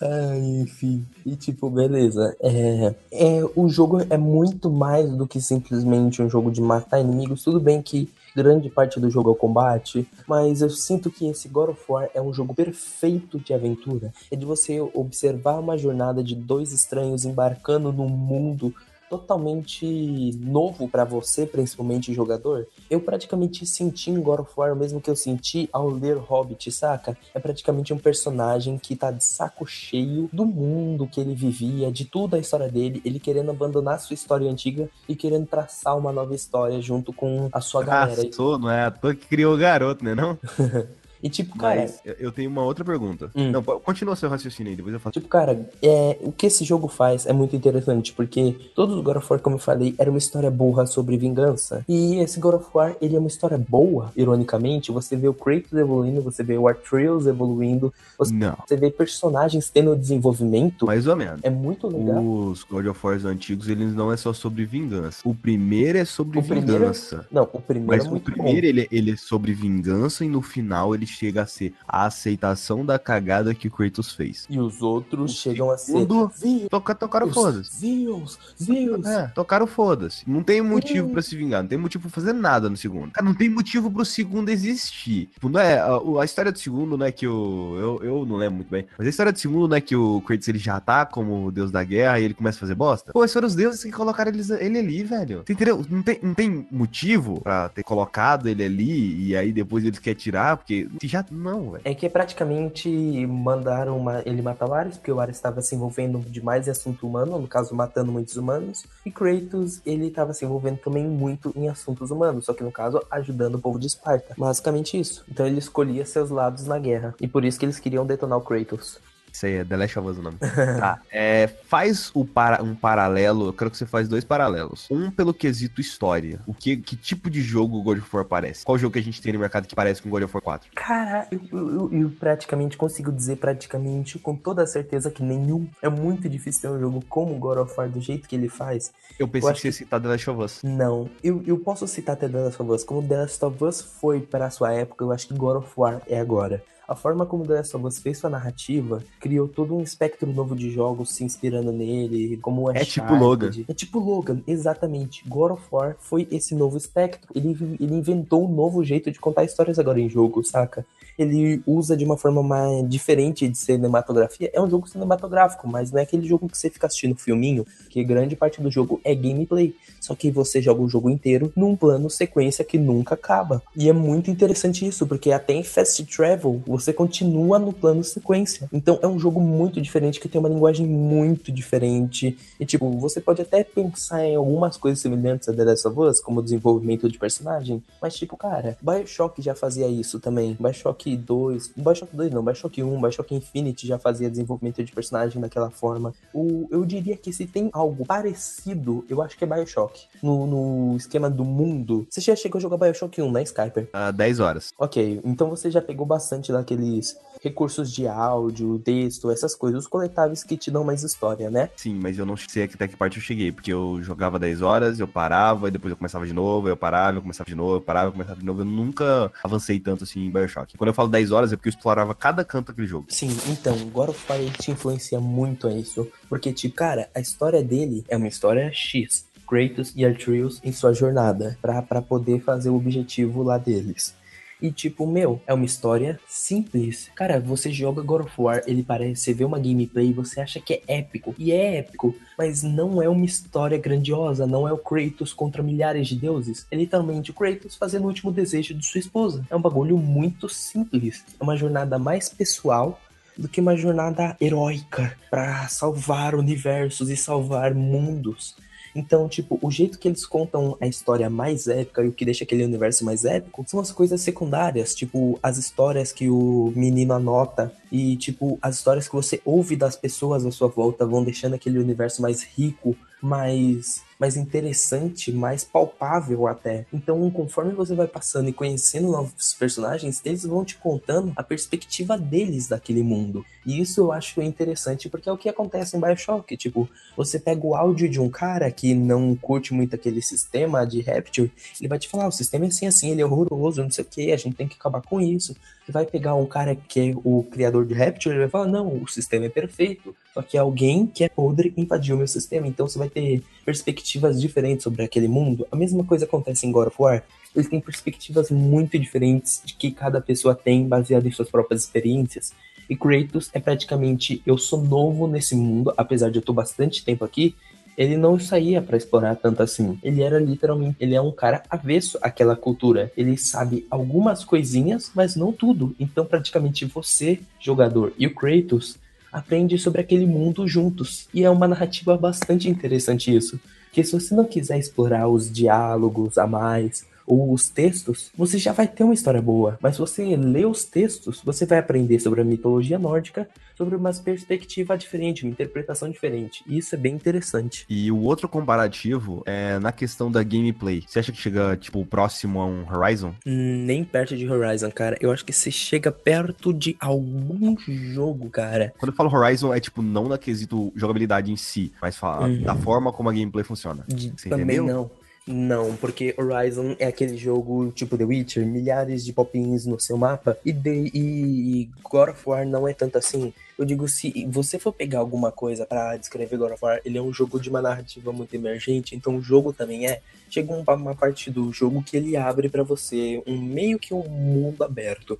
Ah, 0.00 0.36
enfim. 0.36 1.04
E 1.26 1.34
tipo, 1.34 1.68
beleza. 1.68 2.36
É, 2.40 2.94
é, 3.10 3.40
o 3.56 3.68
jogo 3.68 4.00
é 4.08 4.16
muito 4.16 4.70
mais 4.70 5.10
do 5.10 5.26
que 5.26 5.40
simplesmente 5.40 6.22
um 6.22 6.30
jogo 6.30 6.50
de 6.50 6.60
matar 6.60 7.00
inimigos. 7.00 7.42
Tudo 7.42 7.58
bem 7.58 7.82
que 7.82 8.08
grande 8.36 8.70
parte 8.70 9.00
do 9.00 9.10
jogo 9.10 9.30
é 9.30 9.32
o 9.32 9.36
combate, 9.36 10.06
mas 10.26 10.62
eu 10.62 10.70
sinto 10.70 11.10
que 11.10 11.26
esse 11.26 11.48
God 11.48 11.70
of 11.70 11.82
War 11.88 12.08
é 12.14 12.22
um 12.22 12.32
jogo 12.32 12.54
perfeito 12.54 13.38
de 13.40 13.52
aventura. 13.52 14.12
É 14.30 14.36
de 14.36 14.46
você 14.46 14.80
observar 14.94 15.58
uma 15.58 15.76
jornada 15.76 16.22
de 16.22 16.36
dois 16.36 16.72
estranhos 16.72 17.24
embarcando 17.24 17.92
num 17.92 18.08
mundo 18.08 18.72
totalmente 19.08 20.32
novo 20.38 20.88
pra 20.88 21.04
você, 21.04 21.46
principalmente 21.46 22.12
jogador. 22.12 22.66
Eu 22.90 23.00
praticamente 23.00 23.64
senti 23.66 24.10
em 24.10 24.20
God 24.20 24.40
of 24.40 24.52
War 24.56 24.72
o 24.72 24.76
mesmo 24.76 25.00
que 25.00 25.10
eu 25.10 25.16
senti 25.16 25.68
ao 25.72 25.88
ler 25.88 26.16
Hobbit, 26.16 26.70
saca? 26.70 27.16
É 27.34 27.40
praticamente 27.40 27.92
um 27.92 27.98
personagem 27.98 28.78
que 28.78 28.94
tá 28.94 29.10
de 29.10 29.24
saco 29.24 29.66
cheio 29.66 30.28
do 30.32 30.44
mundo 30.44 31.06
que 31.06 31.20
ele 31.20 31.34
vivia, 31.34 31.90
de 31.90 32.04
toda 32.04 32.36
a 32.36 32.40
história 32.40 32.68
dele, 32.68 33.00
ele 33.04 33.18
querendo 33.18 33.50
abandonar 33.50 34.00
sua 34.00 34.14
história 34.14 34.50
antiga 34.50 34.88
e 35.08 35.14
querendo 35.14 35.46
traçar 35.46 35.96
uma 35.96 36.12
nova 36.12 36.34
história 36.34 36.80
junto 36.80 37.12
com 37.12 37.48
a 37.52 37.60
sua 37.60 37.82
galera. 37.82 38.22
Traçou, 38.22 38.58
não 38.58 38.70
é 38.70 38.84
à 38.84 38.90
toa 38.90 39.14
que 39.14 39.26
criou 39.26 39.54
o 39.54 39.58
garoto, 39.58 40.04
né 40.04 40.14
não? 40.14 40.38
E 41.22 41.28
tipo, 41.28 41.56
cara. 41.58 41.82
Mas 41.82 42.00
eu 42.18 42.30
tenho 42.30 42.50
uma 42.50 42.62
outra 42.62 42.84
pergunta. 42.84 43.30
Hum. 43.34 43.50
Não, 43.50 43.62
continua 43.62 44.16
seu 44.16 44.28
raciocínio 44.28 44.70
aí, 44.70 44.76
depois 44.76 44.94
eu 44.94 45.00
falo. 45.00 45.12
Tipo, 45.12 45.28
cara, 45.28 45.68
é, 45.82 46.16
o 46.20 46.32
que 46.32 46.46
esse 46.46 46.64
jogo 46.64 46.88
faz 46.88 47.26
é 47.26 47.32
muito 47.32 47.56
interessante, 47.56 48.12
porque 48.12 48.56
todos 48.74 48.96
os 48.96 49.02
God 49.02 49.16
of 49.16 49.26
War, 49.30 49.40
como 49.40 49.56
eu 49.56 49.60
falei, 49.60 49.94
era 49.98 50.10
uma 50.10 50.18
história 50.18 50.50
burra 50.50 50.86
sobre 50.86 51.16
vingança. 51.16 51.84
E 51.88 52.16
esse 52.16 52.38
God 52.38 52.54
of 52.54 52.66
War, 52.72 52.96
ele 53.00 53.16
é 53.16 53.18
uma 53.18 53.28
história 53.28 53.58
boa, 53.58 54.12
ironicamente. 54.16 54.92
Você 54.92 55.16
vê 55.16 55.28
o 55.28 55.34
Kratos 55.34 55.72
evoluindo, 55.72 56.22
você 56.22 56.42
vê 56.42 56.56
o 56.56 56.68
Atreus 56.68 57.26
evoluindo, 57.26 57.92
você, 58.16 58.32
Não. 58.32 58.56
você 58.66 58.76
vê 58.76 58.90
personagens 58.90 59.70
tendo 59.70 59.96
desenvolvimento. 59.96 60.86
Mais 60.86 61.06
ou 61.06 61.16
menos. 61.16 61.40
É 61.42 61.50
muito 61.50 61.88
legal. 61.88 62.22
Os 62.24 62.64
God 62.64 62.86
of 62.86 63.06
War 63.06 63.18
antigos, 63.26 63.68
eles 63.68 63.94
não 63.94 64.12
é 64.12 64.16
só 64.16 64.32
sobre 64.32 64.64
vingança. 64.64 65.20
O 65.24 65.34
primeiro 65.34 65.98
é 65.98 66.04
sobre 66.04 66.38
o 66.38 66.42
vingança. 66.42 67.18
Primeiro, 67.18 67.26
não, 67.30 67.48
o 67.52 67.60
primeiro 67.60 68.04
Mas 68.04 68.06
é 68.06 68.16
o 68.16 68.20
primeiro 68.20 68.66
ele, 68.66 68.88
ele 68.90 69.12
é 69.12 69.16
sobre 69.16 69.52
vingança 69.52 70.24
e 70.24 70.28
no 70.28 70.42
final 70.42 70.94
ele 70.94 71.06
chega 71.08 71.42
a 71.42 71.46
ser 71.46 71.74
a 71.86 72.06
aceitação 72.06 72.84
da 72.84 72.98
cagada 72.98 73.54
que 73.54 73.68
o 73.68 73.70
Kratos 73.70 74.12
fez. 74.12 74.46
E 74.48 74.58
os 74.58 74.82
outros 74.82 75.32
o 75.32 75.34
chegam 75.34 75.70
a 75.70 75.78
ser. 75.78 76.06
Zeus, 76.36 76.68
toca, 76.68 76.94
tocaram 76.94 77.32
foda-se. 77.32 77.78
Zeus, 77.78 78.38
Zeus. 78.60 79.06
É, 79.06 79.28
tocaram 79.28 79.66
foda-se. 79.66 80.28
Não 80.28 80.42
tem 80.42 80.60
motivo 80.60 81.10
para 81.10 81.22
se 81.22 81.36
vingar, 81.36 81.62
não 81.62 81.68
tem 81.68 81.78
motivo 81.78 82.02
pra 82.02 82.10
fazer 82.10 82.32
nada 82.32 82.68
no 82.68 82.76
segundo. 82.76 83.12
Cara, 83.12 83.24
não 83.24 83.34
tem 83.34 83.48
motivo 83.48 83.90
pro 83.90 84.04
segundo 84.04 84.48
existir. 84.48 85.26
Tipo, 85.26 85.48
não 85.48 85.60
é. 85.60 85.78
A, 85.78 86.20
a, 86.20 86.24
história 86.24 86.52
do 86.52 86.58
segundo 86.58 86.96
não 86.96 87.06
é 87.06 87.12
que 87.12 87.26
o. 87.26 87.76
Eu, 87.78 88.00
eu 88.02 88.26
não 88.26 88.36
lembro 88.36 88.56
muito 88.56 88.70
bem. 88.70 88.86
Mas 88.96 89.06
a 89.06 89.10
história 89.10 89.32
do 89.32 89.38
segundo 89.38 89.68
não 89.68 89.76
é 89.76 89.80
que 89.80 89.96
o 89.96 90.20
Kratos 90.22 90.48
ele 90.48 90.58
já 90.58 90.80
tá 90.80 91.06
como 91.06 91.46
o 91.46 91.52
deus 91.52 91.70
da 91.70 91.82
guerra 91.82 92.20
e 92.20 92.24
ele 92.24 92.34
começa 92.34 92.58
a 92.58 92.60
fazer 92.60 92.74
bosta. 92.74 93.12
Pô, 93.12 93.24
esses 93.24 93.32
foram 93.32 93.48
os 93.48 93.54
deuses 93.54 93.82
que 93.82 93.90
colocaram 93.90 94.30
eles, 94.30 94.50
ele 94.50 94.78
ali, 94.78 95.02
velho. 95.02 95.42
Você 95.46 95.52
entendeu? 95.52 95.84
Não 95.88 96.02
tem, 96.02 96.18
não 96.22 96.34
tem 96.34 96.66
motivo 96.70 97.40
pra 97.40 97.68
ter 97.68 97.82
colocado 97.82 98.48
ele 98.48 98.64
ali 98.64 99.26
e 99.26 99.36
aí 99.36 99.52
depois 99.52 99.84
eles 99.84 99.98
querem 99.98 100.18
tirar, 100.18 100.56
porque 100.56 100.88
já. 101.06 101.24
Não, 101.30 101.72
velho. 101.72 101.82
É 101.84 101.94
que 101.94 102.08
praticamente 102.08 102.88
mandaram 103.26 103.96
uma, 103.96 104.22
ele 104.24 104.42
matar 104.42 104.68
o 104.68 104.74
Ares, 104.74 104.96
porque 104.96 105.12
o 105.12 105.20
Ares 105.20 105.36
estava 105.36 105.60
se 105.62 105.74
envolvendo 105.74 106.18
demais 106.18 106.66
em 106.66 106.70
assunto 106.70 107.06
humano, 107.06 107.38
no 107.38 107.46
caso, 107.48 107.74
matando 107.74 108.10
muitos 108.10 108.36
humanos. 108.36 108.84
E 109.04 109.10
Kratos, 109.10 109.80
ele 109.84 110.06
estava 110.06 110.32
se 110.32 110.44
envolvendo 110.44 110.78
também 110.78 111.04
muito 111.04 111.52
em 111.56 111.68
assuntos 111.68 112.10
humanos, 112.10 112.46
só 112.46 112.54
que 112.54 112.62
no 112.62 112.72
caso, 112.72 113.02
ajudando 113.10 113.56
o 113.56 113.60
povo 113.60 113.78
de 113.78 113.86
Esparta. 113.86 114.34
Basicamente 114.36 114.98
isso. 114.98 115.24
Então 115.28 115.46
ele 115.46 115.58
escolhia 115.58 116.04
seus 116.04 116.30
lados 116.30 116.66
na 116.66 116.78
guerra. 116.78 117.14
E 117.20 117.28
por 117.28 117.44
isso 117.44 117.58
que 117.58 117.64
eles 117.64 117.78
queriam 117.78 118.06
detonar 118.06 118.38
o 118.38 118.42
Kratos. 118.42 118.98
Isso 119.38 119.46
aí 119.46 119.54
é 119.54 119.64
The 119.64 119.76
Last 119.76 119.96
of 120.00 120.08
Us 120.08 120.18
o 120.18 120.22
nome. 120.22 120.36
tá. 120.80 121.00
É, 121.12 121.46
faz 121.46 122.10
o 122.12 122.24
para, 122.24 122.60
um 122.60 122.74
paralelo. 122.74 123.46
Eu 123.46 123.52
quero 123.52 123.70
que 123.70 123.76
você 123.76 123.86
faz 123.86 124.08
dois 124.08 124.24
paralelos. 124.24 124.88
Um 124.90 125.12
pelo 125.12 125.32
quesito 125.32 125.80
história. 125.80 126.40
O 126.44 126.52
que, 126.52 126.76
que 126.76 126.96
tipo 126.96 127.30
de 127.30 127.40
jogo 127.40 127.78
o 127.78 127.82
God 127.84 127.98
of 127.98 128.16
War 128.16 128.24
parece? 128.24 128.64
Qual 128.64 128.76
jogo 128.76 128.94
que 128.94 128.98
a 128.98 129.02
gente 129.02 129.22
tem 129.22 129.32
no 129.32 129.38
mercado 129.38 129.68
que 129.68 129.76
parece 129.76 130.02
com 130.02 130.10
God 130.10 130.24
of 130.24 130.34
War 130.34 130.42
4? 130.42 130.70
Cara, 130.74 131.28
eu, 131.30 131.40
eu, 131.52 131.92
eu, 131.92 132.10
praticamente 132.10 132.76
consigo 132.76 133.12
dizer 133.12 133.36
praticamente 133.36 134.18
com 134.18 134.34
toda 134.34 134.66
certeza 134.66 135.08
que 135.08 135.22
nenhum. 135.22 135.68
É 135.80 135.88
muito 135.88 136.28
difícil 136.28 136.62
ter 136.62 136.68
um 136.70 136.80
jogo 136.80 137.04
como 137.08 137.36
o 137.36 137.38
God 137.38 137.58
of 137.58 137.72
War 137.78 137.88
do 137.88 138.00
jeito 138.00 138.28
que 138.28 138.34
ele 138.34 138.48
faz. 138.48 138.92
Eu 139.20 139.28
pensei 139.28 139.50
eu 139.50 139.54
que 139.54 139.60
você 139.60 139.68
ia 139.68 139.72
citar 139.72 140.00
The 140.00 140.08
Last 140.08 140.30
of 140.30 140.42
Us. 140.42 140.62
Não. 140.64 141.08
Eu, 141.22 141.44
eu 141.46 141.60
posso 141.60 141.86
citar 141.86 142.16
até 142.16 142.28
The 142.28 142.40
Last 142.40 142.60
of 142.60 142.72
Us. 142.72 142.82
Como 142.82 143.06
The 143.06 143.18
Last 143.18 143.44
of 143.44 143.64
Us 143.64 143.82
foi 143.82 144.20
para 144.20 144.46
a 144.46 144.50
sua 144.50 144.72
época, 144.72 145.04
eu 145.04 145.12
acho 145.12 145.28
que 145.28 145.34
God 145.34 145.58
of 145.58 145.68
War 145.76 146.02
é 146.08 146.18
agora. 146.18 146.60
A 146.88 146.94
forma 146.94 147.26
como 147.26 147.46
The 147.46 147.52
Last 147.52 147.76
of 147.76 147.84
Us 147.84 147.98
fez 147.98 148.16
sua 148.16 148.30
narrativa 148.30 149.02
criou 149.20 149.46
todo 149.46 149.76
um 149.76 149.82
espectro 149.82 150.26
novo 150.32 150.56
de 150.56 150.70
jogos 150.70 151.10
se 151.10 151.22
inspirando 151.22 151.70
nele, 151.70 152.38
como 152.38 152.70
É 152.70 152.82
tipo 152.82 153.14
Logan. 153.14 153.50
É 153.68 153.74
tipo 153.74 153.98
Logan, 153.98 154.40
exatamente. 154.46 155.22
God 155.28 155.52
of 155.52 155.62
War 155.70 155.96
foi 155.98 156.26
esse 156.30 156.54
novo 156.54 156.78
espectro. 156.78 157.30
Ele, 157.34 157.76
ele 157.78 157.94
inventou 157.94 158.42
um 158.42 158.50
novo 158.50 158.82
jeito 158.82 159.10
de 159.10 159.20
contar 159.20 159.44
histórias 159.44 159.78
agora 159.78 160.00
em 160.00 160.08
jogo, 160.08 160.42
saca? 160.42 160.86
Ele 161.18 161.60
usa 161.66 161.96
de 161.96 162.04
uma 162.04 162.16
forma 162.16 162.42
mais 162.42 162.88
diferente 162.88 163.46
de 163.46 163.58
cinematografia. 163.58 164.50
É 164.54 164.60
um 164.60 164.70
jogo 164.70 164.88
cinematográfico, 164.88 165.68
mas 165.68 165.90
não 165.90 165.98
é 165.98 166.04
aquele 166.04 166.26
jogo 166.26 166.48
que 166.48 166.56
você 166.56 166.70
fica 166.70 166.86
assistindo 166.86 167.16
filminho, 167.16 167.66
que 167.90 168.02
grande 168.04 168.36
parte 168.36 168.62
do 168.62 168.70
jogo 168.70 169.00
é 169.04 169.14
gameplay. 169.14 169.74
Só 170.00 170.14
que 170.14 170.30
você 170.30 170.62
joga 170.62 170.80
o 170.80 170.88
jogo 170.88 171.10
inteiro 171.10 171.52
num 171.56 171.76
plano 171.76 172.08
sequência 172.08 172.64
que 172.64 172.78
nunca 172.78 173.14
acaba. 173.14 173.60
E 173.76 173.88
é 173.88 173.92
muito 173.92 174.30
interessante 174.30 174.86
isso, 174.86 175.06
porque 175.06 175.32
até 175.32 175.52
em 175.52 175.64
Fast 175.64 176.06
Travel 176.06 176.62
você 176.78 176.92
continua 176.92 177.58
no 177.58 177.72
plano 177.72 178.02
sequência. 178.04 178.68
Então 178.72 178.98
é 179.02 179.06
um 179.06 179.18
jogo 179.18 179.40
muito 179.40 179.80
diferente, 179.80 180.20
que 180.20 180.28
tem 180.28 180.38
uma 180.38 180.48
linguagem 180.48 180.86
muito 180.86 181.50
diferente. 181.50 182.36
E 182.58 182.64
tipo, 182.64 182.90
você 182.98 183.20
pode 183.20 183.42
até 183.42 183.64
pensar 183.64 184.24
em 184.24 184.36
algumas 184.36 184.76
coisas 184.76 185.00
semelhantes 185.00 185.48
a 185.48 185.52
The 185.52 185.64
Last 185.64 185.88
of 185.88 186.00
Us, 186.00 186.20
como 186.20 186.42
desenvolvimento 186.42 187.08
de 187.08 187.18
personagem, 187.18 187.82
mas 188.00 188.14
tipo, 188.14 188.36
cara, 188.36 188.76
Bioshock 188.80 189.40
já 189.42 189.54
fazia 189.54 189.88
isso 189.88 190.20
também. 190.20 190.56
Bioshock 190.58 191.16
2, 191.16 191.72
Bioshock 191.76 192.16
2 192.16 192.32
não, 192.32 192.42
Bioshock 192.42 192.82
1, 192.82 193.00
Bioshock 193.00 193.34
Infinite 193.34 193.86
já 193.86 193.98
fazia 193.98 194.30
desenvolvimento 194.30 194.82
de 194.82 194.92
personagem 194.92 195.40
daquela 195.40 195.70
forma. 195.70 196.14
O, 196.32 196.68
eu 196.70 196.84
diria 196.84 197.16
que 197.16 197.32
se 197.32 197.46
tem 197.46 197.70
algo 197.72 198.04
parecido, 198.04 199.04
eu 199.08 199.22
acho 199.22 199.36
que 199.36 199.44
é 199.44 199.46
Bioshock. 199.46 200.06
No, 200.22 200.46
no 200.46 200.96
esquema 200.96 201.30
do 201.30 201.44
mundo. 201.44 202.06
Você 202.10 202.20
já 202.20 202.34
chegou 202.34 202.58
a 202.58 202.62
jogar 202.62 202.76
Bioshock 202.76 203.20
1, 203.20 203.30
né, 203.30 203.42
Skyper? 203.42 203.88
Há 203.92 204.10
uh, 204.10 204.12
10 204.12 204.40
horas. 204.40 204.72
Ok, 204.78 205.20
então 205.24 205.48
você 205.48 205.70
já 205.70 205.80
pegou 205.80 206.06
bastante 206.06 206.52
daqueles 206.68 207.16
recursos 207.42 207.92
de 207.92 208.06
áudio, 208.08 208.80
texto, 208.80 209.30
essas 209.30 209.54
coisas, 209.54 209.84
os 209.84 209.86
coletáveis 209.88 210.42
que 210.42 210.56
te 210.56 210.72
dão 210.72 210.82
mais 210.82 211.04
história, 211.04 211.48
né? 211.48 211.70
Sim, 211.76 211.94
mas 211.94 212.18
eu 212.18 212.26
não 212.26 212.36
sei 212.36 212.64
até 212.64 212.88
que 212.88 212.96
parte 212.96 213.16
eu 213.16 213.22
cheguei, 213.22 213.52
porque 213.52 213.72
eu 213.72 214.02
jogava 214.02 214.40
10 214.40 214.60
horas, 214.60 214.98
eu 214.98 215.06
parava, 215.06 215.68
e 215.68 215.70
depois 215.70 215.90
eu 215.90 215.96
começava 215.96 216.26
de 216.26 216.32
novo, 216.32 216.68
eu 216.68 216.76
parava, 216.76 217.18
eu 217.18 217.22
começava 217.22 217.48
de 217.48 217.54
novo, 217.54 217.76
eu 217.76 217.80
parava, 217.80 218.08
eu 218.08 218.12
começava 218.12 218.40
de 218.40 218.44
novo. 218.44 218.62
Eu 218.62 218.64
nunca 218.64 219.32
avancei 219.42 219.78
tanto 219.78 220.02
assim 220.02 220.26
em 220.26 220.30
Bioshock. 220.30 220.76
Quando 220.76 220.88
eu 220.88 220.94
falo 220.94 221.08
10 221.08 221.30
horas 221.30 221.52
é 221.52 221.56
porque 221.56 221.68
eu 221.68 221.72
explorava 221.72 222.12
cada 222.14 222.44
canto 222.44 222.68
daquele 222.68 222.88
jogo. 222.88 223.06
Sim, 223.08 223.30
então, 223.46 223.76
God 223.90 224.10
of 224.10 224.24
War 224.28 224.38
te 224.58 224.72
influencia 224.72 225.20
muito 225.20 225.68
a 225.68 225.72
isso, 225.72 226.08
porque, 226.28 226.52
tipo, 226.52 226.74
cara, 226.74 227.08
a 227.14 227.20
história 227.20 227.62
dele 227.62 228.04
é 228.08 228.16
uma 228.16 228.28
história 228.28 228.70
X. 228.72 229.28
Kratos 229.48 229.94
e 229.96 230.04
Atreus 230.04 230.60
em 230.62 230.72
sua 230.72 230.92
jornada 230.92 231.56
para 231.62 232.02
poder 232.02 232.42
fazer 232.42 232.68
o 232.68 232.76
objetivo 232.76 233.42
lá 233.42 233.56
deles. 233.56 234.14
E 234.60 234.72
tipo, 234.72 235.06
meu, 235.06 235.40
é 235.46 235.54
uma 235.54 235.64
história 235.64 236.18
simples. 236.26 237.10
Cara, 237.14 237.38
você 237.38 237.70
joga 237.70 238.02
God 238.02 238.22
of 238.22 238.32
War, 238.38 238.62
ele 238.66 238.82
parece, 238.82 239.22
você 239.22 239.34
vê 239.34 239.44
uma 239.44 239.58
gameplay 239.58 240.08
e 240.08 240.12
você 240.12 240.40
acha 240.40 240.60
que 240.60 240.74
é 240.74 240.98
épico. 240.98 241.34
E 241.38 241.52
é 241.52 241.76
épico, 241.76 242.14
mas 242.36 242.62
não 242.62 243.00
é 243.00 243.08
uma 243.08 243.24
história 243.24 243.78
grandiosa, 243.78 244.46
não 244.46 244.66
é 244.66 244.72
o 244.72 244.78
Kratos 244.78 245.32
contra 245.32 245.62
milhares 245.62 246.08
de 246.08 246.16
deuses. 246.16 246.66
É 246.70 246.76
literalmente 246.76 247.30
o 247.30 247.34
Kratos 247.34 247.76
fazendo 247.76 248.04
o 248.04 248.08
último 248.08 248.32
desejo 248.32 248.74
de 248.74 248.84
sua 248.84 248.98
esposa. 248.98 249.46
É 249.48 249.56
um 249.56 249.60
bagulho 249.60 249.96
muito 249.96 250.48
simples. 250.48 251.24
É 251.38 251.42
uma 251.42 251.56
jornada 251.56 251.98
mais 251.98 252.28
pessoal 252.28 253.00
do 253.36 253.48
que 253.48 253.60
uma 253.60 253.76
jornada 253.76 254.36
heróica 254.40 255.16
para 255.30 255.68
salvar 255.68 256.34
universos 256.34 257.08
e 257.08 257.16
salvar 257.16 257.72
mundos. 257.72 258.56
Então, 258.94 259.28
tipo, 259.28 259.58
o 259.62 259.70
jeito 259.70 259.98
que 259.98 260.08
eles 260.08 260.26
contam 260.26 260.76
a 260.80 260.86
história 260.86 261.28
mais 261.28 261.66
épica 261.66 262.02
e 262.02 262.08
o 262.08 262.12
que 262.12 262.24
deixa 262.24 262.44
aquele 262.44 262.64
universo 262.64 263.04
mais 263.04 263.24
épico 263.24 263.64
são 263.66 263.80
as 263.80 263.92
coisas 263.92 264.20
secundárias, 264.20 264.94
tipo, 264.94 265.38
as 265.42 265.58
histórias 265.58 266.12
que 266.12 266.28
o 266.28 266.72
menino 266.74 267.12
anota 267.12 267.72
e, 267.90 268.16
tipo, 268.16 268.58
as 268.60 268.76
histórias 268.76 269.08
que 269.08 269.14
você 269.14 269.40
ouve 269.44 269.76
das 269.76 269.96
pessoas 269.96 270.44
à 270.44 270.50
sua 270.50 270.68
volta 270.68 271.06
vão 271.06 271.24
deixando 271.24 271.54
aquele 271.54 271.78
universo 271.78 272.22
mais 272.22 272.42
rico, 272.42 272.96
mais 273.20 274.02
mais 274.18 274.36
interessante, 274.36 275.32
mais 275.32 275.64
palpável 275.64 276.46
até. 276.46 276.86
Então, 276.92 277.30
conforme 277.30 277.72
você 277.72 277.94
vai 277.94 278.06
passando 278.06 278.48
e 278.48 278.52
conhecendo 278.52 279.12
novos 279.12 279.54
personagens, 279.54 280.20
eles 280.24 280.44
vão 280.44 280.64
te 280.64 280.76
contando 280.76 281.32
a 281.36 281.42
perspectiva 281.42 282.18
deles 282.18 282.68
daquele 282.68 283.02
mundo. 283.02 283.44
E 283.64 283.80
isso 283.80 284.00
eu 284.00 284.12
acho 284.12 284.42
interessante 284.42 285.08
porque 285.08 285.28
é 285.28 285.32
o 285.32 285.38
que 285.38 285.48
acontece 285.48 285.96
em 285.96 286.00
BioShock. 286.00 286.56
Tipo, 286.56 286.88
você 287.16 287.38
pega 287.38 287.64
o 287.64 287.74
áudio 287.74 288.08
de 288.08 288.20
um 288.20 288.28
cara 288.28 288.70
que 288.70 288.94
não 288.94 289.36
curte 289.36 289.72
muito 289.72 289.94
aquele 289.94 290.20
sistema 290.20 290.84
de 290.84 291.00
Rapture, 291.00 291.52
ele 291.78 291.88
vai 291.88 291.98
te 291.98 292.08
falar: 292.08 292.26
o 292.26 292.32
sistema 292.32 292.64
é 292.64 292.68
assim, 292.68 292.86
assim, 292.86 293.10
ele 293.10 293.22
é 293.22 293.26
horroroso, 293.26 293.82
não 293.82 293.90
sei 293.90 294.04
o 294.04 294.08
que, 294.08 294.32
a 294.32 294.36
gente 294.36 294.56
tem 294.56 294.66
que 294.66 294.76
acabar 294.76 295.02
com 295.02 295.20
isso. 295.20 295.54
Vai 295.90 296.04
pegar 296.04 296.34
um 296.34 296.44
cara 296.44 296.76
que 296.76 297.00
é 297.00 297.14
o 297.24 297.42
criador 297.44 297.86
de 297.86 297.94
Rapture, 297.94 298.34
ele 298.34 298.40
vai 298.40 298.48
falar: 298.48 298.66
não, 298.66 299.02
o 299.02 299.08
sistema 299.08 299.46
é 299.46 299.48
perfeito. 299.48 300.14
Só 300.34 300.42
que 300.42 300.56
alguém 300.56 301.06
que 301.06 301.24
é 301.24 301.28
podre 301.28 301.72
invadiu 301.76 302.14
o 302.14 302.18
meu 302.18 302.28
sistema. 302.28 302.66
Então 302.66 302.86
você 302.86 302.98
vai 302.98 303.08
ter 303.08 303.42
perspectivas 303.64 304.40
diferentes 304.40 304.84
sobre 304.84 305.02
aquele 305.02 305.28
mundo. 305.28 305.66
A 305.72 305.76
mesma 305.76 306.04
coisa 306.04 306.26
acontece 306.26 306.66
em 306.66 306.72
God 306.72 306.88
of 306.88 306.96
War. 306.98 307.24
Eles 307.54 307.68
têm 307.68 307.80
perspectivas 307.80 308.50
muito 308.50 308.98
diferentes 308.98 309.62
de 309.64 309.74
que 309.74 309.90
cada 309.90 310.20
pessoa 310.20 310.54
tem, 310.54 310.86
baseado 310.86 311.26
em 311.26 311.32
suas 311.32 311.50
próprias 311.50 311.82
experiências. 311.82 312.52
E 312.88 312.96
Kratos 312.96 313.50
é 313.52 313.60
praticamente 313.60 314.42
eu 314.46 314.56
sou 314.56 314.82
novo 314.82 315.26
nesse 315.26 315.54
mundo, 315.54 315.92
apesar 315.96 316.30
de 316.30 316.38
eu 316.38 316.40
estar 316.40 316.52
bastante 316.52 317.04
tempo 317.04 317.24
aqui. 317.24 317.54
Ele 317.98 318.16
não 318.16 318.38
saía 318.38 318.80
para 318.80 318.96
explorar 318.96 319.34
tanto 319.34 319.60
assim. 319.60 319.98
Ele 320.04 320.22
era 320.22 320.38
literalmente, 320.38 320.96
ele 321.00 321.16
é 321.16 321.20
um 321.20 321.32
cara 321.32 321.64
avesso 321.68 322.16
àquela 322.22 322.54
cultura. 322.54 323.10
Ele 323.16 323.36
sabe 323.36 323.84
algumas 323.90 324.44
coisinhas, 324.44 325.10
mas 325.12 325.34
não 325.34 325.52
tudo. 325.52 325.96
Então, 325.98 326.24
praticamente 326.24 326.84
você, 326.84 327.40
jogador, 327.58 328.12
e 328.16 328.24
o 328.28 328.32
Kratos 328.32 328.96
aprende 329.32 329.76
sobre 329.78 330.00
aquele 330.00 330.26
mundo 330.26 330.68
juntos. 330.68 331.26
E 331.34 331.42
é 331.42 331.50
uma 331.50 331.66
narrativa 331.66 332.16
bastante 332.16 332.68
interessante 332.68 333.34
isso. 333.34 333.58
Que 333.92 334.04
se 334.04 334.12
você 334.12 334.32
não 334.32 334.44
quiser 334.44 334.78
explorar 334.78 335.26
os 335.26 335.50
diálogos 335.50 336.38
a 336.38 336.46
mais, 336.46 337.04
ou 337.28 337.52
os 337.52 337.68
textos, 337.68 338.30
você 338.36 338.58
já 338.58 338.72
vai 338.72 338.88
ter 338.88 339.04
uma 339.04 339.14
história 339.14 339.40
boa. 339.40 339.78
Mas 339.80 339.94
se 339.94 340.00
você 340.00 340.36
lê 340.36 340.64
os 340.64 340.84
textos, 340.84 341.40
você 341.44 341.66
vai 341.66 341.78
aprender 341.78 342.18
sobre 342.18 342.40
a 342.40 342.44
mitologia 342.44 342.98
nórdica, 342.98 343.48
sobre 343.76 343.94
uma 343.94 344.12
perspectiva 344.12 344.98
diferente, 344.98 345.44
uma 345.44 345.52
interpretação 345.52 346.10
diferente. 346.10 346.64
E 346.66 346.78
isso 346.78 346.94
é 346.96 346.98
bem 346.98 347.14
interessante. 347.14 347.86
E 347.88 348.10
o 348.10 348.22
outro 348.22 348.48
comparativo 348.48 349.42
é 349.46 349.78
na 349.78 349.92
questão 349.92 350.32
da 350.32 350.42
gameplay. 350.42 351.04
Você 351.06 351.20
acha 351.20 351.30
que 351.30 351.38
chega, 351.38 351.76
tipo, 351.76 352.04
próximo 352.04 352.60
a 352.60 352.66
um 352.66 352.84
Horizon? 352.90 353.34
Nem 353.46 354.02
perto 354.02 354.36
de 354.36 354.50
Horizon, 354.50 354.90
cara. 354.90 355.16
Eu 355.20 355.30
acho 355.30 355.44
que 355.44 355.52
você 355.52 355.70
chega 355.70 356.10
perto 356.10 356.72
de 356.72 356.96
algum 356.98 357.76
jogo, 357.78 358.50
cara. 358.50 358.92
Quando 358.98 359.12
eu 359.12 359.16
falo 359.16 359.32
Horizon, 359.32 359.72
é 359.72 359.78
tipo, 359.78 360.02
não 360.02 360.28
na 360.28 360.38
quesito 360.38 360.92
jogabilidade 360.96 361.52
em 361.52 361.56
si, 361.56 361.92
mas 362.02 362.16
fala 362.16 362.48
uhum. 362.48 362.62
da 362.62 362.74
forma 362.74 363.12
como 363.12 363.28
a 363.28 363.32
gameplay 363.32 363.64
funciona. 363.64 364.04
Você 364.08 364.48
Também 364.48 364.78
entendeu? 364.78 364.86
não. 364.86 365.10
Não, 365.50 365.96
porque 365.96 366.34
Horizon 366.36 366.94
é 366.98 367.06
aquele 367.06 367.34
jogo 367.38 367.90
tipo 367.92 368.18
The 368.18 368.24
Witcher, 368.24 368.66
milhares 368.66 369.24
de 369.24 369.32
popins 369.32 369.86
no 369.86 369.98
seu 369.98 370.18
mapa, 370.18 370.58
e, 370.62 370.70
de, 370.74 371.10
e 371.14 371.88
God 372.02 372.28
of 372.28 372.42
War 372.46 372.66
não 372.66 372.86
é 372.86 372.92
tanto 372.92 373.16
assim. 373.16 373.50
Eu 373.78 373.86
digo, 373.86 374.06
se 374.06 374.46
você 374.50 374.78
for 374.78 374.92
pegar 374.92 375.20
alguma 375.20 375.50
coisa 375.50 375.86
para 375.86 376.18
descrever 376.18 376.58
God 376.58 376.72
of 376.72 376.84
War, 376.84 377.00
ele 377.02 377.16
é 377.16 377.22
um 377.22 377.32
jogo 377.32 377.58
de 377.58 377.70
uma 377.70 377.80
narrativa 377.80 378.30
muito 378.30 378.52
emergente, 378.52 379.16
então 379.16 379.36
o 379.36 379.40
jogo 379.40 379.72
também 379.72 380.06
é. 380.06 380.20
Chega 380.50 380.70
uma, 380.70 381.14
parte 381.14 381.50
do 381.50 381.72
jogo 381.72 382.02
que 382.02 382.18
ele 382.18 382.36
abre 382.36 382.68
para 382.68 382.82
você 382.82 383.42
um 383.46 383.58
meio 383.58 383.98
que 383.98 384.12
um 384.12 384.28
mundo 384.28 384.84
aberto. 384.84 385.38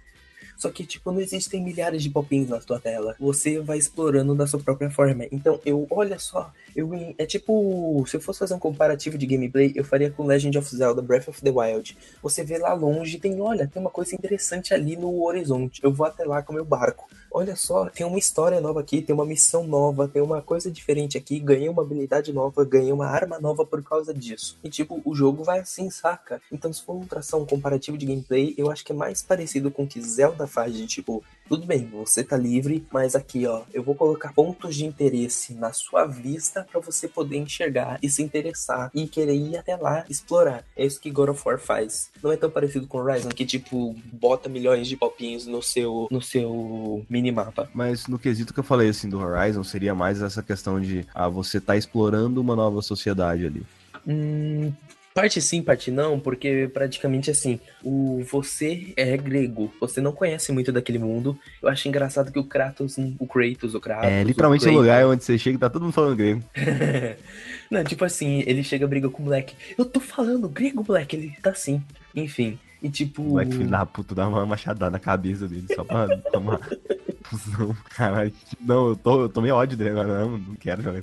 Só 0.58 0.70
que, 0.70 0.84
tipo, 0.84 1.12
não 1.12 1.20
existem 1.20 1.62
milhares 1.62 2.02
de 2.02 2.10
popins 2.10 2.48
na 2.48 2.60
sua 2.60 2.80
tela. 2.80 3.14
Você 3.20 3.60
vai 3.60 3.78
explorando 3.78 4.34
da 4.34 4.46
sua 4.46 4.58
própria 4.58 4.90
forma. 4.90 5.24
Então, 5.30 5.60
eu, 5.64 5.86
olha 5.88 6.18
só, 6.18 6.52
eu, 6.74 6.90
é 7.16 7.24
tipo, 7.24 8.04
se 8.08 8.16
eu 8.16 8.20
fosse 8.20 8.40
fazer 8.40 8.54
um 8.54 8.58
comparativo 8.58 9.16
de 9.16 9.24
gameplay, 9.24 9.72
eu 9.76 9.84
faria 9.84 10.10
com 10.10 10.26
Legend 10.26 10.58
of 10.58 10.76
Zelda 10.76 11.00
Breath 11.00 11.28
of 11.28 11.40
the 11.40 11.50
Wild. 11.50 11.96
Você 12.20 12.42
vê 12.42 12.58
lá 12.58 12.74
longe, 12.74 13.18
tem, 13.18 13.40
olha, 13.40 13.68
tem 13.68 13.80
uma 13.80 13.90
coisa 13.90 14.14
interessante 14.14 14.74
ali 14.74 14.96
no 14.96 15.22
horizonte. 15.22 15.80
Eu 15.82 15.92
vou 15.92 16.06
até 16.06 16.24
lá 16.24 16.42
com 16.42 16.52
meu 16.52 16.64
barco 16.64 17.08
olha 17.30 17.54
só, 17.54 17.88
tem 17.88 18.06
uma 18.06 18.18
história 18.18 18.60
nova 18.60 18.80
aqui, 18.80 19.02
tem 19.02 19.14
uma 19.14 19.24
missão 19.24 19.66
nova, 19.66 20.08
tem 20.08 20.20
uma 20.20 20.42
coisa 20.42 20.70
diferente 20.70 21.16
aqui, 21.16 21.38
ganhei 21.38 21.68
uma 21.68 21.82
habilidade 21.82 22.32
nova, 22.32 22.64
ganhei 22.64 22.92
uma 22.92 23.06
arma 23.06 23.38
nova 23.38 23.64
por 23.64 23.82
causa 23.82 24.12
disso. 24.12 24.58
E 24.62 24.68
tipo, 24.68 25.00
o 25.04 25.14
jogo 25.14 25.44
vai 25.44 25.60
assim, 25.60 25.90
saca? 25.90 26.40
Então 26.50 26.72
se 26.72 26.82
for 26.82 26.96
um 26.96 27.46
comparativo 27.46 27.96
de 27.96 28.06
gameplay, 28.06 28.54
eu 28.56 28.70
acho 28.70 28.84
que 28.84 28.92
é 28.92 28.94
mais 28.94 29.22
parecido 29.22 29.70
com 29.70 29.84
o 29.84 29.86
que 29.86 30.00
Zelda 30.00 30.46
faz 30.48 30.74
de 30.74 30.86
tipo, 30.86 31.22
tudo 31.48 31.66
bem, 31.66 31.86
você 31.86 32.22
tá 32.22 32.36
livre, 32.36 32.86
mas 32.92 33.14
aqui, 33.14 33.46
ó, 33.46 33.62
eu 33.72 33.82
vou 33.82 33.94
colocar 33.94 34.32
pontos 34.32 34.74
de 34.74 34.84
interesse 34.84 35.54
na 35.54 35.72
sua 35.72 36.04
vista 36.04 36.66
para 36.70 36.80
você 36.80 37.08
poder 37.08 37.38
enxergar 37.38 37.98
e 38.02 38.10
se 38.10 38.22
interessar 38.22 38.90
e 38.94 39.06
querer 39.06 39.34
ir 39.34 39.56
até 39.56 39.76
lá 39.76 40.04
explorar. 40.10 40.64
É 40.76 40.84
isso 40.84 41.00
que 41.00 41.10
God 41.10 41.30
of 41.30 41.42
War 41.46 41.58
faz. 41.58 42.10
Não 42.22 42.30
é 42.30 42.36
tão 42.36 42.50
parecido 42.50 42.86
com 42.86 42.98
Horizon 42.98 43.30
que 43.30 43.46
tipo 43.46 43.94
bota 44.12 44.48
milhões 44.48 44.88
de 44.88 44.96
palpinhos 44.96 45.46
no 45.46 45.62
seu 45.62 46.08
no 46.10 46.20
seu 46.20 47.04
minimapa. 47.08 47.68
Mas 47.72 48.06
no 48.06 48.18
quesito 48.18 48.52
que 48.52 48.60
eu 48.60 48.64
falei 48.64 48.90
assim 48.90 49.08
do 49.08 49.18
Horizon 49.18 49.64
seria 49.64 49.94
mais 49.94 50.20
essa 50.20 50.42
questão 50.42 50.80
de 50.80 51.06
ah, 51.14 51.28
você 51.28 51.60
tá 51.60 51.76
explorando 51.76 52.40
uma 52.40 52.54
nova 52.54 52.82
sociedade 52.82 53.46
ali. 53.46 53.62
Hum, 54.06 54.72
Parte 55.18 55.42
sim, 55.42 55.60
parte 55.60 55.90
não, 55.90 56.20
porque 56.20 56.70
praticamente 56.72 57.28
assim, 57.28 57.58
o 57.82 58.22
você 58.22 58.92
é 58.96 59.16
grego, 59.16 59.72
você 59.80 60.00
não 60.00 60.12
conhece 60.12 60.52
muito 60.52 60.70
daquele 60.70 61.00
mundo. 61.00 61.36
Eu 61.60 61.68
acho 61.68 61.88
engraçado 61.88 62.30
que 62.30 62.38
o 62.38 62.44
Kratos, 62.44 62.96
o 63.18 63.26
Kratos, 63.26 63.74
o 63.74 63.80
Kratos. 63.80 64.08
É 64.08 64.22
literalmente 64.22 64.68
o, 64.68 64.70
o 64.70 64.74
lugar 64.76 65.04
onde 65.06 65.24
você 65.24 65.36
chega 65.36 65.56
e 65.56 65.58
tá 65.58 65.68
todo 65.68 65.82
mundo 65.82 65.92
falando 65.92 66.14
grego. 66.14 66.40
não, 67.68 67.82
tipo 67.82 68.04
assim, 68.04 68.44
ele 68.46 68.62
chega 68.62 68.86
briga 68.86 69.10
com 69.10 69.20
o 69.20 69.24
moleque. 69.24 69.56
Eu 69.76 69.84
tô 69.84 69.98
falando 69.98 70.48
grego, 70.48 70.84
moleque, 70.86 71.16
ele 71.16 71.34
tá 71.42 71.50
assim. 71.50 71.82
Enfim. 72.14 72.56
E 72.80 72.88
tipo. 72.88 73.20
O 73.20 73.30
moleque 73.30 73.56
filho 73.56 73.68
da 73.68 73.84
puta 73.84 74.14
dá 74.14 74.28
uma 74.28 74.46
machadada 74.46 74.88
na 74.88 75.00
cabeça 75.00 75.48
dele, 75.48 75.66
só 75.74 75.82
pra 75.82 76.16
tomar 76.30 76.60
confusão. 77.28 77.76
Caralho. 77.90 78.32
Não, 78.60 78.88
eu, 78.88 78.96
tô, 78.96 79.22
eu 79.22 79.28
tomei 79.28 79.50
ódio 79.50 79.76
dele 79.76 79.90
agora, 79.90 80.20
não, 80.20 80.38
não 80.38 80.54
quero 80.54 80.82
jogar 80.82 81.02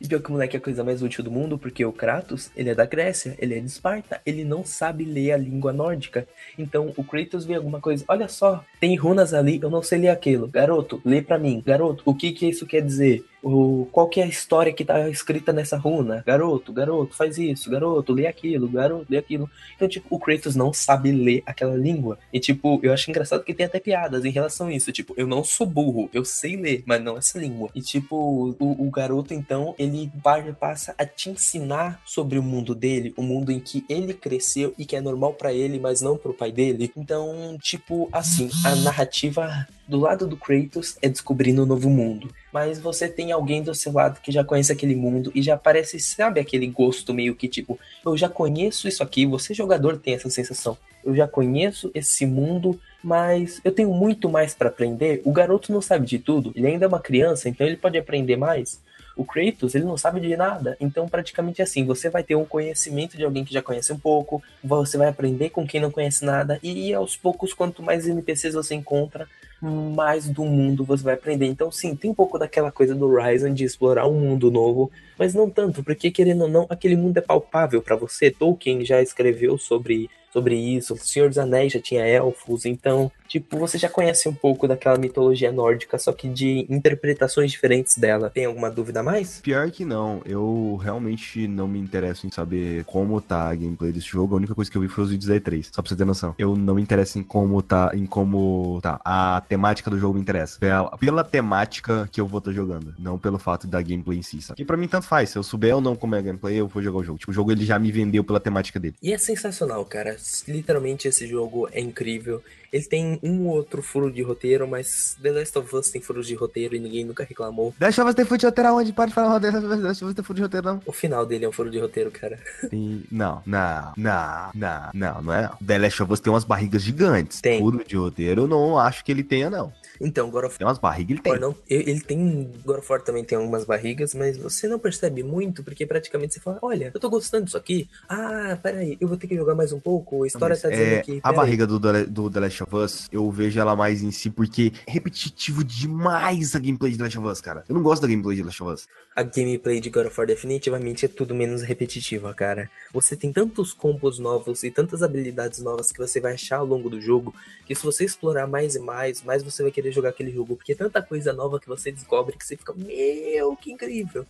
E 0.00 0.08
pior 0.08 0.20
que 0.20 0.28
o 0.28 0.32
moleque 0.32 0.56
é 0.56 0.58
a 0.58 0.62
coisa 0.62 0.82
mais 0.82 1.02
útil 1.02 1.22
do 1.22 1.30
mundo, 1.30 1.58
porque 1.58 1.84
o 1.84 1.92
Kratos, 1.92 2.50
ele 2.56 2.70
é 2.70 2.74
da 2.74 2.86
Grécia, 2.86 3.36
ele 3.38 3.54
é 3.54 3.60
de 3.60 3.66
Esparta, 3.66 4.20
ele 4.24 4.44
não 4.44 4.64
sabe 4.64 5.04
ler 5.04 5.32
a 5.32 5.36
língua 5.36 5.72
nórdica. 5.72 6.26
Então 6.58 6.92
o 6.96 7.04
Kratos 7.04 7.44
vê 7.44 7.54
alguma 7.54 7.80
coisa, 7.80 8.04
olha 8.08 8.28
só, 8.28 8.64
tem 8.80 8.96
runas 8.96 9.34
ali, 9.34 9.60
eu 9.62 9.70
não 9.70 9.82
sei 9.82 9.98
ler 9.98 10.08
aquilo. 10.08 10.48
Garoto, 10.48 11.00
lê 11.04 11.22
pra 11.22 11.38
mim. 11.38 11.62
Garoto, 11.64 12.02
o 12.04 12.14
que 12.14 12.32
que 12.32 12.48
isso 12.48 12.66
quer 12.66 12.82
dizer? 12.82 13.24
O, 13.42 13.88
qual 13.90 14.08
que 14.08 14.20
é 14.20 14.24
a 14.24 14.26
história 14.26 14.72
que 14.72 14.84
tá 14.84 15.08
escrita 15.08 15.52
nessa 15.52 15.78
runa? 15.78 16.22
Garoto, 16.26 16.72
garoto, 16.72 17.16
faz 17.16 17.38
isso, 17.38 17.70
garoto, 17.70 18.12
lê 18.12 18.26
aquilo, 18.26 18.68
garoto, 18.68 19.06
lê 19.08 19.16
aquilo. 19.16 19.50
Então, 19.74 19.88
tipo, 19.88 20.06
o 20.10 20.18
Kratos 20.18 20.54
não 20.54 20.72
sabe 20.72 21.10
ler 21.10 21.42
aquela 21.46 21.74
língua. 21.74 22.18
E, 22.32 22.38
tipo, 22.38 22.78
eu 22.82 22.92
acho 22.92 23.10
engraçado 23.10 23.42
que 23.42 23.54
tem 23.54 23.64
até 23.64 23.80
piadas 23.80 24.24
em 24.24 24.30
relação 24.30 24.66
a 24.66 24.72
isso. 24.72 24.92
Tipo, 24.92 25.14
eu 25.16 25.26
não 25.26 25.42
sou 25.50 25.66
burro, 25.66 26.08
eu 26.12 26.24
sei 26.24 26.56
ler, 26.56 26.82
mas 26.86 27.02
não 27.02 27.18
essa 27.18 27.38
língua. 27.38 27.70
E, 27.74 27.80
tipo, 27.80 28.54
o, 28.58 28.86
o 28.86 28.90
garoto, 28.90 29.34
então, 29.34 29.74
ele 29.78 30.10
passa 30.58 30.94
a 30.96 31.04
te 31.04 31.30
ensinar 31.30 32.00
sobre 32.04 32.38
o 32.38 32.42
mundo 32.42 32.74
dele, 32.74 33.12
o 33.16 33.22
mundo 33.22 33.50
em 33.50 33.60
que 33.60 33.84
ele 33.88 34.14
cresceu 34.14 34.74
e 34.78 34.84
que 34.84 34.96
é 34.96 35.00
normal 35.00 35.34
para 35.34 35.52
ele, 35.52 35.78
mas 35.78 36.00
não 36.00 36.16
pro 36.16 36.34
pai 36.34 36.52
dele. 36.52 36.92
Então, 36.96 37.56
tipo, 37.60 38.08
assim, 38.12 38.48
a 38.64 38.74
narrativa 38.76 39.66
do 39.90 39.98
lado 39.98 40.26
do 40.26 40.36
Kratos 40.36 40.96
é 41.02 41.08
descobrindo 41.08 41.64
um 41.64 41.66
novo 41.66 41.90
mundo. 41.90 42.32
Mas 42.52 42.78
você 42.78 43.08
tem 43.08 43.32
alguém 43.32 43.62
do 43.62 43.74
seu 43.74 43.92
lado 43.92 44.20
que 44.20 44.30
já 44.30 44.44
conhece 44.44 44.72
aquele 44.72 44.94
mundo 44.94 45.32
e 45.34 45.42
já 45.42 45.56
parece, 45.56 45.98
sabe, 45.98 46.40
aquele 46.40 46.66
gosto 46.68 47.12
meio 47.12 47.34
que 47.34 47.48
tipo, 47.48 47.78
eu 48.06 48.16
já 48.16 48.28
conheço 48.28 48.86
isso 48.86 49.02
aqui, 49.02 49.26
você 49.26 49.52
jogador 49.52 49.98
tem 49.98 50.14
essa 50.14 50.30
sensação. 50.30 50.78
Eu 51.04 51.14
já 51.14 51.26
conheço 51.26 51.90
esse 51.94 52.24
mundo, 52.24 52.78
mas 53.02 53.60
eu 53.64 53.72
tenho 53.72 53.92
muito 53.92 54.28
mais 54.28 54.54
para 54.54 54.68
aprender. 54.68 55.22
O 55.24 55.32
garoto 55.32 55.72
não 55.72 55.80
sabe 55.80 56.06
de 56.06 56.18
tudo, 56.18 56.52
ele 56.54 56.66
ainda 56.66 56.84
é 56.84 56.88
uma 56.88 57.00
criança, 57.00 57.48
então 57.48 57.66
ele 57.66 57.76
pode 57.76 57.98
aprender 57.98 58.36
mais. 58.36 58.80
O 59.16 59.24
Kratos, 59.24 59.74
ele 59.74 59.84
não 59.84 59.98
sabe 59.98 60.20
de 60.20 60.36
nada, 60.36 60.76
então 60.80 61.08
praticamente 61.08 61.60
assim, 61.60 61.84
você 61.84 62.08
vai 62.08 62.22
ter 62.22 62.36
um 62.36 62.44
conhecimento 62.44 63.16
de 63.16 63.24
alguém 63.24 63.44
que 63.44 63.52
já 63.52 63.60
conhece 63.60 63.92
um 63.92 63.98
pouco, 63.98 64.42
você 64.62 64.96
vai 64.96 65.08
aprender 65.08 65.50
com 65.50 65.66
quem 65.66 65.80
não 65.80 65.90
conhece 65.90 66.24
nada, 66.24 66.58
e 66.62 66.94
aos 66.94 67.16
poucos, 67.16 67.52
quanto 67.52 67.82
mais 67.82 68.08
NPCs 68.08 68.54
você 68.54 68.74
encontra, 68.74 69.28
mais 69.60 70.28
do 70.28 70.44
mundo 70.44 70.84
você 70.84 71.02
vai 71.02 71.14
aprender. 71.14 71.46
Então, 71.46 71.70
sim, 71.70 71.94
tem 71.94 72.10
um 72.10 72.14
pouco 72.14 72.38
daquela 72.38 72.72
coisa 72.72 72.94
do 72.94 73.06
Horizon 73.06 73.52
de 73.52 73.64
explorar 73.64 74.06
um 74.08 74.18
mundo 74.18 74.50
novo, 74.50 74.90
mas 75.18 75.34
não 75.34 75.50
tanto, 75.50 75.82
porque 75.82 76.10
querendo 76.10 76.42
ou 76.42 76.48
não, 76.48 76.66
aquele 76.70 76.96
mundo 76.96 77.18
é 77.18 77.20
palpável 77.20 77.82
para 77.82 77.96
você. 77.96 78.30
Tolkien 78.30 78.84
já 78.84 79.02
escreveu 79.02 79.58
sobre 79.58 80.08
sobre 80.32 80.54
isso. 80.56 80.94
O 80.94 80.98
Senhor 80.98 81.28
dos 81.28 81.38
Anéis 81.38 81.72
já 81.72 81.80
tinha 81.80 82.06
elfos, 82.06 82.64
então, 82.64 83.10
tipo, 83.28 83.58
você 83.58 83.78
já 83.78 83.88
conhece 83.88 84.28
um 84.28 84.34
pouco 84.34 84.66
daquela 84.66 84.98
mitologia 84.98 85.52
nórdica, 85.52 85.98
só 85.98 86.12
que 86.12 86.28
de 86.28 86.66
interpretações 86.68 87.50
diferentes 87.50 87.96
dela. 87.96 88.30
Tem 88.30 88.44
alguma 88.44 88.70
dúvida 88.70 89.00
a 89.00 89.02
mais? 89.02 89.40
Pior 89.40 89.70
que 89.70 89.84
não. 89.84 90.22
Eu 90.24 90.78
realmente 90.82 91.46
não 91.46 91.68
me 91.68 91.78
interesso 91.78 92.26
em 92.26 92.30
saber 92.30 92.84
como 92.84 93.20
tá 93.20 93.48
a 93.48 93.54
gameplay 93.54 93.92
desse 93.92 94.06
jogo. 94.06 94.34
A 94.34 94.38
única 94.38 94.54
coisa 94.54 94.70
que 94.70 94.76
eu 94.76 94.82
vi 94.82 94.88
foi 94.88 95.04
os 95.04 95.10
vídeos 95.10 95.28
da 95.28 95.36
E3, 95.36 95.68
só 95.72 95.82
pra 95.82 95.88
você 95.88 95.96
ter 95.96 96.04
noção. 96.04 96.34
Eu 96.38 96.56
não 96.56 96.74
me 96.74 96.82
interesso 96.82 97.18
em 97.18 97.22
como 97.22 97.60
tá, 97.62 97.90
em 97.94 98.06
como 98.06 98.78
tá. 98.82 99.00
A 99.04 99.42
temática 99.48 99.90
do 99.90 99.98
jogo 99.98 100.14
me 100.14 100.20
interessa. 100.20 100.58
Pela, 100.58 100.96
pela 100.96 101.24
temática 101.24 102.08
que 102.10 102.20
eu 102.20 102.26
vou 102.26 102.38
estar 102.38 102.50
tá 102.50 102.56
jogando, 102.56 102.94
não 102.98 103.18
pelo 103.18 103.38
fato 103.38 103.66
da 103.66 103.80
gameplay 103.82 104.18
em 104.18 104.22
si, 104.22 104.40
sabe? 104.40 104.56
Que 104.56 104.64
pra 104.64 104.76
mim 104.76 104.88
tanto 104.88 105.06
faz. 105.06 105.30
Se 105.30 105.38
eu 105.38 105.42
souber 105.42 105.74
ou 105.74 105.80
não 105.80 105.96
como 105.96 106.14
é 106.14 106.18
a 106.18 106.22
gameplay, 106.22 106.56
eu 106.56 106.68
vou 106.68 106.82
jogar 106.82 106.98
o 106.98 107.04
jogo. 107.04 107.18
Tipo, 107.18 107.30
o 107.30 107.34
jogo 107.34 107.52
ele 107.52 107.64
já 107.64 107.78
me 107.78 107.90
vendeu 107.90 108.22
pela 108.22 108.40
temática 108.40 108.78
dele. 108.78 108.94
E 109.02 109.12
é 109.12 109.18
sensacional, 109.18 109.84
cara 109.84 110.19
literalmente 110.46 111.08
esse 111.08 111.26
jogo 111.26 111.68
é 111.72 111.80
incrível. 111.80 112.42
Ele 112.72 112.84
tem 112.84 113.18
um 113.22 113.48
outro 113.48 113.82
furo 113.82 114.12
de 114.12 114.22
roteiro, 114.22 114.66
mas 114.66 115.16
The 115.20 115.32
Last 115.32 115.58
of 115.58 115.74
Us 115.74 115.90
tem 115.90 116.00
furos 116.00 116.26
de 116.26 116.34
roteiro 116.36 116.76
e 116.76 116.78
ninguém 116.78 117.04
nunca 117.04 117.24
reclamou. 117.24 117.74
The 117.78 117.86
Last 117.86 118.00
of 118.00 118.08
Us 118.10 118.14
tem 118.14 118.24
furo 118.24 118.38
de 118.38 118.46
roteiro 118.46 118.68
aonde? 118.68 118.92
Pode 118.92 119.12
falar 119.12 119.40
The 119.40 119.50
Last 119.50 120.04
of 120.04 120.10
Us 120.10 120.14
tem 120.14 120.24
furo 120.24 120.36
de 120.36 120.42
roteiro, 120.42 120.66
não? 120.66 120.82
O 120.86 120.92
final 120.92 121.26
dele 121.26 121.44
é 121.44 121.48
um 121.48 121.52
furo 121.52 121.70
de 121.70 121.80
roteiro, 121.80 122.10
cara. 122.12 122.38
Sim, 122.68 123.02
não, 123.10 123.42
não, 123.44 123.92
não, 123.96 124.50
não, 124.54 124.90
não, 124.94 125.22
não 125.22 125.32
é 125.32 125.42
não. 125.42 125.56
The 125.66 125.78
Last 125.78 126.02
of 126.02 126.12
Us 126.12 126.20
tem 126.20 126.32
umas 126.32 126.44
barrigas 126.44 126.82
gigantes. 126.82 127.40
Tem. 127.40 127.58
Furo 127.58 127.84
de 127.84 127.96
roteiro 127.96 128.42
eu 128.42 128.46
não 128.46 128.78
acho 128.78 129.04
que 129.04 129.10
ele 129.10 129.24
tenha, 129.24 129.50
não. 129.50 129.72
Então, 130.00 130.30
God 130.30 130.44
of 130.44 130.58
Tem 130.58 130.66
umas 130.66 130.78
barrigas, 130.78 131.10
ele 131.10 131.20
tem. 131.20 131.38
Não, 131.38 131.54
ele 131.68 132.00
tem. 132.00 132.50
God 132.64 132.78
of 132.78 132.90
War 132.90 133.02
também 133.02 133.22
tem 133.22 133.36
algumas 133.36 133.64
barrigas, 133.64 134.14
mas 134.14 134.38
você 134.38 134.66
não 134.66 134.78
percebe 134.78 135.22
muito, 135.22 135.62
porque 135.62 135.84
praticamente 135.84 136.34
você 136.34 136.40
fala: 136.40 136.58
olha, 136.62 136.90
eu 136.94 137.00
tô 137.00 137.10
gostando 137.10 137.44
disso 137.44 137.56
aqui. 137.56 137.88
Ah, 138.08 138.58
peraí, 138.62 138.96
eu 139.00 139.06
vou 139.06 139.16
ter 139.16 139.26
que 139.26 139.36
jogar 139.36 139.54
mais 139.54 139.72
um 139.72 139.80
pouco. 139.80 140.24
A 140.24 140.26
história 140.26 140.56
tá 140.56 140.70
dizendo 140.70 140.94
é, 140.94 141.02
que. 141.02 141.20
A 141.22 141.32
barriga 141.32 141.66
do, 141.66 141.78
do 141.78 142.30
The 142.30 142.40
Last 142.40 142.62
of 142.62 142.76
Us, 142.76 143.08
eu 143.12 143.30
vejo 143.30 143.60
ela 143.60 143.76
mais 143.76 144.02
em 144.02 144.10
si, 144.10 144.30
porque 144.30 144.72
é 144.86 144.90
repetitivo 144.90 145.62
demais 145.62 146.54
a 146.54 146.58
gameplay 146.58 146.92
de 146.92 146.98
The 146.98 147.04
Last 147.04 147.18
of 147.18 147.28
Us, 147.28 147.40
cara. 147.40 147.64
Eu 147.68 147.74
não 147.74 147.82
gosto 147.82 148.02
da 148.02 148.08
gameplay 148.08 148.36
de 148.36 148.42
The 148.42 148.46
Last 148.46 148.62
of 148.62 148.72
Us. 148.72 148.88
A 149.20 149.22
gameplay 149.22 149.80
de 149.80 149.90
God 149.90 150.06
of 150.06 150.18
War 150.18 150.26
definitivamente 150.26 151.04
é 151.04 151.08
tudo 151.08 151.34
menos 151.34 151.60
repetitiva, 151.60 152.32
cara. 152.32 152.70
Você 152.90 153.14
tem 153.14 153.30
tantos 153.30 153.74
combos 153.74 154.18
novos 154.18 154.64
e 154.64 154.70
tantas 154.70 155.02
habilidades 155.02 155.58
novas 155.58 155.92
que 155.92 155.98
você 155.98 156.18
vai 156.18 156.32
achar 156.32 156.56
ao 156.56 156.64
longo 156.64 156.88
do 156.88 156.98
jogo, 156.98 157.34
que 157.66 157.74
se 157.74 157.84
você 157.84 158.06
explorar 158.06 158.46
mais 158.46 158.76
e 158.76 158.78
mais, 158.78 159.22
mais 159.22 159.42
você 159.42 159.62
vai 159.62 159.70
querer 159.70 159.92
jogar 159.92 160.08
aquele 160.08 160.30
jogo, 160.30 160.56
porque 160.56 160.72
é 160.72 160.74
tanta 160.74 161.02
coisa 161.02 161.34
nova 161.34 161.60
que 161.60 161.68
você 161.68 161.92
descobre 161.92 162.34
que 162.34 162.46
você 162.46 162.56
fica, 162.56 162.72
meu, 162.72 163.54
que 163.56 163.70
incrível. 163.70 164.24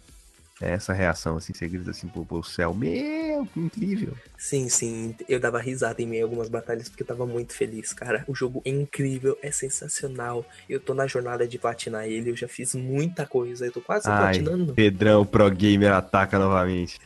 Essa 0.61 0.92
reação, 0.92 1.36
assim, 1.36 1.52
você 1.54 1.66
grita 1.68 1.90
assim 1.90 2.08
pro, 2.08 2.24
pro 2.24 2.42
céu. 2.42 2.74
Meu, 2.74 3.46
que 3.46 3.61
incrível. 3.61 4.14
Sim, 4.36 4.68
sim. 4.68 5.14
Eu 5.28 5.40
dava 5.40 5.58
risada 5.58 6.00
em 6.02 6.06
meio 6.06 6.24
a 6.24 6.26
algumas 6.26 6.48
batalhas 6.48 6.88
porque 6.88 7.02
eu 7.02 7.06
tava 7.06 7.26
muito 7.26 7.54
feliz, 7.54 7.92
cara. 7.92 8.24
O 8.28 8.34
jogo 8.34 8.61
é 8.64 8.70
incrível, 8.70 9.38
é 9.42 9.50
sensacional. 9.50 10.44
Eu 10.68 10.78
tô 10.78 10.92
na 10.94 11.06
jornada 11.06 11.46
de 11.48 11.58
platinar 11.58 12.06
ele, 12.06 12.30
eu 12.30 12.36
já 12.36 12.46
fiz 12.48 12.74
muita 12.74 13.26
coisa. 13.26 13.66
Eu 13.66 13.72
tô 13.72 13.80
quase 13.80 14.08
Ai, 14.08 14.18
platinando. 14.38 14.74
Pedrão, 14.74 15.24
Pro 15.24 15.50
Gamer 15.50 15.92
ataca 15.92 16.38
novamente. 16.38 16.98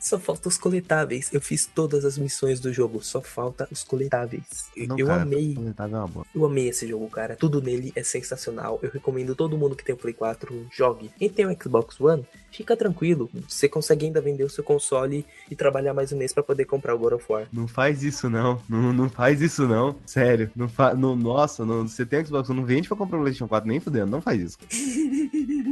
Só 0.00 0.18
falta 0.18 0.48
os 0.48 0.58
coletáveis. 0.58 1.30
Eu 1.32 1.40
fiz 1.40 1.66
todas 1.66 2.04
as 2.04 2.18
missões 2.18 2.60
do 2.60 2.72
jogo, 2.72 3.02
só 3.02 3.20
falta 3.20 3.66
os 3.70 3.82
coletáveis. 3.82 4.42
Eu- 4.76 4.88
Não, 4.88 4.98
eu 4.98 5.06
cara, 5.06 5.22
amei. 5.22 5.56
Tá 5.76 5.86
uma 5.86 6.06
boa. 6.06 6.26
Eu 6.34 6.44
amei 6.44 6.68
esse 6.68 6.86
jogo, 6.86 7.08
cara. 7.08 7.36
Tudo 7.36 7.60
nele 7.62 7.92
é 7.96 8.02
sensacional. 8.02 8.78
Eu 8.82 8.90
recomendo 8.90 9.34
todo 9.34 9.56
mundo 9.56 9.76
que 9.76 9.84
tem 9.84 9.94
o 9.94 9.98
Play 9.98 10.14
4 10.14 10.66
jogue. 10.72 11.10
Quem 11.18 11.28
tem 11.28 11.46
o 11.46 11.56
Xbox 11.62 12.00
One, 12.00 12.26
fica 12.50 12.76
tranquilo. 12.76 13.01
Você 13.48 13.68
consegue 13.68 14.06
ainda 14.06 14.20
vender 14.20 14.44
o 14.44 14.48
seu 14.48 14.62
console 14.62 15.26
e 15.50 15.56
trabalhar 15.56 15.92
mais 15.92 16.12
um 16.12 16.16
mês 16.16 16.32
pra 16.32 16.42
poder 16.42 16.64
comprar 16.64 16.94
o 16.94 16.98
God 16.98 17.14
of 17.14 17.24
War. 17.28 17.46
Não 17.52 17.66
faz 17.66 18.02
isso 18.02 18.30
não, 18.30 18.60
não, 18.68 18.92
não 18.92 19.08
faz 19.08 19.42
isso 19.42 19.66
não, 19.66 19.96
sério, 20.06 20.50
não 20.54 20.68
fa... 20.68 20.94
não, 20.94 21.16
nossa, 21.16 21.64
não, 21.64 21.86
você 21.86 22.06
tem 22.06 22.24
Xbox, 22.24 22.48
não 22.48 22.64
vende 22.64 22.88
pra 22.88 22.96
comprar 22.96 23.18
o 23.18 23.20
PlayStation 23.20 23.48
4 23.48 23.68
nem 23.68 23.80
fudendo, 23.80 24.10
não 24.10 24.20
faz 24.20 24.40
isso. 24.40 24.58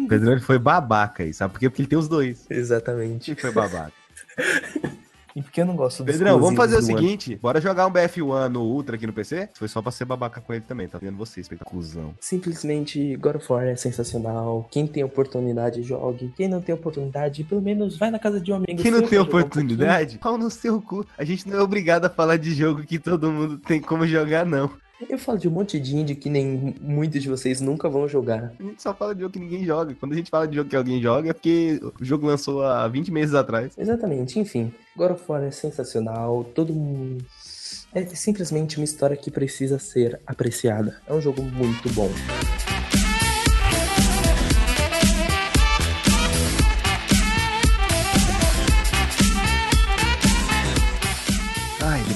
O 0.04 0.08
Pedro 0.08 0.32
ele 0.32 0.40
foi 0.40 0.58
babaca 0.58 1.22
aí, 1.22 1.32
sabe 1.32 1.52
por 1.52 1.60
quê? 1.60 1.68
Porque 1.68 1.82
ele 1.82 1.88
tem 1.88 1.98
os 1.98 2.08
dois. 2.08 2.46
Exatamente. 2.50 3.30
Ele 3.30 3.40
foi 3.40 3.52
babaca. 3.52 3.92
E 5.34 5.42
porque 5.42 5.60
eu 5.60 5.66
não 5.66 5.76
gosto 5.76 6.02
dos 6.02 6.12
Pedrão, 6.12 6.40
vamos 6.40 6.56
fazer 6.56 6.76
o 6.76 6.82
seguinte, 6.82 7.36
bora 7.36 7.60
jogar 7.60 7.86
um 7.86 7.92
BF1 7.92 8.48
no 8.48 8.62
Ultra 8.62 8.96
aqui 8.96 9.06
no 9.06 9.12
PC? 9.12 9.48
Foi 9.54 9.68
só 9.68 9.80
pra 9.80 9.92
ser 9.92 10.04
babaca 10.04 10.40
com 10.40 10.52
ele 10.52 10.64
também, 10.66 10.88
tá 10.88 10.98
vendo 10.98 11.16
você, 11.16 11.40
espetaculzão. 11.40 12.14
Simplesmente 12.20 13.16
God 13.16 13.36
of 13.36 13.52
War 13.52 13.64
é 13.64 13.76
sensacional. 13.76 14.66
Quem 14.70 14.86
tem 14.86 15.04
oportunidade, 15.04 15.82
jogue. 15.82 16.32
Quem 16.36 16.48
não 16.48 16.60
tem 16.60 16.74
oportunidade, 16.74 17.44
pelo 17.44 17.62
menos 17.62 17.96
vai 17.96 18.10
na 18.10 18.18
casa 18.18 18.40
de 18.40 18.52
um 18.52 18.56
amigo. 18.56 18.82
Quem 18.82 18.90
não 18.90 19.00
tem 19.00 19.10
jogar 19.10 19.22
um 19.22 19.24
oportunidade, 19.24 20.18
pau 20.18 20.36
no 20.36 20.50
seu 20.50 20.80
cu. 20.80 21.06
A 21.16 21.24
gente 21.24 21.48
não 21.48 21.58
é 21.58 21.62
obrigado 21.62 22.04
a 22.06 22.10
falar 22.10 22.36
de 22.36 22.52
jogo 22.52 22.82
que 22.82 22.98
todo 22.98 23.30
mundo 23.30 23.58
tem 23.58 23.80
como 23.80 24.06
jogar, 24.06 24.44
não. 24.44 24.70
Eu 25.08 25.18
falo 25.18 25.38
de 25.38 25.48
um 25.48 25.50
monte 25.50 25.80
de 25.80 25.96
indie 25.96 26.14
que 26.14 26.28
nem 26.28 26.74
muitos 26.80 27.22
de 27.22 27.28
vocês 27.28 27.60
nunca 27.60 27.88
vão 27.88 28.06
jogar. 28.06 28.52
A 28.58 28.62
gente 28.62 28.82
só 28.82 28.94
fala 28.94 29.14
de 29.14 29.22
jogo 29.22 29.32
que 29.32 29.38
ninguém 29.38 29.64
joga. 29.64 29.94
Quando 29.98 30.12
a 30.12 30.16
gente 30.16 30.30
fala 30.30 30.46
de 30.46 30.56
jogo 30.56 30.68
que 30.68 30.76
alguém 30.76 31.00
joga, 31.00 31.30
é 31.30 31.32
porque 31.32 31.80
o 31.82 32.04
jogo 32.04 32.26
lançou 32.26 32.62
há 32.62 32.86
20 32.86 33.10
meses 33.10 33.34
atrás. 33.34 33.72
Exatamente, 33.78 34.38
enfim. 34.38 34.72
God 34.96 35.12
of 35.12 35.24
War 35.26 35.42
é 35.42 35.50
sensacional. 35.50 36.44
Todo 36.54 36.74
mundo. 36.74 37.24
É 37.92 38.04
simplesmente 38.06 38.76
uma 38.76 38.84
história 38.84 39.16
que 39.16 39.30
precisa 39.30 39.78
ser 39.78 40.20
apreciada. 40.26 41.00
É 41.06 41.12
um 41.12 41.20
jogo 41.20 41.42
muito 41.42 41.90
bom. 41.92 42.08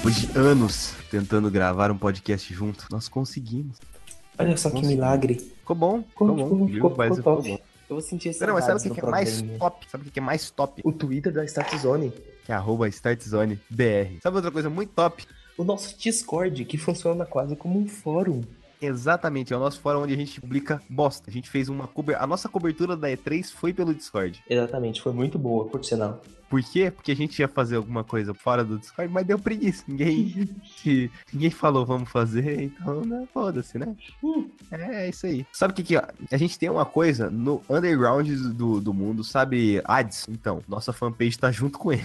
Depois 0.05 0.17
de 0.21 0.39
anos 0.39 0.93
tentando 1.11 1.51
gravar 1.51 1.91
um 1.91 1.97
podcast 1.97 2.53
junto, 2.53 2.85
nós 2.91 3.09
conseguimos. 3.09 3.79
Olha 4.39 4.55
só 4.55 4.69
que 4.69 4.85
milagre. 4.85 5.37
Ficou 5.37 5.75
bom, 5.75 6.03
Ficou- 6.03 6.29
ficou 6.29 6.37
bom. 6.37 6.45
ficou- 6.45 6.69
ficou- 6.69 6.91
ficou 6.91 7.17
ficou 7.17 7.43
bom. 7.43 7.59
Eu 7.89 7.97
vou 7.97 8.01
sentir 8.03 8.29
esse 8.29 8.45
Não, 8.47 8.53
mas 8.53 8.67
sabe 8.67 8.81
o 8.81 8.83
que, 8.83 8.91
que 8.91 9.01
é 9.01 9.09
mais 9.11 9.43
top? 9.59 9.87
Sabe 9.91 10.09
o 10.09 10.11
que 10.11 10.19
é 10.19 10.23
mais 10.23 10.51
top? 10.51 10.83
O 10.85 10.93
Twitter 10.93 11.33
da 11.33 11.43
Start 11.47 11.75
Zone. 11.79 12.13
Que 12.45 12.53
é 12.53 12.55
arroba 12.55 12.87
StartZone 12.89 13.59
BR. 13.71 14.19
Sabe 14.23 14.37
outra 14.37 14.51
coisa 14.51 14.69
muito 14.69 14.91
top? 14.91 15.25
O 15.57 15.65
nosso 15.65 15.97
Discord, 15.99 16.67
que 16.67 16.77
funciona 16.77 17.25
quase 17.25 17.57
como 17.57 17.79
um 17.79 17.87
fórum. 17.89 18.43
Exatamente, 18.87 19.53
é 19.53 19.57
o 19.57 19.61
nosso 19.61 19.81
fórum 19.81 20.03
onde 20.03 20.15
a 20.15 20.17
gente 20.17 20.41
publica 20.41 20.81
bosta. 20.89 21.31
A 21.31 21.33
gente 21.33 21.49
fez 21.51 21.69
uma 21.69 21.87
cobertura. 21.87 22.25
A 22.25 22.27
nossa 22.27 22.49
cobertura 22.49 22.97
da 22.97 23.09
E3 23.09 23.53
foi 23.53 23.73
pelo 23.73 23.95
Discord. 23.95 24.43
Exatamente, 24.49 25.01
foi 25.01 25.13
muito 25.13 25.39
boa, 25.39 25.67
por 25.67 25.85
sinal. 25.85 26.21
Por 26.49 26.63
quê? 26.63 26.91
Porque 26.91 27.11
a 27.11 27.17
gente 27.17 27.39
ia 27.41 27.49
fazer 27.49 27.77
alguma 27.77 28.05
coisa 28.05 28.33
fora 28.33 28.63
do 28.63 28.79
Discord, 28.79 29.13
mas 29.13 29.27
deu 29.27 29.39
preguiça. 29.39 29.83
Ninguém, 29.89 30.49
ninguém 31.33 31.51
falou 31.51 31.85
vamos 31.85 32.11
fazer, 32.11 32.63
então 32.63 33.05
né, 33.05 33.27
foda-se, 33.33 33.79
né? 33.79 33.97
Hum. 34.23 34.49
É, 34.71 35.07
é 35.07 35.09
isso 35.09 35.27
aí. 35.27 35.45
Sabe 35.53 35.73
o 35.73 35.75
que 35.75 35.83
que... 35.83 35.97
ó, 35.97 36.03
A 36.31 36.37
gente 36.37 36.59
tem 36.59 36.71
uma 36.71 36.85
coisa 36.85 37.29
no 37.29 37.61
underground 37.69 38.29
do, 38.55 38.81
do 38.81 38.95
mundo, 38.95 39.25
sabe? 39.25 39.83
Ads. 39.85 40.29
Então, 40.29 40.63
nossa 40.69 40.93
fanpage 40.93 41.39
tá 41.39 41.51
junto 41.51 41.79
com 41.79 41.93
ele. 41.93 42.05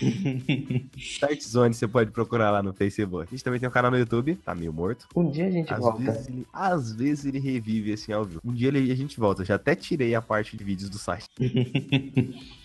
Start 0.96 1.40
Zone, 1.42 1.74
você 1.74 1.86
pode 1.88 2.10
procurar 2.10 2.50
lá 2.50 2.62
no 2.62 2.72
Facebook. 2.72 3.24
A 3.28 3.30
gente 3.30 3.44
também 3.44 3.60
tem 3.60 3.68
um 3.68 3.72
canal 3.72 3.90
no 3.90 3.98
YouTube, 3.98 4.36
tá 4.36 4.54
meio 4.54 4.72
morto. 4.72 5.06
Um 5.14 5.30
dia 5.30 5.46
a 5.46 5.50
gente 5.50 5.72
Às 5.72 5.78
volta. 5.80 5.98
vezes, 6.02 6.28
ele, 6.28 6.46
às 6.52 6.92
vezes 6.92 7.24
ele 7.26 7.38
revive 7.38 7.92
assim 7.92 8.12
ao 8.12 8.24
vivo. 8.24 8.40
Um 8.44 8.52
dia 8.52 8.68
ele- 8.68 8.90
a 8.90 8.94
gente 8.94 9.18
volta. 9.18 9.44
Já 9.44 9.54
até 9.56 9.74
tirei 9.74 10.14
a 10.14 10.22
parte 10.22 10.56
de 10.56 10.64
vídeos 10.64 10.88
do 10.90 10.98
site. 10.98 11.28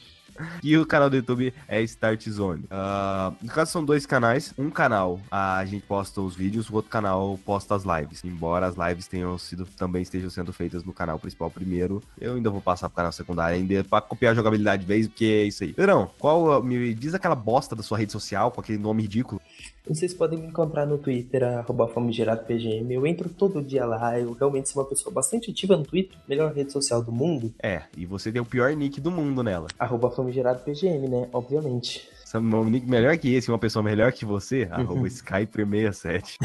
E 0.64 0.78
o 0.78 0.86
canal 0.86 1.10
do 1.10 1.16
YouTube 1.16 1.54
é 1.68 1.82
Start 1.84 2.28
Zone. 2.30 2.66
Ah, 2.70 3.34
no 3.42 3.50
caso, 3.50 3.72
são 3.72 3.84
dois 3.84 4.06
canais. 4.06 4.54
Um 4.58 4.70
canal 4.70 5.20
a 5.32 5.64
gente 5.66 5.86
posta 5.86 6.22
os 6.22 6.36
vídeos, 6.36 6.70
o 6.70 6.76
outro 6.76 6.92
canal 6.92 7.40
posta 7.46 7.76
as 7.76 7.84
lives. 7.84 8.24
Embora 8.24 8.68
as 8.68 8.76
lives 8.76 9.08
tenham 9.08 9.38
sido 9.38 9.66
também 9.66 10.02
estejam 10.02 10.30
sendo 10.30 10.52
feitas 10.54 10.84
no 10.84 10.94
canal 10.94 11.20
principal 11.20 11.50
primeiro, 11.50 12.02
eu 12.20 12.36
ainda 12.36 12.50
vou 12.50 12.62
passar 12.62 12.90
pro 12.90 12.98
canal 12.98 13.12
secundário 13.12 13.58
ainda 13.58 13.84
pra 13.84 14.02
copiar 14.02 14.32
a 14.32 14.36
jogabilidade 14.36 14.82
de 14.82 14.88
vez, 14.88 15.08
porque 15.08 15.26
é 15.26 15.44
isso 15.44 15.64
aí. 15.64 15.74
Pedrão, 15.74 16.10
qual 16.20 16.62
me 16.64 16.94
diz 16.94 17.14
aquela 17.14 17.36
bosta 17.36 17.76
da 17.76 17.84
sua 17.84 17.98
rede 17.98 18.12
social 18.12 18.52
com 18.52 18.62
aquele 18.62 18.78
nome 18.78 19.04
ridículo? 19.04 19.42
Vocês 19.88 20.14
podem 20.14 20.40
me 20.40 20.48
encontrar 20.48 20.86
no 20.86 20.98
Twitter, 20.98 21.44
arroba 21.44 21.88
famigeradopgm. 21.88 22.90
Eu 22.90 23.06
entro 23.06 23.30
todo 23.30 23.62
dia 23.62 23.86
lá. 23.86 24.20
Eu 24.20 24.34
realmente 24.34 24.70
sou 24.70 24.82
uma 24.82 24.90
pessoa 24.90 25.14
bastante 25.14 25.52
ativa 25.52 25.78
no 25.78 25.84
Twitter, 25.84 26.18
melhor 26.28 26.52
rede 26.52 26.72
social 26.72 27.04
do 27.04 27.12
mundo. 27.12 27.54
É, 27.62 27.84
e 27.96 28.06
você 28.06 28.32
tem 28.32 28.42
o 28.42 28.46
pior 28.46 28.76
nick 28.76 29.00
do 29.00 29.12
mundo 29.12 29.44
nela. 29.44 29.68
Arroba 29.78 30.10
famigeradopgm, 30.10 31.08
né? 31.08 31.30
Obviamente. 31.32 32.10
Sabe 32.26 32.48
um 32.48 32.66
nick 32.66 32.90
melhor 32.90 33.16
que 33.18 33.34
esse, 33.34 33.50
uma 33.50 33.60
pessoa 33.60 33.84
melhor 33.84 34.12
que 34.12 34.26
você? 34.26 34.68
Arroba 34.72 35.08
Skyper67. 35.08 36.38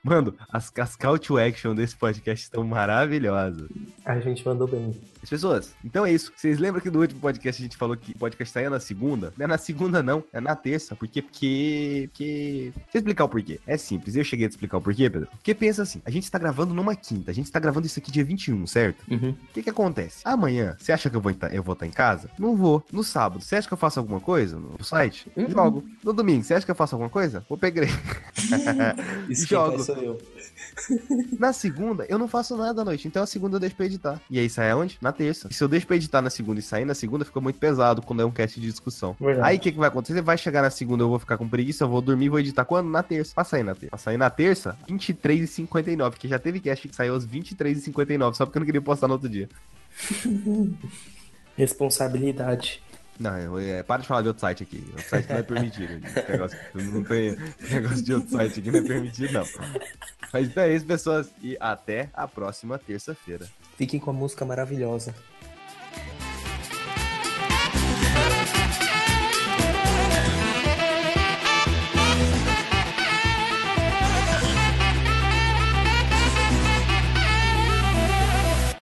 Mano, 0.02 0.34
as, 0.52 0.70
as 0.78 0.96
call 0.96 1.18
to 1.18 1.38
action 1.38 1.74
desse 1.74 1.96
podcast 1.96 2.44
estão 2.44 2.62
maravilhosas. 2.62 3.70
A 4.04 4.20
gente 4.20 4.46
mandou 4.46 4.68
bem. 4.68 4.94
As 5.24 5.30
pessoas, 5.30 5.74
então 5.82 6.04
é 6.04 6.12
isso. 6.12 6.30
Vocês 6.36 6.58
lembram 6.58 6.82
que 6.82 6.90
no 6.90 7.00
último 7.00 7.18
podcast 7.18 7.62
a 7.62 7.64
gente 7.64 7.78
falou 7.78 7.96
que 7.96 8.12
o 8.12 8.18
podcast 8.18 8.52
saía 8.52 8.68
na 8.68 8.78
segunda? 8.78 9.32
Não 9.38 9.44
é 9.44 9.46
na 9.48 9.56
segunda, 9.56 10.02
não. 10.02 10.22
É 10.30 10.38
na 10.38 10.54
terça. 10.54 10.94
Por 10.94 11.08
quê? 11.08 11.22
Porque. 11.22 12.10
Porque. 12.12 12.72
Deixa 12.74 12.88
eu 12.92 12.98
explicar 12.98 13.24
o 13.24 13.28
porquê. 13.30 13.58
É 13.66 13.78
simples. 13.78 14.14
Eu 14.16 14.22
cheguei 14.22 14.44
a 14.44 14.48
te 14.50 14.52
explicar 14.52 14.76
o 14.76 14.82
porquê, 14.82 15.08
Pedro. 15.08 15.26
Porque 15.30 15.54
pensa 15.54 15.82
assim: 15.82 16.02
a 16.04 16.10
gente 16.10 16.30
tá 16.30 16.38
gravando 16.38 16.74
numa 16.74 16.94
quinta. 16.94 17.30
A 17.30 17.34
gente 17.34 17.50
tá 17.50 17.58
gravando 17.58 17.86
isso 17.86 17.98
aqui 17.98 18.12
dia 18.12 18.22
21, 18.22 18.66
certo? 18.66 19.02
Uhum. 19.10 19.30
O 19.30 19.52
que 19.54 19.62
que 19.62 19.70
acontece? 19.70 20.20
Amanhã, 20.26 20.76
você 20.78 20.92
acha 20.92 21.08
que 21.08 21.16
eu 21.16 21.22
vou 21.22 21.32
estar 21.32 21.54
eu 21.54 21.62
vou 21.62 21.72
estar 21.72 21.86
em 21.86 21.90
casa? 21.90 22.28
Não 22.38 22.54
vou. 22.54 22.84
No 22.92 23.02
sábado, 23.02 23.42
você 23.42 23.56
acha 23.56 23.66
que 23.66 23.72
eu 23.72 23.78
faço 23.78 23.98
alguma 23.98 24.20
coisa 24.20 24.58
no 24.58 24.84
site? 24.84 25.26
Uhum. 25.34 25.48
Jogo. 25.48 25.84
No 26.02 26.12
domingo, 26.12 26.44
você 26.44 26.52
acha 26.52 26.66
que 26.66 26.70
eu 26.70 26.76
faço 26.76 26.94
alguma 26.94 27.08
coisa? 27.08 27.42
Vou 27.48 27.56
pegar. 27.56 27.86
Isso 29.30 29.46
Jogo. 29.48 29.82
sou 29.82 29.96
eu. 29.96 30.18
Na 31.38 31.54
segunda, 31.54 32.04
eu 32.10 32.18
não 32.18 32.28
faço 32.28 32.54
nada 32.58 32.82
à 32.82 32.84
noite. 32.84 33.08
Então 33.08 33.22
a 33.22 33.26
segunda 33.26 33.56
eu 33.56 33.60
deixo 33.60 33.74
pra 33.74 33.86
editar. 33.86 34.20
E 34.30 34.38
aí 34.38 34.50
sai 34.50 34.70
aonde? 34.70 34.98
Na 35.00 35.13
terça. 35.14 35.48
E 35.50 35.54
se 35.54 35.64
eu 35.64 35.68
deixo 35.68 35.86
pra 35.86 35.96
editar 35.96 36.20
na 36.20 36.28
segunda 36.28 36.60
e 36.60 36.62
sair 36.62 36.84
na 36.84 36.94
segunda, 36.94 37.24
fica 37.24 37.40
muito 37.40 37.58
pesado 37.58 38.02
quando 38.02 38.20
é 38.20 38.24
um 38.26 38.30
cast 38.30 38.60
de 38.60 38.66
discussão. 38.66 39.16
Verdade. 39.18 39.48
Aí 39.48 39.56
o 39.56 39.60
que, 39.60 39.72
que 39.72 39.78
vai 39.78 39.88
acontecer? 39.88 40.20
Vai 40.20 40.36
chegar 40.36 40.60
na 40.60 40.68
segunda, 40.70 41.02
eu 41.02 41.08
vou 41.08 41.18
ficar 41.18 41.38
com 41.38 41.48
preguiça, 41.48 41.84
eu 41.84 41.88
vou 41.88 42.02
dormir, 42.02 42.28
vou 42.28 42.38
editar 42.40 42.64
quando? 42.66 42.90
Na 42.90 43.02
terça. 43.02 43.34
Pra 43.34 43.44
sair 43.44 43.62
na 43.62 43.74
terça. 43.74 43.90
Pra 43.90 43.98
sair 43.98 44.16
na 44.18 44.28
terça, 44.28 44.76
23h59. 44.88 46.10
Porque 46.10 46.28
já 46.28 46.38
teve 46.38 46.60
cast 46.60 46.86
que 46.88 46.94
saiu 46.94 47.14
às 47.14 47.26
23h59, 47.26 48.34
só 48.34 48.44
porque 48.44 48.58
eu 48.58 48.60
não 48.60 48.66
queria 48.66 48.82
postar 48.82 49.06
no 49.08 49.14
outro 49.14 49.28
dia. 49.28 49.48
Responsabilidade. 51.56 52.82
Não, 53.18 53.38
eu- 53.38 53.58
é, 53.60 53.82
para 53.82 54.02
de 54.02 54.08
falar 54.08 54.22
de 54.22 54.28
outro 54.28 54.40
site 54.40 54.64
aqui. 54.64 54.84
Outro 54.90 55.08
site 55.08 55.28
não 55.30 55.36
é 55.36 55.42
permitido. 55.42 56.00
Negócio, 56.28 56.58
não 56.74 57.04
tem 57.04 57.36
negócio 57.70 58.02
de 58.02 58.12
outro 58.14 58.30
site 58.30 58.58
aqui, 58.58 58.70
não 58.72 58.78
é 58.80 58.82
permitido, 58.82 59.32
não. 59.32 59.44
Mas 60.32 60.48
então 60.48 60.62
é 60.64 60.74
isso, 60.74 60.84
pessoas. 60.84 61.30
E 61.40 61.56
até 61.60 62.10
a 62.12 62.26
próxima 62.26 62.76
terça-feira. 62.76 63.46
Fiquem 63.76 63.98
com 63.98 64.10
a 64.10 64.14
música 64.14 64.44
maravilhosa. 64.44 65.14